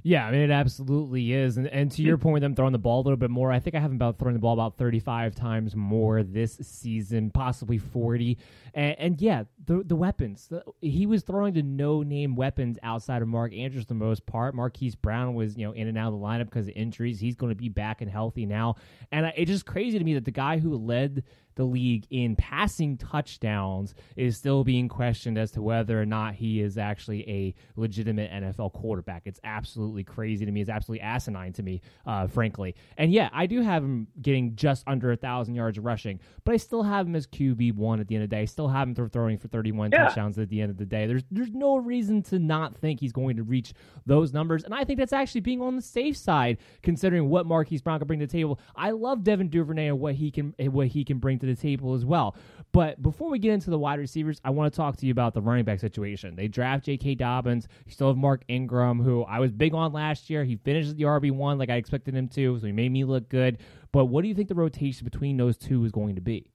Yeah, 0.04 0.26
I 0.26 0.32
mean 0.32 0.42
it 0.42 0.50
absolutely 0.50 1.32
is, 1.32 1.58
and 1.58 1.68
and 1.68 1.92
to 1.92 2.02
your 2.02 2.18
hmm. 2.18 2.24
point, 2.24 2.42
them 2.42 2.56
throwing 2.56 2.72
the 2.72 2.80
ball 2.80 3.02
a 3.02 3.04
little 3.04 3.18
bit 3.18 3.30
more. 3.30 3.52
I 3.52 3.60
think 3.60 3.76
I 3.76 3.80
have 3.80 3.92
him 3.92 3.98
about 3.98 4.18
throwing 4.18 4.34
the 4.34 4.40
ball 4.40 4.54
about 4.54 4.78
thirty 4.78 5.00
five 5.00 5.36
times 5.36 5.76
more 5.76 6.24
this 6.24 6.56
season, 6.62 7.30
possibly 7.30 7.78
forty. 7.78 8.40
And, 8.74 8.96
and 8.98 9.22
yeah, 9.22 9.44
the 9.66 9.84
the 9.86 9.96
weapons. 9.96 10.48
The, 10.48 10.64
he 10.82 11.06
was 11.06 11.22
throwing 11.22 11.54
the 11.54 11.62
no 11.62 12.02
name 12.02 12.36
weapons 12.36 12.80
outside 12.82 13.22
of 13.22 13.28
Mark 13.28 13.54
Andrews 13.54 13.86
the 13.86 13.94
most 13.94 14.26
part. 14.26 14.56
Marquise 14.56 14.96
Brown 14.96 15.36
was 15.36 15.56
you 15.56 15.68
know 15.68 15.74
in 15.74 15.88
and 15.88 15.98
out 15.98 16.14
of 16.14 16.20
the 16.20 16.26
lineup 16.26 16.46
because 16.46 16.68
of 16.68 16.74
injuries. 16.76 17.20
He's 17.20 17.36
going 17.36 17.52
to 17.52 17.56
be 17.56 17.70
back 17.70 18.02
and 18.02 18.10
healthy 18.10 18.48
now, 18.48 18.78
and 19.12 19.28
I, 19.28 19.34
it's 19.38 19.52
just 19.52 19.68
crazy 19.68 20.00
to 20.00 20.04
me 20.04 20.16
that 20.16 20.26
the 20.26 20.32
guy 20.32 20.58
who 20.58 20.76
led 20.78 21.24
the 21.56 21.64
league 21.64 22.06
in 22.10 22.36
passing 22.36 22.98
touchdowns 22.98 23.94
is 24.16 24.38
still 24.38 24.64
being 24.64 24.88
questioned 24.88 25.38
as 25.38 25.52
to 25.52 25.62
whether 25.62 26.02
or 26.02 26.06
not 26.06 26.36
he 26.36 26.62
is 26.62 26.78
actually 26.78 27.28
a 27.30 27.54
legitimate 27.76 28.32
NFL 28.32 28.74
quarterback. 28.74 29.24
It's 29.26 29.40
absolutely 29.44 30.04
crazy 30.04 30.46
to 30.46 30.52
me. 30.52 30.62
It's 30.62 30.70
absolutely 30.70 31.02
asinine 31.02 31.54
to 31.54 31.64
me, 31.64 31.82
uh, 32.06 32.28
frankly. 32.28 32.76
And 32.98 33.12
yeah, 33.12 33.30
I 33.34 33.46
do 33.46 33.62
have 33.62 33.84
him 33.84 34.08
getting 34.22 34.56
just 34.56 34.84
under 34.88 35.12
a 35.12 35.18
thousand 35.18 35.56
yards 35.56 35.80
rushing, 35.80 36.20
but 36.44 36.54
I 36.54 36.58
still 36.58 36.84
have 36.84 37.08
him 37.08 37.16
as 37.16 37.28
QB 37.28 37.76
one 37.76 38.00
at 38.00 38.08
the 38.08 38.16
end 38.16 38.24
of 38.24 38.30
the 38.30 38.36
day. 38.36 38.42
I 38.42 38.46
still 38.46 38.68
have 38.68 38.88
him 38.88 39.10
throwing 39.10 39.38
for 39.38 39.48
31 39.48 39.92
yeah. 39.92 40.06
touchdowns 40.06 40.38
at 40.40 40.50
the 40.50 40.62
end 40.62 40.72
of 40.72 40.78
the 40.78 40.86
day. 40.86 41.06
There's 41.08 41.24
there's 41.32 41.52
no 41.52 41.78
reason 41.78 42.22
to 42.24 42.40
not 42.40 42.76
think 42.78 43.00
he's 43.00 43.12
going 43.12 43.38
to 43.38 43.44
reach 43.44 43.74
those 44.06 44.34
numbers, 44.34 44.64
and 44.64 44.74
I 44.74 44.84
think 44.84 45.00
that's 45.00 45.14
actually 45.14 45.42
being 45.42 45.62
on 45.62 45.76
the 45.76 45.82
safe 45.82 46.18
side 46.18 46.58
considering 46.82 47.30
what 47.30 47.46
Marquise 47.46 47.82
Brown 47.82 48.00
can 48.00 48.08
bring 48.08 48.20
to 48.20 48.28
the 48.28 48.32
table. 48.32 48.60
I 48.76 48.92
love 48.92 49.24
Devin 49.24 49.50
Duvernay 49.50 49.88
and 49.88 50.00
what 50.00 50.16
he 50.16 50.32
can 50.32 50.54
what 50.58 50.88
he 50.88 51.04
can 51.04 51.20
bring 51.20 51.40
to 51.42 51.48
the 51.48 51.56
table 51.56 51.94
as 51.94 52.06
well. 52.06 52.36
But 52.72 53.02
before 53.02 53.30
we 53.30 53.40
get 53.40 53.52
into 53.52 53.70
the 53.70 53.78
wide 53.78 54.00
receivers, 54.00 54.40
I 54.46 54.52
want 54.52 54.72
to 54.74 54.78
talk 54.78 54.96
to 54.98 55.06
you 55.06 55.12
about 55.12 55.34
the 55.34 55.42
running 55.42 55.66
back 55.66 55.80
situation. 55.80 56.36
They 56.36 56.48
draft 56.48 56.86
J.K. 56.86 57.16
Dobbins. 57.16 57.68
You 57.86 57.92
still 57.92 58.08
have 58.08 58.18
Mark 58.18 58.44
Ingram, 58.48 59.02
who 59.02 59.24
I 59.24 59.40
was 59.40 59.52
big 59.52 59.74
on 59.74 59.92
last 59.92 60.30
year. 60.30 60.46
He 60.46 60.56
finished 60.56 60.96
the 60.96 61.04
RB1 61.04 61.60
like 61.60 61.70
I 61.70 61.76
expected 61.76 62.16
him 62.16 62.30
to, 62.30 62.60
so 62.60 62.66
he 62.66 62.72
made 62.72 62.92
me 62.92 63.04
look 63.04 63.28
good. 63.28 63.58
But 63.92 64.06
what 64.06 64.22
do 64.22 64.30
you 64.30 64.36
think 64.36 64.48
the 64.48 64.56
rotation 64.56 65.04
between 65.04 65.36
those 65.36 65.58
two 65.58 65.84
is 65.84 65.92
going 65.92 66.16
to 66.16 66.22
be? 66.22 66.48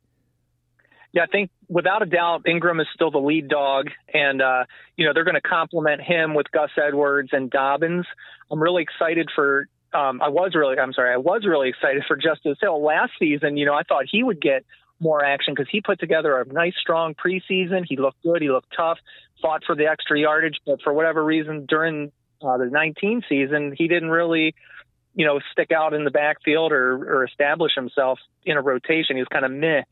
Yeah, 1.13 1.23
I 1.23 1.27
think 1.27 1.51
without 1.69 2.03
a 2.03 2.07
doubt, 2.07 2.43
Ingram 2.47 2.81
is 2.81 2.87
still 2.95 3.11
the 3.11 3.19
lead 3.19 3.49
dog, 3.49 3.89
and 4.13 4.43
uh, 4.43 4.65
you 4.97 5.07
know 5.07 5.13
they're 5.15 5.25
going 5.25 5.35
to 5.35 5.41
complement 5.41 6.03
him 6.03 6.35
with 6.35 6.51
Gus 6.53 6.71
Edwards 6.77 7.31
and 7.33 7.51
Dobbins. 7.51 8.07
I'm 8.51 8.63
really 8.63 8.83
excited 8.83 9.31
for 9.35 9.67
um, 9.97 10.21
I 10.21 10.29
was 10.29 10.55
really, 10.55 10.79
I'm 10.79 10.93
sorry, 10.93 11.13
I 11.13 11.17
was 11.17 11.45
really 11.47 11.71
excited 11.71 12.05
for 12.07 12.17
Justice 12.17 12.59
Hill 12.61 12.83
last 12.85 13.13
season. 13.19 13.57
You 13.57 13.65
know, 13.65 13.75
I 13.75 13.83
thought 13.83 14.05
he 14.11 14.23
would 14.23 14.41
get 14.41 14.65
more 15.01 15.25
action 15.25 15.55
because 15.55 15.71
he 15.71 15.81
put 15.81 15.99
together 15.99 16.39
a 16.39 16.47
nice, 16.53 16.75
strong 16.79 17.15
preseason. 17.15 17.85
He 17.89 17.97
looked 17.97 18.23
good. 18.23 18.43
He 18.43 18.51
looked 18.51 18.73
tough, 18.77 18.99
fought 19.41 19.63
for 19.65 19.75
the 19.75 19.87
extra 19.87 20.19
yardage, 20.19 20.59
but 20.67 20.83
for 20.83 20.93
whatever 20.93 21.25
reason 21.25 21.65
during 21.67 22.13
uh, 22.43 22.59
the 22.59 22.67
19 22.67 23.23
season, 23.27 23.75
he 23.77 23.89
didn't 23.89 24.11
really, 24.11 24.55
you 25.15 25.25
know, 25.25 25.41
stick 25.53 25.73
out 25.73 25.95
in 25.95 26.05
the 26.05 26.11
backfield 26.11 26.73
or, 26.73 27.21
or 27.21 27.25
establish 27.25 27.73
himself 27.75 28.19
in 28.45 28.59
a 28.59 28.63
rotation. 28.63 29.17
He 29.17 29.23
was 29.23 29.29
kind 29.33 29.47
of 29.47 29.51
meh. 29.51 29.83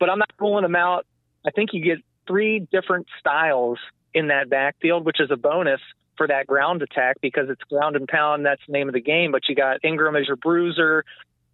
But 0.00 0.10
I'm 0.10 0.18
not 0.18 0.30
ruling 0.40 0.64
him 0.64 0.74
out. 0.74 1.06
I 1.46 1.52
think 1.52 1.70
you 1.72 1.84
get 1.84 1.98
three 2.26 2.66
different 2.72 3.06
styles 3.20 3.78
in 4.12 4.28
that 4.28 4.50
backfield, 4.50 5.04
which 5.04 5.20
is 5.20 5.30
a 5.30 5.36
bonus 5.36 5.80
for 6.16 6.26
that 6.26 6.46
ground 6.46 6.82
attack 6.82 7.16
because 7.20 7.48
it's 7.48 7.62
ground 7.62 7.96
and 7.96 8.08
pound. 8.08 8.44
That's 8.46 8.60
the 8.66 8.72
name 8.72 8.88
of 8.88 8.94
the 8.94 9.00
game. 9.00 9.32
But 9.32 9.42
you 9.48 9.54
got 9.54 9.84
Ingram 9.84 10.16
as 10.16 10.26
your 10.26 10.36
bruiser, 10.36 11.04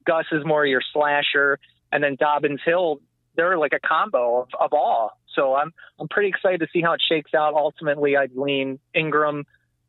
Gus 0.06 0.26
is 0.32 0.44
more 0.44 0.66
your 0.66 0.82
slasher, 0.92 1.58
and 1.92 2.02
then 2.02 2.16
Dobbins 2.18 2.60
Hill. 2.64 3.00
They're 3.36 3.58
like 3.58 3.72
a 3.72 3.80
combo 3.86 4.42
of, 4.42 4.48
of 4.58 4.72
all. 4.72 5.18
So 5.34 5.54
I'm 5.54 5.72
I'm 5.98 6.08
pretty 6.08 6.28
excited 6.28 6.60
to 6.60 6.66
see 6.72 6.82
how 6.82 6.92
it 6.92 7.02
shakes 7.06 7.32
out. 7.34 7.54
Ultimately, 7.54 8.16
I'd 8.16 8.34
lean 8.34 8.78
Ingram, 8.94 9.44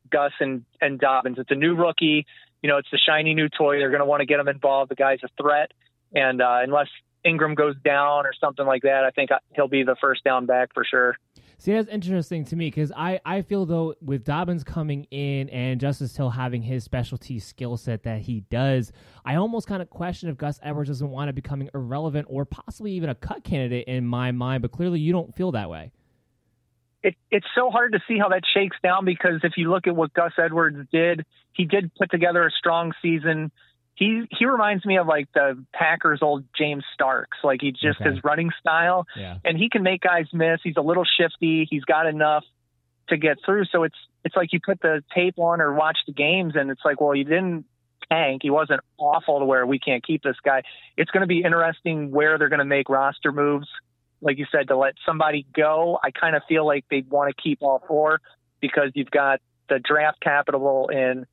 Gus, 0.10 0.32
and 0.40 0.64
and 0.80 1.00
Dobbins. 1.00 1.38
It's 1.40 1.52
a 1.52 1.56
new 1.56 1.76
rookie. 1.76 2.26
You 2.62 2.70
know, 2.70 2.78
it's 2.78 2.90
the 2.92 3.00
shiny 3.00 3.34
new 3.34 3.50
toy. 3.50 3.78
They're 3.80 3.90
going 3.90 4.02
to 4.02 4.06
want 4.06 4.22
to 4.22 4.26
get 4.26 4.40
him 4.40 4.48
involved. 4.48 4.92
The 4.92 4.96
guy's 4.96 5.20
a 5.24 5.30
threat, 5.42 5.72
and 6.14 6.42
uh, 6.42 6.60
unless 6.62 6.88
Ingram 7.24 7.56
goes 7.56 7.76
down 7.84 8.26
or 8.26 8.34
something 8.40 8.66
like 8.66 8.84
that, 8.84 9.04
I 9.04 9.12
think 9.12 9.32
he'll 9.56 9.68
be 9.68 9.84
the 9.84 9.96
first 10.00 10.24
down 10.24 10.46
back 10.46 10.74
for 10.74 10.84
sure. 10.84 11.18
See, 11.62 11.74
that's 11.74 11.90
interesting 11.90 12.44
to 12.46 12.56
me 12.56 12.72
because 12.72 12.92
I, 12.92 13.20
I 13.24 13.44
feel 13.44 13.68
though 13.68 13.94
with 14.02 14.24
Dobbins 14.24 14.64
coming 14.64 15.04
in 15.12 15.48
and 15.50 15.80
Justice 15.80 16.18
Hill 16.18 16.32
having 16.32 16.64
his 16.64 16.84
specialty 16.84 17.38
skill 17.38 17.78
set 17.78 18.02
that 18.02 18.22
he 18.22 18.40
does, 18.50 18.92
I 19.24 19.36
almost 19.36 19.68
kind 19.68 19.80
of 19.80 19.88
question 19.92 20.28
if 20.30 20.38
Gus 20.38 20.60
Edwards 20.64 20.90
doesn't 20.90 21.12
want 21.12 21.30
to 21.30 21.34
becoming 21.34 21.70
irrelevant 21.76 22.26
or 22.32 22.46
possibly 22.46 22.94
even 22.94 23.10
a 23.10 23.16
cut 23.16 23.44
candidate 23.44 23.88
in 23.88 24.08
my 24.08 24.32
mind. 24.32 24.64
But 24.64 24.72
clearly, 24.72 25.02
you 25.02 25.12
don't 25.12 25.36
feel 25.36 25.52
that 25.52 25.70
way. 25.70 25.92
It, 27.04 27.14
it's 27.30 27.46
so 27.54 27.70
hard 27.70 27.92
to 27.92 28.00
see 28.08 28.18
how 28.18 28.30
that 28.30 28.42
shakes 28.52 28.78
down 28.82 29.06
because 29.06 29.42
if 29.44 29.52
you 29.56 29.70
look 29.70 29.86
at 29.86 29.96
what 29.96 30.16
Gus 30.16 30.34
Edwards 30.44 30.80
did, 30.92 31.28
he 31.54 31.66
did 31.66 31.94
put 31.94 32.10
together 32.10 32.44
a 32.44 32.50
strong 32.50 32.92
season 33.04 33.52
he 34.02 34.28
he 34.32 34.48
reminds 34.48 34.84
me 34.84 34.98
of 34.98 35.06
like 35.06 35.32
the 35.34 35.64
Packers 35.72 36.24
old 36.24 36.44
James 36.58 36.84
Starks. 36.92 37.38
Like 37.44 37.62
he 37.62 37.72
just 37.72 38.02
okay. 38.02 38.10
his 38.10 38.24
running 38.24 38.50
style, 38.60 39.06
yeah. 39.16 39.38
and 39.46 39.56
he 39.56 39.70
can 39.70 39.84
make 39.84 40.02
guys 40.02 40.26
miss. 40.34 40.60
He's 40.64 40.76
a 40.76 40.82
little 40.82 41.06
shifty. 41.06 41.68
He's 41.70 41.84
got 41.84 42.08
enough 42.08 42.44
to 43.10 43.18
get 43.18 43.38
through. 43.46 43.66
So 43.66 43.84
it's 43.84 43.96
it's 44.26 44.36
like 44.36 44.54
you 44.54 44.60
put 44.60 44.82
the 44.82 45.04
tape 45.14 45.36
on 45.38 45.62
or 45.62 45.72
watch 45.76 46.00
the 46.08 46.14
games, 46.14 46.54
and 46.56 46.72
it's 46.72 46.82
like, 46.84 47.00
well, 47.00 47.12
he 47.12 47.24
didn't 47.24 47.66
tank. 48.10 48.42
He 48.42 48.50
wasn't 48.50 48.82
awful 48.98 49.38
to 49.38 49.46
where 49.46 49.68
we 49.68 49.78
can't 49.78 50.04
keep 50.04 50.24
this 50.24 50.38
guy. 50.44 50.64
It's 50.98 51.12
going 51.12 51.22
to 51.22 51.28
be 51.28 51.44
interesting 51.44 52.10
where 52.10 52.40
they're 52.40 52.50
going 52.50 52.58
to 52.58 52.66
make 52.66 52.90
roster 52.90 53.32
moves. 53.32 53.68
Like 54.20 54.40
you 54.40 54.48
said, 54.52 54.68
to 54.70 54.78
let 54.78 54.96
somebody 55.06 55.46
go, 55.54 56.00
I 56.04 56.10
kind 56.10 56.36
of 56.36 56.42
feel 56.50 56.66
like 56.66 56.86
they 56.90 57.04
want 57.08 57.36
to 57.36 57.40
keep 57.40 57.60
all 57.62 57.84
four 57.88 58.20
because 58.62 58.90
you've 58.96 59.12
got 59.12 59.42
the 59.70 59.78
draft 59.78 60.22
capital 60.22 60.90
in 60.90 61.28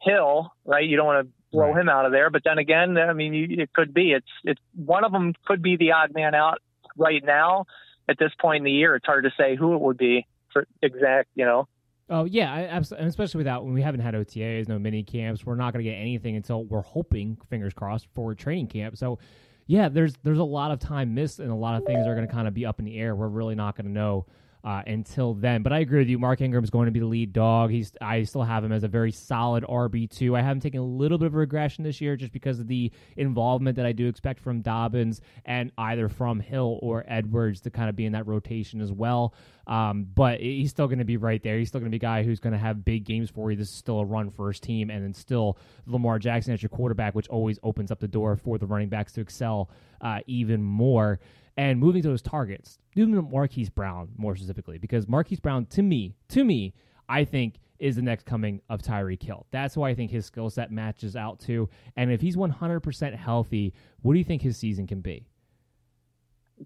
Hill, 0.00 0.52
right? 0.64 0.84
You 0.84 0.96
don't 0.96 1.06
want 1.06 1.26
to 1.26 1.32
blow 1.52 1.70
right. 1.70 1.80
him 1.80 1.88
out 1.88 2.06
of 2.06 2.12
there. 2.12 2.30
But 2.30 2.42
then 2.44 2.58
again, 2.58 2.96
I 2.96 3.12
mean, 3.12 3.34
you, 3.34 3.46
it 3.62 3.72
could 3.72 3.94
be. 3.94 4.12
It's 4.12 4.28
it's 4.44 4.60
one 4.74 5.04
of 5.04 5.12
them 5.12 5.34
could 5.46 5.62
be 5.62 5.76
the 5.76 5.92
odd 5.92 6.14
man 6.14 6.34
out 6.34 6.58
right 6.96 7.24
now. 7.24 7.66
At 8.08 8.18
this 8.18 8.32
point 8.40 8.58
in 8.58 8.64
the 8.64 8.72
year, 8.72 8.94
it's 8.94 9.04
hard 9.04 9.24
to 9.24 9.30
say 9.38 9.54
who 9.54 9.74
it 9.74 9.80
would 9.80 9.98
be 9.98 10.26
for 10.52 10.66
exact. 10.82 11.28
You 11.34 11.44
know. 11.44 11.68
Oh 12.10 12.24
yeah, 12.24 12.50
absolutely. 12.70 13.08
especially 13.08 13.38
without 13.38 13.64
when 13.64 13.74
we 13.74 13.82
haven't 13.82 14.00
had 14.00 14.14
OTAs, 14.14 14.66
no 14.66 14.78
mini 14.78 15.02
camps. 15.02 15.44
We're 15.44 15.56
not 15.56 15.74
going 15.74 15.84
to 15.84 15.90
get 15.90 15.96
anything 15.96 16.36
until 16.36 16.64
we're 16.64 16.80
hoping, 16.80 17.36
fingers 17.50 17.74
crossed, 17.74 18.08
for 18.14 18.34
training 18.34 18.68
camp. 18.68 18.96
So, 18.96 19.18
yeah, 19.66 19.90
there's 19.90 20.14
there's 20.22 20.38
a 20.38 20.44
lot 20.44 20.70
of 20.70 20.78
time 20.78 21.14
missed, 21.14 21.38
and 21.38 21.50
a 21.50 21.54
lot 21.54 21.76
of 21.76 21.84
things 21.84 22.06
are 22.06 22.14
going 22.14 22.26
to 22.26 22.32
kind 22.32 22.48
of 22.48 22.54
be 22.54 22.64
up 22.64 22.78
in 22.78 22.86
the 22.86 22.98
air. 22.98 23.14
We're 23.14 23.28
really 23.28 23.54
not 23.54 23.76
going 23.76 23.86
to 23.86 23.92
know 23.92 24.24
uh, 24.64 24.82
until 24.86 25.34
then. 25.34 25.62
But 25.62 25.72
I 25.72 25.80
agree 25.80 26.00
with 26.00 26.08
you. 26.08 26.18
Mark 26.18 26.40
Ingram 26.40 26.64
is 26.64 26.70
going 26.70 26.86
to 26.86 26.92
be 26.92 27.00
the 27.00 27.06
lead 27.06 27.32
dog. 27.32 27.70
He's 27.70 27.92
I 28.00 28.22
still 28.24 28.42
have 28.42 28.64
him 28.64 28.72
as 28.72 28.84
a 28.84 28.88
very 28.88 29.12
solid 29.12 29.64
RB 29.64 30.10
two. 30.10 30.36
I 30.36 30.42
have 30.42 30.52
him 30.52 30.60
taking 30.60 30.80
a 30.80 30.84
little 30.84 31.18
bit 31.18 31.26
of 31.26 31.34
regression 31.34 31.84
this 31.84 32.00
year 32.00 32.16
just 32.16 32.32
because 32.32 32.58
of 32.58 32.66
the 32.66 32.90
involvement 33.16 33.76
that 33.76 33.86
I 33.86 33.92
do 33.92 34.08
expect 34.08 34.40
from 34.40 34.60
Dobbins 34.60 35.20
and 35.44 35.70
either 35.78 36.08
from 36.08 36.40
Hill 36.40 36.78
or 36.82 37.04
Edwards 37.06 37.60
to 37.62 37.70
kind 37.70 37.88
of 37.88 37.96
be 37.96 38.06
in 38.06 38.12
that 38.12 38.26
rotation 38.26 38.80
as 38.80 38.92
well. 38.92 39.34
Um, 39.66 40.06
but 40.14 40.40
he's 40.40 40.70
still 40.70 40.86
going 40.86 40.98
to 40.98 41.04
be 41.04 41.18
right 41.18 41.42
there. 41.42 41.58
He's 41.58 41.68
still 41.68 41.80
going 41.80 41.92
to 41.92 41.94
be 41.98 41.98
a 41.98 42.08
guy 42.08 42.22
who's 42.22 42.40
going 42.40 42.54
to 42.54 42.58
have 42.58 42.84
big 42.84 43.04
games 43.04 43.28
for 43.28 43.50
you. 43.50 43.56
This 43.56 43.68
is 43.68 43.74
still 43.74 44.00
a 44.00 44.04
run 44.04 44.30
first 44.30 44.62
team, 44.62 44.88
and 44.88 45.04
then 45.04 45.12
still 45.12 45.58
Lamar 45.86 46.18
Jackson 46.18 46.54
as 46.54 46.62
your 46.62 46.70
quarterback, 46.70 47.14
which 47.14 47.28
always 47.28 47.58
opens 47.62 47.90
up 47.90 48.00
the 48.00 48.08
door 48.08 48.36
for 48.36 48.56
the 48.56 48.66
running 48.66 48.88
backs 48.88 49.12
to 49.12 49.20
excel 49.20 49.68
uh, 50.00 50.20
even 50.26 50.62
more 50.62 51.20
and 51.58 51.80
moving 51.80 52.00
to 52.00 52.08
those 52.08 52.22
targets, 52.22 52.78
moving 52.94 53.28
Marquise 53.30 53.68
Brown 53.68 54.10
more 54.16 54.36
specifically, 54.36 54.78
because 54.78 55.08
Marquise 55.08 55.40
Brown, 55.40 55.66
to 55.66 55.82
me, 55.82 56.14
to 56.28 56.44
me, 56.44 56.72
I 57.08 57.24
think 57.24 57.56
is 57.80 57.96
the 57.96 58.02
next 58.02 58.26
coming 58.26 58.60
of 58.70 58.80
Tyreek 58.80 59.22
Hill. 59.22 59.44
That's 59.50 59.74
who 59.74 59.82
I 59.82 59.94
think 59.94 60.12
his 60.12 60.24
skill 60.24 60.50
set 60.50 60.70
matches 60.70 61.16
out 61.16 61.40
to. 61.40 61.68
And 61.96 62.12
if 62.12 62.20
he's 62.20 62.36
100% 62.36 63.14
healthy, 63.16 63.74
what 64.02 64.12
do 64.12 64.18
you 64.20 64.24
think 64.24 64.40
his 64.40 64.56
season 64.56 64.86
can 64.86 65.00
be? 65.00 65.26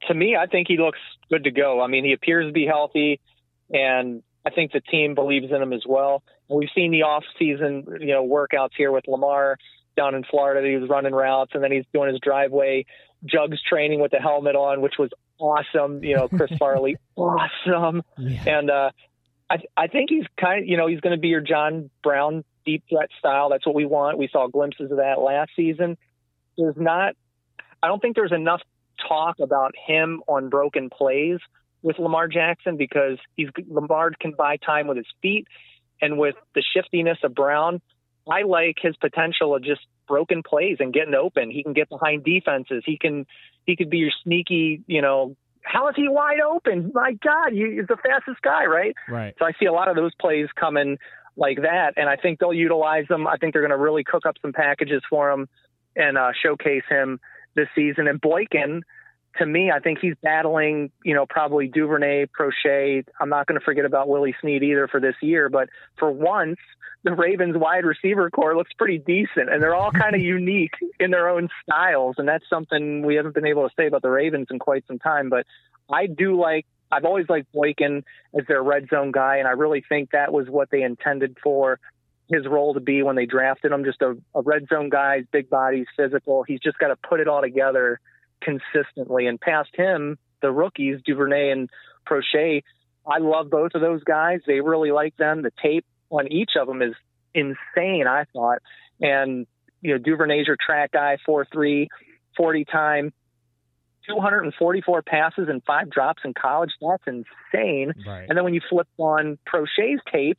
To 0.08 0.14
me, 0.14 0.36
I 0.36 0.46
think 0.46 0.68
he 0.68 0.76
looks 0.76 0.98
good 1.30 1.44
to 1.44 1.50
go. 1.50 1.80
I 1.80 1.86
mean, 1.86 2.04
he 2.04 2.12
appears 2.12 2.46
to 2.46 2.52
be 2.52 2.66
healthy, 2.66 3.18
and 3.70 4.22
I 4.44 4.50
think 4.50 4.72
the 4.72 4.80
team 4.80 5.14
believes 5.14 5.50
in 5.50 5.62
him 5.62 5.72
as 5.72 5.84
well. 5.86 6.22
We've 6.48 6.68
seen 6.74 6.92
the 6.92 7.02
off-season, 7.02 7.98
you 8.00 8.08
know, 8.08 8.26
workouts 8.26 8.72
here 8.76 8.92
with 8.92 9.08
Lamar 9.08 9.56
down 9.96 10.14
in 10.14 10.24
Florida. 10.24 10.66
He 10.66 10.76
was 10.76 10.88
running 10.90 11.14
routes, 11.14 11.52
and 11.54 11.62
then 11.62 11.72
he's 11.72 11.84
doing 11.94 12.10
his 12.10 12.20
driveway 12.20 12.84
Jugs 13.24 13.58
training 13.62 14.00
with 14.00 14.10
the 14.10 14.18
helmet 14.18 14.56
on, 14.56 14.80
which 14.80 14.94
was 14.98 15.10
awesome. 15.38 16.02
You 16.02 16.16
know, 16.16 16.28
Chris 16.28 16.50
Farley, 16.58 16.96
awesome. 17.16 18.02
Yeah. 18.18 18.58
And 18.58 18.70
uh, 18.70 18.90
I, 19.50 19.56
I 19.76 19.86
think 19.86 20.10
he's 20.10 20.24
kind 20.40 20.62
of, 20.62 20.68
you 20.68 20.76
know, 20.76 20.86
he's 20.86 21.00
going 21.00 21.14
to 21.14 21.20
be 21.20 21.28
your 21.28 21.40
John 21.40 21.90
Brown 22.02 22.44
deep 22.64 22.84
threat 22.88 23.10
style. 23.18 23.50
That's 23.50 23.66
what 23.66 23.74
we 23.74 23.84
want. 23.84 24.18
We 24.18 24.28
saw 24.32 24.46
glimpses 24.48 24.90
of 24.90 24.98
that 24.98 25.20
last 25.20 25.50
season. 25.56 25.96
There's 26.56 26.76
not, 26.76 27.14
I 27.82 27.88
don't 27.88 28.00
think 28.00 28.16
there's 28.16 28.32
enough 28.32 28.60
talk 29.08 29.40
about 29.40 29.74
him 29.86 30.22
on 30.28 30.48
broken 30.48 30.90
plays 30.90 31.38
with 31.82 31.98
Lamar 31.98 32.28
Jackson 32.28 32.76
because 32.76 33.18
he's 33.36 33.48
Lamar 33.68 34.12
can 34.18 34.32
buy 34.36 34.56
time 34.56 34.86
with 34.86 34.96
his 34.96 35.06
feet 35.20 35.48
and 36.00 36.18
with 36.18 36.36
the 36.54 36.62
shiftiness 36.74 37.18
of 37.24 37.34
Brown. 37.34 37.80
I 38.30 38.42
like 38.42 38.76
his 38.80 38.96
potential 38.96 39.54
of 39.54 39.62
just 39.62 39.80
broken 40.06 40.42
plays 40.42 40.76
and 40.80 40.92
getting 40.92 41.14
open. 41.14 41.50
He 41.50 41.62
can 41.62 41.72
get 41.72 41.88
behind 41.88 42.24
defenses. 42.24 42.82
He 42.86 42.98
can 42.98 43.26
he 43.66 43.76
could 43.76 43.90
be 43.90 43.98
your 43.98 44.10
sneaky, 44.24 44.82
you 44.86 45.02
know, 45.02 45.36
how 45.62 45.88
is 45.88 45.94
he 45.96 46.08
wide 46.08 46.40
open? 46.40 46.90
My 46.94 47.12
God, 47.12 47.54
you, 47.54 47.70
he's 47.70 47.86
the 47.86 47.96
fastest 47.96 48.42
guy, 48.42 48.64
right? 48.66 48.94
Right. 49.08 49.34
So 49.38 49.44
I 49.44 49.52
see 49.58 49.66
a 49.66 49.72
lot 49.72 49.88
of 49.88 49.96
those 49.96 50.14
plays 50.20 50.48
coming 50.58 50.98
like 51.36 51.62
that, 51.62 51.94
and 51.96 52.08
I 52.08 52.16
think 52.16 52.40
they'll 52.40 52.52
utilize 52.52 53.06
them. 53.08 53.26
I 53.26 53.36
think 53.36 53.52
they're 53.52 53.62
going 53.62 53.70
to 53.70 53.82
really 53.82 54.04
cook 54.04 54.26
up 54.26 54.34
some 54.42 54.52
packages 54.52 55.02
for 55.08 55.30
him 55.30 55.48
and 55.96 56.18
uh, 56.18 56.32
showcase 56.42 56.82
him 56.88 57.20
this 57.54 57.68
season. 57.74 58.08
And 58.08 58.20
Boykin, 58.20 58.82
to 59.38 59.46
me, 59.46 59.70
I 59.70 59.80
think 59.80 59.98
he's 60.00 60.14
battling, 60.22 60.90
you 61.04 61.14
know, 61.14 61.26
probably 61.26 61.68
Duvernay, 61.68 62.26
Proche. 62.26 63.04
I'm 63.20 63.28
not 63.28 63.46
going 63.46 63.58
to 63.58 63.64
forget 63.64 63.84
about 63.84 64.08
Willie 64.08 64.34
Snead 64.40 64.62
either 64.62 64.88
for 64.88 65.00
this 65.00 65.14
year, 65.22 65.48
but 65.48 65.68
for 65.98 66.10
once, 66.10 66.58
the 67.04 67.12
Ravens 67.12 67.56
wide 67.56 67.84
receiver 67.84 68.30
core 68.30 68.56
looks 68.56 68.72
pretty 68.76 68.98
decent, 68.98 69.50
and 69.50 69.62
they're 69.62 69.74
all 69.74 69.90
kind 69.92 70.14
of 70.14 70.20
unique 70.20 70.74
in 71.00 71.10
their 71.10 71.28
own 71.28 71.48
styles, 71.62 72.16
and 72.18 72.28
that's 72.28 72.48
something 72.48 73.02
we 73.02 73.14
haven't 73.16 73.34
been 73.34 73.46
able 73.46 73.68
to 73.68 73.74
say 73.76 73.86
about 73.86 74.02
the 74.02 74.10
Ravens 74.10 74.48
in 74.50 74.58
quite 74.58 74.84
some 74.86 74.98
time. 74.98 75.28
But 75.28 75.46
I 75.90 76.06
do 76.06 76.38
like. 76.38 76.66
I've 76.90 77.06
always 77.06 77.26
liked 77.30 77.50
Boykin 77.52 78.04
as 78.38 78.46
their 78.46 78.62
red 78.62 78.88
zone 78.90 79.12
guy, 79.12 79.38
and 79.38 79.48
I 79.48 79.52
really 79.52 79.82
think 79.88 80.10
that 80.10 80.30
was 80.30 80.48
what 80.48 80.70
they 80.70 80.82
intended 80.82 81.38
for 81.42 81.80
his 82.28 82.46
role 82.46 82.74
to 82.74 82.80
be 82.80 83.02
when 83.02 83.16
they 83.16 83.24
drafted 83.24 83.72
him. 83.72 83.84
Just 83.84 84.02
a, 84.02 84.16
a 84.34 84.42
red 84.42 84.66
zone 84.68 84.90
guy, 84.90 85.22
big 85.32 85.48
bodies, 85.48 85.86
physical. 85.96 86.42
He's 86.42 86.60
just 86.60 86.78
got 86.78 86.88
to 86.88 86.96
put 86.96 87.20
it 87.20 87.28
all 87.28 87.40
together 87.40 87.98
consistently. 88.44 89.26
And 89.26 89.40
past 89.40 89.70
him, 89.74 90.18
the 90.40 90.50
rookies, 90.50 91.00
Duvernay 91.04 91.50
and 91.50 91.70
Proche, 92.06 92.62
I 93.06 93.18
love 93.18 93.50
both 93.50 93.72
of 93.74 93.80
those 93.80 94.02
guys. 94.04 94.40
They 94.46 94.60
really 94.60 94.92
like 94.92 95.16
them. 95.16 95.42
The 95.42 95.52
tape 95.62 95.84
on 96.10 96.30
each 96.30 96.52
of 96.60 96.66
them 96.66 96.82
is 96.82 96.94
insane, 97.34 98.06
I 98.06 98.24
thought. 98.32 98.58
And, 99.00 99.46
you 99.80 99.92
know, 99.92 99.98
Duvernay's 99.98 100.46
your 100.46 100.56
track 100.64 100.92
guy, 100.92 101.16
4 101.24 101.46
3, 101.52 101.88
40 102.36 102.64
time, 102.64 103.12
244 104.08 105.02
passes 105.02 105.48
and 105.48 105.62
five 105.64 105.90
drops 105.90 106.22
in 106.24 106.34
college. 106.34 106.70
That's 106.80 107.02
insane. 107.06 107.92
Right. 108.06 108.26
And 108.28 108.36
then 108.36 108.44
when 108.44 108.54
you 108.54 108.60
flip 108.68 108.88
on 108.98 109.38
Proche's 109.46 110.00
tape, 110.10 110.38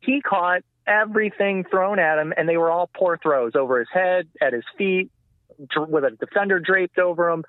he 0.00 0.20
caught 0.20 0.62
everything 0.86 1.64
thrown 1.70 1.98
at 1.98 2.18
him, 2.18 2.32
and 2.36 2.48
they 2.48 2.56
were 2.56 2.70
all 2.70 2.90
poor 2.96 3.18
throws 3.22 3.52
over 3.54 3.78
his 3.78 3.88
head, 3.92 4.28
at 4.40 4.52
his 4.52 4.64
feet, 4.76 5.10
with 5.88 6.04
a 6.04 6.10
defender 6.10 6.58
draped 6.58 6.98
over 6.98 7.28
him. 7.30 7.44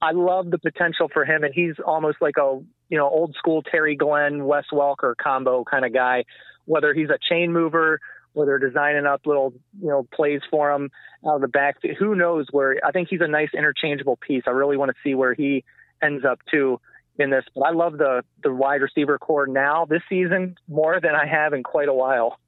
I 0.00 0.12
love 0.12 0.50
the 0.50 0.58
potential 0.58 1.08
for 1.12 1.24
him, 1.24 1.44
and 1.44 1.54
he's 1.54 1.74
almost 1.84 2.18
like 2.20 2.36
a 2.38 2.60
you 2.88 2.98
know 2.98 3.08
old 3.08 3.34
school 3.36 3.62
Terry 3.62 3.96
Glenn, 3.96 4.44
Wes 4.44 4.64
Welker 4.72 5.14
combo 5.16 5.64
kind 5.64 5.84
of 5.84 5.92
guy 5.92 6.24
whether 6.64 6.94
he's 6.94 7.10
a 7.10 7.18
chain 7.30 7.52
mover, 7.52 8.00
whether 8.32 8.58
designing 8.58 9.06
up 9.06 9.22
little, 9.26 9.52
you 9.80 9.88
know, 9.88 10.06
plays 10.14 10.40
for 10.50 10.72
him 10.72 10.90
out 11.26 11.36
of 11.36 11.40
the 11.40 11.48
back. 11.48 11.76
Who 11.98 12.14
knows 12.14 12.46
where? 12.50 12.76
I 12.84 12.90
think 12.90 13.08
he's 13.08 13.20
a 13.20 13.28
nice 13.28 13.50
interchangeable 13.56 14.16
piece. 14.16 14.44
I 14.46 14.50
really 14.50 14.76
want 14.76 14.90
to 14.90 14.96
see 15.04 15.14
where 15.14 15.34
he 15.34 15.64
ends 16.02 16.24
up 16.24 16.40
too 16.50 16.80
in 17.18 17.30
this. 17.30 17.44
But 17.54 17.62
I 17.62 17.70
love 17.72 17.98
the 17.98 18.24
the 18.42 18.52
wide 18.52 18.80
receiver 18.80 19.18
core 19.18 19.46
now 19.46 19.84
this 19.84 20.02
season 20.08 20.56
more 20.68 21.00
than 21.00 21.14
I 21.14 21.26
have 21.26 21.52
in 21.52 21.62
quite 21.62 21.88
a 21.88 21.94
while. 21.94 22.38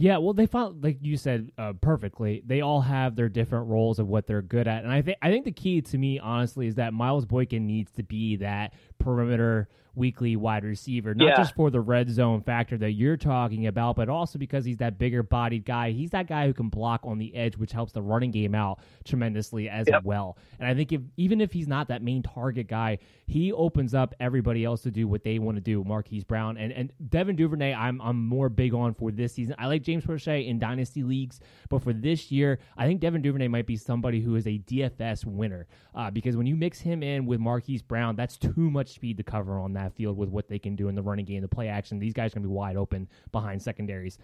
Yeah, 0.00 0.18
well, 0.18 0.32
they 0.32 0.46
found, 0.46 0.84
like 0.84 0.98
you 1.02 1.16
said, 1.16 1.50
uh, 1.58 1.72
perfectly. 1.72 2.40
They 2.46 2.60
all 2.60 2.82
have 2.82 3.16
their 3.16 3.28
different 3.28 3.66
roles 3.66 3.98
of 3.98 4.06
what 4.06 4.28
they're 4.28 4.42
good 4.42 4.68
at, 4.68 4.84
and 4.84 4.92
I 4.92 5.02
think 5.02 5.18
I 5.20 5.30
think 5.30 5.44
the 5.44 5.50
key 5.50 5.80
to 5.82 5.98
me, 5.98 6.20
honestly, 6.20 6.68
is 6.68 6.76
that 6.76 6.94
Miles 6.94 7.26
Boykin 7.26 7.66
needs 7.66 7.90
to 7.92 8.04
be 8.04 8.36
that 8.36 8.74
perimeter 9.00 9.68
weekly 9.98 10.36
wide 10.36 10.64
receiver, 10.64 11.14
not 11.14 11.26
yeah. 11.26 11.36
just 11.36 11.54
for 11.54 11.70
the 11.70 11.80
red 11.80 12.08
zone 12.08 12.40
factor 12.40 12.78
that 12.78 12.92
you're 12.92 13.16
talking 13.16 13.66
about, 13.66 13.96
but 13.96 14.08
also 14.08 14.38
because 14.38 14.64
he's 14.64 14.78
that 14.78 14.98
bigger 14.98 15.22
bodied 15.22 15.64
guy. 15.64 15.90
He's 15.90 16.10
that 16.10 16.28
guy 16.28 16.46
who 16.46 16.54
can 16.54 16.68
block 16.68 17.00
on 17.04 17.18
the 17.18 17.34
edge, 17.34 17.56
which 17.56 17.72
helps 17.72 17.92
the 17.92 18.00
running 18.00 18.30
game 18.30 18.54
out 18.54 18.78
tremendously 19.04 19.68
as 19.68 19.88
yep. 19.88 20.04
well. 20.04 20.38
And 20.58 20.68
I 20.68 20.74
think 20.74 20.92
if 20.92 21.02
even 21.16 21.40
if 21.40 21.52
he's 21.52 21.68
not 21.68 21.88
that 21.88 22.02
main 22.02 22.22
target 22.22 22.68
guy, 22.68 22.98
he 23.26 23.52
opens 23.52 23.92
up 23.92 24.14
everybody 24.20 24.64
else 24.64 24.82
to 24.82 24.90
do 24.90 25.06
what 25.08 25.24
they 25.24 25.38
want 25.38 25.56
to 25.56 25.60
do. 25.60 25.84
Marquise 25.84 26.24
Brown 26.24 26.56
and 26.56 26.72
and 26.72 26.92
Devin 27.10 27.36
Duvernay, 27.36 27.74
I'm 27.74 28.00
I'm 28.00 28.24
more 28.24 28.48
big 28.48 28.72
on 28.72 28.94
for 28.94 29.10
this 29.10 29.34
season. 29.34 29.54
I 29.58 29.66
like 29.66 29.82
James 29.82 30.04
Proche 30.04 30.46
in 30.46 30.58
dynasty 30.58 31.02
leagues, 31.02 31.40
but 31.68 31.82
for 31.82 31.92
this 31.92 32.30
year, 32.30 32.60
I 32.76 32.86
think 32.86 33.00
Devin 33.00 33.22
Duvernay 33.22 33.48
might 33.48 33.66
be 33.66 33.76
somebody 33.76 34.20
who 34.20 34.36
is 34.36 34.46
a 34.46 34.58
DFS 34.60 35.24
winner 35.24 35.66
uh, 35.94 36.10
because 36.10 36.36
when 36.36 36.46
you 36.46 36.54
mix 36.54 36.78
him 36.78 37.02
in 37.02 37.26
with 37.26 37.40
Marquise 37.40 37.82
Brown, 37.82 38.14
that's 38.14 38.36
too 38.36 38.70
much 38.70 38.88
speed 38.92 39.16
to 39.16 39.22
cover 39.22 39.58
on 39.58 39.72
that 39.74 39.87
field 39.90 40.16
with 40.16 40.28
what 40.28 40.48
they 40.48 40.58
can 40.58 40.76
do 40.76 40.88
in 40.88 40.94
the 40.94 41.02
running 41.02 41.24
game, 41.24 41.42
the 41.42 41.48
play 41.48 41.68
action. 41.68 41.98
These 41.98 42.14
guys 42.14 42.32
are 42.32 42.36
going 42.36 42.44
to 42.44 42.48
be 42.48 42.54
wide 42.54 42.76
open 42.76 43.08
behind 43.32 43.62
secondaries. 43.62 44.18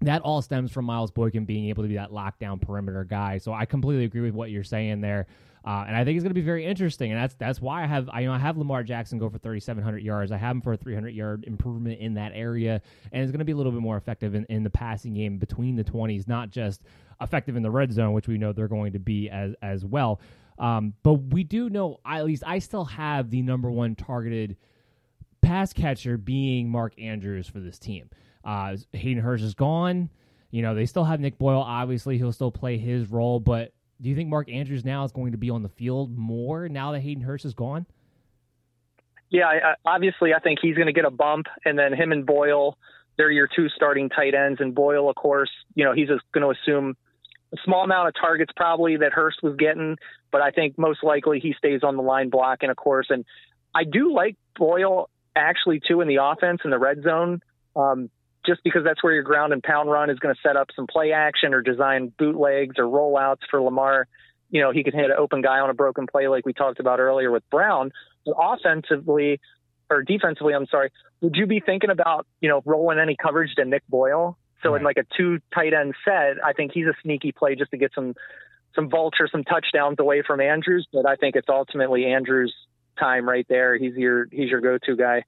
That 0.00 0.22
all 0.22 0.42
stems 0.42 0.70
from 0.70 0.84
Miles 0.84 1.10
Boykin 1.10 1.44
being 1.44 1.68
able 1.68 1.82
to 1.82 1.88
be 1.88 1.96
that 1.96 2.10
lockdown 2.10 2.60
perimeter 2.60 3.04
guy. 3.04 3.38
So 3.38 3.52
I 3.52 3.64
completely 3.64 4.04
agree 4.04 4.20
with 4.20 4.34
what 4.34 4.50
you're 4.50 4.64
saying 4.64 5.00
there. 5.00 5.26
Uh, 5.64 5.84
and 5.86 5.96
I 5.96 6.04
think 6.04 6.16
it's 6.16 6.22
going 6.22 6.30
to 6.30 6.34
be 6.34 6.40
very 6.40 6.64
interesting, 6.64 7.12
and 7.12 7.20
that's 7.20 7.34
that's 7.34 7.60
why 7.60 7.82
I 7.82 7.86
have 7.86 8.08
I 8.10 8.20
you 8.20 8.28
know 8.28 8.32
I 8.32 8.38
have 8.38 8.56
Lamar 8.56 8.82
Jackson 8.84 9.18
go 9.18 9.28
for 9.28 9.38
3,700 9.38 10.02
yards. 10.02 10.32
I 10.32 10.36
have 10.36 10.52
him 10.52 10.62
for 10.62 10.72
a 10.72 10.76
300 10.76 11.10
yard 11.10 11.44
improvement 11.46 12.00
in 12.00 12.14
that 12.14 12.32
area, 12.34 12.80
and 13.12 13.22
it's 13.22 13.30
going 13.32 13.40
to 13.40 13.44
be 13.44 13.52
a 13.52 13.56
little 13.56 13.72
bit 13.72 13.82
more 13.82 13.96
effective 13.96 14.34
in, 14.34 14.46
in 14.48 14.62
the 14.62 14.70
passing 14.70 15.14
game 15.14 15.36
between 15.36 15.74
the 15.74 15.84
20s, 15.84 16.28
not 16.28 16.50
just 16.50 16.82
effective 17.20 17.56
in 17.56 17.62
the 17.62 17.70
red 17.70 17.92
zone, 17.92 18.12
which 18.12 18.28
we 18.28 18.38
know 18.38 18.52
they're 18.52 18.68
going 18.68 18.92
to 18.92 18.98
be 18.98 19.28
as 19.28 19.54
as 19.60 19.84
well. 19.84 20.20
Um, 20.58 20.94
but 21.02 21.14
we 21.14 21.44
do 21.44 21.70
know, 21.70 22.00
at 22.04 22.24
least 22.24 22.42
I 22.46 22.58
still 22.58 22.84
have 22.84 23.30
the 23.30 23.42
number 23.42 23.70
one 23.70 23.94
targeted 23.94 24.56
pass 25.48 25.72
catcher 25.72 26.18
being 26.18 26.68
Mark 26.68 26.92
Andrews 27.00 27.48
for 27.48 27.58
this 27.58 27.78
team. 27.78 28.10
Uh, 28.44 28.76
Hayden 28.92 29.22
Hurst 29.22 29.42
is 29.42 29.54
gone. 29.54 30.10
You 30.50 30.60
know, 30.60 30.74
they 30.74 30.84
still 30.84 31.04
have 31.04 31.20
Nick 31.20 31.38
Boyle. 31.38 31.60
Obviously, 31.60 32.18
he'll 32.18 32.32
still 32.32 32.50
play 32.50 32.76
his 32.76 33.10
role. 33.10 33.40
But 33.40 33.72
do 33.98 34.10
you 34.10 34.14
think 34.14 34.28
Mark 34.28 34.50
Andrews 34.50 34.84
now 34.84 35.04
is 35.04 35.12
going 35.12 35.32
to 35.32 35.38
be 35.38 35.48
on 35.48 35.62
the 35.62 35.70
field 35.70 36.16
more 36.16 36.68
now 36.68 36.92
that 36.92 37.00
Hayden 37.00 37.22
Hurst 37.22 37.46
is 37.46 37.54
gone? 37.54 37.86
Yeah, 39.30 39.46
I, 39.46 39.74
obviously, 39.86 40.34
I 40.34 40.38
think 40.38 40.58
he's 40.60 40.74
going 40.74 40.86
to 40.86 40.92
get 40.92 41.06
a 41.06 41.10
bump, 41.10 41.46
and 41.64 41.78
then 41.78 41.94
him 41.94 42.12
and 42.12 42.26
Boyle, 42.26 42.76
they're 43.16 43.30
your 43.30 43.48
two 43.54 43.70
starting 43.70 44.10
tight 44.10 44.34
ends. 44.34 44.60
And 44.60 44.74
Boyle, 44.74 45.08
of 45.08 45.16
course, 45.16 45.50
you 45.74 45.84
know, 45.84 45.94
he's 45.94 46.08
going 46.08 46.42
to 46.42 46.50
assume 46.50 46.94
a 47.54 47.56
small 47.64 47.84
amount 47.84 48.08
of 48.08 48.14
targets 48.20 48.52
probably 48.54 48.98
that 48.98 49.12
Hurst 49.12 49.38
was 49.42 49.56
getting, 49.56 49.96
but 50.30 50.42
I 50.42 50.50
think 50.50 50.78
most 50.78 51.02
likely 51.02 51.40
he 51.40 51.54
stays 51.56 51.80
on 51.82 51.96
the 51.96 52.02
line 52.02 52.28
blocking, 52.28 52.68
of 52.68 52.76
course. 52.76 53.06
And 53.08 53.24
I 53.74 53.84
do 53.84 54.12
like 54.12 54.36
Boyle 54.54 55.08
actually 55.36 55.80
too 55.86 56.00
in 56.00 56.08
the 56.08 56.18
offense 56.22 56.60
in 56.64 56.70
the 56.70 56.78
red 56.78 57.02
zone, 57.02 57.40
um, 57.76 58.10
just 58.46 58.62
because 58.64 58.82
that's 58.84 59.02
where 59.02 59.12
your 59.12 59.22
ground 59.22 59.52
and 59.52 59.62
pound 59.62 59.90
run 59.90 60.10
is 60.10 60.18
going 60.18 60.34
to 60.34 60.40
set 60.40 60.56
up 60.56 60.68
some 60.74 60.86
play 60.86 61.12
action 61.12 61.54
or 61.54 61.62
design 61.62 62.12
bootlegs 62.18 62.78
or 62.78 62.84
rollouts 62.84 63.42
for 63.50 63.60
Lamar. 63.60 64.06
You 64.50 64.62
know, 64.62 64.72
he 64.72 64.82
can 64.82 64.94
hit 64.94 65.06
an 65.06 65.16
open 65.18 65.42
guy 65.42 65.58
on 65.58 65.68
a 65.68 65.74
broken 65.74 66.06
play 66.06 66.28
like 66.28 66.46
we 66.46 66.52
talked 66.52 66.80
about 66.80 67.00
earlier 67.00 67.30
with 67.30 67.48
Brown. 67.50 67.92
But 68.24 68.36
offensively, 68.38 69.40
or 69.90 70.02
defensively, 70.02 70.54
I'm 70.54 70.66
sorry, 70.66 70.90
would 71.20 71.36
you 71.36 71.46
be 71.46 71.60
thinking 71.60 71.90
about, 71.90 72.26
you 72.40 72.48
know, 72.48 72.62
rolling 72.64 72.98
any 72.98 73.16
coverage 73.20 73.54
to 73.56 73.64
Nick 73.64 73.82
Boyle? 73.88 74.38
So 74.62 74.70
right. 74.70 74.80
in 74.80 74.84
like 74.84 74.96
a 74.96 75.04
two 75.16 75.38
tight 75.54 75.74
end 75.74 75.94
set, 76.04 76.42
I 76.44 76.52
think 76.52 76.72
he's 76.72 76.86
a 76.86 76.94
sneaky 77.02 77.32
play 77.32 77.54
just 77.54 77.70
to 77.70 77.76
get 77.76 77.92
some 77.94 78.14
some 78.74 78.88
vulture, 78.88 79.28
some 79.30 79.44
touchdowns 79.44 79.96
away 79.98 80.22
from 80.26 80.40
Andrews. 80.40 80.86
But 80.92 81.06
I 81.06 81.16
think 81.16 81.36
it's 81.36 81.48
ultimately 81.48 82.06
Andrews' 82.06 82.54
time 82.98 83.28
right 83.28 83.46
there. 83.48 83.76
He's 83.76 83.94
your 83.94 84.26
he's 84.30 84.50
your 84.50 84.60
go 84.60 84.78
to 84.78 84.96
guy. 84.96 85.24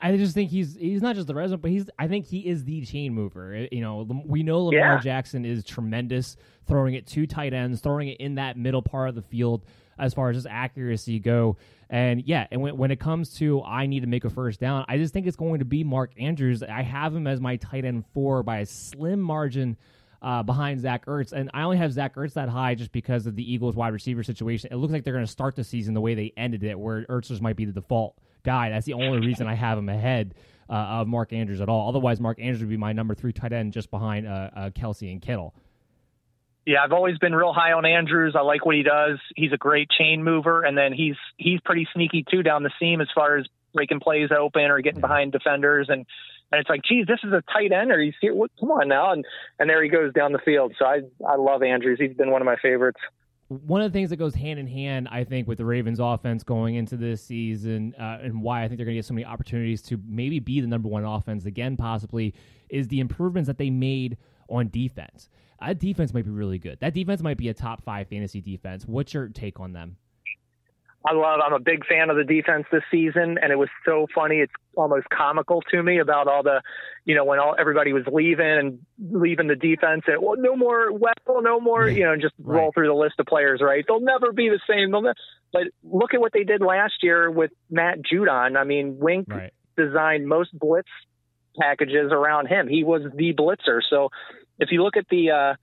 I 0.00 0.16
just 0.16 0.34
think 0.34 0.50
he's 0.50 0.74
he's 0.76 1.02
not 1.02 1.14
just 1.14 1.26
the 1.26 1.34
resident, 1.34 1.60
but 1.62 1.70
he's 1.70 1.90
I 1.98 2.08
think 2.08 2.26
he 2.26 2.40
is 2.40 2.64
the 2.64 2.84
chain 2.84 3.14
mover. 3.14 3.54
Uh, 3.54 3.66
you 3.70 3.82
know, 3.82 4.06
we 4.24 4.42
know 4.42 4.64
Lamar 4.64 4.78
yeah. 4.78 5.00
Jackson 5.00 5.44
is 5.44 5.64
tremendous 5.64 6.36
throwing 6.66 6.94
it 6.94 7.06
to 7.08 7.26
tight 7.26 7.52
ends, 7.52 7.80
throwing 7.80 8.08
it 8.08 8.18
in 8.20 8.36
that 8.36 8.56
middle 8.56 8.82
part 8.82 9.10
of 9.10 9.14
the 9.14 9.22
field 9.22 9.64
as 9.98 10.14
far 10.14 10.30
as 10.30 10.36
just 10.36 10.46
accuracy 10.48 11.18
go. 11.18 11.56
And 11.90 12.22
yeah, 12.26 12.46
and 12.50 12.62
when, 12.62 12.76
when 12.78 12.90
it 12.90 12.98
comes 12.98 13.34
to 13.34 13.62
I 13.62 13.86
need 13.86 14.00
to 14.00 14.06
make 14.06 14.24
a 14.24 14.30
first 14.30 14.58
down, 14.58 14.84
I 14.88 14.96
just 14.96 15.12
think 15.12 15.26
it's 15.26 15.36
going 15.36 15.58
to 15.58 15.64
be 15.64 15.84
Mark 15.84 16.12
Andrews. 16.18 16.62
I 16.62 16.82
have 16.82 17.14
him 17.14 17.26
as 17.26 17.40
my 17.40 17.56
tight 17.56 17.84
end 17.84 18.04
four 18.14 18.42
by 18.42 18.58
a 18.58 18.66
slim 18.66 19.20
margin. 19.20 19.76
Uh, 20.24 20.42
behind 20.42 20.80
Zach 20.80 21.04
Ertz. 21.04 21.32
And 21.32 21.50
I 21.52 21.64
only 21.64 21.76
have 21.76 21.92
Zach 21.92 22.14
Ertz 22.14 22.32
that 22.32 22.48
high 22.48 22.74
just 22.74 22.92
because 22.92 23.26
of 23.26 23.36
the 23.36 23.52
Eagles 23.52 23.76
wide 23.76 23.92
receiver 23.92 24.22
situation. 24.22 24.70
It 24.72 24.76
looks 24.76 24.90
like 24.90 25.04
they're 25.04 25.12
going 25.12 25.26
to 25.26 25.30
start 25.30 25.54
the 25.54 25.64
season 25.64 25.92
the 25.92 26.00
way 26.00 26.14
they 26.14 26.32
ended 26.34 26.64
it, 26.64 26.78
where 26.78 27.04
Ertz 27.10 27.28
just 27.28 27.42
might 27.42 27.56
be 27.56 27.66
the 27.66 27.72
default 27.72 28.16
guy. 28.42 28.70
That's 28.70 28.86
the 28.86 28.94
only 28.94 29.18
reason 29.18 29.46
I 29.46 29.52
have 29.52 29.76
him 29.76 29.90
ahead 29.90 30.34
uh, 30.70 30.72
of 30.72 31.08
Mark 31.08 31.34
Andrews 31.34 31.60
at 31.60 31.68
all. 31.68 31.90
Otherwise, 31.90 32.20
Mark 32.20 32.40
Andrews 32.40 32.60
would 32.60 32.70
be 32.70 32.78
my 32.78 32.94
number 32.94 33.14
three 33.14 33.34
tight 33.34 33.52
end 33.52 33.74
just 33.74 33.90
behind 33.90 34.26
uh, 34.26 34.50
uh 34.56 34.70
Kelce 34.70 35.12
and 35.12 35.20
Kittle. 35.20 35.54
Yeah, 36.66 36.82
I've 36.82 36.92
always 36.92 37.18
been 37.18 37.34
real 37.34 37.52
high 37.52 37.72
on 37.72 37.84
Andrews. 37.84 38.34
I 38.34 38.40
like 38.40 38.64
what 38.64 38.74
he 38.74 38.82
does. 38.82 39.18
He's 39.36 39.52
a 39.52 39.58
great 39.58 39.90
chain 39.90 40.24
mover, 40.24 40.62
and 40.62 40.76
then 40.76 40.94
he's 40.94 41.16
he's 41.36 41.60
pretty 41.60 41.86
sneaky 41.92 42.24
too 42.30 42.42
down 42.42 42.62
the 42.62 42.72
seam 42.80 43.02
as 43.02 43.08
far 43.14 43.36
as 43.36 43.46
breaking 43.74 44.00
plays 44.00 44.30
open 44.30 44.70
or 44.70 44.80
getting 44.80 45.02
behind 45.02 45.32
defenders. 45.32 45.88
And 45.90 46.06
and 46.54 46.60
it's 46.60 46.70
like, 46.70 46.82
geez, 46.88 47.04
this 47.08 47.18
is 47.24 47.32
a 47.32 47.42
tight 47.52 47.72
end, 47.72 47.90
or 47.90 48.00
he's 48.00 48.14
here. 48.20 48.32
What, 48.32 48.52
come 48.60 48.70
on 48.70 48.86
now, 48.86 49.12
and 49.12 49.24
and 49.58 49.68
there 49.68 49.82
he 49.82 49.88
goes 49.88 50.12
down 50.12 50.30
the 50.30 50.38
field. 50.38 50.72
So 50.78 50.84
I 50.84 51.00
I 51.26 51.34
love 51.34 51.64
Andrews. 51.64 51.98
He's 52.00 52.16
been 52.16 52.30
one 52.30 52.40
of 52.40 52.46
my 52.46 52.54
favorites. 52.62 53.00
One 53.48 53.82
of 53.82 53.92
the 53.92 53.98
things 53.98 54.10
that 54.10 54.16
goes 54.16 54.36
hand 54.36 54.60
in 54.60 54.68
hand, 54.68 55.08
I 55.10 55.24
think, 55.24 55.48
with 55.48 55.58
the 55.58 55.64
Ravens' 55.64 55.98
offense 55.98 56.44
going 56.44 56.76
into 56.76 56.96
this 56.96 57.22
season, 57.22 57.94
uh, 57.98 58.18
and 58.22 58.40
why 58.40 58.62
I 58.62 58.68
think 58.68 58.78
they're 58.78 58.86
going 58.86 58.94
to 58.94 58.98
get 58.98 59.04
so 59.04 59.14
many 59.14 59.26
opportunities 59.26 59.82
to 59.82 60.00
maybe 60.06 60.38
be 60.38 60.60
the 60.60 60.68
number 60.68 60.88
one 60.88 61.04
offense 61.04 61.44
again, 61.44 61.76
possibly, 61.76 62.34
is 62.70 62.86
the 62.86 63.00
improvements 63.00 63.48
that 63.48 63.58
they 63.58 63.70
made 63.70 64.16
on 64.48 64.68
defense. 64.68 65.28
That 65.60 65.80
defense 65.80 66.14
might 66.14 66.24
be 66.24 66.30
really 66.30 66.58
good. 66.58 66.78
That 66.80 66.94
defense 66.94 67.20
might 67.20 67.36
be 67.36 67.48
a 67.48 67.54
top 67.54 67.82
five 67.82 68.08
fantasy 68.08 68.40
defense. 68.40 68.86
What's 68.86 69.12
your 69.12 69.28
take 69.28 69.58
on 69.58 69.72
them? 69.72 69.96
I 71.06 71.12
love. 71.12 71.40
I'm 71.44 71.52
a 71.52 71.60
big 71.60 71.84
fan 71.84 72.08
of 72.08 72.16
the 72.16 72.24
defense 72.24 72.64
this 72.72 72.82
season, 72.90 73.36
and 73.40 73.52
it 73.52 73.58
was 73.58 73.68
so 73.84 74.06
funny. 74.14 74.36
It's 74.36 74.52
almost 74.74 75.06
comical 75.10 75.60
to 75.70 75.82
me 75.82 75.98
about 75.98 76.28
all 76.28 76.42
the, 76.42 76.62
you 77.04 77.14
know, 77.14 77.26
when 77.26 77.38
all 77.38 77.54
everybody 77.58 77.92
was 77.92 78.04
leaving 78.10 78.46
and 78.46 78.78
leaving 78.98 79.46
the 79.46 79.54
defense, 79.54 80.04
and 80.06 80.22
well, 80.22 80.36
no 80.38 80.56
more 80.56 80.90
Wetzel, 80.90 81.42
no 81.42 81.60
more, 81.60 81.86
you 81.86 82.04
know, 82.04 82.16
just 82.16 82.34
right. 82.38 82.58
roll 82.58 82.72
through 82.72 82.88
the 82.88 82.94
list 82.94 83.16
of 83.18 83.26
players. 83.26 83.60
Right? 83.62 83.84
They'll 83.86 84.00
never 84.00 84.32
be 84.32 84.48
the 84.48 84.60
same. 84.68 84.92
They'll 84.92 85.02
ne- 85.02 85.12
but 85.52 85.64
look 85.82 86.14
at 86.14 86.20
what 86.20 86.32
they 86.32 86.44
did 86.44 86.62
last 86.62 86.94
year 87.02 87.30
with 87.30 87.50
Matt 87.70 87.98
Judon. 88.00 88.56
I 88.56 88.64
mean, 88.64 88.96
Wink 88.98 89.26
right. 89.28 89.52
designed 89.76 90.26
most 90.26 90.58
blitz 90.58 90.88
packages 91.60 92.12
around 92.12 92.46
him. 92.46 92.66
He 92.66 92.82
was 92.82 93.02
the 93.14 93.34
blitzer. 93.34 93.80
So 93.88 94.08
if 94.58 94.70
you 94.72 94.82
look 94.82 94.96
at 94.96 95.06
the, 95.10 95.30
uh, 95.30 95.54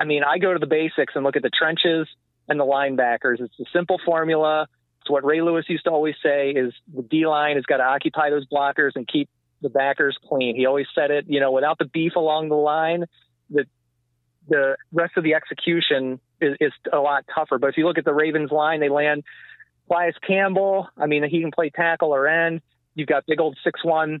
I 0.00 0.04
mean, 0.04 0.22
I 0.22 0.38
go 0.38 0.52
to 0.52 0.58
the 0.58 0.66
basics 0.66 1.14
and 1.16 1.24
look 1.24 1.36
at 1.36 1.42
the 1.42 1.50
trenches 1.50 2.08
and 2.50 2.60
the 2.60 2.64
linebackers. 2.64 3.40
It's 3.40 3.58
a 3.58 3.64
simple 3.72 3.98
formula. 4.04 4.66
It's 5.00 5.10
what 5.10 5.24
Ray 5.24 5.40
Lewis 5.40 5.64
used 5.68 5.84
to 5.84 5.90
always 5.90 6.16
say: 6.22 6.50
is 6.50 6.74
the 6.94 7.02
D 7.02 7.26
line 7.26 7.56
has 7.56 7.64
got 7.64 7.78
to 7.78 7.84
occupy 7.84 8.28
those 8.28 8.46
blockers 8.46 8.90
and 8.96 9.08
keep 9.08 9.30
the 9.62 9.70
backers 9.70 10.18
clean. 10.28 10.56
He 10.56 10.66
always 10.66 10.86
said 10.94 11.10
it. 11.10 11.24
You 11.28 11.40
know, 11.40 11.52
without 11.52 11.78
the 11.78 11.86
beef 11.86 12.16
along 12.16 12.50
the 12.50 12.56
line, 12.56 13.04
the 13.48 13.64
the 14.48 14.76
rest 14.92 15.12
of 15.16 15.24
the 15.24 15.34
execution 15.34 16.20
is, 16.40 16.56
is 16.60 16.72
a 16.92 16.98
lot 16.98 17.24
tougher. 17.34 17.58
But 17.58 17.68
if 17.68 17.76
you 17.76 17.86
look 17.86 17.98
at 17.98 18.04
the 18.04 18.14
Ravens 18.14 18.50
line, 18.50 18.80
they 18.80 18.88
land 18.88 19.22
Calais 19.88 20.12
Campbell. 20.26 20.88
I 20.98 21.06
mean, 21.06 21.22
he 21.28 21.40
can 21.40 21.52
play 21.52 21.70
tackle 21.70 22.12
or 22.12 22.26
end. 22.26 22.60
You've 22.94 23.08
got 23.08 23.24
big 23.26 23.40
old 23.40 23.56
six 23.62 23.84
one 23.84 24.20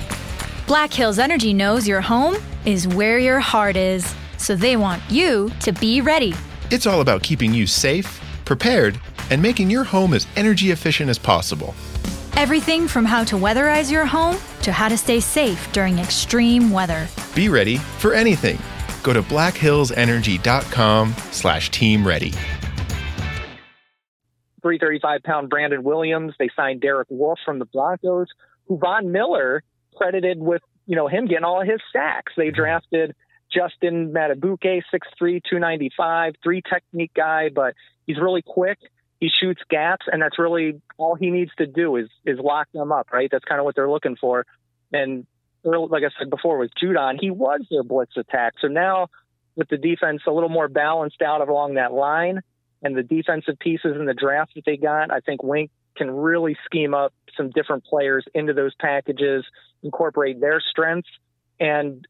Black 0.71 0.93
Hills 0.93 1.19
Energy 1.19 1.53
knows 1.53 1.85
your 1.85 1.99
home 1.99 2.37
is 2.65 2.87
where 2.87 3.19
your 3.19 3.41
heart 3.41 3.75
is, 3.75 4.15
so 4.37 4.55
they 4.55 4.77
want 4.77 5.03
you 5.09 5.51
to 5.59 5.73
be 5.73 5.99
ready. 5.99 6.33
It's 6.69 6.87
all 6.87 7.01
about 7.01 7.21
keeping 7.23 7.53
you 7.53 7.67
safe, 7.67 8.21
prepared, 8.45 8.97
and 9.31 9.41
making 9.41 9.69
your 9.69 9.83
home 9.83 10.13
as 10.13 10.25
energy 10.37 10.71
efficient 10.71 11.09
as 11.09 11.19
possible. 11.19 11.75
Everything 12.37 12.87
from 12.87 13.03
how 13.03 13.25
to 13.25 13.35
weatherize 13.35 13.91
your 13.91 14.05
home 14.05 14.37
to 14.61 14.71
how 14.71 14.87
to 14.87 14.97
stay 14.97 15.19
safe 15.19 15.69
during 15.73 15.99
extreme 15.99 16.71
weather. 16.71 17.05
Be 17.35 17.49
ready 17.49 17.75
for 17.75 18.13
anything. 18.13 18.57
Go 19.03 19.11
to 19.11 19.21
blackhillsenergy.com 19.23 21.13
slash 21.31 21.69
team 21.71 22.07
ready. 22.07 22.31
335 24.61 25.21
pound 25.23 25.49
Brandon 25.49 25.83
Williams. 25.83 26.33
They 26.39 26.49
signed 26.55 26.79
Derek 26.79 27.09
Wolfe 27.09 27.39
from 27.43 27.59
the 27.59 27.65
Broncos, 27.65 28.29
who 28.67 28.77
Von 28.77 29.11
Miller 29.11 29.63
credited 30.01 30.39
with, 30.39 30.61
you 30.87 30.95
know, 30.95 31.07
him 31.07 31.27
getting 31.27 31.43
all 31.43 31.61
of 31.61 31.67
his 31.67 31.79
sacks. 31.93 32.33
They 32.35 32.49
drafted 32.49 33.13
Justin 33.53 34.13
Madubuike, 34.13 34.81
6'3", 34.93 35.41
295, 35.49 36.33
three 36.43 36.61
technique 36.61 37.11
guy, 37.15 37.49
but 37.53 37.75
he's 38.07 38.17
really 38.17 38.41
quick. 38.41 38.79
He 39.19 39.29
shoots 39.29 39.61
gaps, 39.69 40.07
and 40.11 40.21
that's 40.21 40.39
really 40.39 40.81
all 40.97 41.15
he 41.15 41.29
needs 41.29 41.51
to 41.59 41.67
do 41.67 41.95
is 41.97 42.09
is 42.25 42.39
lock 42.39 42.67
them 42.73 42.91
up, 42.91 43.11
right? 43.13 43.29
That's 43.31 43.45
kind 43.45 43.59
of 43.59 43.65
what 43.65 43.75
they're 43.75 43.89
looking 43.89 44.15
for. 44.15 44.47
And 44.91 45.27
like 45.63 46.03
I 46.03 46.09
said 46.17 46.31
before, 46.31 46.57
with 46.57 46.71
Judon, 46.81 47.17
he 47.21 47.29
was 47.29 47.61
their 47.69 47.83
blitz 47.83 48.17
attack. 48.17 48.53
So 48.59 48.67
now 48.67 49.07
with 49.55 49.69
the 49.69 49.77
defense 49.77 50.23
a 50.27 50.31
little 50.31 50.49
more 50.49 50.67
balanced 50.67 51.21
out 51.21 51.47
along 51.47 51.75
that 51.75 51.93
line 51.93 52.41
and 52.81 52.97
the 52.97 53.03
defensive 53.03 53.59
pieces 53.59 53.95
in 53.95 54.05
the 54.05 54.15
draft 54.15 54.53
that 54.55 54.65
they 54.65 54.77
got, 54.77 55.11
I 55.11 55.19
think 55.19 55.43
Wink 55.43 55.69
can 56.01 56.09
really 56.09 56.57
scheme 56.65 56.95
up 56.95 57.13
some 57.37 57.51
different 57.51 57.83
players 57.85 58.25
into 58.33 58.53
those 58.53 58.73
packages, 58.79 59.45
incorporate 59.83 60.41
their 60.41 60.59
strengths. 60.59 61.09
And 61.59 62.07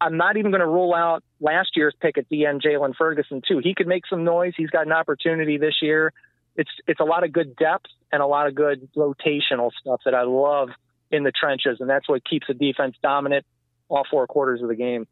I'm 0.00 0.16
not 0.16 0.36
even 0.36 0.52
going 0.52 0.60
to 0.60 0.66
rule 0.66 0.94
out 0.94 1.24
last 1.40 1.70
year's 1.74 1.94
pick 2.00 2.18
at 2.18 2.28
the 2.28 2.46
end, 2.46 2.62
Jaylon 2.62 2.94
Ferguson, 2.96 3.42
too. 3.46 3.58
He 3.58 3.74
could 3.74 3.88
make 3.88 4.06
some 4.08 4.22
noise. 4.22 4.52
He's 4.56 4.70
got 4.70 4.86
an 4.86 4.92
opportunity 4.92 5.58
this 5.58 5.74
year. 5.82 6.12
It's 6.54 6.70
it's 6.86 7.00
a 7.00 7.04
lot 7.04 7.24
of 7.24 7.32
good 7.32 7.56
depth 7.56 7.86
and 8.12 8.22
a 8.22 8.26
lot 8.26 8.46
of 8.46 8.54
good 8.54 8.88
rotational 8.96 9.70
stuff 9.80 10.00
that 10.04 10.14
I 10.14 10.22
love 10.22 10.68
in 11.10 11.24
the 11.24 11.32
trenches, 11.32 11.78
and 11.80 11.88
that's 11.90 12.08
what 12.08 12.22
keeps 12.24 12.46
the 12.46 12.54
defense 12.54 12.94
dominant 13.02 13.44
all 13.88 14.04
four 14.08 14.26
quarters 14.26 14.62
of 14.62 14.68
the 14.68 14.76
game. 14.76 15.06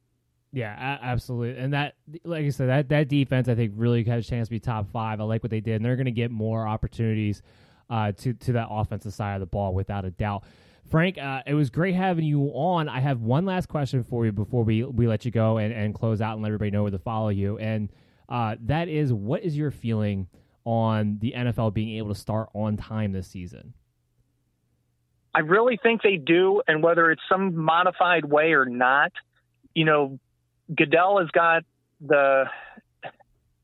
Yeah, 0.53 0.99
absolutely. 1.01 1.63
And 1.63 1.73
that, 1.73 1.95
like 2.25 2.45
I 2.45 2.49
said, 2.51 2.69
that 2.69 2.89
that 2.91 3.09
defense 3.09 3.49
I 3.49 3.55
think 3.55 3.73
really 3.77 4.05
has 4.05 4.27
a 4.27 4.29
chance 4.29 4.49
to 4.49 4.51
be 4.51 4.61
top 4.61 4.91
five. 4.93 5.21
I 5.21 5.25
like 5.25 5.43
what 5.43 5.51
they 5.51 5.61
did, 5.61 5.77
and 5.77 5.85
they're 5.85 5.97
going 5.97 6.07
to 6.07 6.13
get 6.13 6.31
more 6.31 6.67
opportunities 6.67 7.43
uh, 7.91 8.13
to 8.13 8.33
to 8.33 8.53
that 8.53 8.69
offensive 8.71 9.13
side 9.13 9.35
of 9.35 9.41
the 9.41 9.47
ball 9.47 9.75
without 9.75 10.05
a 10.05 10.11
doubt. 10.11 10.45
Frank, 10.89 11.19
uh, 11.19 11.43
it 11.47 11.55
was 11.55 11.71
great 11.71 11.95
having 11.95 12.25
you 12.25 12.47
on. 12.55 12.89
I 12.89 13.01
have 13.01 13.21
one 13.21 13.45
last 13.45 13.69
question 13.69 14.03
for 14.03 14.25
you 14.25 14.33
before 14.33 14.65
we, 14.65 14.83
we 14.83 15.07
let 15.07 15.25
you 15.25 15.31
go 15.31 15.59
and, 15.59 15.73
and 15.73 15.95
close 15.95 16.21
out 16.21 16.35
and 16.35 16.43
let 16.43 16.49
everybody 16.49 16.73
know 16.73 16.83
where 16.83 16.91
to 16.91 16.99
follow 16.99 17.29
you. 17.29 17.59
And 17.59 17.91
uh, 18.29 18.57
that 18.63 18.89
is, 18.89 19.13
what 19.13 19.45
is 19.45 19.57
your 19.57 19.71
feeling 19.71 20.27
on 20.65 21.19
the 21.21 21.33
NFL 21.37 21.75
being 21.75 21.97
able 21.99 22.09
to 22.09 22.19
start 22.19 22.49
on 22.55 22.77
time 22.77 23.13
this 23.13 23.29
season? 23.29 23.73
I 25.33 25.41
really 25.41 25.79
think 25.81 26.03
they 26.03 26.17
do, 26.17 26.61
and 26.67 26.83
whether 26.83 27.13
it's 27.13 27.23
some 27.29 27.57
modified 27.57 28.25
way 28.25 28.53
or 28.53 28.65
not, 28.65 29.13
you 29.75 29.85
know, 29.85 30.19
Goodell 30.75 31.21
has 31.21 31.29
got 31.31 31.63
the 32.01 32.47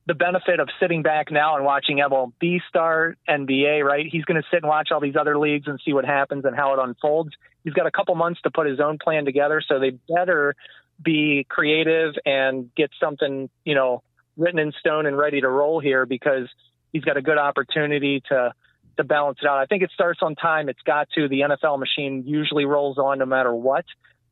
the 0.06 0.14
benefit 0.14 0.60
of 0.60 0.68
sitting 0.80 1.02
back 1.02 1.32
now 1.32 1.56
and 1.56 1.64
watching 1.64 1.98
MLB 1.98 2.60
start, 2.68 3.18
NBA, 3.28 3.82
right? 3.82 4.06
He's 4.10 4.24
going 4.24 4.40
to 4.40 4.46
sit 4.52 4.62
and 4.62 4.68
watch 4.68 4.90
all 4.92 5.00
these 5.00 5.16
other 5.16 5.36
leagues 5.36 5.66
and 5.66 5.80
see 5.84 5.92
what 5.92 6.04
happens 6.04 6.44
and 6.44 6.54
how 6.54 6.72
it 6.74 6.78
unfolds. 6.78 7.30
He's 7.64 7.74
got 7.74 7.86
a 7.86 7.90
couple 7.90 8.14
months 8.14 8.40
to 8.42 8.50
put 8.50 8.66
his 8.66 8.78
own 8.78 8.98
plan 8.98 9.24
together, 9.24 9.60
so 9.66 9.80
they 9.80 9.98
better 10.08 10.54
be 11.02 11.44
creative 11.48 12.14
and 12.24 12.72
get 12.76 12.90
something, 13.00 13.50
you 13.64 13.74
know, 13.74 14.02
written 14.36 14.60
in 14.60 14.72
stone 14.78 15.06
and 15.06 15.18
ready 15.18 15.40
to 15.40 15.48
roll 15.48 15.80
here 15.80 16.06
because 16.06 16.48
he's 16.92 17.02
got 17.02 17.16
a 17.16 17.22
good 17.22 17.38
opportunity 17.38 18.22
to 18.28 18.52
to 18.96 19.04
balance 19.04 19.38
it 19.42 19.46
out. 19.46 19.58
I 19.58 19.66
think 19.66 19.82
it 19.82 19.90
starts 19.92 20.20
on 20.22 20.34
time. 20.36 20.70
It's 20.70 20.80
got 20.80 21.08
to. 21.16 21.28
The 21.28 21.40
NFL 21.40 21.78
machine 21.78 22.24
usually 22.26 22.64
rolls 22.64 22.96
on 22.96 23.18
no 23.18 23.26
matter 23.26 23.54
what. 23.54 23.84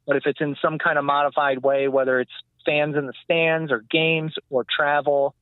But 0.06 0.16
if 0.16 0.22
it's 0.24 0.40
in 0.40 0.56
some 0.62 0.78
kind 0.78 0.98
of 0.98 1.04
modified 1.04 1.62
way, 1.62 1.88
whether 1.88 2.18
it's 2.18 2.32
fans 2.64 2.96
in 2.96 3.06
the 3.06 3.12
stands 3.24 3.70
or 3.70 3.84
games 3.90 4.34
or 4.48 4.64
travel, 4.64 5.34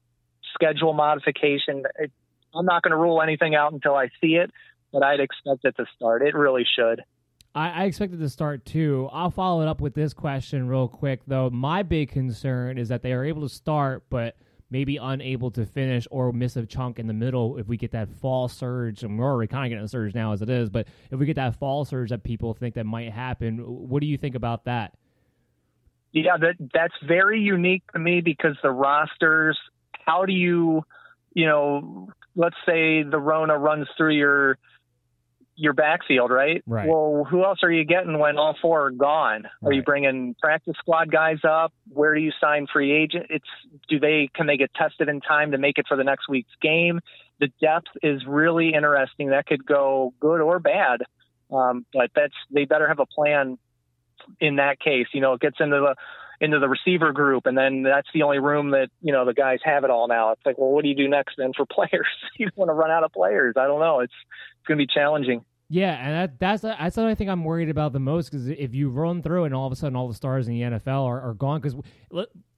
schedule 0.63 0.93
modification, 0.93 1.85
it, 1.99 2.11
I'm 2.55 2.67
not 2.67 2.83
going 2.83 2.93
to 2.93 2.97
rule 2.97 3.23
anything 3.23 3.55
out 3.55 3.73
until 3.73 3.95
I 3.95 4.09
see 4.21 4.35
it, 4.35 4.51
but 4.93 5.03
I'd 5.03 5.21
expect 5.21 5.65
it 5.65 5.77
to 5.77 5.87
start. 5.97 6.23
It 6.23 6.35
really 6.35 6.65
should. 6.77 7.03
I, 7.55 7.71
I 7.71 7.85
expected 7.85 8.21
to 8.21 8.29
start 8.29 8.65
too. 8.65 9.09
I'll 9.13 9.31
follow 9.31 9.63
it 9.63 9.69
up 9.69 9.81
with 9.81 9.95
this 9.95 10.15
question 10.15 10.69
real 10.69 10.89
quick, 10.89 11.21
though. 11.27 11.51
My 11.51 11.83
big 11.83 12.11
concern 12.11 12.79
is 12.79 12.89
that 12.89 13.03
they 13.03 13.13
are 13.13 13.25
able 13.25 13.43
to 13.43 13.49
start, 13.49 14.05
but 14.09 14.37
maybe 14.71 14.97
unable 14.97 15.51
to 15.51 15.67
finish 15.67 16.07
or 16.11 16.33
miss 16.33 16.57
a 16.57 16.65
chunk 16.65 16.99
in 16.99 17.07
the 17.07 17.13
middle 17.13 17.59
if 17.59 17.69
we 17.69 17.77
get 17.77 17.91
that 17.91 18.09
fall 18.09 18.49
surge. 18.49 19.03
And 19.03 19.19
we're 19.19 19.27
already 19.27 19.49
kind 19.49 19.67
of 19.67 19.71
getting 19.71 19.85
a 19.85 19.89
surge 19.89 20.15
now 20.15 20.33
as 20.33 20.41
it 20.41 20.49
is, 20.49 20.71
but 20.71 20.89
if 21.11 21.19
we 21.19 21.27
get 21.27 21.37
that 21.37 21.57
fall 21.57 21.85
surge 21.85 22.11
that 22.11 22.23
people 22.23 22.55
think 22.55 22.75
that 22.77 22.87
might 22.87 23.13
happen, 23.13 23.59
what 23.59 24.01
do 24.01 24.07
you 24.07 24.17
think 24.17 24.35
about 24.35 24.65
that? 24.65 24.95
Yeah, 26.13 26.37
that 26.39 26.55
that's 26.75 26.95
very 27.07 27.41
unique 27.41 27.83
to 27.93 27.99
me 27.99 28.21
because 28.21 28.57
the 28.63 28.71
rosters. 28.71 29.59
How 30.07 30.25
do 30.25 30.33
you, 30.33 30.83
you 31.35 31.47
know, 31.47 32.09
let's 32.37 32.57
say 32.67 33.03
the 33.03 33.19
Rona 33.19 33.57
runs 33.59 33.89
through 33.97 34.15
your 34.17 34.59
your 35.55 35.75
backfield, 35.75 36.31
right? 36.31 36.63
Right. 36.67 36.89
Well, 36.89 37.27
who 37.31 37.45
else 37.45 37.59
are 37.63 37.71
you 37.71 37.85
getting 37.85 38.19
when 38.19 38.39
all 38.39 38.57
four 38.61 38.87
are 38.87 38.91
gone? 38.91 39.45
Are 39.63 39.73
you 39.73 39.83
bringing 39.83 40.35
practice 40.41 40.75
squad 40.79 41.13
guys 41.13 41.39
up? 41.45 41.73
Where 41.89 42.15
do 42.15 42.21
you 42.21 42.33
sign 42.41 42.67
free 42.73 42.91
agent? 42.91 43.27
It's 43.29 43.49
do 43.89 44.01
they 44.01 44.31
can 44.35 44.47
they 44.47 44.57
get 44.57 44.73
tested 44.75 45.09
in 45.09 45.21
time 45.21 45.53
to 45.53 45.59
make 45.59 45.79
it 45.79 45.87
for 45.87 45.97
the 45.97 46.05
next 46.05 46.29
week's 46.29 46.53
game? 46.61 47.01
The 47.39 47.49
depth 47.61 47.89
is 48.03 48.23
really 48.27 48.73
interesting. 48.75 49.31
That 49.31 49.47
could 49.47 49.67
go 49.67 50.15
good 50.21 50.41
or 50.41 50.59
bad, 50.59 51.03
um, 51.53 51.85
but 51.93 52.11
that's 52.15 52.35
they 52.51 52.65
better 52.65 52.89
have 52.89 52.99
a 52.99 53.07
plan 53.07 53.59
in 54.41 54.57
that 54.57 54.81
case. 54.81 55.07
You 55.13 55.21
know, 55.21 55.35
it 55.35 55.41
gets 55.41 55.57
into 55.61 55.77
the 55.77 55.95
into 56.43 56.59
the 56.59 56.69
receiver 56.69 57.13
group, 57.13 57.47
and 57.47 57.57
then 57.57 57.85
that's 57.85 58.09
the 58.13 58.25
only 58.25 58.41
room 58.41 58.73
that 58.73 58.89
you 59.01 59.13
know 59.13 59.25
the 59.25 59.33
guys 59.33 59.61
have 59.65 59.85
it 59.85 59.91
all 59.91 60.09
now. 60.09 60.33
It's 60.33 60.45
like, 60.45 60.59
well, 60.59 60.71
what 60.71 60.83
do 60.83 60.89
you 60.89 60.97
do 60.97 61.09
next 61.09 61.37
then 61.39 61.53
for 61.57 61.65
players? 61.71 62.09
you 62.37 62.49
want 62.57 62.69
to 62.69 62.75
run 62.75 62.91
out 62.91 63.05
of 63.05 63.13
players? 63.13 63.55
I 63.57 63.67
don't 63.67 63.81
know. 63.81 64.01
It's 64.01 64.13
it's 64.59 64.67
going 64.67 64.79
to 64.79 64.83
be 64.83 64.93
challenging. 64.93 65.45
Yeah, 65.69 65.93
and 65.95 66.15
that, 66.15 66.39
that's 66.39 66.63
that's 66.63 66.97
what 66.99 67.07
I 67.07 67.15
think 67.15 67.31
I'm 67.31 67.45
worried 67.45 67.71
about 67.71 67.95
the 67.95 68.01
most 68.01 68.31
because 68.31 68.49
if 68.49 68.75
you 68.75 68.91
run 68.91 69.23
through 69.23 69.45
and 69.45 69.55
all 69.55 69.67
of 69.67 69.73
a 69.73 69.77
sudden 69.77 69.97
all 69.97 70.07
the 70.07 70.15
stars 70.15 70.47
in 70.47 70.53
the 70.53 70.61
NFL 70.61 71.07
are, 71.07 71.21
are 71.31 71.33
gone 71.33 71.63
because 71.63 71.77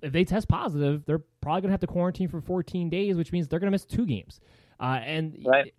if 0.03 0.13
they 0.13 0.25
test 0.25 0.49
positive, 0.49 1.05
they're 1.07 1.23
probably 1.41 1.61
going 1.61 1.69
to 1.69 1.75
have 1.75 1.81
to 1.81 1.87
quarantine 1.87 2.27
for 2.27 2.41
14 2.41 2.91
days, 2.91 3.17
which 3.17 3.31
means 3.31 3.47
they're 3.47 3.61
going 3.61 3.69
to 3.69 3.73
miss 3.73 3.85
two 3.85 4.05
games. 4.05 4.41
Uh, 4.85 4.99
and 4.99 5.43
right. 5.47 5.73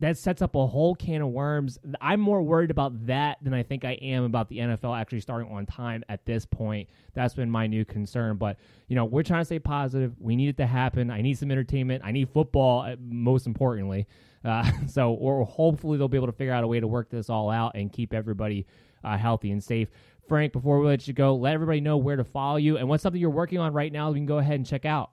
that 0.00 0.16
sets 0.16 0.40
up 0.40 0.54
a 0.54 0.66
whole 0.66 0.94
can 0.94 1.20
of 1.20 1.28
worms. 1.28 1.78
I'm 2.00 2.18
more 2.18 2.42
worried 2.42 2.70
about 2.70 3.06
that 3.06 3.36
than 3.42 3.52
I 3.52 3.62
think 3.62 3.84
I 3.84 3.92
am 4.00 4.24
about 4.24 4.48
the 4.48 4.56
NFL 4.56 4.98
actually 4.98 5.20
starting 5.20 5.52
on 5.52 5.66
time 5.66 6.02
at 6.08 6.24
this 6.24 6.46
point. 6.46 6.88
That's 7.12 7.34
been 7.34 7.50
my 7.50 7.66
new 7.66 7.84
concern. 7.84 8.38
But, 8.38 8.56
you 8.86 8.96
know, 8.96 9.04
we're 9.04 9.22
trying 9.22 9.42
to 9.42 9.44
stay 9.44 9.58
positive. 9.58 10.14
We 10.18 10.34
need 10.34 10.48
it 10.48 10.56
to 10.56 10.66
happen. 10.66 11.10
I 11.10 11.20
need 11.20 11.36
some 11.36 11.50
entertainment. 11.50 12.02
I 12.02 12.10
need 12.10 12.30
football, 12.30 12.86
uh, 12.86 12.96
most 12.98 13.46
importantly. 13.46 14.06
Uh, 14.42 14.64
so, 14.86 15.12
or 15.12 15.44
hopefully 15.44 15.98
they'll 15.98 16.08
be 16.08 16.16
able 16.16 16.28
to 16.28 16.32
figure 16.32 16.54
out 16.54 16.64
a 16.64 16.68
way 16.68 16.80
to 16.80 16.88
work 16.88 17.10
this 17.10 17.28
all 17.28 17.50
out 17.50 17.72
and 17.74 17.92
keep 17.92 18.14
everybody 18.14 18.66
uh, 19.04 19.18
healthy 19.18 19.50
and 19.50 19.62
safe. 19.62 19.90
Frank, 20.26 20.54
before 20.54 20.80
we 20.80 20.86
let 20.86 21.06
you 21.06 21.12
go, 21.12 21.36
let 21.36 21.52
everybody 21.52 21.82
know 21.82 21.98
where 21.98 22.16
to 22.16 22.24
follow 22.24 22.56
you 22.56 22.78
and 22.78 22.88
what's 22.88 23.02
something 23.02 23.20
you're 23.20 23.28
working 23.28 23.58
on 23.58 23.74
right 23.74 23.92
now 23.92 24.10
we 24.10 24.18
can 24.18 24.24
go 24.24 24.38
ahead 24.38 24.54
and 24.54 24.64
check 24.64 24.86
out. 24.86 25.10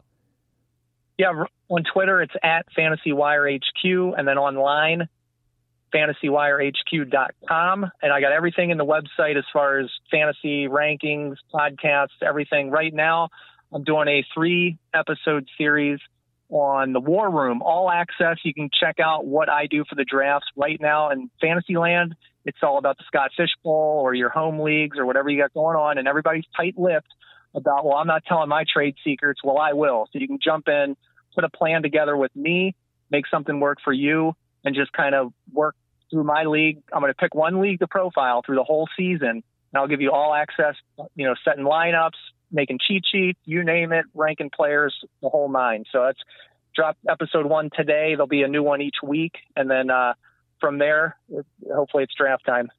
Yeah, 1.18 1.32
on 1.70 1.84
Twitter 1.94 2.22
it's 2.22 2.34
at 2.44 2.66
FantasyWireHQ, 2.78 4.18
and 4.18 4.28
then 4.28 4.38
online 4.38 5.08
FantasyWireHQ.com. 5.94 7.92
And 8.02 8.14
I 8.14 8.20
got 8.20 8.34
everything 8.34 8.72
in 8.72 8.78
the 8.78 8.86
website 8.86 9.38
as 9.38 9.46
far 9.54 9.80
as 9.80 9.90
fantasy 10.12 10.68
rankings, 10.68 11.36
podcasts, 11.54 12.22
everything. 12.22 12.70
Right 12.70 12.94
now, 12.94 13.30
I'm 13.72 13.84
doing 13.84 14.08
a 14.08 14.26
three 14.34 14.78
episode 14.94 15.48
series 15.58 16.00
on 16.50 16.94
the 16.94 17.00
War 17.00 17.30
Room, 17.30 17.62
all 17.62 17.90
access. 17.90 18.38
You 18.44 18.54
can 18.54 18.70
check 18.78 19.00
out 19.00 19.26
what 19.26 19.50
I 19.50 19.68
do 19.68 19.84
for 19.88 19.96
the 19.96 20.04
drafts 20.04 20.48
right 20.56 20.80
now 20.80 21.10
in 21.12 21.30
Fantasyland. 21.42 22.16
It's 22.46 22.60
all 22.62 22.78
about 22.78 22.98
the 22.98 23.04
Scott 23.08 23.32
Fish 23.36 23.50
Bowl 23.64 24.02
or 24.04 24.14
your 24.14 24.30
home 24.30 24.60
leagues 24.60 25.00
or 25.00 25.06
whatever 25.06 25.30
you 25.30 25.42
got 25.42 25.54
going 25.54 25.76
on, 25.76 25.98
and 25.98 26.08
everybody's 26.08 26.46
tight 26.56 26.76
lipped 26.78 27.12
about, 27.56 27.86
well, 27.86 27.96
I'm 27.96 28.08
not 28.08 28.24
telling 28.26 28.50
my 28.50 28.66
trade 28.72 28.96
secrets. 29.04 29.42
Well, 29.44 29.58
I 29.58 29.74
will. 29.74 30.08
So 30.12 30.20
you 30.20 30.28
can 30.28 30.40
jump 30.44 30.68
in, 30.68 30.96
put 31.34 31.44
a 31.44 31.50
plan 31.50 31.82
together 31.82 32.16
with 32.16 32.36
me, 32.36 32.76
make 33.10 33.26
something 33.28 33.60
work 33.60 33.80
for 33.84 33.94
you, 33.94 34.36
and 34.64 34.76
just 34.76 34.92
kind 34.92 35.16
of 35.16 35.32
work 35.52 35.76
through 36.10 36.24
my 36.24 36.44
league. 36.44 36.82
I'm 36.94 37.02
going 37.02 37.12
to 37.12 37.18
pick 37.18 37.34
one 37.34 37.62
league 37.62 37.80
to 37.80 37.88
profile 37.88 38.42
through 38.46 38.56
the 38.56 38.64
whole 38.64 38.88
season, 38.98 39.30
and 39.30 39.44
I'll 39.74 39.88
give 39.88 40.02
you 40.02 40.12
all 40.12 40.34
access, 40.34 40.76
you 41.16 41.26
know, 41.26 41.36
setting 41.44 41.66
lineups, 41.66 42.18
making 42.52 42.80
cheat 42.86 43.04
sheets, 43.12 43.40
you 43.46 43.64
name 43.64 43.92
it, 43.92 44.06
ranking 44.14 44.50
players, 44.50 44.96
the 45.22 45.30
whole 45.30 45.50
nine. 45.50 45.86
So 45.92 46.04
that's 46.06 46.20
drop 46.76 46.98
episode 47.10 47.46
one 47.46 47.70
today. 47.76 48.12
There'll 48.16 48.28
be 48.28 48.44
a 48.44 48.48
new 48.48 48.64
one 48.64 48.82
each 48.82 48.98
week, 49.04 49.34
and 49.56 49.70
then 49.70 49.90
uh, 49.90 50.14
from 50.60 50.78
there, 50.78 51.18
hopefully 51.74 52.04
it's 52.04 52.14
draft 52.16 52.46
time. 52.46 52.70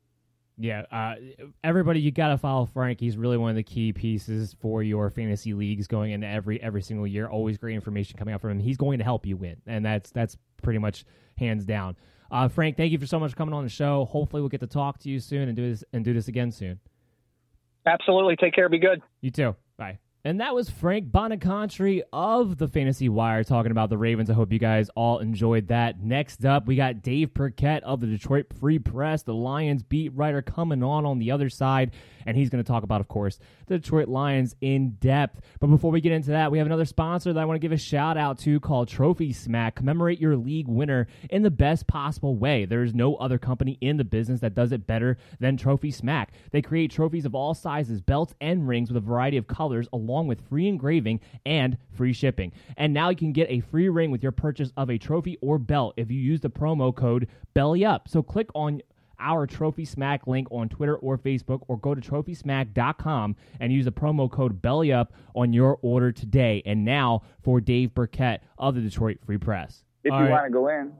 Yeah, 0.59 0.83
uh, 0.91 1.16
everybody, 1.62 2.01
you 2.01 2.11
got 2.11 2.28
to 2.28 2.39
follow 2.39 2.65
Frank. 2.65 2.99
He's 2.99 3.19
really 3.19 3.37
one 3.37 3.51
of 3.51 3.57
the 3.57 3.62
key 3.62 3.93
pieces 3.93 4.57
for 4.61 4.83
your 4.83 5.11
fantasy 5.11 5.53
leagues 5.53 5.87
going 5.87 6.12
into 6.12 6.27
every 6.27 6.62
every 6.62 6.81
single 6.81 7.07
year. 7.07 7.28
Always 7.28 7.59
great 7.59 7.74
information 7.74 8.16
coming 8.16 8.33
out 8.33 8.41
from 8.41 8.53
him. 8.53 8.61
He's 8.61 8.78
going 8.78 8.99
to 8.99 9.05
help 9.05 9.27
you 9.27 9.37
win, 9.37 9.57
and 9.66 9.85
that's 9.85 10.11
that's 10.11 10.39
pretty 10.62 10.78
much 10.78 11.05
hands 11.37 11.66
down. 11.66 11.97
Uh, 12.31 12.49
Frank, 12.49 12.77
thank 12.77 12.91
you 12.91 12.99
for 12.99 13.07
so 13.07 13.20
much 13.20 13.37
coming 13.37 13.55
on 13.55 13.65
the 13.65 13.70
show. 13.70 14.07
Hopefully, 14.07 14.41
we'll 14.41 14.49
get 14.49 14.61
to 14.61 14.66
talk 14.66 14.99
to 15.01 15.11
you 15.11 15.20
soon 15.20 15.49
and 15.49 15.57
do 15.57 15.70
this 15.70 15.85
and 15.93 16.05
do 16.05 16.15
this 16.15 16.28
again 16.28 16.51
soon. 16.51 16.81
Absolutely. 17.85 18.37
Take 18.37 18.55
care. 18.55 18.69
Be 18.69 18.78
good. 18.78 19.03
You 19.20 19.31
too. 19.31 19.57
And 20.27 20.40
that 20.40 20.57
was 20.57 20.69
Frank 20.69 21.12
Bonacontri 21.12 22.03
of 22.12 22.59
the 22.59 22.66
Fantasy 22.66 23.09
Wire 23.09 23.44
talking 23.44 23.70
about 23.70 23.90
the 23.90 23.97
Ravens. 23.97 24.28
I 24.28 24.32
hope 24.32 24.53
you 24.53 24.59
guys 24.59 24.90
all 24.97 25.20
enjoyed 25.20 25.69
that. 25.69 26.03
Next 26.03 26.44
up, 26.44 26.66
we 26.66 26.74
got 26.74 27.01
Dave 27.01 27.32
Birkett 27.32 27.85
of 27.85 28.01
the 28.01 28.09
Detroit 28.09 28.47
Free 28.59 28.81
Press, 28.81 29.23
the 29.23 29.35
Lions 29.35 29.85
beat 29.85 30.12
writer, 30.16 30.43
coming 30.43 30.82
on 30.82 31.07
on 31.07 31.20
the 31.20 31.31
other 31.31 31.48
side. 31.48 31.93
And 32.27 32.36
he's 32.36 32.51
going 32.51 32.65
to 32.65 32.66
talk 32.66 32.82
about, 32.82 33.01
of 33.01 33.07
course, 33.07 33.39
the 33.69 33.78
Detroit 33.78 34.09
Lions 34.09 34.57
in 34.61 34.97
depth. 34.98 35.43
But 35.61 35.69
before 35.69 35.93
we 35.93 36.01
get 36.01 36.11
into 36.11 36.31
that, 36.31 36.51
we 36.51 36.59
have 36.59 36.66
another 36.66 36.86
sponsor 36.86 37.32
that 37.32 37.39
I 37.39 37.44
want 37.44 37.55
to 37.55 37.61
give 37.61 37.70
a 37.70 37.77
shout 37.77 38.16
out 38.16 38.40
to 38.40 38.59
called 38.59 38.89
Trophy 38.89 39.32
Smack. 39.32 39.77
Commemorate 39.77 40.20
your 40.20 40.36
league 40.36 40.66
winner 40.66 41.07
in 41.31 41.44
the 41.44 41.53
best 41.53 41.86
possible 41.86 42.35
way. 42.35 42.65
There 42.65 42.82
is 42.82 42.94
no 42.94 43.15
other 43.15 43.39
company 43.39 43.78
in 43.81 43.97
the 43.97 44.03
business 44.03 44.40
that 44.40 44.57
does 44.57 44.73
it 44.73 44.89
better 44.89 45.19
than 45.39 45.57
Trophy 45.57 45.93
Smack. 45.93 46.32
They 46.51 46.62
create 46.62 46.90
trophies 46.90 47.27
of 47.27 47.36
all 47.36 47.55
sizes, 47.55 48.01
belts, 48.01 48.35
and 48.40 48.66
rings 48.66 48.90
with 48.90 48.97
a 48.97 49.07
variety 49.07 49.36
of 49.36 49.47
colors 49.47 49.86
along 49.93 50.15
along 50.16 50.26
with 50.28 50.40
free 50.48 50.66
engraving 50.66 51.20
and 51.44 51.76
free 51.93 52.12
shipping. 52.14 52.51
And 52.78 52.94
now 52.94 53.10
you 53.10 53.16
can 53.16 53.32
get 53.32 53.51
a 53.51 53.60
free 53.60 53.90
ring 53.90 54.10
with 54.10 54.22
your 54.22 54.32
purchase 54.32 54.72
of 54.76 54.88
a 54.88 54.97
trophy 54.97 55.36
or 55.43 55.59
belt 55.59 55.94
if 55.98 56.10
you 56.10 56.18
use 56.18 56.40
the 56.40 56.48
promo 56.48 56.94
code 56.94 57.28
BELLYUP. 57.55 58.09
So 58.09 58.22
click 58.22 58.48
on 58.55 58.80
our 59.18 59.47
Trophy 59.47 59.84
Smack 59.84 60.26
link 60.26 60.47
on 60.51 60.68
Twitter 60.68 60.97
or 60.97 61.16
Facebook, 61.16 61.62
or 61.68 61.78
go 61.78 61.94
to 61.94 62.01
trophysmack.com 62.01 63.36
and 63.60 63.72
use 63.72 63.86
the 63.86 63.93
promo 63.93 64.30
code 64.30 64.60
BELLYUP 64.60 65.09
on 65.34 65.52
your 65.52 65.78
order 65.82 66.12
today. 66.12 66.62
And 66.66 66.84
now 66.84 67.22
for 67.43 67.60
Dave 67.60 67.94
Birkett 67.94 68.43
of 68.59 68.74
the 68.74 68.80
Detroit 68.80 69.18
Free 69.24 69.38
Press. 69.38 69.84
If 70.05 70.12
All 70.12 70.18
you 70.18 70.24
right. 70.26 70.32
want 70.32 70.44
to 70.47 70.51
go 70.51 70.68
in. 70.68 70.93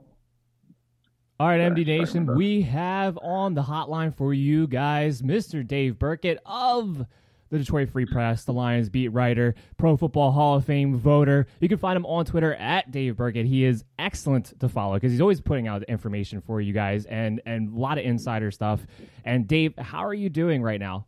All 1.39 1.49
right, 1.49 1.61
MD 1.61 1.85
Nation, 1.85 2.35
we 2.35 2.63
have 2.63 3.19
on 3.21 3.53
the 3.53 3.63
hotline 3.63 4.17
for 4.17 4.33
you 4.33 4.67
guys 4.67 5.21
Mr. 5.21 5.67
Dave 5.67 5.99
Birkett 5.99 6.39
of 6.47 7.05
the 7.51 7.59
Detroit 7.59 7.91
Free 7.91 8.07
Press, 8.07 8.45
the 8.45 8.53
Lions 8.53 8.89
beat 8.89 9.09
writer, 9.09 9.55
Pro 9.77 9.97
Football 9.97 10.33
Hall 10.33 10.57
of 10.57 10.65
Fame 10.65 10.97
voter. 10.97 11.47
You 11.61 11.69
can 11.69 11.79
find 11.79 11.97
him 11.97 12.07
on 12.07 12.25
Twitter 12.25 12.55
at 12.55 12.91
Dave 12.91 13.17
Birkett. 13.17 13.47
He 13.47 13.65
is 13.65 13.85
excellent 13.99 14.59
to 14.61 14.69
follow 14.69 14.95
because 14.95 15.13
he's 15.13 15.21
always 15.21 15.41
putting 15.41 15.69
out 15.69 15.83
information 15.85 16.41
for 16.41 16.61
you 16.61 16.73
guys 16.73 17.07
and 17.07 17.41
and 17.47 17.73
a 17.73 17.79
lot 17.79 17.99
of 17.99 18.05
insider 18.05 18.51
stuff. 18.51 18.87
And 19.25 19.47
Dave, 19.47 19.75
how 19.79 20.05
are 20.05 20.15
you 20.15 20.29
doing 20.29 20.63
right 20.63 20.81
now? 20.81 21.07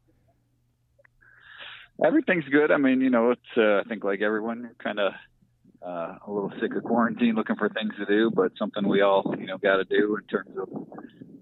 Everything's 2.05 2.45
good. 2.45 2.71
I 2.71 2.77
mean, 2.77 3.01
you 3.01 3.11
know, 3.11 3.33
it's 3.33 3.41
uh, 3.57 3.81
I 3.81 3.83
think 3.89 4.05
like 4.05 4.23
everyone, 4.23 4.71
kind 4.83 5.01
of 5.01 5.13
uh, 5.85 6.15
a 6.27 6.31
little 6.31 6.53
sick 6.61 6.75
of 6.77 6.85
quarantine, 6.85 7.35
looking 7.35 7.57
for 7.57 7.69
things 7.69 7.93
to 7.99 8.07
do, 8.07 8.31
but 8.31 8.53
something 8.59 8.87
we 8.87 9.03
all 9.03 9.35
you 9.39 9.47
know 9.47 9.59
got 9.59 9.77
to 9.77 9.85
do 9.85 10.17
in 10.17 10.25
terms 10.25 10.57
of 10.57 10.69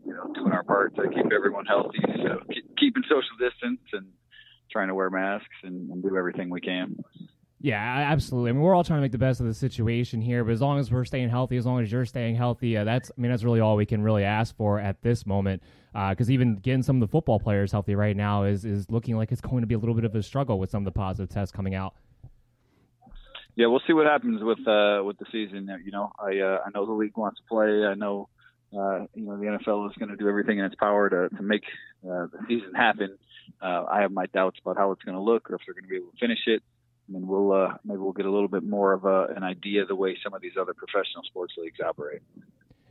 you 0.06 0.14
know 0.14 0.32
doing 0.35 0.52
our 0.52 0.64
part 0.64 0.94
to 0.97 1.02
keep 1.09 1.31
everyone 1.32 1.66
healthy. 1.66 2.01
So 2.24 2.40
keep, 2.52 2.64
keeping 2.78 3.02
social 3.02 3.36
distance 3.39 3.81
and 3.93 4.06
trying 4.70 4.88
to 4.88 4.94
wear 4.94 5.10
masks 5.10 5.48
and, 5.62 5.90
and 5.90 6.02
do 6.02 6.16
everything 6.16 6.51
we 6.51 6.60
can. 6.60 6.97
Yeah, 7.60 7.80
absolutely. 7.80 8.51
I 8.51 8.52
mean, 8.52 8.62
we're 8.62 8.74
all 8.74 8.84
trying 8.84 8.98
to 8.98 9.02
make 9.02 9.12
the 9.12 9.18
best 9.18 9.40
of 9.40 9.47
the 9.47 9.55
situation 9.55 10.20
here, 10.20 10.44
but 10.44 10.52
as 10.52 10.60
long 10.60 10.78
as 10.78 10.90
we're 10.90 11.06
staying 11.06 11.30
healthy, 11.30 11.56
as 11.56 11.64
long 11.64 11.82
as 11.82 11.90
you're 11.90 12.05
staying 12.05 12.36
healthy, 12.36 12.76
uh, 12.76 12.84
that's 12.84 13.10
I 13.16 13.20
mean 13.20 13.30
that's 13.30 13.44
really 13.44 13.60
all 13.60 13.76
we 13.76 13.86
can 13.86 14.02
really 14.02 14.24
ask 14.24 14.55
for 14.56 14.78
at 14.78 15.01
this 15.02 15.26
moment. 15.26 15.62
Because 15.93 16.28
uh, 16.28 16.32
even 16.32 16.56
getting 16.56 16.82
some 16.82 16.97
of 16.97 17.09
the 17.09 17.10
football 17.10 17.40
players 17.40 17.72
healthy 17.72 17.94
right 17.94 18.14
now 18.14 18.44
is 18.44 18.66
is 18.66 18.90
looking 18.90 19.16
like 19.16 19.32
it's 19.32 19.40
going 19.40 19.62
to 19.62 19.66
be 19.66 19.74
a 19.74 19.78
little 19.78 19.94
bit 19.94 20.05
of 20.05 20.14
a 20.14 20.22
struggle 20.22 20.59
with 20.59 20.70
some 20.70 20.82
of 20.82 20.84
the 20.84 20.97
positive 20.97 21.30
tests 21.30 21.51
coming 21.51 21.74
out. 21.74 21.94
yeah, 23.56 23.66
we'll 23.68 23.82
see 23.86 23.94
what 23.94 24.06
happens 24.06 24.43
with 24.43 24.59
uh, 24.68 25.02
with 25.02 25.18
the 25.18 25.24
season. 25.32 25.68
You 25.82 25.93
know, 25.93 26.12
I 26.18 26.38
uh, 26.38 26.59
I 26.66 26.70
know 26.74 26.84
the 26.84 26.93
league 26.93 27.16
wants 27.16 27.40
to 27.40 27.47
play. 27.48 27.86
I 27.86 27.94
know 27.94 28.28
uh, 28.74 29.06
you 29.14 29.24
know 29.24 29.38
the 29.38 29.47
NFL 29.47 29.88
is 29.90 29.97
going 29.97 30.10
to 30.10 30.16
do 30.16 30.28
everything 30.28 30.59
in 30.59 30.66
its 30.66 30.74
power 30.74 31.09
to 31.09 31.34
to 31.34 31.43
make 31.43 31.64
uh, 32.05 32.26
the 32.26 32.38
season 32.47 32.74
happen. 32.74 33.16
Uh, 33.60 33.85
I 33.90 34.01
have 34.01 34.12
my 34.12 34.27
doubts 34.27 34.59
about 34.60 34.77
how 34.77 34.93
it's 34.93 35.02
going 35.02 35.16
to 35.16 35.23
look 35.23 35.51
or 35.51 35.56
if 35.56 35.62
they're 35.66 35.74
going 35.74 35.85
to 35.85 35.90
be 35.90 35.97
able 35.97 36.10
to 36.10 36.18
finish 36.18 36.40
it. 36.47 36.62
And 37.06 37.16
then 37.16 37.27
we'll 37.27 37.52
uh, 37.52 37.74
maybe 37.85 37.98
we'll 37.98 38.12
get 38.12 38.27
a 38.27 38.31
little 38.31 38.48
bit 38.48 38.64
more 38.64 38.93
of 38.93 39.05
a, 39.05 39.27
an 39.36 39.44
idea 39.44 39.82
of 39.82 39.89
the 39.89 39.94
way 39.94 40.16
some 40.23 40.35
of 40.35 40.43
these 40.43 40.56
other 40.60 40.74
professional 40.74 41.23
sports 41.24 41.55
leagues 41.56 41.78
operate. 41.81 42.23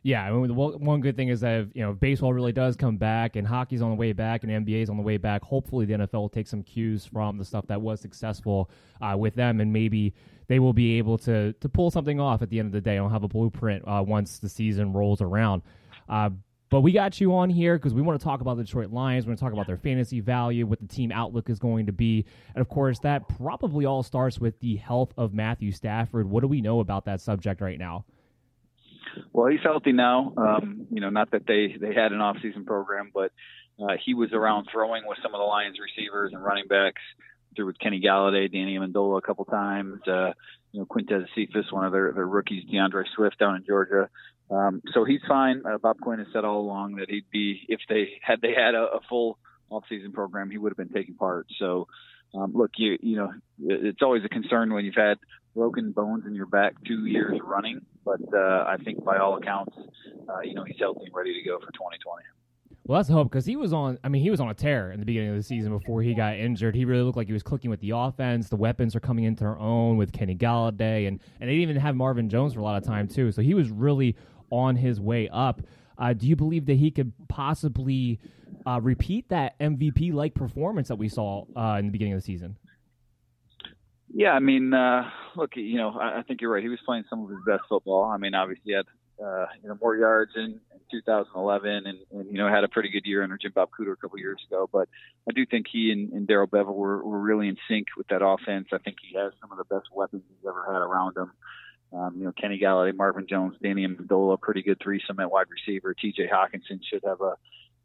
Yeah, 0.05 0.23
I 0.23 0.31
mean, 0.31 0.55
one 0.55 1.01
good 1.01 1.17
thing 1.17 1.29
is 1.29 1.41
that 1.41 1.67
you 1.73 1.81
know 1.81 1.93
baseball 1.93 2.31
really 2.31 2.51
does 2.51 2.75
come 2.75 2.95
back, 2.95 3.35
and 3.35 3.47
hockey's 3.47 3.81
on 3.81 3.89
the 3.89 3.95
way 3.95 4.13
back, 4.13 4.43
and 4.43 4.51
NBA's 4.51 4.87
on 4.87 4.97
the 4.97 5.03
way 5.03 5.17
back. 5.17 5.41
Hopefully, 5.41 5.87
the 5.87 5.95
NFL 5.95 6.13
will 6.13 6.29
take 6.29 6.45
some 6.45 6.61
cues 6.61 7.07
from 7.07 7.39
the 7.39 7.43
stuff 7.43 7.65
that 7.67 7.81
was 7.81 8.01
successful 8.01 8.69
uh, 9.01 9.15
with 9.17 9.33
them, 9.33 9.59
and 9.59 9.73
maybe 9.73 10.13
they 10.47 10.59
will 10.59 10.73
be 10.73 10.99
able 10.99 11.17
to 11.17 11.53
to 11.53 11.67
pull 11.67 11.89
something 11.89 12.19
off 12.19 12.43
at 12.43 12.51
the 12.51 12.59
end 12.59 12.67
of 12.67 12.71
the 12.73 12.81
day. 12.81 12.99
I'll 12.99 13.09
have 13.09 13.23
a 13.23 13.27
blueprint 13.27 13.83
uh, 13.87 14.03
once 14.05 14.37
the 14.37 14.47
season 14.47 14.93
rolls 14.93 15.21
around. 15.21 15.63
Uh, 16.07 16.29
but 16.69 16.81
we 16.81 16.91
got 16.91 17.21
you 17.21 17.35
on 17.35 17.49
here 17.49 17.77
because 17.77 17.93
we 17.93 18.01
want 18.01 18.19
to 18.19 18.23
talk 18.23 18.41
about 18.41 18.57
the 18.57 18.63
Detroit 18.63 18.91
Lions. 18.91 19.25
We 19.25 19.29
want 19.29 19.39
to 19.39 19.45
talk 19.45 19.53
about 19.53 19.67
their 19.67 19.77
fantasy 19.77 20.19
value, 20.19 20.65
what 20.65 20.79
the 20.79 20.87
team 20.87 21.11
outlook 21.11 21.49
is 21.49 21.59
going 21.59 21.85
to 21.85 21.91
be. 21.91 22.25
And 22.53 22.61
of 22.61 22.69
course, 22.69 22.99
that 22.99 23.27
probably 23.37 23.85
all 23.85 24.03
starts 24.03 24.39
with 24.39 24.59
the 24.59 24.75
health 24.75 25.13
of 25.17 25.33
Matthew 25.33 25.71
Stafford. 25.71 26.29
What 26.29 26.41
do 26.41 26.47
we 26.47 26.61
know 26.61 26.79
about 26.79 27.05
that 27.05 27.21
subject 27.21 27.61
right 27.61 27.77
now? 27.77 28.05
Well, 29.31 29.47
he's 29.47 29.61
healthy 29.63 29.91
now. 29.91 30.33
Um, 30.35 30.87
you 30.91 31.01
know, 31.01 31.09
not 31.09 31.31
that 31.31 31.47
they 31.47 31.75
they 31.79 31.93
had 31.93 32.11
an 32.11 32.21
off-season 32.21 32.65
program, 32.65 33.11
but 33.13 33.31
uh, 33.79 33.95
he 34.03 34.13
was 34.13 34.33
around 34.33 34.67
throwing 34.71 35.03
with 35.07 35.19
some 35.21 35.33
of 35.33 35.39
the 35.39 35.45
Lions 35.45 35.77
receivers 35.79 36.31
and 36.33 36.43
running 36.43 36.67
backs. 36.67 37.01
Through 37.55 37.67
with 37.67 37.79
Kenny 37.79 38.01
Golladay, 38.01 38.51
Danny 38.51 38.77
Amendola 38.77 39.17
a 39.17 39.21
couple 39.21 39.45
times. 39.45 40.01
Uh, 40.05 40.33
you 40.73 40.81
know, 40.81 40.85
Quintez 40.85 41.25
Cephus, 41.33 41.71
one 41.71 41.85
of 41.85 41.93
their, 41.93 42.11
their 42.11 42.27
rookies, 42.27 42.65
D'Andre 42.65 43.05
Swift 43.15 43.39
down 43.39 43.55
in 43.55 43.63
Georgia. 43.65 44.09
Um, 44.49 44.81
so 44.93 45.05
he's 45.05 45.21
fine. 45.27 45.63
Uh, 45.65 45.77
Bob 45.77 45.99
Quinn 45.99 46.19
has 46.19 46.27
said 46.31 46.45
all 46.45 46.59
along 46.59 46.97
that 46.97 47.09
he'd 47.09 47.29
be 47.31 47.65
if 47.67 47.79
they 47.89 48.19
had 48.21 48.41
they 48.41 48.53
had 48.53 48.75
a, 48.75 48.83
a 48.83 48.99
full 49.09 49.39
off-season 49.69 50.11
program, 50.11 50.51
he 50.51 50.57
would 50.57 50.71
have 50.71 50.77
been 50.77 50.93
taking 50.93 51.15
part. 51.15 51.47
So, 51.57 51.87
um, 52.33 52.53
look, 52.53 52.71
you 52.77 52.97
you 53.01 53.17
know, 53.17 53.31
it's 53.63 54.01
always 54.01 54.23
a 54.23 54.29
concern 54.29 54.73
when 54.73 54.85
you've 54.85 54.95
had 54.95 55.17
broken 55.55 55.91
bones 55.91 56.25
in 56.27 56.35
your 56.35 56.45
back 56.45 56.75
two 56.85 57.05
years 57.05 57.39
running. 57.43 57.81
But 58.03 58.21
uh, 58.33 58.65
I 58.67 58.77
think 58.83 59.03
by 59.03 59.17
all 59.17 59.37
accounts, 59.37 59.75
uh, 60.29 60.41
you 60.43 60.53
know, 60.53 60.63
he's 60.63 60.77
healthy 60.79 61.05
and 61.05 61.15
ready 61.15 61.33
to 61.33 61.47
go 61.47 61.57
for 61.57 61.71
2020. 61.71 62.23
Well, 62.87 62.99
that's 62.99 63.07
the 63.07 63.15
hope 63.15 63.31
because 63.31 63.47
he 63.47 63.55
was 63.55 63.73
on. 63.73 63.97
I 64.03 64.09
mean, 64.09 64.21
he 64.21 64.29
was 64.29 64.39
on 64.39 64.49
a 64.49 64.53
tear 64.53 64.91
in 64.91 64.99
the 64.99 65.07
beginning 65.07 65.31
of 65.31 65.37
the 65.37 65.43
season 65.43 65.75
before 65.75 66.03
he 66.03 66.13
got 66.13 66.35
injured. 66.35 66.75
He 66.75 66.85
really 66.85 67.01
looked 67.01 67.17
like 67.17 67.25
he 67.25 67.33
was 67.33 67.41
clicking 67.41 67.71
with 67.71 67.79
the 67.79 67.91
offense. 67.95 68.49
The 68.49 68.57
weapons 68.57 68.95
are 68.95 68.99
coming 68.99 69.23
into 69.23 69.39
their 69.39 69.57
own 69.57 69.97
with 69.97 70.11
Kenny 70.11 70.35
Golladay, 70.35 71.07
and 71.07 71.19
and 71.39 71.49
they 71.49 71.53
didn't 71.53 71.61
even 71.61 71.77
have 71.77 71.95
Marvin 71.95 72.29
Jones 72.29 72.53
for 72.53 72.59
a 72.59 72.63
lot 72.63 72.77
of 72.77 72.83
time 72.83 73.07
too. 73.07 73.31
So 73.31 73.41
he 73.41 73.55
was 73.55 73.71
really 73.71 74.15
on 74.49 74.75
his 74.75 74.99
way 74.99 75.29
up. 75.29 75.61
Uh, 75.97 76.13
do 76.13 76.27
you 76.27 76.35
believe 76.35 76.65
that 76.65 76.75
he 76.75 76.91
could 76.91 77.13
possibly 77.27 78.19
uh, 78.65 78.79
repeat 78.81 79.29
that 79.29 79.57
MVP 79.59 80.13
like 80.13 80.33
performance 80.33 80.87
that 80.89 80.97
we 80.97 81.09
saw 81.09 81.45
uh, 81.55 81.77
in 81.79 81.85
the 81.85 81.91
beginning 81.91 82.13
of 82.13 82.19
the 82.19 82.25
season? 82.25 82.57
Yeah, 84.13 84.31
I 84.31 84.39
mean, 84.39 84.73
uh, 84.73 85.09
look, 85.35 85.51
you 85.55 85.77
know, 85.77 85.91
I, 85.99 86.19
I 86.19 86.21
think 86.23 86.41
you're 86.41 86.51
right. 86.51 86.63
He 86.63 86.69
was 86.69 86.79
playing 86.85 87.03
some 87.09 87.23
of 87.23 87.29
his 87.29 87.39
best 87.45 87.63
football. 87.67 88.05
I 88.05 88.17
mean, 88.17 88.33
obviously, 88.33 88.63
he 88.65 88.71
had 88.73 88.85
uh, 89.21 89.45
you 89.61 89.69
know 89.69 89.77
more 89.81 89.95
yards 89.95 90.31
in, 90.35 90.59
in 90.71 90.79
2011, 90.91 91.69
and, 91.69 91.97
and 92.11 92.31
you 92.31 92.37
know 92.37 92.47
had 92.47 92.63
a 92.63 92.67
pretty 92.67 92.89
good 92.89 93.05
year 93.05 93.23
under 93.23 93.37
Jim 93.37 93.51
Bob 93.53 93.69
Cooter 93.77 93.93
a 93.93 93.95
couple 93.95 94.17
years 94.19 94.41
ago. 94.47 94.69
But 94.71 94.87
I 95.29 95.33
do 95.33 95.45
think 95.45 95.67
he 95.71 95.91
and, 95.91 96.11
and 96.13 96.27
Darrell 96.27 96.47
Bevell 96.47 96.73
were, 96.73 97.03
were 97.03 97.19
really 97.19 97.47
in 97.47 97.57
sync 97.67 97.87
with 97.97 98.07
that 98.07 98.25
offense. 98.25 98.67
I 98.71 98.77
think 98.77 98.97
he 99.01 99.17
has 99.17 99.33
some 99.41 99.51
of 99.51 99.57
the 99.57 99.63
best 99.65 99.87
weapons 99.93 100.23
he's 100.27 100.47
ever 100.47 100.63
had 100.65 100.79
around 100.79 101.17
him. 101.17 101.31
Um, 101.95 102.15
you 102.17 102.25
know, 102.25 102.33
Kenny 102.33 102.59
Golladay, 102.59 102.95
Marvin 102.95 103.25
Jones, 103.27 103.55
Danny 103.63 103.87
Amendola, 103.87 104.39
pretty 104.39 104.61
good 104.61 104.79
threesome 104.83 105.19
at 105.19 105.31
wide 105.31 105.47
receiver. 105.49 105.93
T.J. 105.93 106.27
Hockenson 106.27 106.79
should 106.89 107.03
have 107.05 107.21
a, 107.21 107.35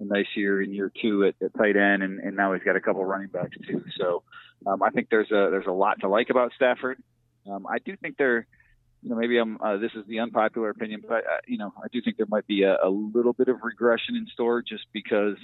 a 0.00 0.04
nice 0.04 0.26
year 0.34 0.60
in 0.60 0.72
year 0.72 0.90
two 1.00 1.24
at, 1.24 1.34
at 1.44 1.54
tight 1.54 1.76
end, 1.76 2.02
and, 2.02 2.18
and 2.18 2.36
now 2.36 2.52
he's 2.52 2.62
got 2.62 2.76
a 2.76 2.80
couple 2.80 3.04
running 3.04 3.28
backs 3.28 3.56
too. 3.66 3.84
So 3.98 4.24
um, 4.66 4.82
I 4.82 4.90
think 4.90 5.08
there's 5.10 5.30
a 5.30 5.48
there's 5.50 5.66
a 5.66 5.72
lot 5.72 6.00
to 6.00 6.08
like 6.08 6.30
about 6.30 6.52
Stafford. 6.56 7.00
Um, 7.48 7.66
I 7.66 7.78
do 7.78 7.96
think 7.96 8.16
there, 8.16 8.46
you 9.02 9.10
know, 9.10 9.16
maybe 9.16 9.38
I'm 9.38 9.60
uh, 9.60 9.76
this 9.76 9.92
is 9.94 10.04
the 10.08 10.18
unpopular 10.18 10.70
opinion, 10.70 11.02
but 11.06 11.18
uh, 11.18 11.40
you 11.46 11.58
know, 11.58 11.72
I 11.78 11.86
do 11.92 12.02
think 12.02 12.16
there 12.16 12.26
might 12.28 12.46
be 12.46 12.64
a, 12.64 12.78
a 12.82 12.90
little 12.90 13.32
bit 13.32 13.48
of 13.48 13.58
regression 13.62 14.16
in 14.16 14.26
store 14.32 14.62
just 14.62 14.86
because 14.92 15.36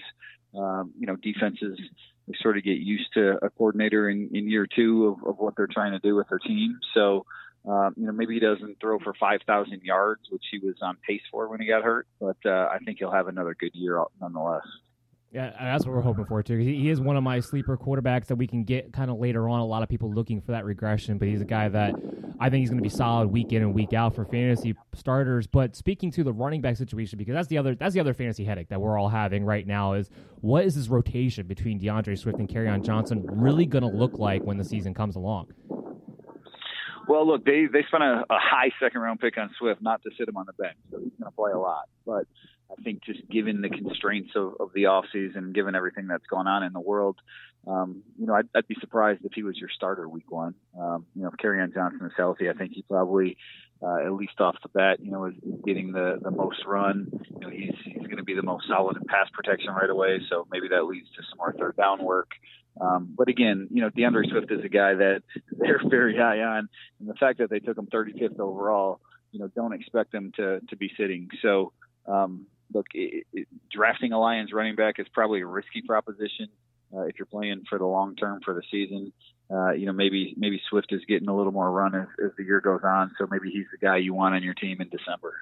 um, 0.59 0.93
you 0.99 1.07
know 1.07 1.17
defenses 1.17 1.79
they 2.27 2.35
sort 2.43 2.57
of 2.57 2.65
get 2.65 2.79
used 2.79 3.13
to 3.15 3.39
a 3.43 3.51
coordinator 3.51 4.09
in, 4.09 4.31
in 4.35 4.51
year 4.51 4.67
two 4.67 5.07
of, 5.07 5.29
of 5.29 5.39
what 5.39 5.55
they're 5.57 5.69
trying 5.69 5.93
to 5.93 6.01
do 6.01 6.17
with 6.17 6.29
their 6.29 6.41
team. 6.41 6.81
So 6.93 7.25
um, 7.67 7.95
you 7.97 8.07
know, 8.07 8.13
maybe 8.13 8.35
he 8.35 8.41
doesn't 8.41 8.81
throw 8.81 8.99
for 9.01 9.13
5,000 9.19 9.83
yards, 9.83 10.23
which 10.31 10.45
he 10.51 10.59
was 10.59 10.77
on 10.83 10.97
pace 11.07 11.23
for 11.31 11.49
when 11.49 11.61
he 11.61 11.67
got 11.67 11.83
hurt, 11.83 12.07
but 12.21 12.37
uh, 12.45 12.69
I 12.73 12.79
think 12.85 12.99
he'll 12.99 13.11
have 13.11 13.29
another 13.29 13.57
good 13.59 13.75
year 13.75 14.03
nonetheless. 14.21 14.63
Yeah, 15.33 15.51
that's 15.61 15.85
what 15.85 15.95
we're 15.95 16.03
hoping 16.03 16.25
for 16.25 16.43
too. 16.43 16.57
He 16.57 16.89
is 16.89 17.01
one 17.01 17.17
of 17.17 17.23
my 17.23 17.41
sleeper 17.41 17.77
quarterbacks 17.77 18.27
that 18.27 18.37
we 18.37 18.47
can 18.47 18.65
get 18.65 18.93
kind 18.93 19.11
of 19.11 19.19
later 19.19 19.49
on. 19.49 19.61
A 19.61 19.67
lot 19.67 19.83
of 19.83 19.89
people 19.89 20.11
looking 20.11 20.41
for 20.41 20.53
that 20.53 20.65
regression, 20.65 21.19
but 21.19 21.29
he's 21.29 21.41
a 21.41 21.45
guy 21.45 21.69
that 21.69 21.95
I 22.39 22.49
think 22.49 22.61
he's 22.61 22.71
going 22.71 22.79
to 22.79 22.83
be 22.83 22.89
solid 22.89 23.29
week 23.29 23.53
in 23.53 23.61
and 23.61 23.75
week 23.75 23.93
out 23.93 24.15
for 24.15 24.25
fantasy 24.25 24.75
starters. 24.95 25.47
But 25.47 25.75
speaking 25.75 26.11
to 26.13 26.25
the 26.25 26.33
running 26.33 26.63
back 26.63 26.77
situation, 26.77 27.19
because 27.19 27.35
that's 27.35 27.49
the 27.49 27.59
other 27.59 27.75
that's 27.75 27.93
the 27.93 28.01
other 28.01 28.15
fantasy 28.15 28.45
headache 28.45 28.69
that 28.69 28.81
we're 28.81 28.97
all 28.97 29.09
having 29.09 29.45
right 29.45 29.67
now 29.67 29.95
is 29.95 30.09
what 30.41 30.65
is 30.65 30.77
this 30.77 30.89
rotation 30.89 31.47
between 31.47 31.79
D'Andre 31.79 32.15
Swift 32.15 32.39
and 32.39 32.49
Kerryon 32.49 32.83
Johnson 32.83 33.23
really 33.27 33.67
going 33.67 33.85
to 33.85 33.91
look 33.91 34.19
like 34.19 34.43
when 34.45 34.57
the 34.57 34.65
season 34.65 34.95
comes 34.95 35.17
along? 35.17 35.49
Well, 37.09 37.27
look, 37.27 37.45
they 37.45 37.67
they 37.73 37.85
spent 37.87 38.03
a, 38.03 38.25
a 38.29 38.39
high 38.39 38.71
second 38.81 39.01
round 39.01 39.21
pick 39.21 39.39
on 39.39 39.51
Swift 39.59 39.81
not 39.81 40.03
to 40.03 40.11
sit 40.19 40.29
him 40.29 40.37
on 40.37 40.47
the 40.47 40.53
bench, 40.53 40.77
so 40.91 40.99
he's 40.99 41.13
going 41.21 41.31
to 41.31 41.37
play 41.37 41.53
a 41.53 41.59
lot. 41.59 41.89
But 42.05 42.27
I 42.71 42.83
think 42.83 43.05
just 43.05 43.29
given 43.29 43.61
the 43.61 43.69
constraints 43.69 44.31
of, 44.35 44.55
of 44.59 44.71
the 44.75 44.87
off 44.87 45.05
season, 45.13 45.53
given 45.53 45.75
everything 45.75 46.09
that's 46.09 46.27
going 46.27 46.47
on 46.47 46.63
in 46.63 46.73
the 46.73 46.81
world, 46.81 47.17
um, 47.67 48.03
you 48.19 48.27
know, 48.27 48.35
I'd, 48.35 48.49
I'd 48.55 48.67
be 48.67 48.77
surprised 48.81 49.25
if 49.25 49.33
he 49.35 49.43
was 49.43 49.57
your 49.57 49.69
starter 49.75 50.09
week 50.09 50.31
one. 50.31 50.55
Um, 50.79 51.07
you 51.15 51.23
know, 51.23 51.29
if 51.29 51.35
Kerryon 51.35 51.75
Johnson 51.75 52.07
is 52.07 52.13
healthy, 52.17 52.49
I 52.49 52.55
think 52.55 52.73
he 52.73 52.83
probably, 52.83 53.37
uh, 53.83 54.05
at 54.05 54.13
least 54.13 54.41
off 54.41 54.57
the 54.63 54.69
bat, 54.69 54.99
you 55.01 55.11
know, 55.11 55.27
is, 55.27 55.35
is 55.35 55.61
getting 55.65 55.93
the, 55.93 56.19
the 56.23 56.31
most 56.31 56.65
run. 56.67 57.09
You 57.35 57.41
know, 57.41 57.51
he's, 57.51 57.75
he's 57.85 58.07
going 58.07 58.19
to 58.19 58.25
be 58.25 58.35
the 58.35 58.43
most 58.43 58.67
solid 58.69 58.97
in 58.97 59.05
pass 59.05 59.29
protection 59.33 59.73
right 59.73 59.91
away. 59.91 60.21
So 60.29 60.47
maybe 60.51 60.69
that 60.69 60.85
leads 60.85 61.09
to 61.17 61.23
some 61.29 61.39
more 61.39 61.55
third 61.59 61.77
down 61.77 62.03
work. 62.03 62.31
Um, 62.81 63.15
but 63.17 63.29
again, 63.29 63.69
you 63.71 63.81
know, 63.81 63.91
D'Andre 63.91 64.29
Swift 64.29 64.51
is 64.51 64.65
a 64.65 64.69
guy 64.69 64.95
that 64.95 65.23
they're 65.53 65.81
very 65.89 66.17
high 66.17 66.41
on, 66.41 66.69
and 67.01 67.09
the 67.09 67.15
fact 67.15 67.39
that 67.39 67.51
they 67.51 67.59
took 67.59 67.79
him 67.79 67.87
35th 67.87 68.39
overall, 68.39 69.01
you 69.33 69.41
know, 69.41 69.49
don't 69.49 69.73
expect 69.73 70.15
him 70.15 70.33
to 70.37 70.61
to 70.69 70.77
be 70.77 70.91
sitting. 70.97 71.29
So, 71.43 71.73
um, 72.07 72.47
look, 72.73 72.87
it, 72.95 73.27
it, 73.33 73.49
drafting 73.71 74.13
a 74.13 74.21
Lions 74.21 74.53
running 74.53 74.77
back 74.77 74.99
is 74.99 75.07
probably 75.13 75.41
a 75.41 75.47
risky 75.47 75.83
proposition 75.87 76.49
uh, 76.95 77.03
if 77.03 77.19
you're 77.19 77.27
playing 77.27 77.65
for 77.69 77.79
the 77.79 77.87
long 77.87 78.17
term 78.17 78.41
for 78.45 78.55
the 78.55 78.63
season. 78.71 79.13
Uh, 79.51 79.71
you 79.71 79.87
know, 79.87 79.93
maybe 79.93 80.35
maybe 80.37 80.61
Swift 80.69 80.89
is 80.93 81.01
getting 81.09 81.29
a 81.29 81.37
little 81.37 81.53
more 81.53 81.71
run 81.71 81.95
as, 81.95 82.09
as 82.25 82.33
the 82.37 82.45
year 82.45 82.61
goes 82.61 82.81
on, 82.85 83.13
so 83.19 83.27
maybe 83.31 83.51
he's 83.51 83.67
the 83.73 83.79
guy 83.79 83.97
you 83.97 84.13
want 84.13 84.35
on 84.35 84.43
your 84.43 84.55
team 84.55 84.81
in 84.81 84.89
December. 84.89 85.35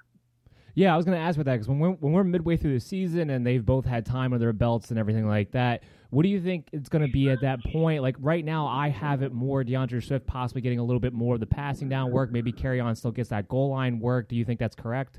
Yeah, 0.75 0.93
I 0.93 0.97
was 0.97 1.07
going 1.07 1.17
to 1.17 1.23
ask 1.23 1.37
about 1.37 1.45
that 1.45 1.55
because 1.55 1.69
when 1.69 1.79
we're, 1.79 1.91
when 1.91 2.13
we're 2.13 2.25
midway 2.25 2.57
through 2.57 2.75
the 2.75 2.81
season 2.81 3.31
and 3.31 3.47
they've 3.47 3.65
both 3.65 3.85
had 3.85 4.05
time 4.05 4.33
under 4.33 4.45
their 4.45 4.53
belts 4.53 4.91
and 4.91 4.99
everything 4.99 5.27
like 5.27 5.53
that, 5.53 5.85
what 6.15 6.23
do 6.23 6.29
you 6.29 6.41
think 6.41 6.69
it's 6.73 6.89
going 6.89 7.05
to 7.05 7.13
be 7.13 7.29
at 7.29 7.41
that 7.41 7.59
point? 7.73 8.03
Like 8.03 8.17
right 8.21 8.45
now, 8.45 8.67
I 8.69 8.89
have 8.89 9.23
it 9.23 9.33
more 9.33 9.65
D'Andre 9.65 10.01
Swift 10.01 10.27
possibly 10.27 10.63
getting 10.63 10.79
a 10.79 10.85
little 10.85 11.01
bit 11.01 11.13
more 11.13 11.35
of 11.35 11.41
the 11.41 11.47
passing 11.47 11.89
down 11.89 12.13
work. 12.13 12.31
Maybe 12.31 12.53
Kerryon 12.53 12.97
still 12.97 13.11
gets 13.11 13.31
that 13.31 13.49
goal 13.49 13.71
line 13.71 13.99
work. 13.99 14.29
Do 14.29 14.37
you 14.37 14.45
think 14.45 14.61
that's 14.61 14.77
correct? 14.77 15.19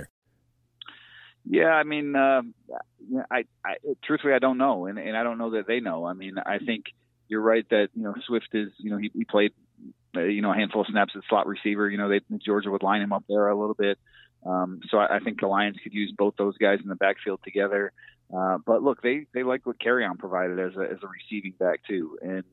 Yeah, 1.45 1.69
I 1.69 1.83
mean, 1.83 2.15
uh, 2.15 2.41
I, 3.31 3.45
I 3.65 3.75
truthfully 4.03 4.33
I 4.33 4.39
don't 4.39 4.57
know, 4.57 4.85
and, 4.85 4.99
and 4.99 5.17
I 5.17 5.23
don't 5.23 5.37
know 5.37 5.51
that 5.51 5.67
they 5.67 5.79
know. 5.79 6.05
I 6.05 6.13
mean, 6.13 6.35
I 6.37 6.59
think 6.59 6.85
you're 7.27 7.41
right 7.41 7.67
that 7.69 7.89
you 7.95 8.03
know 8.03 8.13
Swift 8.27 8.49
is 8.53 8.69
you 8.77 8.91
know 8.91 8.97
he, 8.97 9.09
he 9.13 9.25
played 9.25 9.51
uh, 10.15 10.21
you 10.21 10.41
know 10.41 10.51
a 10.51 10.55
handful 10.55 10.81
of 10.81 10.87
snaps 10.87 11.13
at 11.15 11.23
slot 11.29 11.47
receiver. 11.47 11.89
You 11.89 11.97
know, 11.97 12.09
they 12.09 12.21
Georgia 12.45 12.69
would 12.69 12.83
line 12.83 13.01
him 13.01 13.13
up 13.13 13.23
there 13.27 13.47
a 13.47 13.59
little 13.59 13.73
bit. 13.73 13.97
Um, 14.45 14.81
so 14.89 14.97
I, 14.97 15.17
I 15.17 15.19
think 15.19 15.39
the 15.39 15.47
Lions 15.47 15.77
could 15.83 15.93
use 15.93 16.13
both 16.17 16.35
those 16.37 16.57
guys 16.57 16.79
in 16.81 16.89
the 16.89 16.95
backfield 16.95 17.41
together. 17.43 17.91
Uh, 18.35 18.57
but 18.65 18.83
look, 18.83 19.01
they 19.01 19.25
they 19.33 19.43
like 19.43 19.65
what 19.65 19.79
Kerryon 19.79 20.17
provided 20.19 20.59
as 20.59 20.75
a 20.77 20.83
as 20.83 20.99
a 21.03 21.07
receiving 21.07 21.53
back 21.59 21.81
too, 21.87 22.17
and 22.21 22.43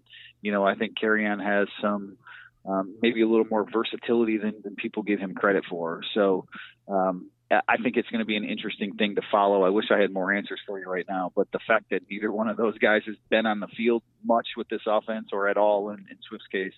you 0.41 0.51
know 0.51 0.65
I 0.65 0.75
think 0.75 0.99
Kerryon 0.99 1.45
has 1.45 1.69
some 1.81 2.17
um, 2.67 2.97
maybe 3.01 3.23
a 3.23 3.29
little 3.29 3.47
more 3.47 3.67
versatility 3.71 4.39
than, 4.39 4.55
than 4.63 4.75
people 4.75 5.03
give 5.03 5.21
him 5.21 5.35
credit 5.35 5.65
for. 5.69 6.03
So 6.15 6.47
um, 6.89 7.31
I 7.51 7.79
think 7.83 7.97
it's 7.97 8.09
going 8.11 8.19
to 8.19 8.27
be 8.27 8.37
an 8.37 8.45
interesting 8.45 8.95
thing 8.97 9.15
to 9.15 9.23
follow. 9.31 9.63
I 9.65 9.71
wish 9.71 9.87
I 9.91 9.99
had 9.99 10.13
more 10.13 10.33
answers 10.33 10.61
for 10.67 10.79
you 10.79 10.87
right 10.87 11.07
now, 11.09 11.33
but 11.35 11.51
the 11.51 11.61
fact 11.67 11.87
that 11.91 12.03
neither 12.11 12.31
one 12.31 12.49
of 12.49 12.59
those 12.59 12.77
guys 12.77 13.03
has 13.07 13.17
been 13.31 13.47
on 13.47 13.61
the 13.61 13.69
field 13.69 14.03
much 14.23 14.49
with 14.57 14.69
this 14.69 14.83
offense 14.87 15.29
or 15.33 15.49
at 15.49 15.57
all 15.57 15.91
in, 15.91 16.01
in 16.11 16.19
Swift's 16.29 16.47
case, 16.49 16.75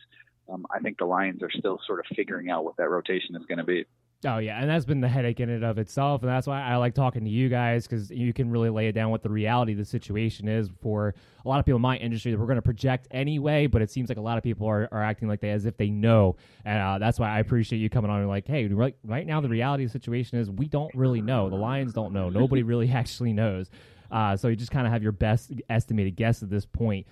um, 0.49 0.67
I 0.71 0.79
think 0.79 0.99
the 0.99 1.07
Lions 1.07 1.43
are 1.43 1.51
still 1.51 1.81
sort 1.87 1.99
of 1.99 2.07
figuring 2.15 2.51
out 2.51 2.65
what 2.65 2.77
that 2.77 2.89
rotation 2.89 3.35
is 3.35 3.47
going 3.47 3.59
to 3.59 3.65
be. 3.65 3.85
Oh 4.27 4.37
yeah, 4.37 4.61
and 4.61 4.69
that's 4.69 4.85
been 4.85 5.01
the 5.01 5.09
headache 5.09 5.41
in 5.41 5.49
and 5.49 5.65
of 5.65 5.79
itself, 5.79 6.23
and 6.23 6.31
that's 6.31 6.47
why 6.47 6.61
I 6.61 6.77
like 6.77 6.93
talking 6.95 7.25
to 7.25 7.31
you 7.31 7.49
guys 7.49 7.87
because 7.87 8.11
you 8.11 8.35
can 8.35 8.51
really 8.51 8.69
lay 8.69 8.89
it 8.89 8.93
down 8.93 9.11
what 9.11 9.23
the 9.23 9.31
reality 9.31 9.73
of 9.73 9.79
the 9.79 9.85
situation 9.87 10.47
is 10.47 10.69
for 10.83 11.15
a 11.43 11.49
lot 11.49 11.59
of 11.59 11.65
people 11.65 11.77
in 11.77 11.83
my 11.83 11.97
industry 11.97 12.31
that 12.31 12.39
we're 12.39 12.45
going 12.45 12.57
to 12.57 12.63
project 12.63 13.09
anyway. 13.11 13.67
But 13.67 13.81
it 13.81 13.91
seems 13.91 14.11
like 14.11 14.19
a 14.19 14.23
lot 14.23 14.37
of 14.37 14.45
people 14.45 14.67
are, 14.67 14.89
are 14.93 15.03
acting 15.03 15.27
like 15.27 15.41
they 15.41 15.51
as 15.51 15.65
if 15.65 15.79
they 15.79 15.89
know, 15.89 16.37
and 16.67 16.79
uh, 16.79 16.99
that's 16.99 17.19
why 17.19 17.31
I 17.31 17.39
appreciate 17.39 17.79
you 17.79 17.89
coming 17.89 18.11
on 18.11 18.21
and 18.21 18.29
like, 18.29 18.47
hey, 18.47 18.67
right, 18.67 18.95
right 19.05 19.27
now 19.27 19.41
the 19.41 19.49
reality 19.49 19.85
of 19.85 19.91
the 19.91 19.99
situation 19.99 20.39
is 20.39 20.51
we 20.51 20.67
don't 20.67 20.95
really 20.95 21.23
know. 21.23 21.49
The 21.49 21.57
Lions 21.57 21.95
don't 21.95 22.13
know. 22.13 22.29
Nobody 22.29 22.63
really 22.65 22.91
actually 22.91 23.33
knows. 23.33 23.71
Uh, 24.11 24.37
so 24.37 24.49
you 24.49 24.57
just 24.57 24.73
kind 24.73 24.87
of 24.87 24.93
have 24.93 25.03
your 25.03 25.13
best 25.13 25.51
estimated 25.71 26.17
guess 26.17 26.43
at 26.43 26.51
this 26.51 26.67
point. 26.67 27.07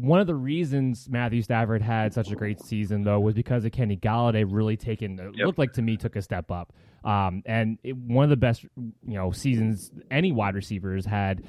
One 0.00 0.20
of 0.20 0.26
the 0.26 0.34
reasons 0.34 1.08
Matthew 1.10 1.42
Stafford 1.42 1.82
had 1.82 2.14
such 2.14 2.30
a 2.30 2.34
great 2.34 2.60
season, 2.60 3.02
though, 3.04 3.20
was 3.20 3.34
because 3.34 3.64
of 3.64 3.72
Kenny 3.72 3.96
Golladay 3.96 4.46
really 4.48 4.76
taking, 4.76 5.18
it 5.18 5.36
yep. 5.36 5.46
looked 5.46 5.58
like 5.58 5.74
to 5.74 5.82
me, 5.82 5.96
took 5.96 6.16
a 6.16 6.22
step 6.22 6.50
up. 6.50 6.72
Um, 7.04 7.42
and 7.46 7.78
it, 7.82 7.96
one 7.96 8.24
of 8.24 8.30
the 8.30 8.36
best, 8.36 8.64
you 8.76 9.14
know, 9.14 9.30
seasons 9.30 9.90
any 10.10 10.32
wide 10.32 10.54
receivers 10.54 11.04
had 11.04 11.42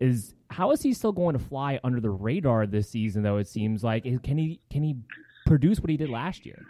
is 0.00 0.34
how 0.50 0.70
is 0.72 0.82
he 0.82 0.92
still 0.92 1.12
going 1.12 1.36
to 1.36 1.42
fly 1.42 1.80
under 1.82 2.00
the 2.00 2.10
radar 2.10 2.66
this 2.66 2.90
season? 2.90 3.22
Though 3.22 3.38
it 3.38 3.48
seems 3.48 3.82
like 3.82 4.04
can 4.22 4.38
he 4.38 4.60
can 4.70 4.82
he 4.82 4.96
produce 5.46 5.80
what 5.80 5.90
he 5.90 5.96
did 5.96 6.10
last 6.10 6.46
year? 6.46 6.64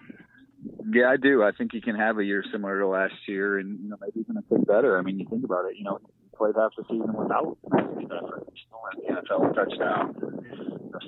Yeah, 0.90 1.10
I 1.10 1.16
do. 1.16 1.42
I 1.42 1.52
think 1.52 1.72
he 1.72 1.80
can 1.80 1.96
have 1.96 2.18
a 2.18 2.24
year 2.24 2.44
similar 2.50 2.78
to 2.80 2.86
last 2.86 3.14
year, 3.26 3.58
and 3.58 3.78
you 3.80 3.88
know 3.88 3.96
maybe 4.00 4.20
even 4.20 4.36
a 4.36 4.42
bit 4.42 4.66
better. 4.66 4.98
I 4.98 5.02
mean, 5.02 5.18
you 5.18 5.26
think 5.28 5.44
about 5.44 5.66
it. 5.66 5.76
You 5.76 5.84
know, 5.84 6.00
played 6.36 6.54
half 6.56 6.72
the 6.76 6.84
season 6.88 7.12
without 7.12 7.56
Matthew 7.70 8.06
Stafford, 8.06 8.44
still 8.54 8.82
in 8.92 9.14
the 9.14 9.22
NFL 9.22 9.54
touchdown 9.54 10.36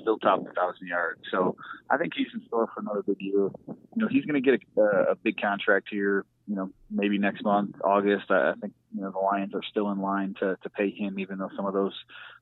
still 0.01 0.17
top 0.17 0.41
a 0.41 0.53
thousand 0.53 0.87
yards. 0.87 1.21
So 1.31 1.55
I 1.89 1.97
think 1.97 2.13
he's 2.15 2.27
in 2.33 2.41
store 2.47 2.67
for 2.73 2.81
another 2.81 3.03
big 3.03 3.17
year. 3.19 3.49
You 3.67 3.77
know, 3.95 4.07
he's 4.09 4.25
going 4.25 4.41
to 4.41 4.51
get 4.51 4.61
a, 4.77 5.11
a 5.11 5.15
big 5.15 5.39
contract 5.39 5.87
here. 5.89 6.25
You 6.47 6.55
know, 6.55 6.69
maybe 6.89 7.17
next 7.17 7.43
month, 7.43 7.75
August. 7.83 8.25
I, 8.29 8.51
I 8.51 8.53
think 8.59 8.73
you 8.95 9.01
know 9.01 9.11
the 9.11 9.19
Lions 9.19 9.53
are 9.53 9.63
still 9.69 9.91
in 9.91 10.01
line 10.01 10.35
to 10.39 10.57
to 10.61 10.69
pay 10.69 10.89
him, 10.89 11.19
even 11.19 11.37
though 11.37 11.49
some 11.55 11.65
of 11.65 11.73
those 11.73 11.93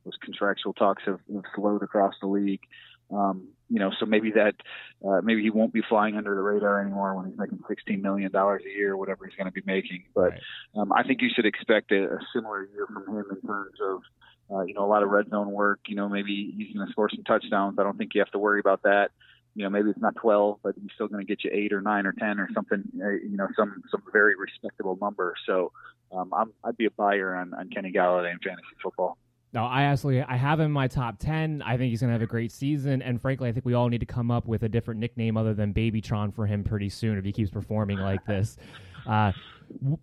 those 0.05 0.15
contractual 0.23 0.73
talks 0.73 1.03
have, 1.05 1.19
have 1.33 1.43
slowed 1.55 1.83
across 1.83 2.13
the 2.21 2.27
league. 2.27 2.61
Um, 3.11 3.49
you 3.69 3.79
know, 3.79 3.91
so 3.99 4.05
maybe 4.05 4.31
that 4.31 4.55
uh, 5.05 5.21
maybe 5.21 5.41
he 5.41 5.49
won't 5.49 5.73
be 5.73 5.81
flying 5.87 6.15
under 6.15 6.33
the 6.35 6.41
radar 6.41 6.81
anymore 6.81 7.15
when 7.15 7.25
he's 7.27 7.37
making 7.37 7.59
sixteen 7.67 8.01
million 8.01 8.31
dollars 8.31 8.63
a 8.65 8.69
year, 8.69 8.95
whatever 8.95 9.25
he's 9.25 9.35
going 9.35 9.47
to 9.47 9.51
be 9.51 9.63
making. 9.65 10.05
But 10.15 10.31
right. 10.31 10.41
um, 10.75 10.93
I 10.93 11.03
think 11.03 11.21
you 11.21 11.29
should 11.35 11.45
expect 11.45 11.91
a, 11.91 12.05
a 12.05 12.19
similar 12.33 12.65
year 12.73 12.87
from 12.87 13.07
him 13.07 13.25
in 13.29 13.47
terms 13.47 13.77
of 13.81 14.01
uh, 14.51 14.61
you 14.61 14.73
know, 14.73 14.85
a 14.85 14.87
lot 14.87 15.03
of 15.03 15.09
red 15.09 15.29
zone 15.29 15.51
work. 15.51 15.79
You 15.87 15.95
know, 15.95 16.07
maybe 16.07 16.53
he's 16.55 16.73
going 16.75 16.85
to 16.85 16.91
score 16.91 17.09
some 17.09 17.23
touchdowns. 17.23 17.77
I 17.79 17.83
don't 17.83 17.97
think 17.97 18.11
you 18.13 18.21
have 18.21 18.31
to 18.31 18.39
worry 18.39 18.59
about 18.59 18.83
that. 18.83 19.11
You 19.55 19.63
know, 19.63 19.69
maybe 19.69 19.89
it's 19.89 19.99
not 19.99 20.15
12, 20.15 20.59
but 20.61 20.75
he's 20.79 20.91
still 20.93 21.07
going 21.07 21.25
to 21.25 21.27
get 21.27 21.43
you 21.43 21.49
eight 21.51 21.73
or 21.73 21.81
nine 21.81 22.05
or 22.05 22.13
10 22.13 22.39
or 22.39 22.47
something. 22.53 22.83
Uh, 23.01 23.09
you 23.09 23.37
know, 23.37 23.47
some 23.55 23.81
some 23.89 24.03
very 24.13 24.35
respectable 24.35 24.97
number. 25.01 25.33
So 25.45 25.71
um, 26.11 26.31
I'm, 26.33 26.53
I'd 26.63 26.77
be 26.77 26.85
a 26.85 26.91
buyer 26.91 27.35
on, 27.35 27.53
on 27.53 27.69
Kenny 27.69 27.91
Golladay 27.91 28.31
in 28.31 28.39
fantasy 28.39 28.67
football. 28.81 29.17
No, 29.53 29.63
I 29.63 29.83
absolutely 29.83 30.23
I 30.23 30.35
have 30.35 30.59
him 30.59 30.67
in 30.67 30.71
my 30.71 30.87
top 30.87 31.19
ten. 31.19 31.61
I 31.65 31.77
think 31.77 31.89
he's 31.89 32.01
gonna 32.01 32.13
have 32.13 32.21
a 32.21 32.27
great 32.27 32.51
season, 32.51 33.01
and 33.01 33.21
frankly, 33.21 33.49
I 33.49 33.51
think 33.51 33.65
we 33.65 33.73
all 33.73 33.89
need 33.89 33.99
to 33.99 34.05
come 34.05 34.29
up 34.29 34.47
with 34.47 34.63
a 34.63 34.69
different 34.69 34.99
nickname 34.99 35.37
other 35.37 35.53
than 35.53 35.73
Babytron 35.73 36.33
for 36.33 36.45
him 36.45 36.63
pretty 36.63 36.89
soon 36.89 37.17
if 37.17 37.25
he 37.25 37.31
keeps 37.31 37.49
performing 37.49 37.99
like 37.99 38.25
this. 38.25 38.57
Uh, 39.07 39.31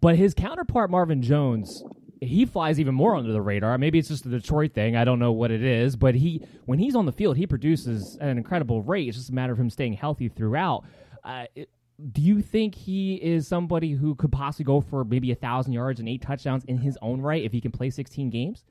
but 0.00 0.16
his 0.16 0.32
counterpart 0.32 0.90
Marvin 0.90 1.20
Jones 1.20 1.84
he 2.24 2.46
flies 2.46 2.80
even 2.80 2.94
more 2.94 3.16
under 3.16 3.32
the 3.32 3.40
radar. 3.40 3.76
Maybe 3.78 3.98
it's 3.98 4.08
just 4.08 4.24
the 4.24 4.30
Detroit 4.30 4.72
thing. 4.72 4.96
I 4.96 5.04
don't 5.04 5.18
know 5.18 5.32
what 5.32 5.50
it 5.50 5.62
is, 5.62 5.96
but 5.96 6.14
he 6.14 6.42
when 6.64 6.78
he's 6.78 6.94
on 6.96 7.06
the 7.06 7.12
field, 7.12 7.36
he 7.36 7.46
produces 7.46 8.16
at 8.20 8.28
an 8.28 8.38
incredible 8.38 8.82
rate. 8.82 9.08
It's 9.08 9.16
just 9.16 9.30
a 9.30 9.34
matter 9.34 9.52
of 9.52 9.60
him 9.60 9.70
staying 9.70 9.94
healthy 9.94 10.28
throughout. 10.28 10.84
Uh, 11.22 11.44
it, 11.54 11.70
do 12.12 12.22
you 12.22 12.40
think 12.42 12.74
he 12.74 13.14
is 13.16 13.46
somebody 13.46 13.92
who 13.92 14.14
could 14.16 14.32
possibly 14.32 14.64
go 14.64 14.80
for 14.80 15.04
maybe 15.04 15.30
a 15.30 15.36
thousand 15.36 15.72
yards 15.72 16.00
and 16.00 16.08
eight 16.08 16.22
touchdowns 16.22 16.64
in 16.64 16.78
his 16.78 16.98
own 17.00 17.20
right 17.20 17.44
if 17.44 17.52
he 17.52 17.60
can 17.60 17.70
play 17.70 17.88
16 17.88 18.30
games? 18.30 18.64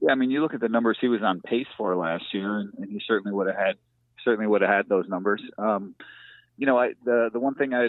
Yeah, 0.00 0.12
I 0.12 0.14
mean, 0.14 0.30
you 0.30 0.40
look 0.40 0.54
at 0.54 0.60
the 0.60 0.68
numbers 0.68 0.96
he 1.00 1.08
was 1.08 1.22
on 1.22 1.40
pace 1.40 1.66
for 1.76 1.96
last 1.96 2.24
year, 2.32 2.58
and, 2.58 2.72
and 2.78 2.90
he 2.90 3.00
certainly 3.06 3.32
would 3.32 3.46
have 3.46 3.56
had 3.56 3.76
certainly 4.24 4.46
would 4.46 4.62
have 4.62 4.70
had 4.70 4.88
those 4.88 5.08
numbers. 5.08 5.42
Um, 5.56 5.94
you 6.56 6.66
know, 6.66 6.78
I 6.78 6.92
the 7.04 7.30
the 7.32 7.40
one 7.40 7.54
thing 7.54 7.74
I, 7.74 7.88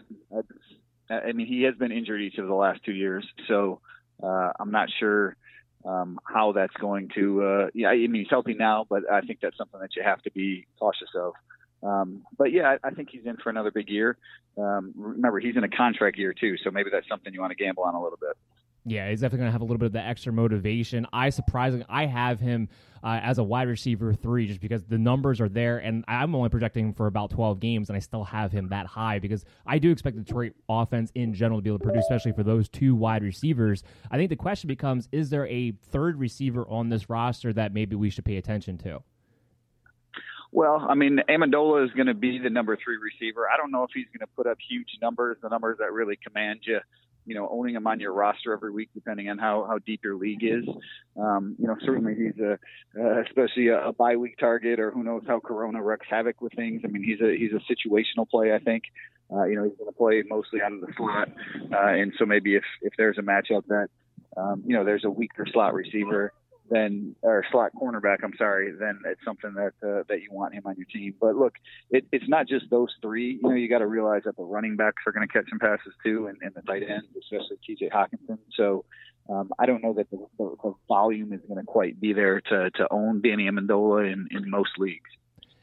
I 1.10 1.14
I 1.14 1.32
mean, 1.34 1.48
he 1.48 1.64
has 1.64 1.76
been 1.76 1.92
injured 1.92 2.22
each 2.22 2.38
of 2.38 2.48
the 2.48 2.54
last 2.54 2.82
two 2.84 2.94
years, 2.94 3.28
so 3.48 3.82
uh, 4.24 4.52
I'm 4.60 4.72
not 4.72 4.90
sure 5.00 5.36
um, 5.86 6.20
how 6.24 6.52
that's 6.52 6.74
going 6.76 7.10
to. 7.16 7.44
Uh, 7.44 7.68
yeah, 7.74 7.90
I 7.90 7.96
mean 7.96 8.16
he's 8.16 8.30
healthy 8.30 8.54
now, 8.54 8.86
but 8.90 9.04
I 9.12 9.22
think 9.22 9.40
that's 9.42 9.58
something 9.58 9.80
that 9.80 9.96
you 9.96 10.04
have 10.04 10.22
to 10.24 10.32
be 10.32 10.68
cautious 10.80 11.10
of. 11.16 11.34
Um, 11.82 12.24
but 12.38 12.52
yeah, 12.52 12.76
I, 12.84 12.88
I 12.88 12.92
think 12.92 13.10
he's 13.12 13.26
in 13.26 13.38
for 13.38 13.50
another 13.50 13.72
big 13.72 13.90
year. 13.90 14.18
Um, 14.58 14.94
remember, 14.96 15.40
he's 15.40 15.56
in 15.56 15.64
a 15.64 15.70
contract 15.70 16.18
year 16.18 16.34
too, 16.34 16.58
so 16.64 16.72
maybe 16.72 16.90
that's 16.92 17.08
something 17.08 17.34
you 17.34 17.40
want 17.40 17.52
to 17.52 17.64
gamble 17.64 17.84
on 17.84 17.96
a 17.96 18.02
little 18.02 18.20
bit. 18.20 18.36
Yeah, 18.90 19.10
he's 19.10 19.22
definitely 19.22 19.40
going 19.40 19.50
to 19.50 19.52
have 19.52 19.62
a 19.62 19.66
little 19.66 19.78
bit 19.78 19.88
of 19.88 19.92
the 19.94 20.02
extra 20.02 20.34
motivation. 20.34 21.06
I 21.14 21.30
surprisingly, 21.30 21.86
I 21.88 22.08
have 22.08 22.40
him 22.40 22.70
uh, 23.04 23.20
as 23.22 23.38
a 23.38 23.44
wide 23.44 23.68
receiver 23.68 24.14
three 24.16 24.48
just 24.48 24.60
because 24.60 24.84
the 24.84 24.98
numbers 24.98 25.40
are 25.40 25.48
there, 25.48 25.78
and 25.78 26.04
I'm 26.08 26.34
only 26.34 26.50
projecting 26.50 26.88
him 26.88 26.94
for 26.94 27.06
about 27.06 27.30
12 27.30 27.60
games, 27.60 27.90
and 27.90 27.96
I 27.96 28.00
still 28.00 28.24
have 28.24 28.52
him 28.52 28.70
that 28.70 28.88
high 28.88 29.20
because 29.20 29.46
I 29.68 29.78
do 29.78 29.92
expect 29.92 30.18
the 30.18 30.24
Detroit 30.24 30.54
offense 30.68 31.12
in 31.14 31.36
general 31.36 31.60
to 31.60 31.64
be 31.64 31.70
able 31.70 31.80
to 31.80 31.86
produce, 31.86 32.06
especially 32.06 32.32
for 32.32 32.44
those 32.44 32.68
two 32.68 32.96
wide 32.96 33.22
receivers. 33.22 33.84
I 34.10 34.18
think 34.18 34.30
the 34.32 34.36
question 34.36 34.68
becomes: 34.68 35.08
Is 35.12 35.30
there 35.30 35.46
a 35.46 35.72
third 35.92 36.20
receiver 36.20 36.68
on 36.68 36.90
this 36.90 37.10
roster 37.12 37.54
that 37.54 37.74
maybe 37.74 37.96
we 37.96 38.10
should 38.10 38.26
pay 38.26 38.38
attention 38.38 38.80
to? 38.80 39.04
Well, 40.52 40.84
I 40.90 40.96
mean, 40.96 41.20
Amendola 41.30 41.86
is 41.86 41.92
going 41.92 42.08
to 42.08 42.16
be 42.16 42.40
the 42.40 42.50
number 42.50 42.76
three 42.76 42.98
receiver. 42.98 43.48
I 43.54 43.56
don't 43.56 43.70
know 43.70 43.84
if 43.84 43.92
he's 43.94 44.08
going 44.08 44.28
to 44.28 44.34
put 44.36 44.48
up 44.48 44.58
huge 44.68 44.98
numbers, 45.00 45.38
the 45.44 45.50
numbers 45.50 45.78
that 45.78 45.94
really 45.94 46.18
command 46.26 46.62
you 46.64 46.80
you 47.30 47.36
know, 47.36 47.48
owning 47.52 47.76
him 47.76 47.86
on 47.86 48.00
your 48.00 48.12
roster 48.12 48.54
every 48.54 48.72
week, 48.72 48.90
depending 48.96 49.30
on 49.30 49.38
how, 49.38 49.66
how 49.70 49.78
deep 49.78 50.02
your 50.04 50.16
league 50.16 50.44
is. 50.44 50.66
Um, 51.16 51.56
you 51.60 51.68
know, 51.68 51.76
certainly 51.86 52.16
he's 52.16 52.44
a, 52.44 52.54
uh, 53.00 53.22
especially 53.22 53.68
a, 53.68 53.90
a 53.90 53.94
bye 53.94 54.16
week 54.16 54.38
target 54.40 54.80
or 54.80 54.90
who 54.90 55.04
knows 55.04 55.22
how 55.28 55.40
Corona 55.40 55.82
wreaks 55.82 56.08
havoc 56.10 56.42
with 56.42 56.54
things. 56.54 56.82
I 56.84 56.88
mean, 56.88 57.04
he's 57.04 57.22
a, 57.22 57.38
he's 57.38 57.52
a 57.54 57.62
situational 57.72 58.28
play, 58.28 58.52
I 58.54 58.58
think. 58.58 58.86
Uh, 59.32 59.44
you 59.44 59.56
know, 59.56 59.64
he's 59.64 59.78
going 59.78 59.92
to 59.92 59.96
play 59.96 60.24
mostly 60.28 60.60
out 60.60 60.74
of 60.74 60.82
the 60.82 60.92
slot. 60.98 61.30
Uh, 61.72 61.94
and 61.94 62.14
so 62.18 62.26
maybe 62.26 62.56
if, 62.56 62.64
if 62.82 62.94
there's 62.98 63.20
a 63.20 63.22
matchup 63.22 63.64
that, 63.68 63.90
um, 64.36 64.64
you 64.66 64.76
know, 64.76 64.84
there's 64.84 65.06
a 65.06 65.10
weaker 65.10 65.46
slot 65.54 65.76
receiver, 65.76 66.34
then 66.70 67.16
or 67.22 67.44
slot 67.52 67.72
cornerback, 67.80 68.18
I'm 68.24 68.34
sorry, 68.38 68.72
then 68.72 69.00
it's 69.06 69.24
something 69.26 69.54
that 69.56 69.74
uh, 69.84 70.04
that 70.10 70.22
you 70.22 70.30
want 70.32 70.54
him 70.54 70.64
on 70.66 70.76
your 70.78 70.86
team. 70.86 71.16
But 71.20 71.36
look, 71.36 71.56
it, 71.90 72.06
it's 72.12 72.28
not 72.28 72.48
just 72.48 72.66
those 72.70 72.94
three. 73.02 73.40
You 73.42 73.50
know, 73.50 73.56
you 73.56 73.70
got 73.70 73.80
to 73.80 73.88
realize 73.88 74.24
that 74.26 74.38
the 74.38 74.44
running 74.44 74.76
backs 74.76 75.04
are 75.06 75.12
going 75.12 75.28
to 75.28 75.32
catch 75.32 75.50
some 75.50 75.60
passes 75.60 75.94
too, 76.04 76.28
and, 76.28 76.38
and 76.42 76.54
the 76.56 76.62
tight 76.62 76.84
ends, 76.84 77.08
especially 77.18 77.58
T.J. 77.66 77.90
Hockenson. 77.90 78.38
So 78.56 78.86
um, 79.30 79.52
I 79.60 79.66
don't 79.66 79.84
know 79.84 79.94
that 79.94 80.10
the, 80.10 80.26
the, 80.38 80.56
the 80.64 80.74
volume 80.88 81.34
is 81.34 81.42
going 81.48 81.60
to 81.60 81.66
quite 81.66 82.00
be 82.00 82.14
there 82.14 82.42
to 82.42 82.72
to 82.72 82.88
own 82.92 83.22
Danny 83.22 83.50
Amendola 83.50 84.12
in 84.12 84.28
in 84.32 84.50
most 84.50 84.72
leagues. 84.78 85.10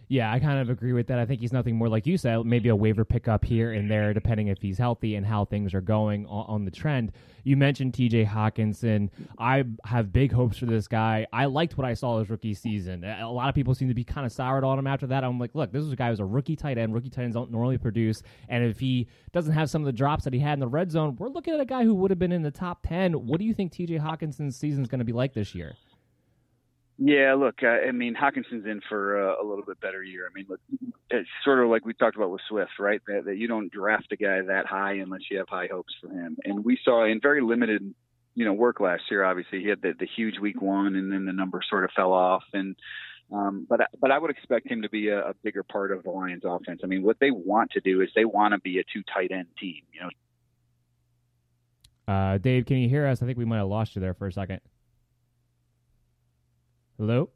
Yeah, 0.08 0.32
I 0.32 0.38
kind 0.38 0.60
of 0.60 0.70
agree 0.70 0.92
with 0.92 1.08
that. 1.08 1.18
I 1.18 1.26
think 1.26 1.40
he's 1.40 1.52
nothing 1.52 1.74
more 1.74 1.88
like 1.88 2.06
you 2.06 2.16
said, 2.16 2.44
maybe 2.46 2.68
a 2.68 2.76
waiver 2.76 3.04
pickup 3.04 3.44
here 3.44 3.72
and 3.72 3.90
there, 3.90 4.14
depending 4.14 4.46
if 4.48 4.62
he's 4.62 4.78
healthy 4.78 5.16
and 5.16 5.26
how 5.26 5.44
things 5.44 5.74
are 5.74 5.80
going 5.80 6.26
on, 6.26 6.46
on 6.46 6.64
the 6.64 6.70
trend. 6.70 7.10
You 7.42 7.56
mentioned 7.56 7.92
TJ 7.92 8.28
Hockenson. 8.28 9.10
I 9.38 9.64
have 9.84 10.12
big 10.12 10.32
hopes 10.32 10.58
for 10.58 10.66
this 10.66 10.86
guy. 10.86 11.26
I 11.32 11.46
liked 11.46 11.76
what 11.76 11.84
I 11.84 11.94
saw 11.94 12.18
his 12.18 12.30
rookie 12.30 12.54
season. 12.54 13.04
A 13.04 13.30
lot 13.30 13.48
of 13.48 13.54
people 13.54 13.74
seem 13.74 13.88
to 13.88 13.94
be 13.94 14.04
kind 14.04 14.26
of 14.26 14.32
soured 14.32 14.64
on 14.64 14.78
him 14.78 14.86
after 14.86 15.08
that. 15.08 15.24
I'm 15.24 15.40
like, 15.40 15.54
look, 15.54 15.72
this 15.72 15.82
is 15.82 15.92
a 15.92 15.96
guy 15.96 16.10
who's 16.10 16.20
a 16.20 16.24
rookie 16.24 16.56
tight 16.56 16.78
end. 16.78 16.94
Rookie 16.94 17.10
tight 17.10 17.22
ends 17.24 17.34
don't 17.34 17.50
normally 17.50 17.78
produce. 17.78 18.22
And 18.48 18.64
if 18.64 18.78
he 18.78 19.08
doesn't 19.32 19.52
have 19.52 19.70
some 19.70 19.82
of 19.82 19.86
the 19.86 19.92
drops 19.92 20.24
that 20.24 20.32
he 20.32 20.38
had 20.38 20.54
in 20.54 20.60
the 20.60 20.68
red 20.68 20.90
zone, 20.90 21.16
we're 21.18 21.28
looking 21.28 21.54
at 21.54 21.60
a 21.60 21.64
guy 21.64 21.84
who 21.84 21.94
would 21.94 22.10
have 22.10 22.18
been 22.18 22.32
in 22.32 22.42
the 22.42 22.50
top 22.50 22.84
10. 22.86 23.12
What 23.26 23.38
do 23.38 23.44
you 23.44 23.54
think 23.54 23.72
TJ 23.72 24.00
Hockenson's 24.00 24.56
season 24.56 24.82
is 24.82 24.88
going 24.88 25.00
to 25.00 25.04
be 25.04 25.12
like 25.12 25.34
this 25.34 25.54
year? 25.54 25.74
Yeah, 26.98 27.34
look, 27.34 27.62
I 27.62 27.90
mean, 27.90 28.14
Hockenson's 28.14 28.64
in 28.64 28.80
for 28.88 29.30
uh, 29.30 29.42
a 29.42 29.44
little 29.44 29.64
bit 29.64 29.78
better 29.80 30.02
year. 30.02 30.26
I 30.26 30.32
mean, 30.34 30.46
look, 30.48 30.60
it's 31.10 31.28
sort 31.44 31.62
of 31.62 31.68
like 31.68 31.84
we 31.84 31.92
talked 31.92 32.16
about 32.16 32.30
with 32.30 32.40
Swift, 32.48 32.70
right? 32.78 33.02
That, 33.06 33.26
that 33.26 33.36
you 33.36 33.48
don't 33.48 33.70
draft 33.70 34.12
a 34.12 34.16
guy 34.16 34.40
that 34.40 34.64
high 34.64 34.94
unless 34.94 35.20
you 35.30 35.36
have 35.38 35.48
high 35.48 35.68
hopes 35.70 35.92
for 36.00 36.08
him. 36.08 36.38
And 36.44 36.64
we 36.64 36.78
saw 36.82 37.04
in 37.04 37.20
very 37.20 37.42
limited, 37.42 37.94
you 38.34 38.46
know, 38.46 38.54
work 38.54 38.80
last 38.80 39.02
year. 39.10 39.24
Obviously, 39.24 39.60
he 39.60 39.68
had 39.68 39.82
the, 39.82 39.92
the 39.98 40.08
huge 40.16 40.38
week 40.40 40.62
one, 40.62 40.96
and 40.96 41.12
then 41.12 41.26
the 41.26 41.34
number 41.34 41.60
sort 41.68 41.84
of 41.84 41.90
fell 41.94 42.14
off. 42.14 42.44
And 42.54 42.76
um, 43.30 43.66
but 43.68 43.80
but 44.00 44.10
I 44.10 44.18
would 44.18 44.30
expect 44.30 44.66
him 44.66 44.80
to 44.80 44.88
be 44.88 45.08
a, 45.08 45.18
a 45.18 45.34
bigger 45.42 45.64
part 45.64 45.92
of 45.92 46.02
the 46.02 46.10
Lions' 46.10 46.44
offense. 46.46 46.80
I 46.82 46.86
mean, 46.86 47.02
what 47.02 47.18
they 47.20 47.30
want 47.30 47.72
to 47.72 47.80
do 47.80 48.00
is 48.00 48.08
they 48.14 48.24
want 48.24 48.54
to 48.54 48.60
be 48.60 48.78
a 48.78 48.84
two 48.84 49.02
tight 49.02 49.32
end 49.32 49.48
team. 49.60 49.82
You 49.92 50.00
know. 50.00 52.14
Uh, 52.14 52.38
Dave, 52.38 52.64
can 52.64 52.78
you 52.78 52.88
hear 52.88 53.06
us? 53.06 53.22
I 53.22 53.26
think 53.26 53.36
we 53.36 53.44
might 53.44 53.58
have 53.58 53.66
lost 53.66 53.96
you 53.96 54.00
there 54.00 54.14
for 54.14 54.28
a 54.28 54.32
second. 54.32 54.60
Hello? 56.98 57.28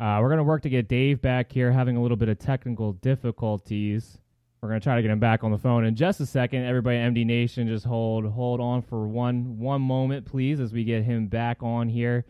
Uh, 0.00 0.18
we're 0.20 0.28
going 0.28 0.38
to 0.38 0.44
work 0.44 0.62
to 0.62 0.68
get 0.68 0.86
Dave 0.86 1.20
back 1.20 1.50
here, 1.50 1.72
having 1.72 1.96
a 1.96 2.02
little 2.02 2.16
bit 2.16 2.28
of 2.28 2.38
technical 2.38 2.92
difficulties. 2.92 4.18
We're 4.60 4.68
going 4.68 4.80
to 4.80 4.84
try 4.84 4.94
to 4.94 5.02
get 5.02 5.10
him 5.10 5.18
back 5.18 5.42
on 5.42 5.50
the 5.50 5.58
phone 5.58 5.84
in 5.84 5.96
just 5.96 6.20
a 6.20 6.26
second. 6.26 6.64
Everybody, 6.64 6.98
MD 6.98 7.26
Nation, 7.26 7.66
just 7.66 7.84
hold 7.84 8.24
hold 8.26 8.60
on 8.60 8.80
for 8.82 9.08
one 9.08 9.58
one 9.58 9.82
moment, 9.82 10.24
please, 10.24 10.60
as 10.60 10.72
we 10.72 10.84
get 10.84 11.02
him 11.02 11.26
back 11.26 11.64
on 11.64 11.88
here. 11.88 12.24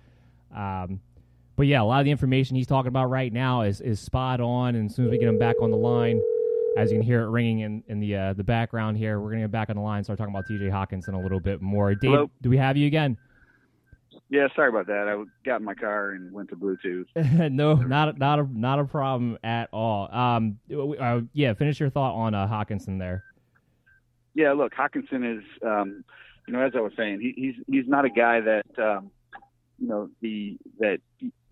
Um, 0.56 1.01
but 1.56 1.66
yeah, 1.66 1.82
a 1.82 1.85
lot 1.85 1.98
of 1.98 2.06
the 2.06 2.10
information 2.10 2.56
he's 2.56 2.66
talking 2.66 2.89
about 2.89 3.10
right 3.10 3.31
now 3.31 3.62
is 3.62 3.82
is 3.82 4.01
spot 4.01 4.40
on. 4.40 4.74
And 4.74 4.89
as 4.89 4.97
soon 4.97 5.05
as 5.05 5.10
we 5.10 5.19
get 5.19 5.28
him 5.28 5.39
back 5.39 5.56
on 5.60 5.70
the 5.70 5.77
line, 5.77 6.23
as 6.78 6.90
you 6.90 6.97
can 6.97 7.05
hear 7.05 7.23
it 7.23 7.28
ringing 7.28 7.60
in 7.60 7.85
in 7.89 8.01
the 8.01 8.16
uh, 8.16 8.32
the 8.32 8.44
background 8.44 8.97
here, 8.97 9.20
we're 9.20 9.28
going 9.28 9.40
to 9.43 9.44
get 9.44 9.52
back 9.52 9.69
on 9.69 9.77
the 9.77 9.82
line 9.82 9.98
and 9.98 10.06
start 10.06 10.19
talking 10.19 10.35
about 10.35 10.47
T.J. 10.48 10.70
Hockenson 10.70 11.12
a 11.12 11.19
little 11.19 11.40
bit 11.40 11.60
more. 11.60 11.94
Dave, 11.94 12.12
Hello? 12.12 12.31
do 12.40 12.48
we 12.48 12.56
have 12.56 12.78
you 12.78 12.86
again? 12.86 13.19
Yeah, 14.33 14.49
sorry 14.57 14.71
about 14.71 14.87
that. 14.87 15.09
I 15.09 15.23
got 15.45 15.61
in 15.61 15.67
my 15.67 15.75
car 15.75 16.13
and 16.13 16.33
went 16.33 16.49
to 16.49 16.57
Bluetooth. 16.57 17.05
no, 17.53 17.75
not 17.75 18.09
a, 18.09 18.19
not 18.19 18.39
a 18.39 18.49
not 18.51 18.79
a 18.79 18.85
problem 18.85 19.37
at 19.45 19.69
all. 19.75 20.09
Um, 20.11 20.59
uh, 20.99 21.21
yeah, 21.35 21.53
finish 21.53 21.79
your 21.79 21.91
thought 21.91 22.15
on 22.15 22.35
uh, 22.35 22.49
Hockenson 22.49 22.99
there. 22.99 23.25
Yeah, 24.33 24.53
look, 24.53 24.73
Hockenson 24.73 25.37
is, 25.37 25.45
um, 25.63 26.03
you 26.49 26.55
know, 26.55 26.63
as 26.63 26.73
I 26.75 26.81
was 26.81 26.95
saying, 26.97 27.21
he, 27.21 27.35
he's 27.37 27.55
he's 27.71 27.87
not 27.87 28.07
a 28.07 28.09
guy 28.09 28.41
that, 28.41 28.65
um, 28.79 29.11
you 29.83 29.89
know, 29.89 30.09
the 30.21 30.57
that 30.79 30.99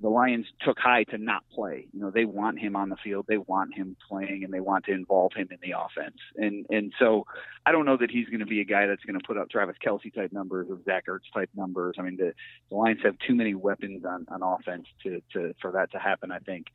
the 0.01 0.09
Lions 0.09 0.47
took 0.61 0.79
high 0.79 1.03
to 1.05 1.19
not 1.19 1.43
play. 1.53 1.89
You 1.93 2.01
know, 2.01 2.13
they 2.13 2.25
want 2.25 2.61
him 2.61 2.77
on 2.77 2.89
the 2.89 2.97
field, 3.03 3.27
they 3.29 3.39
want 3.39 3.75
him 3.75 3.97
playing, 4.09 4.45
and 4.45 4.55
they 4.55 4.61
want 4.61 4.85
to 4.85 4.93
involve 4.93 5.33
him 5.35 5.49
in 5.51 5.59
the 5.61 5.77
offense. 5.77 6.17
And 6.37 6.65
and 6.71 6.93
so 6.97 7.27
I 7.67 7.73
don't 7.73 7.87
know 7.87 7.97
that 7.97 8.09
he's 8.09 8.29
going 8.29 8.39
to 8.39 8.47
be 8.47 8.61
a 8.61 8.65
guy 8.65 8.87
that's 8.87 9.03
going 9.03 9.19
to 9.19 9.27
put 9.27 9.37
up 9.37 9.51
Travis 9.51 9.75
Kelce 9.85 10.15
type 10.15 10.33
numbers 10.33 10.69
or 10.71 10.79
Zach 10.85 11.07
Ertz 11.09 11.33
type 11.35 11.51
numbers. 11.57 11.97
I 11.99 12.03
mean, 12.03 12.17
the, 12.17 12.33
the 12.71 12.77
Lions 12.77 13.01
have 13.03 13.17
too 13.27 13.35
many 13.35 13.55
weapons 13.55 14.05
on, 14.05 14.27
on 14.29 14.43
offense 14.45 14.87
to, 15.03 15.21
to 15.33 15.53
for 15.61 15.73
that 15.73 15.91
to 15.91 15.99
happen. 15.99 16.31
I 16.31 16.39
think, 16.39 16.67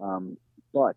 um, 0.00 0.38
but. 0.72 0.96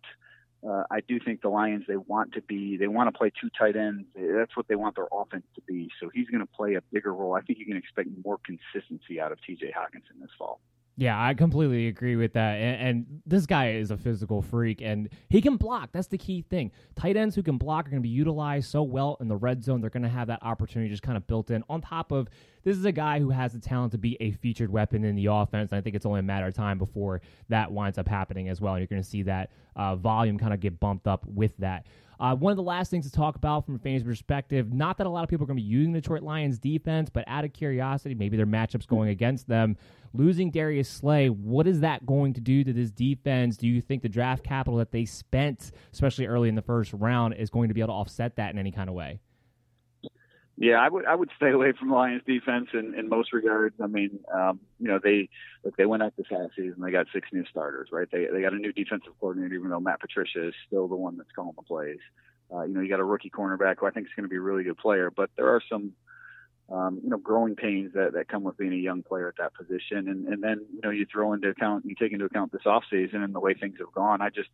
Uh, 0.68 0.82
I 0.90 1.00
do 1.06 1.20
think 1.20 1.42
the 1.42 1.48
Lions 1.48 1.84
they 1.86 1.96
want 1.96 2.32
to 2.32 2.42
be 2.42 2.76
they 2.76 2.88
want 2.88 3.12
to 3.12 3.16
play 3.16 3.30
two 3.40 3.48
tight 3.56 3.76
ends. 3.76 4.04
That's 4.14 4.56
what 4.56 4.66
they 4.68 4.74
want 4.74 4.96
their 4.96 5.06
offense 5.12 5.44
to 5.54 5.60
be. 5.62 5.90
So 6.00 6.10
he's 6.12 6.28
going 6.28 6.40
to 6.40 6.52
play 6.52 6.74
a 6.74 6.80
bigger 6.92 7.14
role. 7.14 7.34
I 7.34 7.40
think 7.42 7.58
you 7.58 7.66
can 7.66 7.76
expect 7.76 8.08
more 8.24 8.38
consistency 8.44 9.20
out 9.20 9.32
of 9.32 9.38
T.J. 9.42 9.66
Hockenson 9.66 10.20
this 10.20 10.30
fall. 10.36 10.60
Yeah, 10.98 11.22
I 11.22 11.34
completely 11.34 11.88
agree 11.88 12.16
with 12.16 12.32
that. 12.32 12.54
And, 12.54 12.88
and, 12.88 13.22
this 13.26 13.44
guy 13.44 13.72
is 13.72 13.90
a 13.90 13.98
physical 13.98 14.40
freak, 14.40 14.80
and 14.80 15.10
he 15.28 15.42
can 15.42 15.56
block. 15.56 15.90
That's 15.92 16.06
the 16.06 16.16
key 16.16 16.40
thing. 16.40 16.72
Tight 16.94 17.18
ends 17.18 17.34
who 17.34 17.42
can 17.42 17.58
block 17.58 17.86
are 17.86 17.90
going 17.90 18.02
to 18.02 18.08
be 18.08 18.08
utilized 18.08 18.70
so 18.70 18.82
well 18.82 19.18
in 19.20 19.28
the 19.28 19.36
red 19.36 19.62
zone. 19.62 19.82
They're 19.82 19.90
going 19.90 20.04
to 20.04 20.08
have 20.08 20.28
that 20.28 20.42
opportunity 20.42 20.90
just 20.90 21.02
kind 21.02 21.18
of 21.18 21.26
built 21.26 21.50
in. 21.50 21.62
On 21.68 21.82
top 21.82 22.12
of 22.12 22.28
this, 22.66 22.76
is 22.76 22.84
a 22.84 22.92
guy 22.92 23.20
who 23.20 23.30
has 23.30 23.52
the 23.52 23.60
talent 23.60 23.92
to 23.92 23.98
be 23.98 24.16
a 24.20 24.32
featured 24.32 24.70
weapon 24.70 25.04
in 25.04 25.14
the 25.14 25.26
offense. 25.26 25.70
And 25.70 25.78
I 25.78 25.80
think 25.80 25.94
it's 25.94 26.04
only 26.04 26.18
a 26.18 26.24
matter 26.24 26.46
of 26.46 26.54
time 26.54 26.78
before 26.78 27.20
that 27.48 27.70
winds 27.70 27.96
up 27.96 28.08
happening 28.08 28.48
as 28.48 28.60
well. 28.60 28.74
And 28.74 28.80
you're 28.80 28.88
going 28.88 29.02
to 29.02 29.08
see 29.08 29.22
that 29.22 29.52
uh, 29.76 29.94
volume 29.94 30.36
kind 30.36 30.52
of 30.52 30.58
get 30.58 30.80
bumped 30.80 31.06
up 31.06 31.24
with 31.26 31.56
that. 31.58 31.86
Uh, 32.18 32.34
one 32.34 32.50
of 32.50 32.56
the 32.56 32.62
last 32.62 32.90
things 32.90 33.04
to 33.04 33.12
talk 33.12 33.36
about 33.36 33.66
from 33.66 33.76
a 33.76 33.78
fan's 33.78 34.02
perspective, 34.02 34.72
not 34.72 34.96
that 34.98 35.06
a 35.06 35.10
lot 35.10 35.22
of 35.22 35.28
people 35.28 35.44
are 35.44 35.46
going 35.46 35.58
to 35.58 35.62
be 35.62 35.68
using 35.68 35.92
the 35.92 36.00
Detroit 36.00 36.22
Lions 36.22 36.58
defense, 36.58 37.10
but 37.10 37.24
out 37.26 37.44
of 37.44 37.52
curiosity, 37.52 38.14
maybe 38.14 38.36
their 38.36 38.46
matchups 38.46 38.86
going 38.86 39.10
against 39.10 39.46
them. 39.46 39.76
Losing 40.14 40.50
Darius 40.50 40.88
Slay, 40.88 41.28
what 41.28 41.66
is 41.66 41.80
that 41.80 42.06
going 42.06 42.32
to 42.34 42.40
do 42.40 42.64
to 42.64 42.72
this 42.72 42.90
defense? 42.90 43.58
Do 43.58 43.68
you 43.68 43.82
think 43.82 44.02
the 44.02 44.08
draft 44.08 44.42
capital 44.42 44.78
that 44.78 44.92
they 44.92 45.04
spent, 45.04 45.72
especially 45.92 46.26
early 46.26 46.48
in 46.48 46.54
the 46.54 46.62
first 46.62 46.92
round, 46.94 47.34
is 47.34 47.50
going 47.50 47.68
to 47.68 47.74
be 47.74 47.80
able 47.82 47.88
to 47.88 47.98
offset 47.98 48.36
that 48.36 48.50
in 48.50 48.58
any 48.58 48.72
kind 48.72 48.88
of 48.88 48.94
way? 48.94 49.20
Yeah, 50.58 50.76
I 50.76 50.88
would 50.88 51.04
I 51.04 51.14
would 51.14 51.28
stay 51.36 51.50
away 51.50 51.72
from 51.78 51.90
Lions 51.90 52.22
defense 52.26 52.68
in, 52.72 52.94
in 52.98 53.10
most 53.10 53.34
regards. 53.34 53.74
I 53.82 53.88
mean, 53.88 54.20
um, 54.34 54.60
you 54.80 54.88
know, 54.88 54.98
they 55.02 55.28
they 55.76 55.84
went 55.84 56.02
out 56.02 56.14
this 56.16 56.26
past 56.30 56.52
season. 56.56 56.76
They 56.80 56.90
got 56.90 57.06
six 57.12 57.28
new 57.30 57.44
starters, 57.50 57.88
right? 57.92 58.08
They 58.10 58.26
they 58.32 58.40
got 58.40 58.54
a 58.54 58.58
new 58.58 58.72
defensive 58.72 59.12
coordinator, 59.20 59.54
even 59.54 59.68
though 59.68 59.80
Matt 59.80 60.00
Patricia 60.00 60.48
is 60.48 60.54
still 60.66 60.88
the 60.88 60.96
one 60.96 61.18
that's 61.18 61.30
calling 61.36 61.52
the 61.56 61.62
plays. 61.62 61.98
Uh, 62.52 62.62
you 62.62 62.72
know, 62.72 62.80
you 62.80 62.88
got 62.88 63.00
a 63.00 63.04
rookie 63.04 63.28
cornerback 63.28 63.76
who 63.80 63.86
I 63.86 63.90
think 63.90 64.06
is 64.06 64.12
going 64.16 64.24
to 64.24 64.30
be 64.30 64.36
a 64.36 64.40
really 64.40 64.64
good 64.64 64.78
player, 64.78 65.10
but 65.14 65.28
there 65.36 65.48
are 65.48 65.60
some 65.70 65.92
um, 66.72 67.00
you 67.04 67.10
know 67.10 67.18
growing 67.18 67.54
pains 67.54 67.92
that 67.92 68.14
that 68.14 68.28
come 68.28 68.42
with 68.42 68.56
being 68.56 68.72
a 68.72 68.76
young 68.76 69.02
player 69.02 69.28
at 69.28 69.36
that 69.36 69.52
position. 69.52 70.08
And 70.08 70.26
and 70.26 70.42
then 70.42 70.64
you 70.72 70.80
know 70.82 70.90
you 70.90 71.04
throw 71.04 71.34
into 71.34 71.50
account 71.50 71.84
you 71.84 71.94
take 71.94 72.12
into 72.12 72.24
account 72.24 72.52
this 72.52 72.64
off 72.64 72.84
season 72.90 73.22
and 73.22 73.34
the 73.34 73.40
way 73.40 73.52
things 73.52 73.76
have 73.78 73.92
gone. 73.92 74.22
I 74.22 74.30
just 74.30 74.48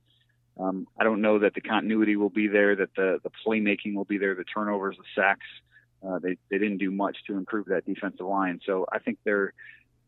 um, 0.59 0.89
I 0.99 1.05
don't 1.05 1.21
know 1.21 1.39
that 1.39 1.55
the 1.55 1.61
continuity 1.61 2.17
will 2.17 2.29
be 2.29 2.49
there, 2.49 2.75
that 2.75 2.95
the 2.97 3.21
the 3.23 3.31
playmaking 3.47 3.95
will 3.95 4.05
be 4.05 4.19
there, 4.19 4.35
the 4.35 4.43
turnovers, 4.43 4.97
the 4.97 5.05
sacks. 5.15 5.47
They 6.21 6.37
they 6.51 6.59
didn't 6.59 6.79
do 6.79 6.91
much 6.91 7.17
to 7.27 7.37
improve 7.37 7.67
that 7.67 7.85
defensive 7.87 8.27
line, 8.27 8.61
so 8.67 8.87
I 8.93 8.99
think 8.99 9.19
they're 9.25 9.53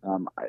um, 0.06 0.28
I, 0.38 0.44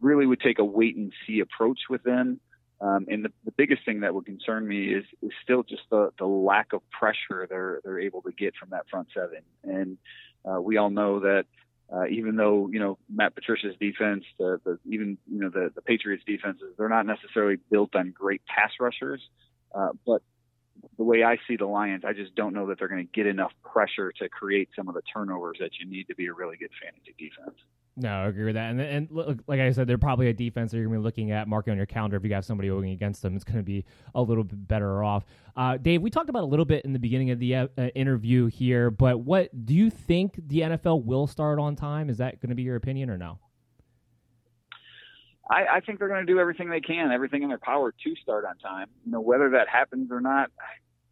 really 0.00 0.26
would 0.26 0.40
take 0.40 0.58
a 0.58 0.64
wait 0.64 0.96
and 0.96 1.12
see 1.26 1.40
approach 1.40 1.80
with 1.88 2.02
them. 2.02 2.40
Um, 2.80 3.06
and 3.08 3.24
the, 3.24 3.32
the 3.44 3.52
biggest 3.52 3.84
thing 3.84 4.00
that 4.00 4.14
would 4.14 4.26
concern 4.26 4.66
me 4.66 4.92
is, 4.92 5.04
is 5.22 5.30
still 5.42 5.62
just 5.62 5.82
the, 5.90 6.10
the 6.18 6.26
lack 6.26 6.72
of 6.74 6.82
pressure 6.90 7.46
they're 7.48 7.80
they're 7.84 8.00
able 8.00 8.20
to 8.22 8.32
get 8.32 8.54
from 8.56 8.70
that 8.70 8.86
front 8.90 9.08
seven. 9.14 9.40
And 9.64 9.98
uh, 10.44 10.60
we 10.60 10.76
all 10.76 10.90
know 10.90 11.20
that 11.20 11.46
uh, 11.92 12.06
even 12.08 12.36
though 12.36 12.68
you 12.70 12.78
know 12.78 12.98
Matt 13.08 13.34
Patricia's 13.34 13.76
defense, 13.80 14.24
the, 14.38 14.60
the 14.64 14.78
even 14.84 15.16
you 15.30 15.40
know 15.40 15.48
the 15.48 15.72
the 15.74 15.80
Patriots 15.80 16.24
defenses, 16.26 16.74
they're 16.76 16.88
not 16.88 17.06
necessarily 17.06 17.56
built 17.70 17.94
on 17.94 18.10
great 18.10 18.42
pass 18.44 18.72
rushers, 18.78 19.22
uh, 19.74 19.90
but 20.04 20.20
the 20.96 21.04
way 21.04 21.22
I 21.22 21.36
see 21.46 21.56
the 21.56 21.66
Lions, 21.66 22.04
I 22.06 22.12
just 22.12 22.34
don't 22.34 22.54
know 22.54 22.66
that 22.66 22.78
they're 22.78 22.88
going 22.88 23.06
to 23.06 23.12
get 23.12 23.26
enough 23.26 23.52
pressure 23.62 24.12
to 24.18 24.28
create 24.28 24.68
some 24.74 24.88
of 24.88 24.94
the 24.94 25.02
turnovers 25.12 25.58
that 25.60 25.70
you 25.78 25.88
need 25.88 26.08
to 26.08 26.14
be 26.14 26.26
a 26.26 26.32
really 26.32 26.56
good 26.56 26.70
fantasy 26.82 27.14
defense. 27.18 27.56
No, 27.98 28.10
I 28.10 28.26
agree 28.26 28.44
with 28.44 28.56
that. 28.56 28.70
And 28.70 28.80
and 28.80 29.08
look, 29.10 29.38
like 29.46 29.58
I 29.58 29.70
said, 29.70 29.86
they're 29.86 29.96
probably 29.96 30.28
a 30.28 30.34
defense 30.34 30.70
that 30.70 30.76
you're 30.76 30.86
going 30.86 30.96
to 30.96 31.00
be 31.00 31.04
looking 31.04 31.30
at, 31.30 31.48
marking 31.48 31.70
on 31.70 31.78
your 31.78 31.86
calendar. 31.86 32.18
If 32.18 32.24
you 32.24 32.34
have 32.34 32.44
somebody 32.44 32.68
going 32.68 32.90
against 32.90 33.22
them, 33.22 33.34
it's 33.34 33.44
going 33.44 33.56
to 33.56 33.62
be 33.62 33.86
a 34.14 34.20
little 34.20 34.44
bit 34.44 34.68
better 34.68 35.02
off. 35.02 35.24
Uh, 35.56 35.78
Dave, 35.78 36.02
we 36.02 36.10
talked 36.10 36.28
about 36.28 36.42
a 36.42 36.46
little 36.46 36.66
bit 36.66 36.84
in 36.84 36.92
the 36.92 36.98
beginning 36.98 37.30
of 37.30 37.38
the 37.38 37.54
uh, 37.54 37.66
interview 37.94 38.46
here, 38.48 38.90
but 38.90 39.20
what 39.20 39.64
do 39.64 39.72
you 39.72 39.88
think 39.88 40.38
the 40.48 40.60
NFL 40.60 41.04
will 41.04 41.26
start 41.26 41.58
on 41.58 41.74
time? 41.74 42.10
Is 42.10 42.18
that 42.18 42.38
going 42.40 42.50
to 42.50 42.54
be 42.54 42.64
your 42.64 42.76
opinion 42.76 43.08
or 43.08 43.16
no? 43.16 43.38
I, 45.48 45.66
I 45.76 45.80
think 45.80 45.98
they're 45.98 46.08
going 46.08 46.26
to 46.26 46.32
do 46.32 46.40
everything 46.40 46.70
they 46.70 46.80
can, 46.80 47.12
everything 47.12 47.42
in 47.42 47.48
their 47.48 47.58
power 47.58 47.92
to 47.92 48.16
start 48.16 48.44
on 48.44 48.56
time. 48.58 48.88
You 49.04 49.12
know, 49.12 49.20
whether 49.20 49.50
that 49.50 49.68
happens 49.68 50.10
or 50.10 50.20
not, 50.20 50.50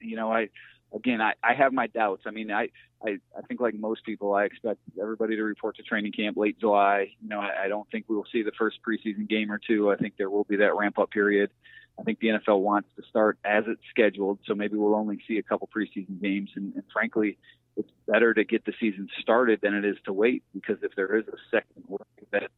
you 0.00 0.16
know, 0.16 0.32
I 0.32 0.48
again, 0.94 1.20
I, 1.20 1.34
I 1.42 1.54
have 1.54 1.72
my 1.72 1.86
doubts. 1.88 2.22
I 2.26 2.30
mean, 2.30 2.50
I, 2.50 2.68
I, 3.04 3.18
I 3.36 3.42
think 3.46 3.60
like 3.60 3.74
most 3.74 4.04
people, 4.04 4.34
I 4.34 4.44
expect 4.44 4.80
everybody 5.00 5.36
to 5.36 5.42
report 5.42 5.76
to 5.76 5.82
training 5.82 6.12
camp 6.12 6.36
late 6.36 6.58
July. 6.58 7.10
You 7.22 7.28
know, 7.28 7.40
I, 7.40 7.64
I 7.64 7.68
don't 7.68 7.88
think 7.90 8.06
we 8.08 8.16
will 8.16 8.26
see 8.32 8.42
the 8.42 8.52
first 8.58 8.78
preseason 8.86 9.28
game 9.28 9.50
or 9.50 9.58
two. 9.64 9.90
I 9.90 9.96
think 9.96 10.14
there 10.16 10.30
will 10.30 10.44
be 10.44 10.56
that 10.56 10.76
ramp 10.76 10.98
up 10.98 11.10
period. 11.10 11.50
I 11.98 12.02
think 12.02 12.18
the 12.18 12.28
NFL 12.28 12.60
wants 12.60 12.88
to 12.96 13.02
start 13.08 13.38
as 13.44 13.64
it's 13.68 13.82
scheduled, 13.90 14.40
so 14.46 14.54
maybe 14.54 14.76
we'll 14.76 14.96
only 14.96 15.20
see 15.28 15.38
a 15.38 15.42
couple 15.44 15.68
preseason 15.74 16.20
games. 16.20 16.50
And, 16.56 16.74
and 16.74 16.82
frankly, 16.92 17.38
it's 17.76 17.90
better 18.08 18.34
to 18.34 18.44
get 18.44 18.64
the 18.64 18.72
season 18.80 19.08
started 19.20 19.60
than 19.62 19.74
it 19.74 19.84
is 19.84 19.96
to 20.06 20.12
wait 20.12 20.42
because 20.52 20.78
if 20.82 20.94
there 20.96 21.16
is 21.16 21.24
a 21.28 21.36
second 21.50 21.84
wave 21.88 22.00
that 22.32 22.50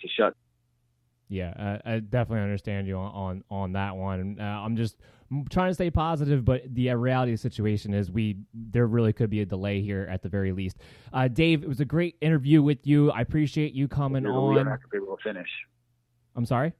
to 0.00 0.08
shut 0.08 0.34
yeah, 1.28 1.78
I, 1.84 1.94
I 1.94 1.98
definitely 2.00 2.42
understand 2.42 2.86
you 2.86 2.96
on 2.96 3.12
on, 3.14 3.44
on 3.50 3.72
that 3.72 3.96
one. 3.96 4.38
Uh, 4.40 4.44
I'm 4.44 4.76
just 4.76 4.96
trying 5.50 5.70
to 5.70 5.74
stay 5.74 5.90
positive, 5.90 6.44
but 6.44 6.62
the 6.74 6.90
uh, 6.90 6.94
reality 6.94 7.32
of 7.32 7.38
the 7.38 7.42
situation 7.42 7.94
is 7.94 8.10
we 8.10 8.36
there 8.52 8.86
really 8.86 9.12
could 9.12 9.30
be 9.30 9.40
a 9.40 9.46
delay 9.46 9.80
here 9.80 10.06
at 10.10 10.22
the 10.22 10.28
very 10.28 10.52
least. 10.52 10.78
Uh, 11.12 11.28
Dave, 11.28 11.62
it 11.62 11.68
was 11.68 11.80
a 11.80 11.84
great 11.84 12.16
interview 12.20 12.62
with 12.62 12.86
you. 12.86 13.10
I 13.10 13.20
appreciate 13.20 13.72
you 13.72 13.88
coming 13.88 14.26
on. 14.26 14.54
Not 14.54 14.64
going 14.64 14.78
to 14.78 14.88
be 14.88 14.96
able 14.98 15.16
to 15.16 15.22
finish. 15.22 15.48
I'm 16.36 16.46
sorry. 16.46 16.72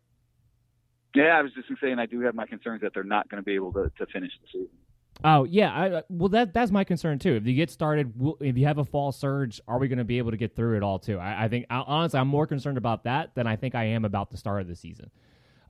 Yeah, 1.15 1.39
I 1.39 1.43
was 1.43 1.53
just 1.53 1.69
saying 1.81 1.99
I 1.99 2.07
do 2.07 2.21
have 2.21 2.35
my 2.35 2.47
concerns 2.47 2.83
that 2.83 2.93
they're 2.93 3.05
not 3.05 3.29
going 3.29 3.41
to 3.41 3.45
be 3.45 3.55
able 3.55 3.73
to, 3.75 3.91
to 3.99 4.07
finish 4.13 4.33
the 4.43 4.49
season. 4.53 4.77
Oh 5.23 5.45
yeah, 5.45 5.73
I, 5.73 5.91
uh, 5.91 6.03
well 6.09 6.29
that 6.31 6.53
that's 6.53 6.71
my 6.71 6.83
concern 6.83 7.19
too. 7.19 7.37
If 7.37 7.47
you 7.47 7.55
get 7.55 7.71
started, 7.71 8.13
if 8.41 8.59
you 8.59 8.67
have 8.67 8.79
a 8.79 8.85
fall 8.85 9.13
surge, 9.13 9.61
are 9.69 9.79
we 9.79 9.89
going 9.89 9.99
to 9.99 10.05
be 10.05 10.19
able 10.19 10.33
to 10.33 10.37
get 10.37 10.57
through 10.57 10.77
it 10.77 10.83
all 10.83 10.99
too? 10.99 11.19
I, 11.19 11.45
I 11.45 11.49
think 11.49 11.67
honestly, 11.71 12.19
I'm 12.19 12.29
more 12.29 12.47
concerned 12.47 12.79
about 12.79 13.05
that 13.05 13.35
than 13.35 13.47
I 13.47 13.57
think 13.57 13.75
I 13.75 13.85
am 13.85 14.05
about 14.05 14.31
the 14.31 14.37
start 14.37 14.63
of 14.63 14.69
the 14.69 14.75
season. 14.75 15.11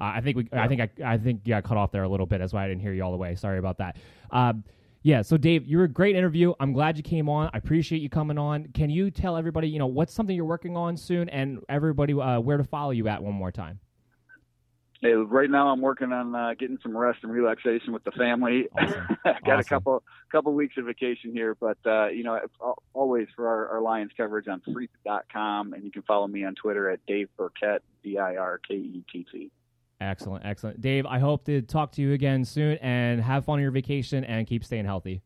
Uh, 0.00 0.04
I 0.04 0.20
think 0.22 0.36
we, 0.36 0.48
yeah. 0.52 0.62
I 0.62 0.68
think 0.68 0.80
I, 0.80 0.88
I 1.04 1.18
think 1.18 1.42
you 1.44 1.50
got 1.50 1.64
cut 1.64 1.76
off 1.76 1.92
there 1.92 2.02
a 2.02 2.08
little 2.08 2.26
bit. 2.26 2.38
That's 2.38 2.52
why 2.52 2.64
I 2.64 2.68
didn't 2.68 2.80
hear 2.80 2.92
you 2.92 3.04
all 3.04 3.12
the 3.12 3.18
way. 3.18 3.34
Sorry 3.36 3.58
about 3.58 3.78
that. 3.78 3.96
Um, 4.30 4.64
yeah, 5.02 5.20
so 5.20 5.36
Dave, 5.36 5.66
you 5.66 5.76
were 5.76 5.84
a 5.84 5.88
great 5.88 6.16
interview. 6.16 6.54
I'm 6.58 6.72
glad 6.72 6.96
you 6.96 7.02
came 7.02 7.28
on. 7.28 7.50
I 7.52 7.58
appreciate 7.58 8.00
you 8.00 8.08
coming 8.08 8.38
on. 8.38 8.68
Can 8.68 8.88
you 8.88 9.10
tell 9.10 9.36
everybody, 9.36 9.68
you 9.68 9.78
know, 9.78 9.86
what's 9.86 10.14
something 10.14 10.34
you're 10.34 10.46
working 10.46 10.78
on 10.78 10.96
soon, 10.96 11.28
and 11.28 11.60
everybody 11.68 12.14
uh, 12.14 12.40
where 12.40 12.56
to 12.56 12.64
follow 12.64 12.90
you 12.90 13.06
at 13.08 13.22
one 13.22 13.34
more 13.34 13.52
time? 13.52 13.78
Hey, 15.04 15.12
right 15.12 15.50
now 15.50 15.68
I'm 15.68 15.82
working 15.82 16.12
on 16.12 16.34
uh, 16.34 16.54
getting 16.58 16.78
some 16.82 16.96
rest 16.96 17.18
and 17.24 17.30
relaxation 17.30 17.92
with 17.92 18.04
the 18.04 18.12
family. 18.12 18.68
Awesome. 18.78 19.16
Got 19.24 19.58
awesome. 19.58 19.58
a 19.60 19.64
couple 19.64 20.02
couple 20.32 20.54
weeks 20.54 20.76
of 20.78 20.86
vacation 20.86 21.32
here, 21.32 21.54
but 21.54 21.78
uh, 21.86 22.08
you 22.08 22.24
know, 22.24 22.38
always 22.92 23.26
for 23.36 23.46
our, 23.48 23.68
our 23.68 23.80
Lions 23.80 24.12
coverage 24.16 24.48
on 24.48 24.60
Freep.com, 24.60 25.72
and 25.72 25.84
you 25.84 25.90
can 25.90 26.02
follow 26.02 26.26
me 26.26 26.44
on 26.44 26.54
Twitter 26.54 26.90
at 26.90 27.00
Dave 27.06 27.28
Birkett, 27.36 27.82
B 28.02 28.18
I 28.18 28.36
R 28.36 28.60
K 28.66 28.74
E 28.74 29.04
T 29.10 29.26
T. 29.30 29.50
Excellent, 30.00 30.44
excellent, 30.44 30.80
Dave. 30.80 31.06
I 31.06 31.18
hope 31.18 31.44
to 31.44 31.62
talk 31.62 31.92
to 31.92 32.02
you 32.02 32.12
again 32.12 32.44
soon, 32.44 32.78
and 32.78 33.20
have 33.20 33.44
fun 33.44 33.54
on 33.54 33.62
your 33.62 33.70
vacation, 33.70 34.24
and 34.24 34.46
keep 34.46 34.64
staying 34.64 34.86
healthy. 34.86 35.22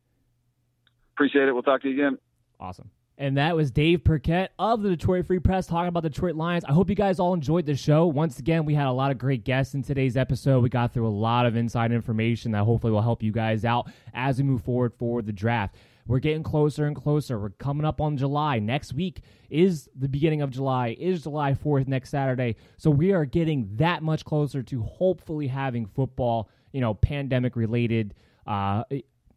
Appreciate 1.15 1.49
it. 1.49 1.53
We'll 1.53 1.63
talk 1.63 1.83
to 1.83 1.89
you 1.89 1.95
again. 1.95 2.19
Awesome. 2.61 2.91
And 3.21 3.37
that 3.37 3.57
was 3.57 3.73
Dave 3.73 4.05
Birkett 4.05 4.53
of 4.61 4.81
the 4.81 4.91
Detroit 4.91 5.27
Free 5.27 5.41
Press 5.41 5.67
talking 5.67 5.89
about 5.89 6.05
the 6.05 6.09
Detroit 6.09 6.37
Lions. 6.37 6.65
I 6.65 6.73
hope 6.73 6.89
you 6.89 6.95
guys 6.95 7.19
all 7.19 7.35
enjoyed 7.35 7.67
the 7.67 7.75
show. 7.75 8.07
Once 8.07 8.39
again, 8.39 8.65
we 8.65 8.75
had 8.75 8.87
a 8.87 8.93
lot 8.93 9.11
of 9.11 9.19
great 9.19 9.43
guests 9.43 9.75
in 9.75 9.83
today's 9.83 10.17
episode. 10.17 10.63
We 10.63 10.69
got 10.69 10.95
through 10.95 11.09
a 11.09 11.11
lot 11.11 11.45
of 11.45 11.57
inside 11.57 11.91
information 11.91 12.53
that 12.53 12.63
hopefully 12.63 12.93
will 12.93 13.03
help 13.03 13.25
you 13.25 13.33
guys 13.33 13.65
out 13.65 13.91
as 14.15 14.39
we 14.39 14.45
move 14.45 14.63
forward 14.63 14.93
for 14.97 15.21
the 15.21 15.33
draft. 15.33 15.75
We're 16.07 16.21
getting 16.21 16.45
closer 16.45 16.87
and 16.87 16.95
closer. 16.95 17.41
We're 17.41 17.51
coming 17.51 17.85
up 17.85 18.01
on 18.01 18.17
July. 18.17 18.61
Next 18.61 18.93
week 18.93 19.23
is 19.51 19.89
the 19.97 20.09
beginning 20.09 20.41
of 20.41 20.51
July, 20.51 20.97
is 20.97 21.25
July 21.25 21.55
4th 21.55 21.89
next 21.89 22.11
Saturday. 22.11 22.55
So 22.77 22.89
we 22.89 23.11
are 23.13 23.25
getting 23.25 23.69
that 23.79 24.01
much 24.01 24.25
closer 24.25 24.63
to 24.63 24.83
hopefully 24.85 25.49
having 25.49 25.87
football, 25.87 26.49
you 26.71 26.81
know, 26.81 26.95
pandemic 26.95 27.57
related 27.57 28.15
uh, 28.47 28.85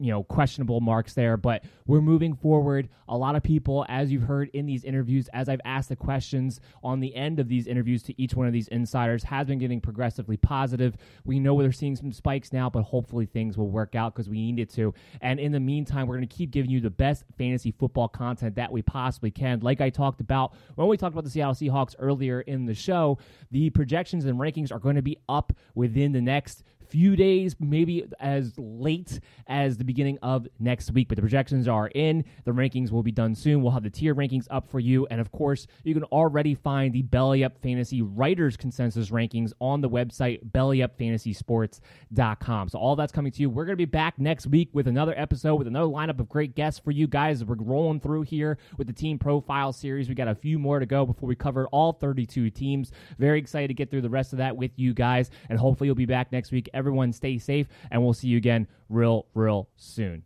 you 0.01 0.11
know 0.11 0.23
questionable 0.23 0.81
marks 0.81 1.13
there 1.13 1.37
but 1.37 1.63
we're 1.85 2.01
moving 2.01 2.35
forward. 2.35 2.89
A 3.07 3.17
lot 3.17 3.35
of 3.35 3.43
people 3.43 3.85
as 3.89 4.11
you've 4.11 4.23
heard 4.23 4.49
in 4.53 4.65
these 4.65 4.83
interviews 4.83 5.29
as 5.33 5.49
i've 5.49 5.61
asked 5.65 5.89
the 5.89 5.95
questions 5.95 6.61
on 6.83 6.99
the 6.99 7.13
end 7.15 7.39
of 7.39 7.49
these 7.49 7.67
interviews 7.67 8.01
to 8.03 8.21
each 8.21 8.33
one 8.33 8.47
of 8.47 8.53
these 8.53 8.67
insiders 8.69 9.23
has 9.23 9.47
been 9.47 9.59
getting 9.59 9.81
progressively 9.81 10.37
positive. 10.37 10.95
We 11.25 11.39
know 11.39 11.53
we're 11.53 11.71
seeing 11.71 11.95
some 11.95 12.11
spikes 12.11 12.51
now 12.53 12.69
but 12.69 12.83
hopefully 12.83 13.25
things 13.25 13.57
will 13.57 13.69
work 13.69 13.95
out 13.95 14.15
because 14.15 14.29
we 14.29 14.37
need 14.37 14.59
it 14.59 14.69
to. 14.75 14.93
And 15.21 15.39
in 15.39 15.51
the 15.51 15.59
meantime 15.59 16.07
we're 16.07 16.17
going 16.17 16.27
to 16.27 16.35
keep 16.35 16.51
giving 16.51 16.71
you 16.71 16.79
the 16.79 16.89
best 16.89 17.23
fantasy 17.37 17.71
football 17.71 18.07
content 18.07 18.55
that 18.55 18.71
we 18.71 18.81
possibly 18.81 19.31
can. 19.31 19.59
Like 19.59 19.81
i 19.81 19.89
talked 19.89 20.21
about 20.21 20.53
when 20.75 20.87
we 20.87 20.97
talked 20.97 21.13
about 21.13 21.25
the 21.25 21.29
seattle 21.29 21.53
seahawks 21.53 21.95
earlier 21.99 22.41
in 22.41 22.65
the 22.65 22.73
show 22.73 23.17
the 23.51 23.69
projections 23.69 24.25
and 24.25 24.39
rankings 24.39 24.71
are 24.71 24.79
going 24.79 24.95
to 24.95 25.01
be 25.01 25.17
up 25.27 25.53
within 25.75 26.11
the 26.11 26.21
next 26.21 26.63
few 26.91 27.15
days, 27.15 27.55
maybe 27.59 28.05
as 28.19 28.53
late 28.57 29.19
as 29.47 29.77
the 29.77 29.83
beginning 29.83 30.17
of 30.21 30.47
next 30.59 30.91
week. 30.91 31.07
But 31.07 31.15
the 31.15 31.21
projections 31.21 31.67
are 31.67 31.87
in. 31.87 32.23
The 32.43 32.51
rankings 32.51 32.91
will 32.91 33.01
be 33.03 33.11
done 33.11 33.35
soon. 33.35 33.61
We'll 33.61 33.71
have 33.71 33.83
the 33.83 33.89
tier 33.89 34.13
rankings 34.13 34.47
up 34.51 34.69
for 34.69 34.79
you. 34.79 35.07
And 35.07 35.19
of 35.21 35.31
course, 35.31 35.67
you 35.83 35.93
can 35.93 36.03
already 36.05 36.55
find 36.55 36.93
the 36.93 37.01
Belly 37.01 37.43
Up 37.43 37.61
Fantasy 37.61 38.01
Writers 38.01 38.55
Consensus 38.57 39.09
rankings 39.09 39.51
on 39.59 39.81
the 39.81 39.89
website, 39.89 40.51
bellyupfantasysports.com. 40.51 42.69
So 42.69 42.79
all 42.79 42.95
that's 42.95 43.11
coming 43.11 43.31
to 43.31 43.41
you. 43.41 43.49
We're 43.49 43.65
going 43.65 43.73
to 43.73 43.77
be 43.77 43.85
back 43.85 44.19
next 44.19 44.45
week 44.47 44.69
with 44.73 44.87
another 44.87 45.13
episode 45.17 45.55
with 45.55 45.67
another 45.67 45.89
lineup 45.89 46.19
of 46.19 46.29
great 46.29 46.55
guests 46.55 46.79
for 46.79 46.91
you 46.91 47.07
guys. 47.07 47.43
We're 47.43 47.55
rolling 47.55 47.99
through 47.99 48.21
here 48.23 48.57
with 48.77 48.87
the 48.87 48.93
team 48.93 49.17
profile 49.17 49.73
series. 49.73 50.09
We 50.09 50.15
got 50.15 50.27
a 50.27 50.35
few 50.35 50.59
more 50.59 50.79
to 50.79 50.85
go 50.85 51.05
before 51.05 51.27
we 51.27 51.35
cover 51.35 51.67
all 51.67 51.93
32 51.93 52.49
teams. 52.49 52.91
Very 53.17 53.39
excited 53.39 53.69
to 53.69 53.73
get 53.73 53.89
through 53.89 54.01
the 54.01 54.09
rest 54.09 54.33
of 54.33 54.37
that 54.37 54.57
with 54.57 54.71
you 54.75 54.93
guys. 54.93 55.31
And 55.49 55.57
hopefully 55.57 55.87
you'll 55.87 55.95
be 55.95 56.05
back 56.05 56.31
next 56.31 56.51
week. 56.51 56.69
Everyone 56.81 57.13
stay 57.13 57.37
safe, 57.37 57.67
and 57.91 58.03
we'll 58.03 58.15
see 58.15 58.27
you 58.27 58.37
again 58.37 58.65
real, 58.89 59.27
real 59.35 59.69
soon. 59.77 60.23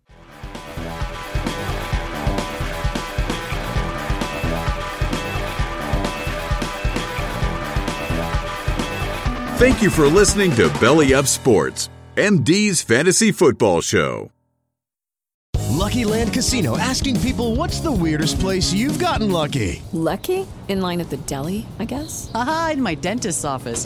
Thank 9.58 9.82
you 9.82 9.90
for 9.90 10.08
listening 10.08 10.52
to 10.56 10.70
Belly 10.80 11.14
Up 11.14 11.28
Sports, 11.28 11.90
MD's 12.16 12.82
Fantasy 12.82 13.34
Football 13.34 13.82
Show. 13.82 14.32
Lucky 15.72 16.06
Land 16.06 16.32
Casino 16.32 16.78
asking 16.78 17.20
people 17.20 17.58
what's 17.58 17.82
the 17.82 17.92
weirdest 17.92 18.40
place 18.40 18.72
you've 18.72 18.98
gotten 18.98 19.30
lucky? 19.30 19.82
Lucky? 19.92 20.48
In 20.68 20.82
line 20.82 21.02
at 21.02 21.10
the 21.10 21.18
deli, 21.18 21.66
I 21.80 21.86
guess? 21.86 22.32
Aha, 22.34 22.72
in 22.74 22.82
my 22.82 22.96
dentist's 22.96 23.44
office. 23.44 23.86